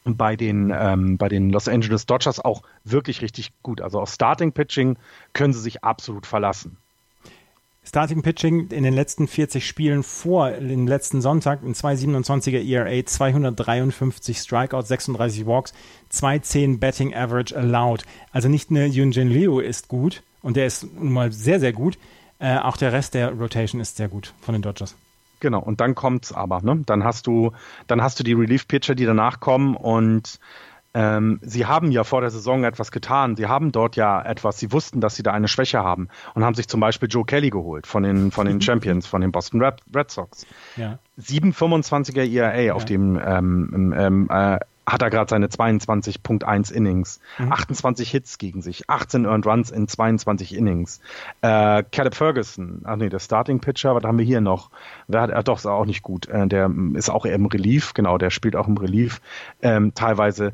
bei 0.06 0.34
den, 0.34 0.72
ähm, 0.74 1.18
bei 1.18 1.28
den 1.28 1.50
Los 1.50 1.68
Angeles 1.68 2.06
Dodgers 2.06 2.40
auch 2.40 2.62
wirklich 2.84 3.20
richtig 3.20 3.52
gut. 3.62 3.82
Also 3.82 4.00
auf 4.00 4.08
Starting 4.08 4.52
Pitching 4.52 4.96
können 5.34 5.52
sie 5.52 5.60
sich 5.60 5.84
absolut 5.84 6.26
verlassen. 6.26 6.78
Starting 7.84 8.22
Pitching 8.22 8.68
in 8.68 8.84
den 8.84 8.94
letzten 8.94 9.26
40 9.26 9.66
Spielen 9.66 10.04
vor 10.04 10.52
dem 10.52 10.86
letzten 10.86 11.20
Sonntag 11.20 11.62
ein 11.62 11.74
2,27er 11.74 12.64
ERA, 12.64 13.04
253 13.04 14.38
Strikeouts, 14.38 14.88
36 14.88 15.46
Walks, 15.46 15.74
2,10 16.12 16.78
Betting 16.78 17.12
Average 17.12 17.56
allowed. 17.56 18.04
Also 18.30 18.48
nicht 18.48 18.70
nur 18.70 18.84
Yunjin 18.84 19.28
Liu 19.28 19.58
ist 19.58 19.88
gut 19.88 20.22
und 20.42 20.56
der 20.56 20.66
ist 20.66 20.84
nun 20.94 21.12
mal 21.12 21.32
sehr, 21.32 21.58
sehr 21.58 21.72
gut, 21.72 21.98
äh, 22.38 22.56
auch 22.58 22.76
der 22.76 22.92
Rest 22.92 23.14
der 23.14 23.32
Rotation 23.32 23.80
ist 23.80 23.96
sehr 23.96 24.08
gut 24.08 24.32
von 24.40 24.52
den 24.52 24.62
Dodgers. 24.62 24.94
Genau, 25.40 25.60
und 25.60 25.80
dann 25.80 25.96
kommt's 25.96 26.32
aber, 26.32 26.60
ne? 26.62 26.84
Dann 26.86 27.02
hast 27.02 27.26
du, 27.26 27.50
dann 27.88 28.00
hast 28.00 28.20
du 28.20 28.22
die 28.22 28.32
Relief-Pitcher, 28.32 28.94
die 28.94 29.06
danach 29.06 29.40
kommen 29.40 29.74
und 29.74 30.38
ähm, 30.94 31.38
sie 31.42 31.66
haben 31.66 31.90
ja 31.90 32.04
vor 32.04 32.20
der 32.20 32.30
Saison 32.30 32.64
etwas 32.64 32.90
getan. 32.90 33.36
Sie 33.36 33.46
haben 33.46 33.72
dort 33.72 33.96
ja 33.96 34.20
etwas, 34.22 34.58
sie 34.58 34.72
wussten, 34.72 35.00
dass 35.00 35.14
sie 35.14 35.22
da 35.22 35.32
eine 35.32 35.48
Schwäche 35.48 35.82
haben 35.82 36.08
und 36.34 36.44
haben 36.44 36.54
sich 36.54 36.68
zum 36.68 36.80
Beispiel 36.80 37.08
Joe 37.10 37.24
Kelly 37.24 37.50
geholt 37.50 37.86
von 37.86 38.02
den, 38.02 38.30
von 38.30 38.46
den 38.46 38.60
Champions, 38.62 39.06
von 39.06 39.20
den 39.20 39.32
Boston 39.32 39.62
Red, 39.62 39.76
Red 39.94 40.10
Sox. 40.10 40.46
Ja. 40.76 40.98
7,25er 41.20 42.30
ERA 42.30 42.60
ja. 42.60 42.74
auf 42.74 42.84
dem 42.84 43.20
ähm, 43.24 43.94
ähm, 43.96 44.28
äh, 44.30 44.58
hat 44.84 45.00
er 45.00 45.10
gerade 45.10 45.30
seine 45.30 45.46
22.1 45.46 46.72
Innings, 46.72 47.20
mhm. 47.38 47.52
28 47.52 48.10
Hits 48.10 48.38
gegen 48.38 48.62
sich, 48.62 48.90
18 48.90 49.24
Earned 49.24 49.46
Runs 49.46 49.70
in 49.70 49.86
22 49.86 50.54
Innings. 50.54 51.00
Äh, 51.40 51.84
Caleb 51.92 52.14
Ferguson, 52.14 52.82
ach 52.84 52.96
nee, 52.96 53.08
der 53.08 53.20
Starting 53.20 53.60
Pitcher, 53.60 53.94
was 53.94 54.02
haben 54.02 54.18
wir 54.18 54.24
hier 54.24 54.40
noch? 54.40 54.70
Der 55.06 55.20
hat, 55.22 55.30
äh, 55.30 55.44
doch, 55.44 55.58
ist 55.58 55.66
auch 55.66 55.86
nicht 55.86 56.02
gut. 56.02 56.26
Äh, 56.28 56.48
der 56.48 56.70
ist 56.94 57.10
auch 57.10 57.24
im 57.24 57.46
Relief, 57.46 57.94
genau, 57.94 58.18
der 58.18 58.30
spielt 58.30 58.56
auch 58.56 58.66
im 58.66 58.76
Relief. 58.76 59.20
Ähm, 59.62 59.94
teilweise 59.94 60.52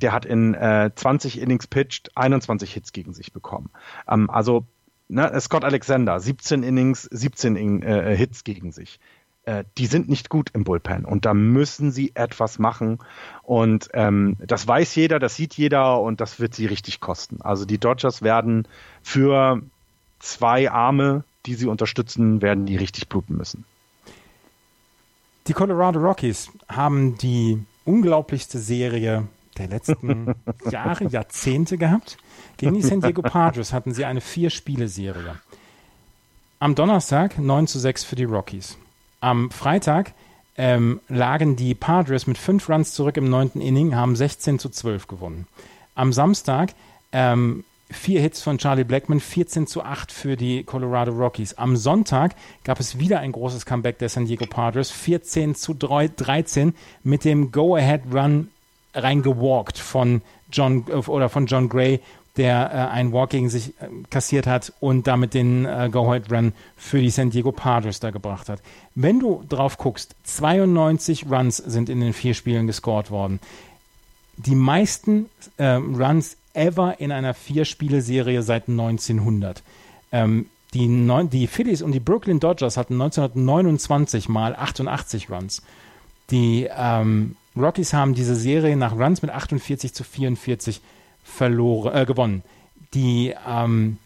der 0.00 0.12
hat 0.12 0.24
in 0.24 0.54
äh, 0.54 0.90
20 0.94 1.40
Innings 1.40 1.66
pitched 1.66 2.10
21 2.16 2.72
Hits 2.72 2.92
gegen 2.92 3.12
sich 3.12 3.32
bekommen. 3.32 3.70
Ähm, 4.08 4.30
also 4.30 4.64
ne, 5.08 5.40
Scott 5.40 5.64
Alexander, 5.64 6.20
17 6.20 6.62
Innings, 6.62 7.02
17 7.10 7.56
in, 7.56 7.82
äh, 7.82 8.16
Hits 8.16 8.44
gegen 8.44 8.72
sich. 8.72 9.00
Äh, 9.44 9.64
die 9.76 9.86
sind 9.86 10.08
nicht 10.08 10.28
gut 10.28 10.50
im 10.52 10.64
Bullpen 10.64 11.04
und 11.04 11.24
da 11.24 11.34
müssen 11.34 11.90
sie 11.90 12.12
etwas 12.14 12.58
machen. 12.58 12.98
Und 13.42 13.88
ähm, 13.92 14.36
das 14.38 14.66
weiß 14.66 14.94
jeder, 14.94 15.18
das 15.18 15.34
sieht 15.34 15.54
jeder 15.54 16.00
und 16.00 16.20
das 16.20 16.38
wird 16.38 16.54
sie 16.54 16.66
richtig 16.66 17.00
kosten. 17.00 17.40
Also 17.42 17.64
die 17.64 17.78
Dodgers 17.78 18.22
werden 18.22 18.68
für 19.02 19.62
zwei 20.20 20.70
Arme, 20.70 21.24
die 21.46 21.54
sie 21.54 21.66
unterstützen, 21.66 22.40
werden 22.40 22.66
die 22.66 22.76
richtig 22.76 23.08
bluten 23.08 23.36
müssen. 23.36 23.64
Die 25.48 25.54
Colorado 25.54 25.98
Rockies 25.98 26.52
haben 26.68 27.18
die 27.18 27.60
unglaublichste 27.84 28.60
Serie 28.60 29.26
der 29.58 29.68
letzten 29.68 30.34
Jahre, 30.70 31.08
Jahrzehnte 31.08 31.78
gehabt. 31.78 32.16
Gegen 32.56 32.74
die 32.74 32.82
San 32.82 33.00
Diego 33.00 33.22
Padres 33.22 33.72
hatten 33.72 33.92
sie 33.94 34.04
eine 34.04 34.20
Vier-Spiele-Serie. 34.20 35.36
Am 36.58 36.74
Donnerstag 36.74 37.38
9 37.38 37.66
zu 37.66 37.78
6 37.78 38.04
für 38.04 38.16
die 38.16 38.24
Rockies. 38.24 38.78
Am 39.20 39.50
Freitag 39.50 40.14
ähm, 40.56 41.00
lagen 41.08 41.56
die 41.56 41.74
Padres 41.74 42.26
mit 42.26 42.38
fünf 42.38 42.68
Runs 42.68 42.94
zurück 42.94 43.16
im 43.16 43.28
neunten 43.28 43.60
Inning, 43.60 43.94
haben 43.94 44.16
16 44.16 44.58
zu 44.58 44.68
12 44.68 45.06
gewonnen. 45.06 45.46
Am 45.94 46.12
Samstag 46.12 46.74
ähm, 47.12 47.64
vier 47.92 48.20
Hits 48.20 48.42
von 48.42 48.58
Charlie 48.58 48.84
Blackman, 48.84 49.20
14 49.20 49.66
zu 49.66 49.82
8 49.82 50.12
für 50.12 50.36
die 50.36 50.64
Colorado 50.64 51.12
Rockies. 51.12 51.54
Am 51.54 51.76
Sonntag 51.76 52.34
gab 52.64 52.80
es 52.80 52.98
wieder 52.98 53.20
ein 53.20 53.32
großes 53.32 53.66
Comeback 53.66 53.98
der 53.98 54.08
San 54.08 54.26
Diego 54.26 54.46
Padres, 54.46 54.90
14 54.90 55.54
zu 55.54 55.74
13 55.74 56.74
mit 57.02 57.24
dem 57.24 57.52
Go-Ahead-Run 57.52 58.48
reingewalkt 58.94 59.78
von 59.78 60.22
John 60.50 60.84
oder 60.84 61.28
von 61.28 61.46
John 61.46 61.68
Gray, 61.68 62.00
der 62.36 62.70
äh, 62.72 62.92
einen 62.92 63.12
Walk 63.12 63.30
gegen 63.30 63.50
sich 63.50 63.68
äh, 63.80 63.88
kassiert 64.10 64.46
hat 64.46 64.72
und 64.80 65.06
damit 65.06 65.34
den 65.34 65.66
äh, 65.66 65.88
Go-Ahead-Run 65.92 66.52
für 66.76 67.00
die 67.00 67.10
San 67.10 67.30
Diego 67.30 67.52
Padres 67.52 68.00
da 68.00 68.10
gebracht 68.10 68.48
hat. 68.48 68.62
Wenn 68.94 69.20
du 69.20 69.44
drauf 69.48 69.76
guckst, 69.76 70.14
92 70.24 71.26
Runs 71.30 71.58
sind 71.58 71.88
in 71.88 72.00
den 72.00 72.12
vier 72.12 72.34
Spielen 72.34 72.66
gescored 72.66 73.10
worden. 73.10 73.40
Die 74.36 74.54
meisten 74.54 75.26
äh, 75.58 75.74
Runs 75.74 76.36
ever 76.54 77.00
in 77.00 77.12
einer 77.12 77.34
Vier-Spiele-Serie 77.34 78.42
seit 78.42 78.68
1900. 78.68 79.62
Ähm, 80.10 80.46
die, 80.74 80.88
die 81.30 81.46
Phillies 81.46 81.82
und 81.82 81.92
die 81.92 82.00
Brooklyn 82.00 82.40
Dodgers 82.40 82.78
hatten 82.78 82.94
1929 82.94 84.30
mal 84.30 84.54
88 84.56 85.30
Runs. 85.30 85.62
Die 86.30 86.66
ähm, 86.74 87.36
Rockies 87.56 87.92
haben 87.92 88.14
diese 88.14 88.34
Serie 88.34 88.76
nach 88.76 88.92
Runs 88.92 89.22
mit 89.22 89.30
48 89.30 89.92
zu 89.92 90.04
44 90.04 90.80
verloren, 91.22 91.94
äh, 91.94 92.06
gewonnen. 92.06 92.42
Die, 92.94 93.34
ähm, 93.46 93.98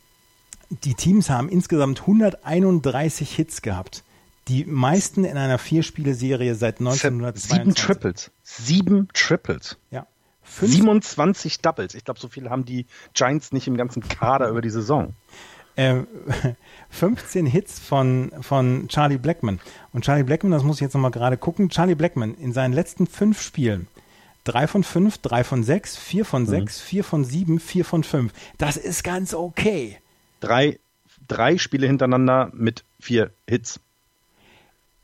die 0.71 0.95
Teams 0.95 1.31
haben 1.31 1.49
insgesamt 1.49 2.01
131 2.03 3.35
Hits 3.35 3.63
gehabt. 3.63 4.03
Die 4.49 4.65
meisten 4.65 5.25
in 5.25 5.37
einer 5.37 5.59
Vierspiele-Serie 5.59 6.55
seit 6.55 6.81
1922. 6.81 7.51
Sieben 7.51 7.75
Triples. 7.75 8.31
Sieben 8.43 9.09
Triples. 9.13 9.77
Ja. 9.91 10.07
Fünf 10.43 10.73
27 10.73 11.61
Doubles. 11.61 11.95
Ich 11.95 12.05
glaube, 12.05 12.21
so 12.21 12.29
viele 12.29 12.51
haben 12.51 12.65
die 12.65 12.87
Giants 13.15 13.53
nicht 13.53 13.67
im 13.67 13.77
ganzen 13.77 14.03
Kader 14.03 14.49
über 14.49 14.63
die 14.63 14.71
Saison. 14.71 15.15
15 16.91 17.47
ähm, 17.47 17.53
Hits 17.53 17.79
von, 17.79 18.33
von 18.41 18.89
Charlie 18.89 19.19
Blackman. 19.19 19.61
Und 19.93 20.05
Charlie 20.05 20.25
Blackman, 20.25 20.53
das 20.53 20.63
muss 20.63 20.77
ich 20.77 20.83
jetzt 20.83 20.95
nochmal 20.95 21.11
gerade 21.11 21.37
gucken, 21.37 21.69
Charlie 21.69 21.95
Blackman 21.95 22.35
in 22.35 22.53
seinen 22.53 22.73
letzten 22.73 23.07
fünf 23.07 23.43
Spielen, 23.43 23.87
3 24.45 24.67
von 24.67 24.85
5, 24.85 25.19
3 25.19 25.45
von 25.45 25.65
6, 25.65 25.97
4 25.97 26.25
von 26.25 26.47
6, 26.47 26.81
mhm. 26.81 26.87
4 26.87 27.05
von 27.05 27.25
7, 27.25 27.61
4 27.61 27.85
von 27.85 28.05
5. 28.05 28.33
Das 28.59 28.77
ist 28.77 29.05
ganz 29.05 29.35
okay. 29.35 29.99
Drei, 30.41 30.79
drei 31.29 31.59
Spiele 31.59 31.87
hintereinander 31.87 32.51
mit 32.55 32.85
vier 33.01 33.31
Hits. 33.49 33.81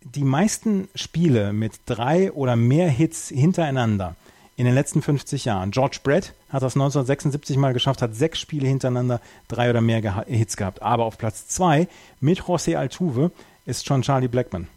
Die 0.02 0.24
meisten 0.24 0.88
Spiele 0.94 1.52
mit 1.52 1.74
drei 1.86 2.32
oder 2.32 2.56
mehr 2.56 2.88
Hits 2.88 3.28
hintereinander 3.28 4.16
in 4.56 4.66
den 4.66 4.74
letzten 4.74 5.02
50 5.02 5.44
Jahren. 5.44 5.70
George 5.70 5.98
Brett 6.02 6.34
hat 6.50 6.62
das 6.62 6.74
1976 6.74 7.56
mal 7.56 7.72
geschafft, 7.72 8.02
hat 8.02 8.14
sechs 8.14 8.38
Spiele 8.38 8.68
hintereinander 8.68 9.20
drei 9.48 9.70
oder 9.70 9.80
mehr 9.80 10.02
geha 10.02 10.24
Hits 10.26 10.56
gehabt. 10.56 10.82
Aber 10.82 11.04
auf 11.04 11.18
Platz 11.18 11.48
zwei 11.48 11.88
mit 12.20 12.42
José 12.42 12.76
Altuve 12.76 13.30
ist 13.64 13.86
schon 13.86 14.02
Charlie 14.02 14.28
Blackman. 14.28 14.68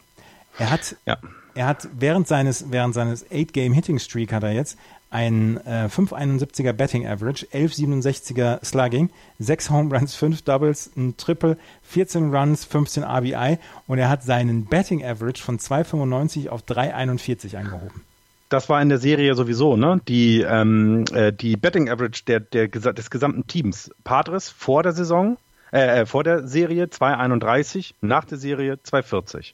Er 0.57 0.71
hat, 0.71 0.95
ja. 1.05 1.17
er 1.53 1.67
hat 1.67 1.89
während 1.99 2.27
seines, 2.27 2.71
während 2.71 2.93
seines 2.93 3.29
Eight-Game-Hitting-Streak 3.29 4.31
hat 4.31 4.43
er 4.43 4.53
jetzt 4.53 4.77
ein 5.09 5.57
äh, 5.65 5.87
5,71er 5.89 6.73
Betting 6.73 7.05
Average, 7.05 7.47
11,67er 7.53 8.63
Slugging, 8.63 9.09
6 9.39 9.69
Home 9.69 9.95
Runs, 9.95 10.15
5 10.15 10.41
Doubles, 10.43 10.91
ein 10.95 11.15
Triple, 11.17 11.57
14 11.83 12.33
Runs, 12.33 12.65
15 12.65 13.03
RBI 13.03 13.57
und 13.87 13.97
er 13.97 14.09
hat 14.09 14.23
seinen 14.23 14.65
Betting 14.65 15.03
Average 15.05 15.41
von 15.41 15.59
2,95 15.59 16.49
auf 16.49 16.63
3,41 16.63 17.57
angehoben 17.57 18.01
das 18.49 18.69
war 18.69 18.81
in 18.81 18.89
der 18.89 18.97
Serie 18.97 19.35
sowieso, 19.35 19.75
ne? 19.75 20.01
Die, 20.07 20.41
ähm, 20.41 21.05
äh, 21.13 21.33
die 21.33 21.57
Betting 21.57 21.89
Average 21.89 22.23
der, 22.25 22.39
der, 22.39 22.67
des 22.67 23.09
gesamten 23.09 23.47
Teams. 23.47 23.91
Padres 24.03 24.49
vor 24.49 24.83
der 24.83 24.91
Saison, 24.91 25.37
äh, 25.71 26.01
äh 26.01 26.05
vor 26.05 26.23
der 26.23 26.47
Serie 26.47 26.85
2,31, 26.85 27.93
nach 28.01 28.25
der 28.25 28.37
Serie 28.37 28.75
2,40. 28.75 29.53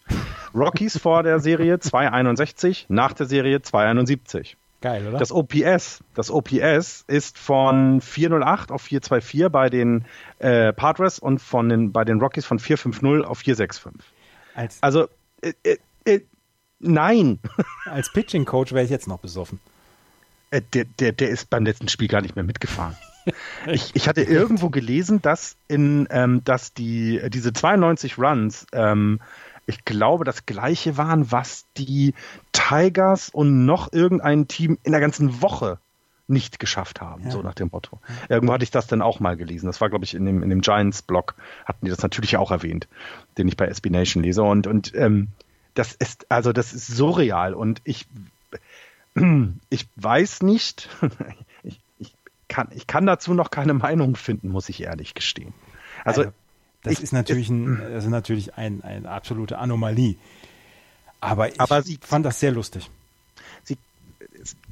Rockies 0.54 0.98
vor 0.98 1.24
der 1.24 1.40
Serie 1.40 1.76
2,61, 1.76 2.86
nach 2.90 3.14
der 3.14 3.26
Serie 3.26 3.58
2,71. 3.58 4.56
Geil, 4.82 5.08
oder? 5.08 5.20
Das 5.20 5.32
OPS, 5.32 6.04
das 6.16 6.32
OPS 6.32 7.06
ist 7.08 7.38
von 7.38 8.02
408 8.02 8.72
auf 8.72 8.82
424 8.82 9.52
bei 9.52 9.70
den 9.70 10.06
äh, 10.40 10.74
Padres 10.74 11.20
und 11.20 11.40
von 11.40 11.70
den, 11.70 11.92
bei 11.92 12.04
den 12.04 12.20
Rockies 12.20 12.46
von 12.46 12.58
450 12.58 13.26
auf 13.26 13.38
465. 13.38 13.94
Als 14.56 14.82
also 14.82 15.08
äh, 15.42 15.54
äh, 15.64 15.78
äh 16.06 16.22
Nein. 16.82 17.40
Als 17.86 18.12
Pitching 18.12 18.46
Coach 18.46 18.74
wäre 18.74 18.84
ich 18.84 18.92
jetzt 18.92 19.08
noch 19.08 19.20
besoffen. 19.20 19.60
Äh, 20.50 20.62
der, 20.74 20.86
der, 20.86 21.12
der 21.12 21.30
ist 21.30 21.50
beim 21.50 21.66
letzten 21.66 21.88
Spiel 21.88 22.08
gar 22.08 22.22
nicht 22.22 22.36
mehr 22.36 22.44
mitgefahren. 22.44 22.96
ich, 23.68 23.92
ich 23.96 24.08
hatte 24.08 24.24
irgendwo 24.24 24.70
gelesen, 24.70 25.22
dass 25.22 25.56
in 25.68 26.08
ähm, 26.10 26.44
dass 26.44 26.74
die 26.74 27.22
diese 27.30 27.54
92 27.54 28.18
Runs 28.18 28.66
ähm, 28.74 29.20
ich 29.68 29.86
glaube, 29.86 30.26
das 30.26 30.46
gleiche 30.46 30.98
waren, 30.98 31.32
was 31.32 31.66
die 31.78 32.14
Tigers 32.52 33.30
und 33.30 33.66
noch 33.66 33.94
irgendein 33.94 34.48
Team 34.48 34.78
in 34.84 34.92
der 34.92 35.02
ganzen 35.02 35.42
Woche 35.42 35.78
nicht 36.28 36.60
geschafft 36.60 37.02
haben, 37.02 37.26
ja. 37.26 37.32
so 37.32 37.42
nach 37.42 37.54
dem 37.54 37.70
Motto. 37.72 38.00
Irgendwo 38.30 38.54
hatte 38.54 38.64
ich 38.64 38.72
das 38.72 38.88
dann 38.88 39.02
auch 39.02 39.20
mal 39.20 39.38
gelesen. 39.38 39.68
Das 39.68 39.82
war, 39.82 39.90
glaube 39.90 40.06
ich, 40.06 40.14
in 40.14 40.26
dem, 40.26 40.44
in 40.44 40.50
dem 40.50 40.62
Giants-Blog 40.62 41.36
hatten 41.66 41.86
die 41.86 41.92
das 41.92 42.02
natürlich 42.02 42.38
auch 42.38 42.52
erwähnt, 42.52 42.88
den 43.38 43.48
ich 43.48 43.58
bei 43.58 43.66
SB 43.68 43.90
Nation 43.90 44.24
lese. 44.24 44.42
Und, 44.44 44.66
und 44.66 44.94
ähm, 44.96 45.28
das 45.74 45.94
ist, 45.94 46.30
also 46.30 46.54
das 46.54 46.74
ist 46.74 46.88
surreal 46.88 47.54
und 47.54 47.82
ich, 47.84 48.08
ich 49.70 49.88
weiß 49.96 50.42
nicht, 50.44 50.90
ich, 51.64 51.80
ich, 52.00 52.14
kann, 52.48 52.70
ich 52.72 52.88
kann 52.88 53.06
dazu 53.06 53.34
noch 53.34 53.52
keine 53.52 53.74
Meinung 53.74 54.16
finden, 54.16 54.50
muss 54.50 54.70
ich 54.70 54.82
ehrlich 54.82 55.14
gestehen. 55.14 55.54
Also, 56.04 56.22
also 56.22 56.34
das 56.84 56.94
ich, 56.94 57.04
ist 57.04 57.14
natürlich, 57.14 57.50
ein, 57.50 57.78
das 57.92 58.06
ist 58.06 58.10
natürlich 58.10 58.56
ein, 58.56 58.82
eine 58.82 59.10
absolute 59.10 59.58
Anomalie. 59.58 60.16
Aber 61.20 61.50
ich 61.50 61.62
aber 61.62 61.84
sie, 61.84 62.00
fand 62.02 62.26
das 62.26 62.40
sehr 62.40 62.52
lustig. 62.52 62.90
Sie, 63.64 63.78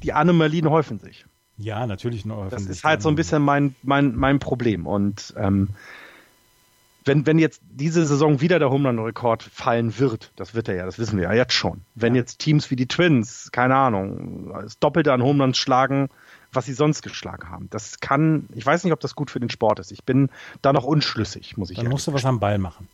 die 0.02 0.12
Anomalien 0.12 0.68
häufen 0.68 0.98
sich. 0.98 1.24
Ja, 1.56 1.86
natürlich 1.86 2.24
häufen 2.24 2.50
Das 2.50 2.66
ist 2.66 2.84
halt 2.84 3.02
so 3.02 3.08
ein 3.08 3.14
bisschen 3.14 3.42
mein, 3.42 3.74
mein, 3.82 4.16
mein 4.16 4.38
Problem. 4.38 4.86
Und 4.86 5.34
ähm, 5.36 5.68
wenn, 7.04 7.26
wenn 7.26 7.38
jetzt 7.38 7.62
diese 7.70 8.04
Saison 8.04 8.40
wieder 8.40 8.58
der 8.58 8.70
Home 8.70 8.90
Rekord 9.04 9.42
fallen 9.42 9.98
wird, 9.98 10.32
das 10.36 10.54
wird 10.54 10.68
er 10.68 10.74
ja, 10.74 10.84
das 10.84 10.98
wissen 10.98 11.18
wir 11.18 11.24
ja 11.24 11.32
jetzt 11.32 11.54
schon. 11.54 11.82
Wenn 11.94 12.14
ja. 12.14 12.20
jetzt 12.20 12.38
Teams 12.38 12.70
wie 12.70 12.76
die 12.76 12.86
Twins, 12.86 13.50
keine 13.52 13.76
Ahnung, 13.76 14.52
das 14.52 14.78
Doppelte 14.78 15.12
an 15.12 15.22
Home 15.22 15.54
schlagen, 15.54 16.08
was 16.52 16.66
sie 16.66 16.72
sonst 16.72 17.02
geschlagen 17.02 17.48
haben. 17.48 17.68
Das 17.70 18.00
kann, 18.00 18.48
ich 18.54 18.66
weiß 18.66 18.84
nicht, 18.84 18.92
ob 18.92 19.00
das 19.00 19.14
gut 19.14 19.30
für 19.30 19.40
den 19.40 19.50
Sport 19.50 19.78
ist. 19.78 19.92
Ich 19.92 20.04
bin 20.04 20.30
da 20.62 20.72
noch 20.72 20.84
unschlüssig, 20.84 21.56
muss 21.56 21.70
ich 21.70 21.76
sagen. 21.76 21.86
Dann 21.86 21.92
musst 21.92 22.06
du 22.06 22.12
was 22.12 22.24
am 22.24 22.40
Ball 22.40 22.58
machen. 22.58 22.88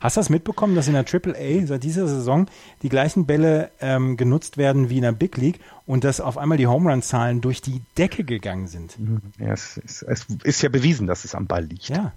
Hast 0.00 0.16
du 0.16 0.20
das 0.20 0.30
mitbekommen, 0.30 0.74
dass 0.74 0.86
in 0.86 0.94
der 0.94 1.04
Triple 1.04 1.34
A 1.34 1.66
seit 1.66 1.82
dieser 1.82 2.06
Saison 2.06 2.46
die 2.82 2.88
gleichen 2.88 3.26
Bälle 3.26 3.70
ähm, 3.80 4.16
genutzt 4.16 4.56
werden 4.56 4.90
wie 4.90 4.96
in 4.96 5.02
der 5.02 5.12
Big 5.12 5.36
League 5.36 5.60
und 5.86 6.04
dass 6.04 6.20
auf 6.20 6.38
einmal 6.38 6.58
die 6.58 6.66
Home 6.66 6.90
Run 6.90 7.02
Zahlen 7.02 7.40
durch 7.40 7.62
die 7.62 7.82
Decke 7.96 8.24
gegangen 8.24 8.68
sind? 8.68 8.98
Mhm. 8.98 9.20
Ja, 9.38 9.52
es, 9.52 9.76
ist, 9.78 10.02
es 10.02 10.26
ist 10.44 10.62
ja 10.62 10.68
bewiesen, 10.68 11.06
dass 11.06 11.24
es 11.24 11.34
am 11.34 11.46
Ball 11.46 11.64
liegt. 11.64 11.88
Ja. 11.88 12.12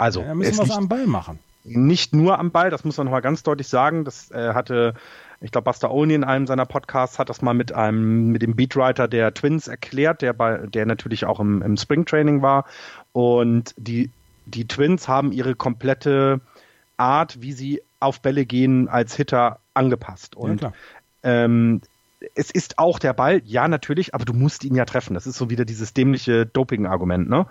Also, 0.00 0.20
ja, 0.20 0.28
da 0.28 0.34
müssen 0.34 0.56
wir 0.56 0.68
was 0.68 0.76
am 0.76 0.88
Ball 0.88 1.06
machen. 1.06 1.38
Nicht 1.62 2.14
nur 2.14 2.38
am 2.38 2.50
Ball, 2.50 2.70
das 2.70 2.84
muss 2.84 2.96
man 2.96 3.04
nochmal 3.04 3.20
ganz 3.20 3.42
deutlich 3.42 3.68
sagen. 3.68 4.06
Das 4.06 4.30
äh, 4.30 4.54
hatte, 4.54 4.94
ich 5.42 5.52
glaube, 5.52 5.66
Buster 5.66 5.90
Olney 5.90 6.14
in 6.14 6.24
einem 6.24 6.46
seiner 6.46 6.64
Podcasts 6.64 7.18
hat 7.18 7.28
das 7.28 7.42
mal 7.42 7.52
mit 7.52 7.72
einem, 7.72 8.28
mit 8.32 8.40
dem 8.40 8.56
Beatwriter 8.56 9.08
der 9.08 9.34
Twins 9.34 9.68
erklärt, 9.68 10.22
der 10.22 10.32
bei, 10.32 10.56
der 10.66 10.86
natürlich 10.86 11.26
auch 11.26 11.38
im, 11.38 11.60
im 11.60 11.76
Springtraining 11.76 12.40
war. 12.40 12.64
Und 13.12 13.74
die, 13.76 14.10
die 14.46 14.66
Twins 14.66 15.06
haben 15.06 15.32
ihre 15.32 15.54
komplette 15.54 16.40
Art, 16.96 17.42
wie 17.42 17.52
sie 17.52 17.82
auf 18.00 18.22
Bälle 18.22 18.46
gehen, 18.46 18.88
als 18.88 19.14
Hitter 19.14 19.58
angepasst. 19.74 20.34
Und 20.34 20.62
ja, 20.62 20.72
ähm, 21.22 21.82
es 22.34 22.50
ist 22.50 22.78
auch 22.78 22.98
der 22.98 23.12
Ball, 23.12 23.42
ja, 23.44 23.68
natürlich, 23.68 24.14
aber 24.14 24.24
du 24.24 24.32
musst 24.32 24.64
ihn 24.64 24.74
ja 24.74 24.86
treffen. 24.86 25.12
Das 25.12 25.26
ist 25.26 25.36
so 25.36 25.50
wieder 25.50 25.66
dieses 25.66 25.92
dämliche 25.92 26.46
Doping-Argument, 26.46 27.28
ne? 27.28 27.46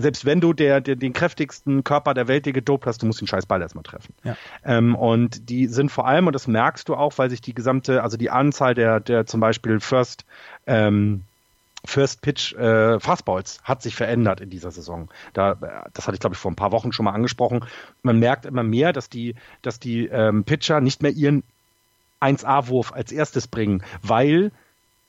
Selbst 0.00 0.24
wenn 0.24 0.40
du 0.40 0.52
der, 0.52 0.80
der, 0.80 0.96
den 0.96 1.12
kräftigsten 1.12 1.84
Körper 1.84 2.14
der 2.14 2.28
Welt 2.28 2.46
dir 2.46 2.52
gedopt 2.52 2.86
hast, 2.86 3.02
du 3.02 3.06
musst 3.06 3.20
den 3.20 3.26
scheiß 3.26 3.46
Ball 3.46 3.60
erstmal 3.60 3.84
treffen. 3.84 4.14
Ja. 4.24 4.36
Ähm, 4.64 4.94
und 4.94 5.48
die 5.48 5.66
sind 5.66 5.90
vor 5.90 6.06
allem, 6.06 6.26
und 6.26 6.32
das 6.32 6.46
merkst 6.46 6.88
du 6.88 6.94
auch, 6.94 7.16
weil 7.16 7.30
sich 7.30 7.40
die 7.40 7.54
gesamte, 7.54 8.02
also 8.02 8.16
die 8.16 8.30
Anzahl 8.30 8.74
der, 8.74 9.00
der 9.00 9.26
zum 9.26 9.40
Beispiel 9.40 9.80
First 9.80 10.24
ähm, 10.66 11.24
First 11.84 12.22
Pitch 12.22 12.54
äh, 12.54 12.98
Fastballs 12.98 13.60
hat 13.62 13.82
sich 13.82 13.94
verändert 13.94 14.40
in 14.40 14.50
dieser 14.50 14.70
Saison. 14.70 15.08
Da, 15.32 15.54
das 15.94 16.06
hatte 16.06 16.14
ich 16.14 16.20
glaube 16.20 16.34
ich 16.34 16.40
vor 16.40 16.50
ein 16.50 16.56
paar 16.56 16.72
Wochen 16.72 16.92
schon 16.92 17.04
mal 17.04 17.12
angesprochen. 17.12 17.64
Man 18.02 18.18
merkt 18.18 18.46
immer 18.46 18.64
mehr, 18.64 18.92
dass 18.92 19.08
die, 19.08 19.36
dass 19.62 19.78
die 19.78 20.06
ähm, 20.06 20.44
Pitcher 20.44 20.80
nicht 20.80 21.02
mehr 21.02 21.12
ihren 21.12 21.44
1A-Wurf 22.20 22.92
als 22.92 23.12
erstes 23.12 23.46
bringen, 23.46 23.82
weil 24.02 24.50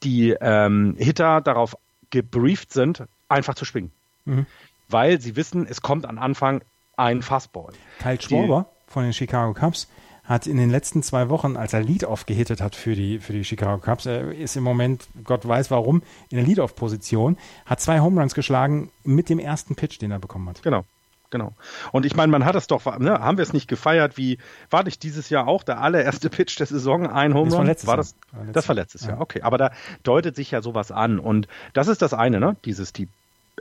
die 0.04 0.36
ähm, 0.40 0.96
Hitter 0.98 1.42
darauf 1.42 1.76
gebrieft 2.12 2.72
sind, 2.72 3.04
einfach 3.28 3.56
zu 3.56 3.66
schwingen. 3.66 3.92
Mhm. 4.26 4.46
Weil 4.90 5.22
sie 5.22 5.36
wissen, 5.36 5.66
es 5.68 5.82
kommt 5.82 6.06
an 6.06 6.18
Anfang 6.18 6.64
ein 6.98 7.22
Fastball. 7.22 7.74
Kyle 8.00 8.22
Schwarber 8.22 8.70
von 8.88 9.04
den 9.04 9.14
Chicago 9.14 9.54
Cubs 9.54 9.88
hat 10.24 10.46
in 10.46 10.58
den 10.58 10.70
letzten 10.70 11.02
zwei 11.02 11.30
Wochen, 11.30 11.58
als 11.58 11.74
er 11.74 11.82
Lead-Off 11.82 12.28
gehittet 12.28 12.62
hat 12.62 12.76
für 12.76 12.94
die, 12.94 13.18
für 13.18 13.34
die 13.34 13.44
Chicago 13.44 13.82
Cubs, 13.82 14.06
er 14.06 14.32
ist 14.32 14.56
im 14.56 14.64
Moment, 14.64 15.08
Gott 15.24 15.48
weiß 15.48 15.72
warum, 15.72 16.04
in 16.30 16.38
der 16.38 16.46
Lead-Off-Position, 16.46 17.38
hat 17.66 17.82
zwei 17.82 18.00
Home 18.00 18.22
Runs 18.22 18.36
geschlagen 18.36 18.92
mit 19.04 19.30
dem 19.30 19.40
ersten 19.40 19.76
Pitch, 19.76 20.00
den 20.00 20.12
er 20.12 20.20
bekommen 20.20 20.48
hat. 20.48 20.62
Genau. 20.62 20.86
Genau. 21.32 21.54
Und 21.92 22.06
ich 22.06 22.16
meine, 22.16 22.32
man 22.32 22.44
hat 22.44 22.56
es 22.56 22.68
doch, 22.68 22.86
ne, 22.98 23.20
haben 23.20 23.38
wir 23.38 23.44
es 23.44 23.54
nicht 23.54 23.68
gefeiert, 23.68 24.18
wie 24.18 24.40
war 24.72 24.84
nicht 24.84 25.04
dieses 25.04 25.30
Jahr 25.30 25.48
auch 25.48 25.64
der 25.64 25.80
allererste 25.80 26.30
Pitch 26.30 26.58
der 26.60 26.66
Saison 26.66 27.08
ein 27.08 27.34
Home 27.34 27.52
Run? 27.52 27.52
Das 27.52 27.58
war 27.58 27.66
letztes 27.66 27.88
war 27.88 27.98
das, 27.98 28.16
Jahr. 28.34 28.46
das 28.52 28.68
war 28.68 28.76
letztes 28.76 29.06
Jahr. 29.06 29.22
Okay, 29.22 29.42
aber 29.42 29.58
da 29.58 29.72
deutet 30.04 30.36
sich 30.36 30.52
ja 30.52 30.62
sowas 30.62 30.92
an 30.92 31.20
und 31.20 31.48
das 31.74 31.88
ist 31.88 32.02
das 32.02 32.14
eine, 32.16 32.40
ne? 32.40 32.56
Dieses 32.66 32.94
die 32.94 33.10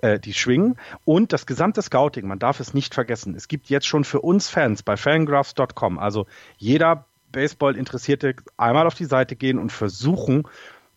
äh, 0.02 0.18
die 0.18 0.34
schwingen 0.34 0.76
und 1.04 1.32
das 1.32 1.46
gesamte 1.46 1.82
Scouting, 1.82 2.26
man 2.26 2.38
darf 2.38 2.60
es 2.60 2.74
nicht 2.74 2.94
vergessen. 2.94 3.34
Es 3.34 3.48
gibt 3.48 3.68
jetzt 3.68 3.86
schon 3.86 4.04
für 4.04 4.20
uns 4.20 4.48
Fans 4.48 4.82
bei 4.82 4.96
fangraphs.com, 4.96 5.98
also 5.98 6.26
jeder 6.56 7.06
Baseball-Interessierte 7.32 8.34
einmal 8.56 8.86
auf 8.86 8.94
die 8.94 9.04
Seite 9.04 9.36
gehen 9.36 9.58
und 9.58 9.70
versuchen, 9.70 10.44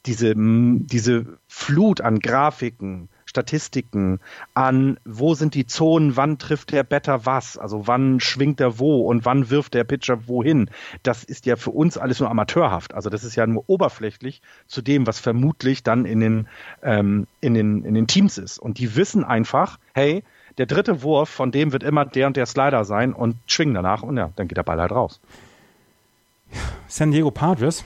diese, 0.05 0.33
diese 0.35 1.37
Flut 1.47 2.01
an 2.01 2.19
Grafiken, 2.19 3.09
Statistiken 3.31 4.19
an, 4.53 4.99
wo 5.05 5.35
sind 5.35 5.55
die 5.55 5.65
Zonen, 5.65 6.17
wann 6.17 6.37
trifft 6.37 6.73
der 6.73 6.83
Better 6.83 7.25
was, 7.25 7.57
also 7.57 7.87
wann 7.87 8.19
schwingt 8.19 8.59
er 8.59 8.77
wo 8.77 9.07
und 9.07 9.23
wann 9.23 9.49
wirft 9.49 9.73
der 9.73 9.85
Pitcher 9.85 10.27
wohin. 10.27 10.69
Das 11.01 11.23
ist 11.23 11.45
ja 11.45 11.55
für 11.55 11.71
uns 11.71 11.97
alles 11.97 12.19
nur 12.19 12.29
amateurhaft. 12.29 12.93
Also 12.93 13.09
das 13.09 13.23
ist 13.23 13.37
ja 13.37 13.47
nur 13.47 13.63
oberflächlich 13.67 14.41
zu 14.67 14.81
dem, 14.81 15.07
was 15.07 15.19
vermutlich 15.19 15.81
dann 15.81 16.03
in 16.03 16.19
den, 16.19 16.47
ähm, 16.83 17.25
in 17.39 17.53
den, 17.53 17.85
in 17.85 17.93
den 17.93 18.07
Teams 18.07 18.37
ist. 18.37 18.59
Und 18.59 18.79
die 18.79 18.97
wissen 18.97 19.23
einfach, 19.23 19.79
hey, 19.93 20.23
der 20.57 20.65
dritte 20.65 21.01
Wurf, 21.01 21.29
von 21.29 21.51
dem 21.51 21.71
wird 21.71 21.83
immer 21.83 22.03
der 22.03 22.27
und 22.27 22.35
der 22.35 22.45
Slider 22.45 22.83
sein 22.83 23.13
und 23.13 23.37
schwingen 23.47 23.75
danach 23.75 24.03
und 24.03 24.17
ja, 24.17 24.31
dann 24.35 24.49
geht 24.49 24.57
der 24.57 24.63
Ball 24.63 24.81
halt 24.81 24.91
raus. 24.91 25.21
San 26.89 27.11
Diego 27.11 27.31
Padres 27.31 27.85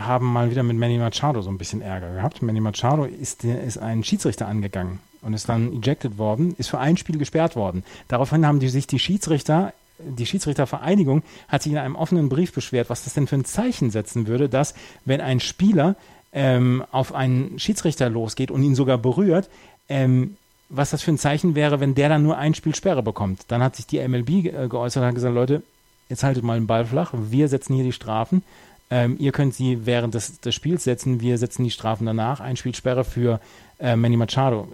haben 0.00 0.32
mal 0.32 0.50
wieder 0.50 0.62
mit 0.62 0.76
Manny 0.76 0.98
Machado 0.98 1.42
so 1.42 1.50
ein 1.50 1.58
bisschen 1.58 1.82
Ärger 1.82 2.14
gehabt. 2.14 2.42
Manny 2.42 2.60
Machado 2.60 3.04
ist, 3.04 3.44
ist 3.44 3.78
einen 3.78 4.04
Schiedsrichter 4.04 4.48
angegangen 4.48 5.00
und 5.22 5.34
ist 5.34 5.48
dann 5.48 5.72
ejected 5.72 6.18
worden, 6.18 6.54
ist 6.58 6.68
für 6.68 6.78
ein 6.78 6.96
Spiel 6.96 7.18
gesperrt 7.18 7.56
worden. 7.56 7.84
Daraufhin 8.08 8.46
haben 8.46 8.60
die 8.60 8.68
sich 8.68 8.86
die 8.86 8.98
Schiedsrichter 8.98 9.72
die 10.02 10.26
Schiedsrichtervereinigung 10.26 11.22
hat 11.48 11.62
sich 11.62 11.72
in 11.72 11.78
einem 11.78 11.94
offenen 11.94 12.28
Brief 12.30 12.52
beschwert, 12.52 12.88
was 12.88 13.04
das 13.04 13.14
denn 13.14 13.26
für 13.26 13.36
ein 13.36 13.44
Zeichen 13.44 13.90
setzen 13.90 14.26
würde, 14.26 14.48
dass 14.48 14.74
wenn 15.04 15.20
ein 15.20 15.40
Spieler 15.40 15.96
ähm, 16.32 16.84
auf 16.90 17.14
einen 17.14 17.58
Schiedsrichter 17.58 18.08
losgeht 18.08 18.50
und 18.50 18.62
ihn 18.62 18.74
sogar 18.74 18.98
berührt, 18.98 19.50
ähm, 19.88 20.36
was 20.68 20.90
das 20.90 21.02
für 21.02 21.10
ein 21.10 21.18
Zeichen 21.18 21.54
wäre, 21.54 21.80
wenn 21.80 21.94
der 21.94 22.08
dann 22.08 22.22
nur 22.22 22.38
ein 22.38 22.54
Spiel 22.54 22.74
Sperre 22.74 23.02
bekommt. 23.02 23.42
Dann 23.48 23.62
hat 23.62 23.76
sich 23.76 23.86
die 23.86 24.06
MLB 24.06 24.30
äh, 24.30 24.68
geäußert 24.68 25.02
und 25.02 25.08
hat 25.08 25.14
gesagt, 25.14 25.34
Leute, 25.34 25.62
jetzt 26.08 26.22
haltet 26.22 26.44
mal 26.44 26.58
den 26.58 26.66
Ball 26.66 26.86
flach, 26.86 27.12
wir 27.14 27.48
setzen 27.48 27.74
hier 27.74 27.84
die 27.84 27.92
Strafen 27.92 28.42
ähm, 28.90 29.16
ihr 29.18 29.32
könnt 29.32 29.54
sie 29.54 29.86
während 29.86 30.14
des, 30.14 30.40
des, 30.40 30.54
Spiels 30.54 30.84
setzen, 30.84 31.20
wir 31.20 31.38
setzen 31.38 31.62
die 31.62 31.70
Strafen 31.70 32.06
danach. 32.06 32.40
Ein 32.40 32.56
Spielsperre 32.56 33.04
für 33.04 33.40
äh, 33.78 33.94
Manny 33.94 34.16
Machado. 34.16 34.68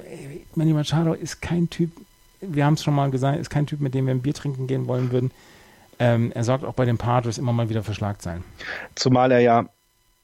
Manny 0.55 0.73
Machado 0.73 1.13
ist 1.13 1.43
kein 1.43 1.69
Typ, 1.69 1.91
wir 2.41 2.65
haben 2.65 2.75
es 2.75 2.83
schon 2.83 2.95
mal 2.95 3.11
gesagt, 3.11 3.39
ist 3.39 3.51
kein 3.51 3.67
Typ, 3.67 3.81
mit 3.81 3.95
dem 3.95 4.07
wir 4.07 4.15
ein 4.15 4.23
Bier 4.23 4.35
trinken 4.35 4.67
gehen 4.67 4.87
wollen 4.87 5.13
würden. 5.13 5.31
Ähm, 5.99 6.33
er 6.35 6.45
sorgt 6.45 6.65
auch 6.65 6.75
bei 6.75 6.85
den 6.85 6.99
Padres 6.99 7.39
immer 7.39 7.53
mal 7.53 7.69
wieder 7.69 7.83
für 7.83 7.95
Schlagzeilen. 7.95 8.45
Zumal 8.95 9.33
er 9.33 9.41
ja 9.41 9.69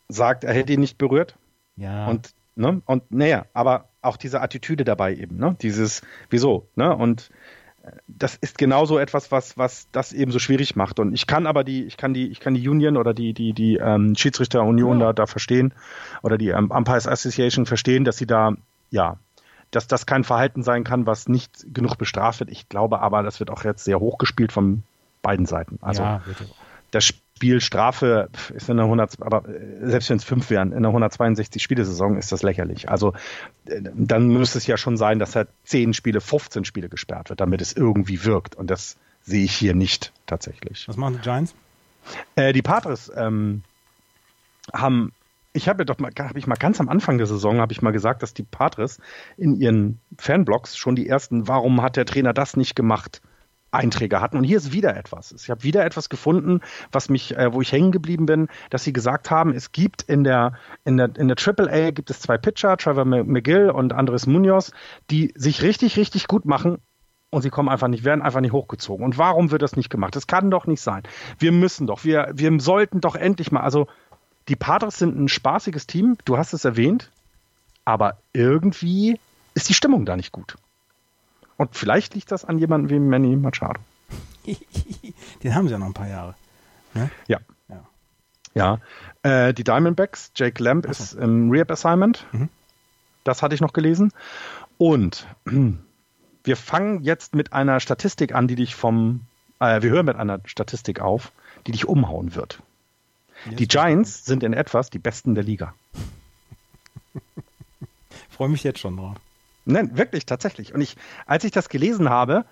sagt, 0.09 0.44
er 0.44 0.55
hätte 0.55 0.73
ihn 0.73 0.81
nicht 0.81 0.98
berührt. 0.98 1.36
Ja. 1.77 2.06
Und, 2.06 2.35
ne, 2.55 2.82
und 2.86 3.10
naja, 3.10 3.47
aber 3.52 3.89
auch 4.02 4.16
diese 4.16 4.40
Attitüde 4.40 4.85
dabei 4.85 5.14
eben, 5.14 5.36
ne? 5.36 5.56
Dieses, 5.62 6.02
wieso, 6.28 6.69
ne? 6.77 6.94
Und 6.94 7.31
das 8.07 8.37
ist 8.37 8.59
genauso 8.59 8.99
etwas, 8.99 9.33
was, 9.33 9.59
was 9.59 9.89
das 9.93 10.13
eben 10.13 10.31
so 10.31 10.39
schwierig 10.39 10.77
macht. 10.77 11.01
Und 11.01 11.13
ich 11.13 11.27
kann 11.27 11.47
aber 11.47 11.65
die, 11.65 11.85
ich 11.85 11.97
kann 11.97 12.15
die, 12.15 12.29
ich 12.29 12.41
kann 12.41 12.55
die 12.55 12.69
Union 12.69 12.97
oder 12.97 13.13
die, 13.15 13.33
die, 13.33 13.53
die 13.53 13.77
ähm, 13.77 14.15
Schiedsrichterunion 14.17 15.01
ja. 15.01 15.07
da, 15.07 15.13
da 15.13 15.27
verstehen 15.27 15.75
oder 16.23 16.39
die 16.39 16.51
ähm, 16.51 16.71
Umpires 16.71 17.09
Association 17.09 17.67
verstehen, 17.67 18.05
dass 18.05 18.19
sie 18.19 18.27
da, 18.27 18.53
ja, 18.91 19.17
dass 19.71 19.89
das 19.89 20.07
kein 20.07 20.23
Verhalten 20.23 20.63
sein 20.63 20.85
kann, 20.85 21.07
was 21.07 21.29
nicht 21.29 21.67
genug 21.75 21.99
bestraft 21.99 22.41
wird. 22.41 22.51
Ich 22.51 22.69
glaube 22.69 23.01
aber, 23.01 23.23
das 23.23 23.41
wird 23.41 23.51
auch 23.51 23.65
jetzt 23.65 23.85
sehr 23.85 23.99
hoch 23.99 24.19
gespielt 24.19 24.53
von 24.53 24.85
beiden 25.23 25.47
Seiten. 25.47 25.79
Also 25.81 26.03
ja, 26.03 26.23
das 26.91 27.15
Spielstrafe 27.43 28.28
ist 28.55 28.69
in 28.69 28.77
der 28.77 28.85
100, 28.85 29.20
aber 29.20 29.48
äh, 29.48 29.90
selbst 29.90 30.10
wenn 30.10 30.19
es 30.19 30.23
fünf 30.23 30.48
wären, 30.48 30.70
in 30.70 30.82
der 30.82 30.90
162 30.90 31.60
Spielesaison 31.60 32.16
ist 32.16 32.31
das 32.31 32.44
lächerlich. 32.44 32.89
Also 32.89 33.14
äh, 33.64 33.81
dann 33.82 34.28
müsste 34.28 34.59
es 34.59 34.66
ja 34.69 34.77
schon 34.77 34.97
sein, 34.97 35.19
dass 35.19 35.35
er 35.35 35.48
zehn 35.64 35.93
Spiele, 35.93 36.20
15 36.20 36.64
Spiele 36.64 36.89
gesperrt 36.89 37.31
wird, 37.31 37.40
damit 37.40 37.60
es 37.60 37.73
irgendwie 37.73 38.24
wirkt. 38.24 38.55
Und 38.55 38.70
das 38.70 38.97
sehe 39.23 39.43
ich 39.43 39.56
hier 39.56 39.74
nicht 39.74 40.12
tatsächlich. 40.27 40.86
Was 40.86 40.97
machen 40.97 41.14
die 41.14 41.20
Giants? 41.20 41.56
Äh, 42.36 42.52
die 42.52 42.62
Padres 42.62 43.10
ähm, 43.16 43.62
haben 44.73 45.10
ich 45.52 45.69
habe 45.69 45.85
doch 45.85 45.98
mal, 45.98 46.12
habe 46.19 46.39
ich 46.39 46.47
mal 46.47 46.55
ganz 46.55 46.81
am 46.81 46.89
Anfang 46.89 47.19
der 47.19 47.27
Saison 47.27 47.60
habe 47.60 47.73
ich 47.73 47.82
mal 47.82 47.90
gesagt, 47.90 48.23
dass 48.23 48.32
die 48.32 48.44
Padres 48.44 49.01
in 49.36 49.56
ihren 49.56 50.01
Fanblogs 50.16 50.78
schon 50.78 50.94
die 50.94 51.06
ersten, 51.09 51.47
warum 51.47 51.82
hat 51.82 51.97
der 51.97 52.06
Trainer 52.06 52.32
das 52.32 52.56
nicht 52.56 52.74
gemacht? 52.74 53.20
Einträge 53.73 54.20
hatten. 54.20 54.36
Und 54.36 54.44
hier 54.44 54.59
ist 54.59 54.73
wieder 54.73 54.97
etwas. 54.97 55.32
Ich 55.32 55.51
habe 55.51 55.62
wieder 55.62 55.85
etwas 55.85 56.09
gefunden, 56.09 56.61
was 56.93 57.09
mich, 57.09 57.36
äh, 57.36 57.53
wo 57.53 57.61
ich 57.61 57.73
hängen 57.73 57.90
geblieben 57.90 58.27
bin, 58.27 58.49
dass 58.70 58.85
sie 58.85 58.93
gesagt 58.93 59.31
haben, 59.31 59.53
es 59.53 59.73
gibt 59.73 60.03
in 60.03 60.24
der 60.24 60.53
in 60.85 60.99
der 60.99 61.16
in 61.16 61.28
der 61.28 61.36
AAA 61.36 61.90
gibt 61.90 62.11
es 62.11 62.20
zwei 62.20 62.39
Pitcher, 62.39 62.77
Trevor 62.77 63.05
McGill 63.05 63.70
und 63.70 63.93
Andres 63.93 64.27
Munoz, 64.27 64.73
die 65.11 65.32
sich 65.35 65.62
richtig 65.62 65.97
richtig 65.97 66.28
gut 66.28 66.44
machen. 66.44 66.78
Und 67.31 67.40
sie 67.40 67.49
kommen 67.49 67.70
einfach 67.70 67.89
nicht, 67.89 68.05
werden 68.05 68.20
einfach 68.20 68.43
nicht 68.43 68.53
hochgezogen. 68.53 69.07
Und 69.07 69.16
warum 69.16 69.51
wird 69.51 69.62
das 69.62 69.74
nicht 69.74 69.89
gemacht? 69.89 70.15
Das 70.15 70.27
kann 70.27 70.51
doch 70.51 70.66
nicht 70.66 70.82
sein. 70.82 71.03
Wir 71.39 71.51
müssen 71.51 71.86
doch, 71.86 72.05
wir, 72.05 72.31
wir 72.35 72.61
sollten 72.61 73.01
doch 73.01 73.15
endlich 73.15 73.51
mal, 73.51 73.61
also 73.61 73.86
die 74.49 74.57
Padres 74.57 74.99
sind 74.99 75.19
ein 75.19 75.28
spaßiges 75.28 75.86
Team, 75.86 76.19
du 76.27 76.36
hast 76.36 76.53
es 76.53 76.66
erwähnt, 76.66 77.11
aber 77.86 78.19
irgendwie 78.35 79.19
ist 79.55 79.70
die 79.70 79.74
Stimmung 79.74 80.05
da 80.05 80.15
nicht 80.15 80.31
gut. 80.31 80.57
Und 81.62 81.76
vielleicht 81.76 82.16
liegt 82.16 82.32
das 82.32 82.44
an 82.44 82.59
jemandem 82.59 82.90
wie 82.90 82.98
Manny 82.98 83.36
Machado. 83.36 83.80
Den 85.44 85.55
haben 85.55 85.68
sie 85.68 85.72
ja 85.72 85.78
noch 85.78 85.86
ein 85.86 85.94
paar 85.94 86.09
Jahre. 86.09 86.34
Ne? 86.93 87.09
Ja. 87.28 87.39
Ja. 87.68 87.84
ja. 88.52 88.78
Äh, 89.22 89.55
die 89.55 89.62
Diamondbacks, 89.62 90.32
Jake 90.34 90.60
Lamb 90.60 90.86
so. 90.86 90.90
ist 90.90 91.12
im 91.12 91.52
Rehab 91.52 91.70
Assignment. 91.70 92.26
Mhm. 92.32 92.48
Das 93.22 93.43
hatte 93.43 93.55
ich 93.55 93.60
noch 93.60 93.72
gelesen. 93.72 94.12
Und 94.76 95.28
wir 96.43 96.56
fangen 96.56 97.05
jetzt 97.05 97.36
mit 97.36 97.52
einer 97.52 97.78
Statistik 97.78 98.34
an, 98.34 98.48
die 98.48 98.56
dich 98.56 98.74
vom, 98.74 99.20
äh, 99.60 99.82
wir 99.82 99.90
hören 99.90 100.06
mit 100.06 100.16
einer 100.16 100.40
Statistik 100.44 100.98
auf, 101.01 101.30
die 101.68 101.70
dich 101.70 101.86
umhauen 101.86 102.34
wird. 102.34 102.60
Jetzt 103.44 103.60
die 103.60 103.68
Giants 103.68 104.24
sind 104.24 104.43
in 104.43 104.52
etwas 104.52 104.90
die 104.90 104.98
Besten 104.98 105.36
der 105.36 105.44
Liga. 105.44 105.74
Freue 108.30 108.48
mich 108.48 108.64
jetzt 108.64 108.80
schon 108.80 108.97
drauf. 108.97 109.16
Nein, 109.64 109.97
wirklich, 109.97 110.26
tatsächlich. 110.26 110.74
Und 110.74 110.80
ich, 110.80 110.97
als 111.26 111.44
ich 111.44 111.52
das 111.52 111.68
gelesen 111.68 112.10
habe, 112.10 112.44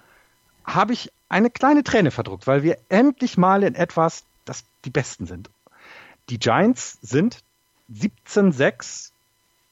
habe 0.65 0.93
ich 0.93 1.11
eine 1.29 1.51
kleine 1.51 1.83
Träne 1.83 2.11
verdruckt, 2.11 2.47
weil 2.47 2.63
wir 2.63 2.79
endlich 2.89 3.37
mal 3.37 3.63
in 3.63 3.75
etwas, 3.75 4.25
das 4.45 4.65
die 4.85 4.91
Besten 4.91 5.27
sind. 5.27 5.51
Die 6.29 6.39
Giants 6.39 6.99
sind 7.03 7.43
17-6 7.93 9.11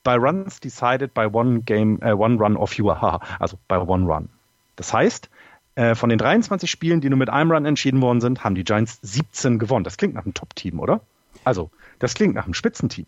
bei 0.03 0.17
Runs 0.17 0.61
decided 0.61 1.15
by 1.15 1.27
one 1.31 1.61
game, 1.63 2.01
äh, 2.03 2.13
one 2.13 2.39
run 2.39 2.57
or 2.57 2.67
fewer, 2.67 3.21
also 3.41 3.59
bei 3.69 3.79
one 3.79 4.07
run. 4.07 4.29
Das 4.77 4.93
heißt, 4.93 5.29
äh, 5.75 5.95
von 5.95 6.09
den 6.09 6.19
23 6.19 6.69
Spielen, 6.71 7.01
die 7.01 7.09
nur 7.09 7.19
mit 7.19 7.31
einem 7.31 7.53
Run 7.53 7.65
entschieden 7.65 8.01
worden 8.01 8.21
sind, 8.21 8.43
haben 8.43 8.55
die 8.55 8.65
Giants 8.65 8.99
17 9.03 9.59
gewonnen. 9.59 9.85
Das 9.85 9.97
klingt 9.97 10.15
nach 10.15 10.25
einem 10.25 10.35
Top-Team, 10.35 10.81
oder? 10.81 11.01
Also, 11.45 11.71
das 11.99 12.15
klingt 12.15 12.35
nach 12.35 12.45
einem 12.45 12.55
Spitzenteam. 12.55 13.07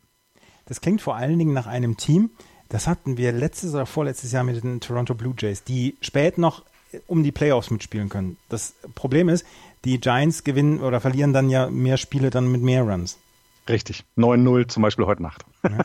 Das 0.67 0.81
klingt 0.81 1.01
vor 1.01 1.17
allen 1.17 1.39
Dingen 1.39 1.53
nach 1.53 1.67
einem 1.67 1.97
Team, 1.97 2.31
das 2.71 2.87
hatten 2.87 3.19
wir 3.19 3.33
letztes 3.33 3.75
oder 3.75 3.85
vorletztes 3.85 4.33
Jahr 4.33 4.45
mit 4.45 4.63
den 4.63 4.81
Toronto 4.81 5.15
Blue 5.15 5.35
Jays, 5.37 5.65
die 5.65 5.97
spät 6.01 6.39
noch 6.39 6.65
um 7.07 7.23
die 7.23 7.33
Playoffs 7.33 7.71
mitspielen 7.71 8.09
können. 8.09 8.37
Das 8.49 8.75
Problem 8.95 9.29
ist, 9.29 9.45
die 9.85 10.01
Giants 10.01 10.45
gewinnen 10.45 10.81
oder 10.81 11.01
verlieren 11.01 11.33
dann 11.33 11.51
ja 11.51 11.69
mehr 11.69 11.97
Spiele 11.97 12.31
dann 12.31 12.51
mit 12.51 12.63
mehr 12.63 12.83
Runs. 12.83 13.19
Richtig. 13.69 14.05
9-0 14.17 14.69
zum 14.69 14.83
Beispiel 14.83 15.07
heute 15.07 15.23
Nacht. 15.23 15.45
Ja. 15.63 15.85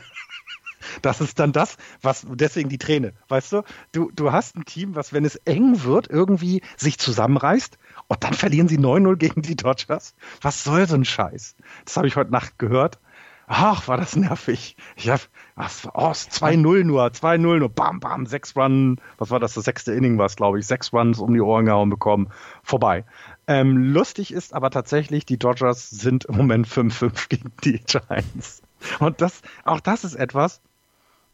Das 1.02 1.20
ist 1.20 1.38
dann 1.40 1.52
das, 1.52 1.76
was, 2.00 2.24
deswegen 2.28 2.68
die 2.68 2.78
Träne, 2.78 3.12
weißt 3.28 3.52
du? 3.52 3.62
Du, 3.92 4.10
du 4.14 4.32
hast 4.32 4.56
ein 4.56 4.64
Team, 4.64 4.94
was, 4.94 5.12
wenn 5.12 5.24
es 5.24 5.34
eng 5.36 5.82
wird, 5.82 6.08
irgendwie 6.08 6.62
sich 6.76 6.98
zusammenreißt 6.98 7.76
und 8.06 8.24
dann 8.24 8.34
verlieren 8.34 8.68
sie 8.68 8.78
9-0 8.78 9.16
gegen 9.16 9.42
die 9.42 9.56
Dodgers. 9.56 10.14
Was 10.40 10.64
soll 10.64 10.86
so 10.88 10.94
ein 10.94 11.04
Scheiß? 11.04 11.56
Das 11.84 11.96
habe 11.96 12.06
ich 12.06 12.16
heute 12.16 12.30
Nacht 12.30 12.58
gehört. 12.58 12.98
Ach, 13.48 13.86
war 13.86 13.96
das 13.96 14.16
nervig. 14.16 14.76
Ich 14.96 15.08
hab, 15.08 15.20
was, 15.54 15.88
oh, 15.94 16.10
2-0 16.10 16.84
nur, 16.84 17.06
2-0 17.06 17.38
nur, 17.38 17.68
bam, 17.68 18.00
bam, 18.00 18.26
sechs 18.26 18.56
Run, 18.56 19.00
was 19.18 19.30
war 19.30 19.38
das, 19.38 19.54
das 19.54 19.64
sechste 19.64 19.92
Inning 19.92 20.18
war 20.18 20.26
es, 20.26 20.34
glaube 20.34 20.58
ich, 20.58 20.66
sechs 20.66 20.92
Runs 20.92 21.20
um 21.20 21.32
die 21.32 21.40
Ohren 21.40 21.66
gehauen 21.66 21.88
bekommen, 21.88 22.28
vorbei. 22.64 23.04
Ähm, 23.46 23.76
lustig 23.76 24.32
ist 24.32 24.52
aber 24.52 24.70
tatsächlich, 24.70 25.26
die 25.26 25.38
Dodgers 25.38 25.88
sind 25.90 26.24
im 26.24 26.36
Moment 26.36 26.66
5-5 26.66 27.28
gegen 27.28 27.52
die 27.62 27.78
Giants. 27.78 28.62
Und 28.98 29.20
das, 29.20 29.42
auch 29.64 29.80
das 29.80 30.02
ist 30.02 30.16
etwas, 30.16 30.60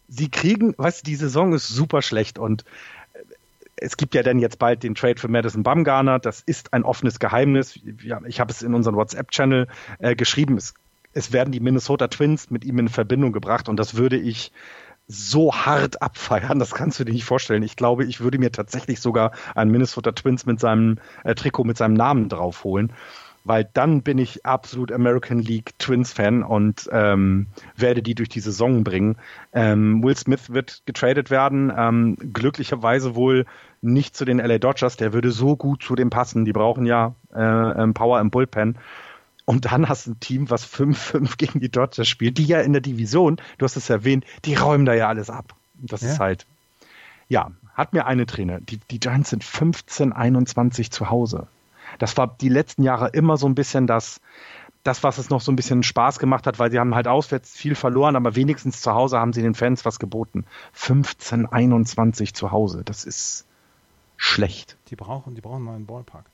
sie 0.08 0.30
kriegen, 0.30 0.74
weißt 0.76 1.00
du, 1.00 1.10
die 1.10 1.16
Saison 1.16 1.54
ist 1.54 1.68
super 1.68 2.02
schlecht 2.02 2.38
und 2.38 2.64
es 3.76 3.96
gibt 3.96 4.14
ja 4.14 4.22
dann 4.22 4.38
jetzt 4.38 4.58
bald 4.58 4.82
den 4.82 4.94
Trade 4.94 5.18
für 5.18 5.28
Madison 5.28 5.62
Bumgarner. 5.62 6.18
Das 6.18 6.40
ist 6.40 6.72
ein 6.72 6.84
offenes 6.84 7.18
Geheimnis. 7.18 7.80
Ich 8.26 8.38
habe 8.38 8.52
es 8.52 8.62
in 8.62 8.74
unserem 8.74 8.96
WhatsApp-Channel 8.96 9.66
äh, 9.98 10.14
geschrieben. 10.14 10.56
Es 10.56 10.74
es 11.12 11.32
werden 11.32 11.52
die 11.52 11.60
Minnesota 11.60 12.08
Twins 12.08 12.50
mit 12.50 12.64
ihm 12.64 12.78
in 12.78 12.88
Verbindung 12.88 13.32
gebracht 13.32 13.68
und 13.68 13.76
das 13.76 13.94
würde 13.96 14.16
ich 14.16 14.52
so 15.08 15.52
hart 15.52 16.00
abfeiern, 16.00 16.58
das 16.58 16.72
kannst 16.72 16.98
du 16.98 17.04
dir 17.04 17.12
nicht 17.12 17.24
vorstellen. 17.24 17.62
Ich 17.62 17.76
glaube, 17.76 18.04
ich 18.04 18.20
würde 18.20 18.38
mir 18.38 18.52
tatsächlich 18.52 19.00
sogar 19.00 19.32
einen 19.54 19.70
Minnesota 19.70 20.12
Twins 20.12 20.46
mit 20.46 20.60
seinem 20.60 20.98
äh, 21.24 21.34
Trikot 21.34 21.64
mit 21.64 21.76
seinem 21.76 21.94
Namen 21.94 22.28
draufholen, 22.28 22.92
weil 23.44 23.68
dann 23.74 24.02
bin 24.02 24.18
ich 24.18 24.46
absolut 24.46 24.92
American 24.92 25.40
League 25.40 25.78
Twins 25.78 26.12
Fan 26.12 26.42
und 26.42 26.88
ähm, 26.92 27.48
werde 27.76 28.02
die 28.02 28.14
durch 28.14 28.28
die 28.28 28.40
Saison 28.40 28.84
bringen. 28.84 29.16
Ähm, 29.52 30.02
Will 30.02 30.16
Smith 30.16 30.52
wird 30.52 30.82
getradet 30.86 31.30
werden, 31.30 31.72
ähm, 31.76 32.16
glücklicherweise 32.32 33.14
wohl 33.14 33.44
nicht 33.80 34.16
zu 34.16 34.24
den 34.24 34.38
LA 34.38 34.58
Dodgers, 34.58 34.96
der 34.96 35.12
würde 35.12 35.32
so 35.32 35.56
gut 35.56 35.82
zu 35.82 35.96
dem 35.96 36.10
passen. 36.10 36.44
Die 36.44 36.52
brauchen 36.52 36.86
ja 36.86 37.16
äh, 37.34 37.42
ähm, 37.82 37.94
Power 37.94 38.20
im 38.20 38.30
Bullpen. 38.30 38.78
Und 39.44 39.66
dann 39.66 39.88
hast 39.88 40.06
du 40.06 40.12
ein 40.12 40.20
Team, 40.20 40.50
was 40.50 40.66
5-5 40.66 41.36
gegen 41.36 41.60
die 41.60 41.68
Dodgers 41.68 42.08
spielt, 42.08 42.38
die 42.38 42.44
ja 42.44 42.60
in 42.60 42.72
der 42.72 42.82
Division, 42.82 43.36
du 43.58 43.64
hast 43.64 43.76
es 43.76 43.90
erwähnt, 43.90 44.24
die 44.44 44.54
räumen 44.54 44.84
da 44.84 44.94
ja 44.94 45.08
alles 45.08 45.30
ab. 45.30 45.54
Das 45.74 46.02
ja. 46.02 46.10
ist 46.10 46.20
halt, 46.20 46.46
ja, 47.28 47.50
hat 47.74 47.92
mir 47.92 48.06
eine 48.06 48.26
Trainer. 48.26 48.60
Die, 48.60 48.78
die 48.78 49.00
Giants 49.00 49.30
sind 49.30 49.44
15-21 49.44 50.90
zu 50.90 51.10
Hause. 51.10 51.48
Das 51.98 52.16
war 52.16 52.36
die 52.40 52.48
letzten 52.48 52.82
Jahre 52.82 53.08
immer 53.08 53.36
so 53.36 53.46
ein 53.46 53.54
bisschen 53.54 53.86
das, 53.86 54.20
das, 54.82 55.02
was 55.02 55.18
es 55.18 55.30
noch 55.30 55.40
so 55.40 55.52
ein 55.52 55.56
bisschen 55.56 55.82
Spaß 55.82 56.18
gemacht 56.18 56.46
hat, 56.46 56.58
weil 56.58 56.70
sie 56.70 56.78
haben 56.78 56.94
halt 56.94 57.08
auswärts 57.08 57.56
viel 57.56 57.74
verloren, 57.74 58.16
aber 58.16 58.34
wenigstens 58.34 58.80
zu 58.80 58.92
Hause 58.92 59.18
haben 59.18 59.32
sie 59.32 59.42
den 59.42 59.54
Fans 59.54 59.84
was 59.84 59.98
geboten. 59.98 60.44
15-21 60.76 62.34
zu 62.34 62.50
Hause, 62.50 62.82
das 62.84 63.04
ist 63.04 63.46
schlecht. 64.16 64.76
Die 64.88 64.96
brauchen, 64.96 65.34
die 65.34 65.40
brauchen 65.40 65.62
mal 65.62 65.74
einen 65.74 65.86
Ballpark. 65.86 66.26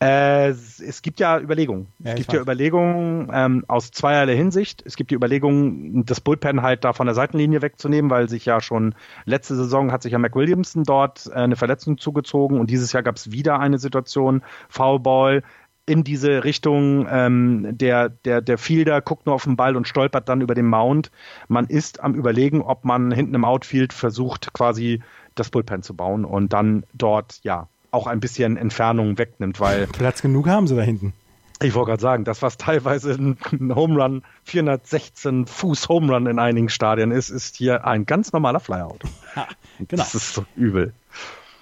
Äh, 0.00 0.50
es 0.50 1.02
gibt 1.02 1.18
ja 1.18 1.40
Überlegungen. 1.40 1.88
Ja, 1.98 2.12
es 2.12 2.16
gibt 2.16 2.32
ja 2.32 2.40
Überlegungen 2.40 3.30
ähm, 3.32 3.64
aus 3.66 3.90
zweierlei 3.90 4.36
Hinsicht. 4.36 4.82
Es 4.86 4.94
gibt 4.94 5.10
die 5.10 5.16
Überlegungen, 5.16 6.04
das 6.06 6.20
Bullpen 6.20 6.62
halt 6.62 6.84
da 6.84 6.92
von 6.92 7.06
der 7.06 7.14
Seitenlinie 7.16 7.62
wegzunehmen, 7.62 8.08
weil 8.08 8.28
sich 8.28 8.44
ja 8.44 8.60
schon 8.60 8.94
letzte 9.24 9.56
Saison 9.56 9.90
hat 9.90 10.02
sich 10.02 10.12
ja 10.12 10.18
McWilliamson 10.18 10.84
dort 10.84 11.26
äh, 11.26 11.34
eine 11.34 11.56
Verletzung 11.56 11.98
zugezogen 11.98 12.60
und 12.60 12.70
dieses 12.70 12.92
Jahr 12.92 13.02
gab 13.02 13.16
es 13.16 13.32
wieder 13.32 13.58
eine 13.58 13.78
Situation, 13.78 14.42
Foulball 14.68 15.42
in 15.84 16.04
diese 16.04 16.44
Richtung, 16.44 17.08
ähm, 17.10 17.66
der, 17.72 18.10
der, 18.10 18.40
der 18.42 18.58
Fielder 18.58 19.00
guckt 19.00 19.26
nur 19.26 19.34
auf 19.34 19.44
den 19.44 19.56
Ball 19.56 19.74
und 19.74 19.88
stolpert 19.88 20.28
dann 20.28 20.42
über 20.42 20.54
den 20.54 20.66
Mount. 20.66 21.10
Man 21.48 21.66
ist 21.66 22.00
am 22.00 22.14
überlegen, 22.14 22.60
ob 22.60 22.84
man 22.84 23.10
hinten 23.10 23.34
im 23.34 23.44
Outfield 23.44 23.92
versucht, 23.92 24.52
quasi 24.52 25.02
das 25.34 25.50
Bullpen 25.50 25.82
zu 25.82 25.94
bauen 25.94 26.24
und 26.24 26.52
dann 26.52 26.84
dort, 26.92 27.40
ja, 27.42 27.68
auch 27.90 28.06
ein 28.06 28.20
bisschen 28.20 28.56
Entfernung 28.56 29.18
wegnimmt, 29.18 29.60
weil. 29.60 29.86
Platz 29.86 30.22
genug 30.22 30.48
haben 30.48 30.66
sie 30.66 30.76
da 30.76 30.82
hinten. 30.82 31.12
Ich 31.60 31.74
wollte 31.74 31.90
gerade 31.90 32.02
sagen, 32.02 32.24
das, 32.24 32.40
was 32.42 32.56
teilweise 32.56 33.12
ein 33.12 33.38
Home 33.74 34.00
Run, 34.00 34.22
416 34.44 35.46
Fuß 35.46 35.88
Home 35.88 36.12
Run 36.12 36.26
in 36.26 36.38
einigen 36.38 36.68
Stadien 36.68 37.10
ist, 37.10 37.30
ist 37.30 37.56
hier 37.56 37.84
ein 37.84 38.06
ganz 38.06 38.32
normaler 38.32 38.60
Flyout. 38.60 39.02
Ja, 39.34 39.48
genau. 39.78 40.02
Das 40.02 40.14
ist 40.14 40.34
so 40.34 40.44
übel. 40.56 40.92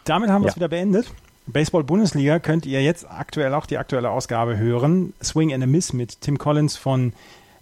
Damit 0.05 0.31
haben 0.31 0.43
wir 0.43 0.51
es 0.51 0.57
wieder 0.57 0.69
beendet. 0.69 1.13
Baseball 1.47 1.85
Bundesliga 1.85 2.39
könnt 2.41 2.67
ihr 2.67 2.83
jetzt 2.83 3.09
aktuell 3.09 3.55
auch 3.55 3.67
die 3.67 3.79
aktuelle 3.79 4.11
Ausgabe 4.11 4.59
hören. 4.59 5.15
Swing 5.23 5.53
and 5.53 5.63
a 5.63 5.67
Miss 5.67 5.93
mit 5.93 6.21
Tim 6.21 6.39
Collins 6.39 6.77
von, 6.77 7.13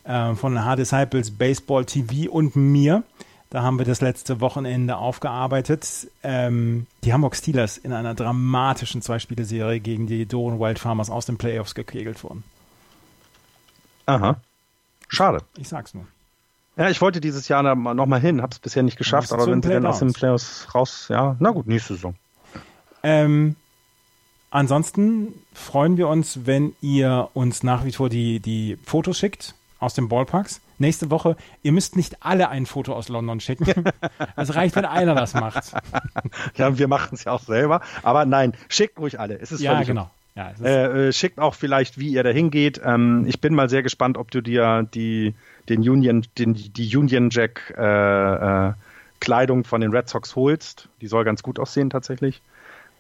äh, 0.05 0.35
von 0.35 0.65
Hard 0.65 0.79
Disciples 0.79 1.31
Baseball 1.31 1.85
TV 1.85 2.31
und 2.31 2.57
mir. 2.57 3.03
Da 3.55 3.63
haben 3.63 3.79
wir 3.79 3.87
das 3.87 4.01
letzte 4.01 4.41
Wochenende 4.41 4.97
aufgearbeitet. 4.97 6.09
Ähm, 6.25 6.89
die 7.05 7.13
Hamburg 7.13 7.37
Steelers 7.37 7.79
in 7.79 7.93
einer 7.93 8.13
dramatischen 8.13 9.01
Zwei-Spiele-Serie 9.01 9.79
gegen 9.79 10.09
die 10.09 10.27
Doren 10.27 10.59
Wild 10.59 10.81
Farmers 10.81 11.09
aus 11.09 11.27
den 11.27 11.39
Playoffs 11.39 11.77
gekegelt 11.77 12.25
wurden. 12.25 12.43
Aha. 14.07 14.41
Schade. 15.07 15.43
Ich 15.57 15.69
sag's 15.69 15.95
nur. 15.95 16.05
Ja, 16.77 16.91
ich 16.91 17.01
wollte 17.01 17.21
dieses 17.21 17.47
Jahr 17.47 17.63
noch 17.77 18.07
mal 18.07 18.19
hin, 18.19 18.43
hab's 18.43 18.59
bisher 18.59 18.83
nicht 18.83 18.99
geschafft, 18.99 19.33
aber 19.33 19.47
wenn 19.47 19.63
sie 19.63 19.69
dann 19.69 19.87
aus 19.87 20.01
den 20.01 20.13
Playoffs 20.13 20.75
raus, 20.75 21.07
ja, 21.09 21.37
na 21.39 21.53
gut, 21.53 21.69
nächste 21.69 21.95
Saison. 21.95 22.17
Ähm, 23.05 23.55
ansonsten 24.51 25.33
freuen 25.53 25.97
wir 25.97 26.09
uns, 26.09 26.41
wenn 26.45 26.75
ihr 26.81 27.29
uns 27.35 27.63
nach 27.63 27.85
wie 27.85 27.93
vor 27.93 28.09
die, 28.09 28.41
die 28.41 28.79
Fotos 28.85 29.17
schickt 29.17 29.55
aus 29.79 29.95
den 29.95 30.09
Ballparks 30.09 30.61
nächste 30.79 31.11
Woche, 31.11 31.37
ihr 31.63 31.73
müsst 31.73 31.97
nicht 31.97 32.23
alle 32.23 32.49
ein 32.49 32.67
Foto 32.67 32.95
aus 32.95 33.09
London 33.09 33.41
schicken. 33.41 33.67
Es 34.37 34.55
reicht, 34.55 34.77
wenn 34.77 34.85
einer 34.85 35.15
das 35.15 35.35
macht. 35.35 35.73
Ja, 36.57 36.79
wir 36.79 36.89
machen 36.89 37.11
es 37.13 37.25
ja 37.25 37.33
auch 37.33 37.43
selber. 37.43 37.81
Aber 38.03 38.25
nein, 38.25 38.53
schickt 38.69 38.99
ruhig 38.99 39.19
alle. 39.19 39.39
Es 39.39 39.53
ist 39.53 39.61
ja, 39.61 39.83
genau. 39.83 40.11
Ja, 40.35 40.53
äh, 40.63 41.09
äh, 41.09 41.13
schickt 41.13 41.39
auch 41.39 41.55
vielleicht, 41.55 41.99
wie 41.99 42.09
ihr 42.09 42.23
da 42.23 42.31
hingeht. 42.31 42.81
Ähm, 42.85 43.25
ich 43.27 43.41
bin 43.41 43.55
mal 43.55 43.69
sehr 43.69 43.83
gespannt, 43.83 44.19
ob 44.19 44.31
du 44.31 44.41
dir 44.41 44.87
die, 44.95 45.35
den 45.69 45.89
Union, 45.89 46.27
den, 46.39 46.55
die 46.55 46.97
Union 46.97 47.31
Jack 47.31 47.75
äh, 47.77 48.69
äh, 48.69 48.73
Kleidung 49.21 49.65
von 49.65 49.81
den 49.81 49.93
Red 49.93 50.09
Sox 50.09 50.35
holst. 50.35 50.89
Die 51.01 51.07
soll 51.07 51.25
ganz 51.25 51.43
gut 51.43 51.59
aussehen 51.59 51.89
tatsächlich. 51.89 52.43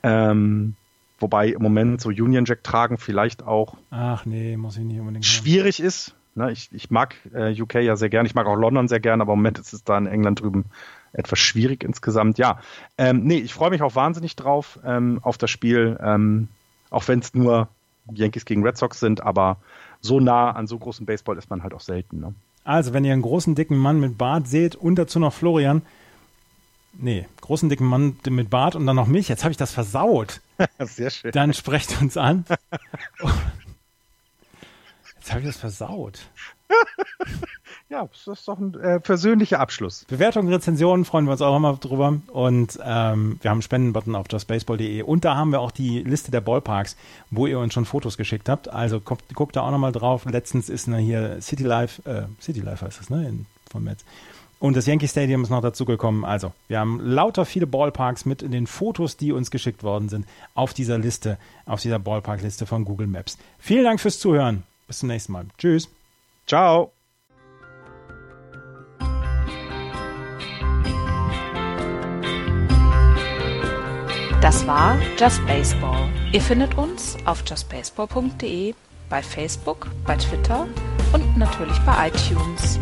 Ähm, 0.05 0.77
wobei 1.19 1.49
im 1.49 1.63
Moment 1.63 2.01
so 2.01 2.11
Union 2.11 2.45
Jack 2.45 2.63
tragen 2.63 2.99
vielleicht 2.99 3.43
auch. 3.43 3.77
Ach 3.91 4.25
nee, 4.25 4.57
muss 4.57 4.77
ich 4.77 4.85
nicht 4.85 5.01
unbedingt. 5.01 5.27
Schwierig 5.27 5.79
haben. 5.79 5.87
ist, 5.87 6.15
Ne, 6.37 6.51
ich, 6.51 6.69
ich 6.73 6.91
mag 6.91 7.15
äh, 7.33 7.61
UK 7.61 7.75
ja 7.75 7.95
sehr 7.95 8.09
gern, 8.09 8.27
ich 8.27 8.35
mag 8.35 8.47
auch 8.47 8.57
London 8.57 8.89
sehr 8.89 8.99
gern, 8.99 9.21
aber 9.21 9.35
im 9.35 9.39
Moment 9.39 9.59
ist 9.59 9.73
es 9.73 9.85
da 9.85 9.97
in 9.97 10.07
England 10.07 10.41
drüben 10.41 10.65
etwas 11.13 11.39
schwierig 11.39 11.85
insgesamt. 11.85 12.39
Ja, 12.39 12.59
ähm, 12.99 13.23
nee, 13.25 13.39
ich 13.39 13.55
freue 13.55 13.71
mich 13.71 13.83
auch 13.83 13.95
wahnsinnig 13.95 14.35
drauf 14.35 14.81
ähm, 14.85 15.21
auf 15.23 15.39
das 15.39 15.51
Spiel, 15.51 15.97
ähm, 16.03 16.49
auch 16.91 17.07
wenn 17.07 17.21
es 17.21 17.35
nur 17.35 17.69
Yankees 18.13 18.45
gegen 18.45 18.65
Red 18.65 18.77
Sox 18.77 18.99
sind, 18.99 19.23
aber 19.23 19.59
so 20.01 20.21
nah 20.21 20.51
an 20.51 20.67
so 20.67 20.79
großem 20.79 21.07
Baseball 21.07 21.39
ist 21.39 21.51
man 21.51 21.63
halt 21.63 21.73
auch 21.73 21.81
selten. 21.81 22.21
Ne? 22.21 22.35
Also, 22.65 22.93
wenn 22.93 23.05
ihr 23.05 23.13
einen 23.13 23.23
großen, 23.23 23.55
dicken 23.55 23.79
Mann 23.79 24.01
mit 24.01 24.19
Bart 24.19 24.49
seht 24.49 24.75
und 24.75 24.97
dazu 24.97 25.19
noch 25.21 25.33
Florian, 25.33 25.83
nee, 26.95 27.27
großen, 27.43 27.69
dicken 27.69 27.87
Mann 27.87 28.17
mit 28.29 28.51
Bart 28.51 28.75
und 28.75 28.87
dann 28.87 28.97
noch 28.97 29.07
mich, 29.07 29.29
jetzt 29.29 29.45
habe 29.45 29.53
ich 29.53 29.57
das 29.57 29.73
versaut. 29.73 30.41
Sehr 30.81 31.11
schön. 31.11 31.33
Dann 31.33 31.55
sprecht 31.55 32.01
uns 32.01 32.17
an. 32.17 32.45
Jetzt 35.25 35.33
habe 35.33 35.41
ich 35.41 35.47
das 35.47 35.57
versaut. 35.57 36.21
ja, 37.89 38.07
das 38.07 38.27
ist 38.27 38.47
doch 38.47 38.59
ein 38.59 38.79
äh, 38.79 39.01
persönlicher 39.01 39.59
Abschluss. 39.59 40.05
Bewertungen, 40.05 40.53
Rezensionen 40.53 41.07
freuen 41.07 41.25
wir 41.25 41.33
uns 41.33 41.41
auch 41.41 41.57
immer 41.57 41.75
drüber. 41.79 42.21
Und 42.27 42.79
ähm, 42.85 43.39
wir 43.41 43.51
haben 43.51 43.57
einen 43.57 43.63
Spendenbutton 43.63 44.17
auf 44.17 44.27
justbaseball.de. 44.31 45.01
Und 45.01 45.25
da 45.25 45.35
haben 45.35 45.51
wir 45.51 45.63
auch 45.63 45.71
die 45.71 46.01
Liste 46.01 46.31
der 46.31 46.43
Ballparks, 46.43 46.99
wo 47.31 47.47
ihr 47.47 47.59
uns 47.59 47.73
schon 47.73 47.87
Fotos 47.87 48.19
geschickt 48.19 48.51
habt. 48.51 48.69
Also 48.69 49.01
guckt, 49.01 49.35
guckt 49.35 49.57
da 49.57 49.63
auch 49.63 49.71
nochmal 49.71 49.93
drauf. 49.93 50.27
Letztens 50.27 50.69
ist 50.69 50.95
hier 50.95 51.41
City 51.41 51.63
Life, 51.63 52.03
äh, 52.07 52.25
City 52.43 52.61
Life 52.61 52.85
heißt 52.85 53.01
das, 53.01 53.09
ne? 53.09 53.27
In, 53.27 53.47
von 53.71 53.83
Metz. 53.83 54.05
Und 54.59 54.77
das 54.77 54.85
Yankee 54.85 55.09
Stadium 55.09 55.43
ist 55.43 55.49
noch 55.49 55.63
dazugekommen. 55.63 56.27
Also, 56.27 56.53
wir 56.69 56.81
haben 56.81 57.01
lauter 57.01 57.47
viele 57.47 57.67
Ballparks 57.67 58.27
mit 58.27 58.43
in 58.43 58.53
den 58.53 58.67
Fotos, 58.67 59.17
die 59.17 59.33
uns 59.33 59.51
geschickt 59.51 59.85
worden 59.85 60.11
sind, 60.11 60.27
auf 60.55 60.75
dieser 60.75 60.99
Liste, 60.99 61.39
auf 61.65 61.81
dieser 61.81 61.99
Ballpark-Liste 61.99 62.67
von 62.67 62.85
Google 62.85 63.07
Maps. 63.07 63.39
Vielen 63.59 63.85
Dank 63.85 64.01
fürs 64.01 64.19
Zuhören. 64.19 64.65
Bis 64.87 64.99
zum 64.99 65.09
nächsten 65.09 65.33
Mal. 65.33 65.47
Tschüss. 65.59 65.89
Ciao. 66.47 66.93
Das 74.45 74.67
war 74.67 74.99
Just 75.19 75.45
Baseball. 75.47 76.11
Ihr 76.33 76.41
findet 76.41 76.77
uns 76.77 77.17
auf 77.25 77.43
justbaseball.de, 77.49 78.75
bei 79.09 79.23
Facebook, 79.23 79.87
bei 80.07 80.17
Twitter 80.17 80.69
und 81.15 81.39
natürlich 81.39 81.79
bei 81.87 82.09
iTunes. 82.09 82.79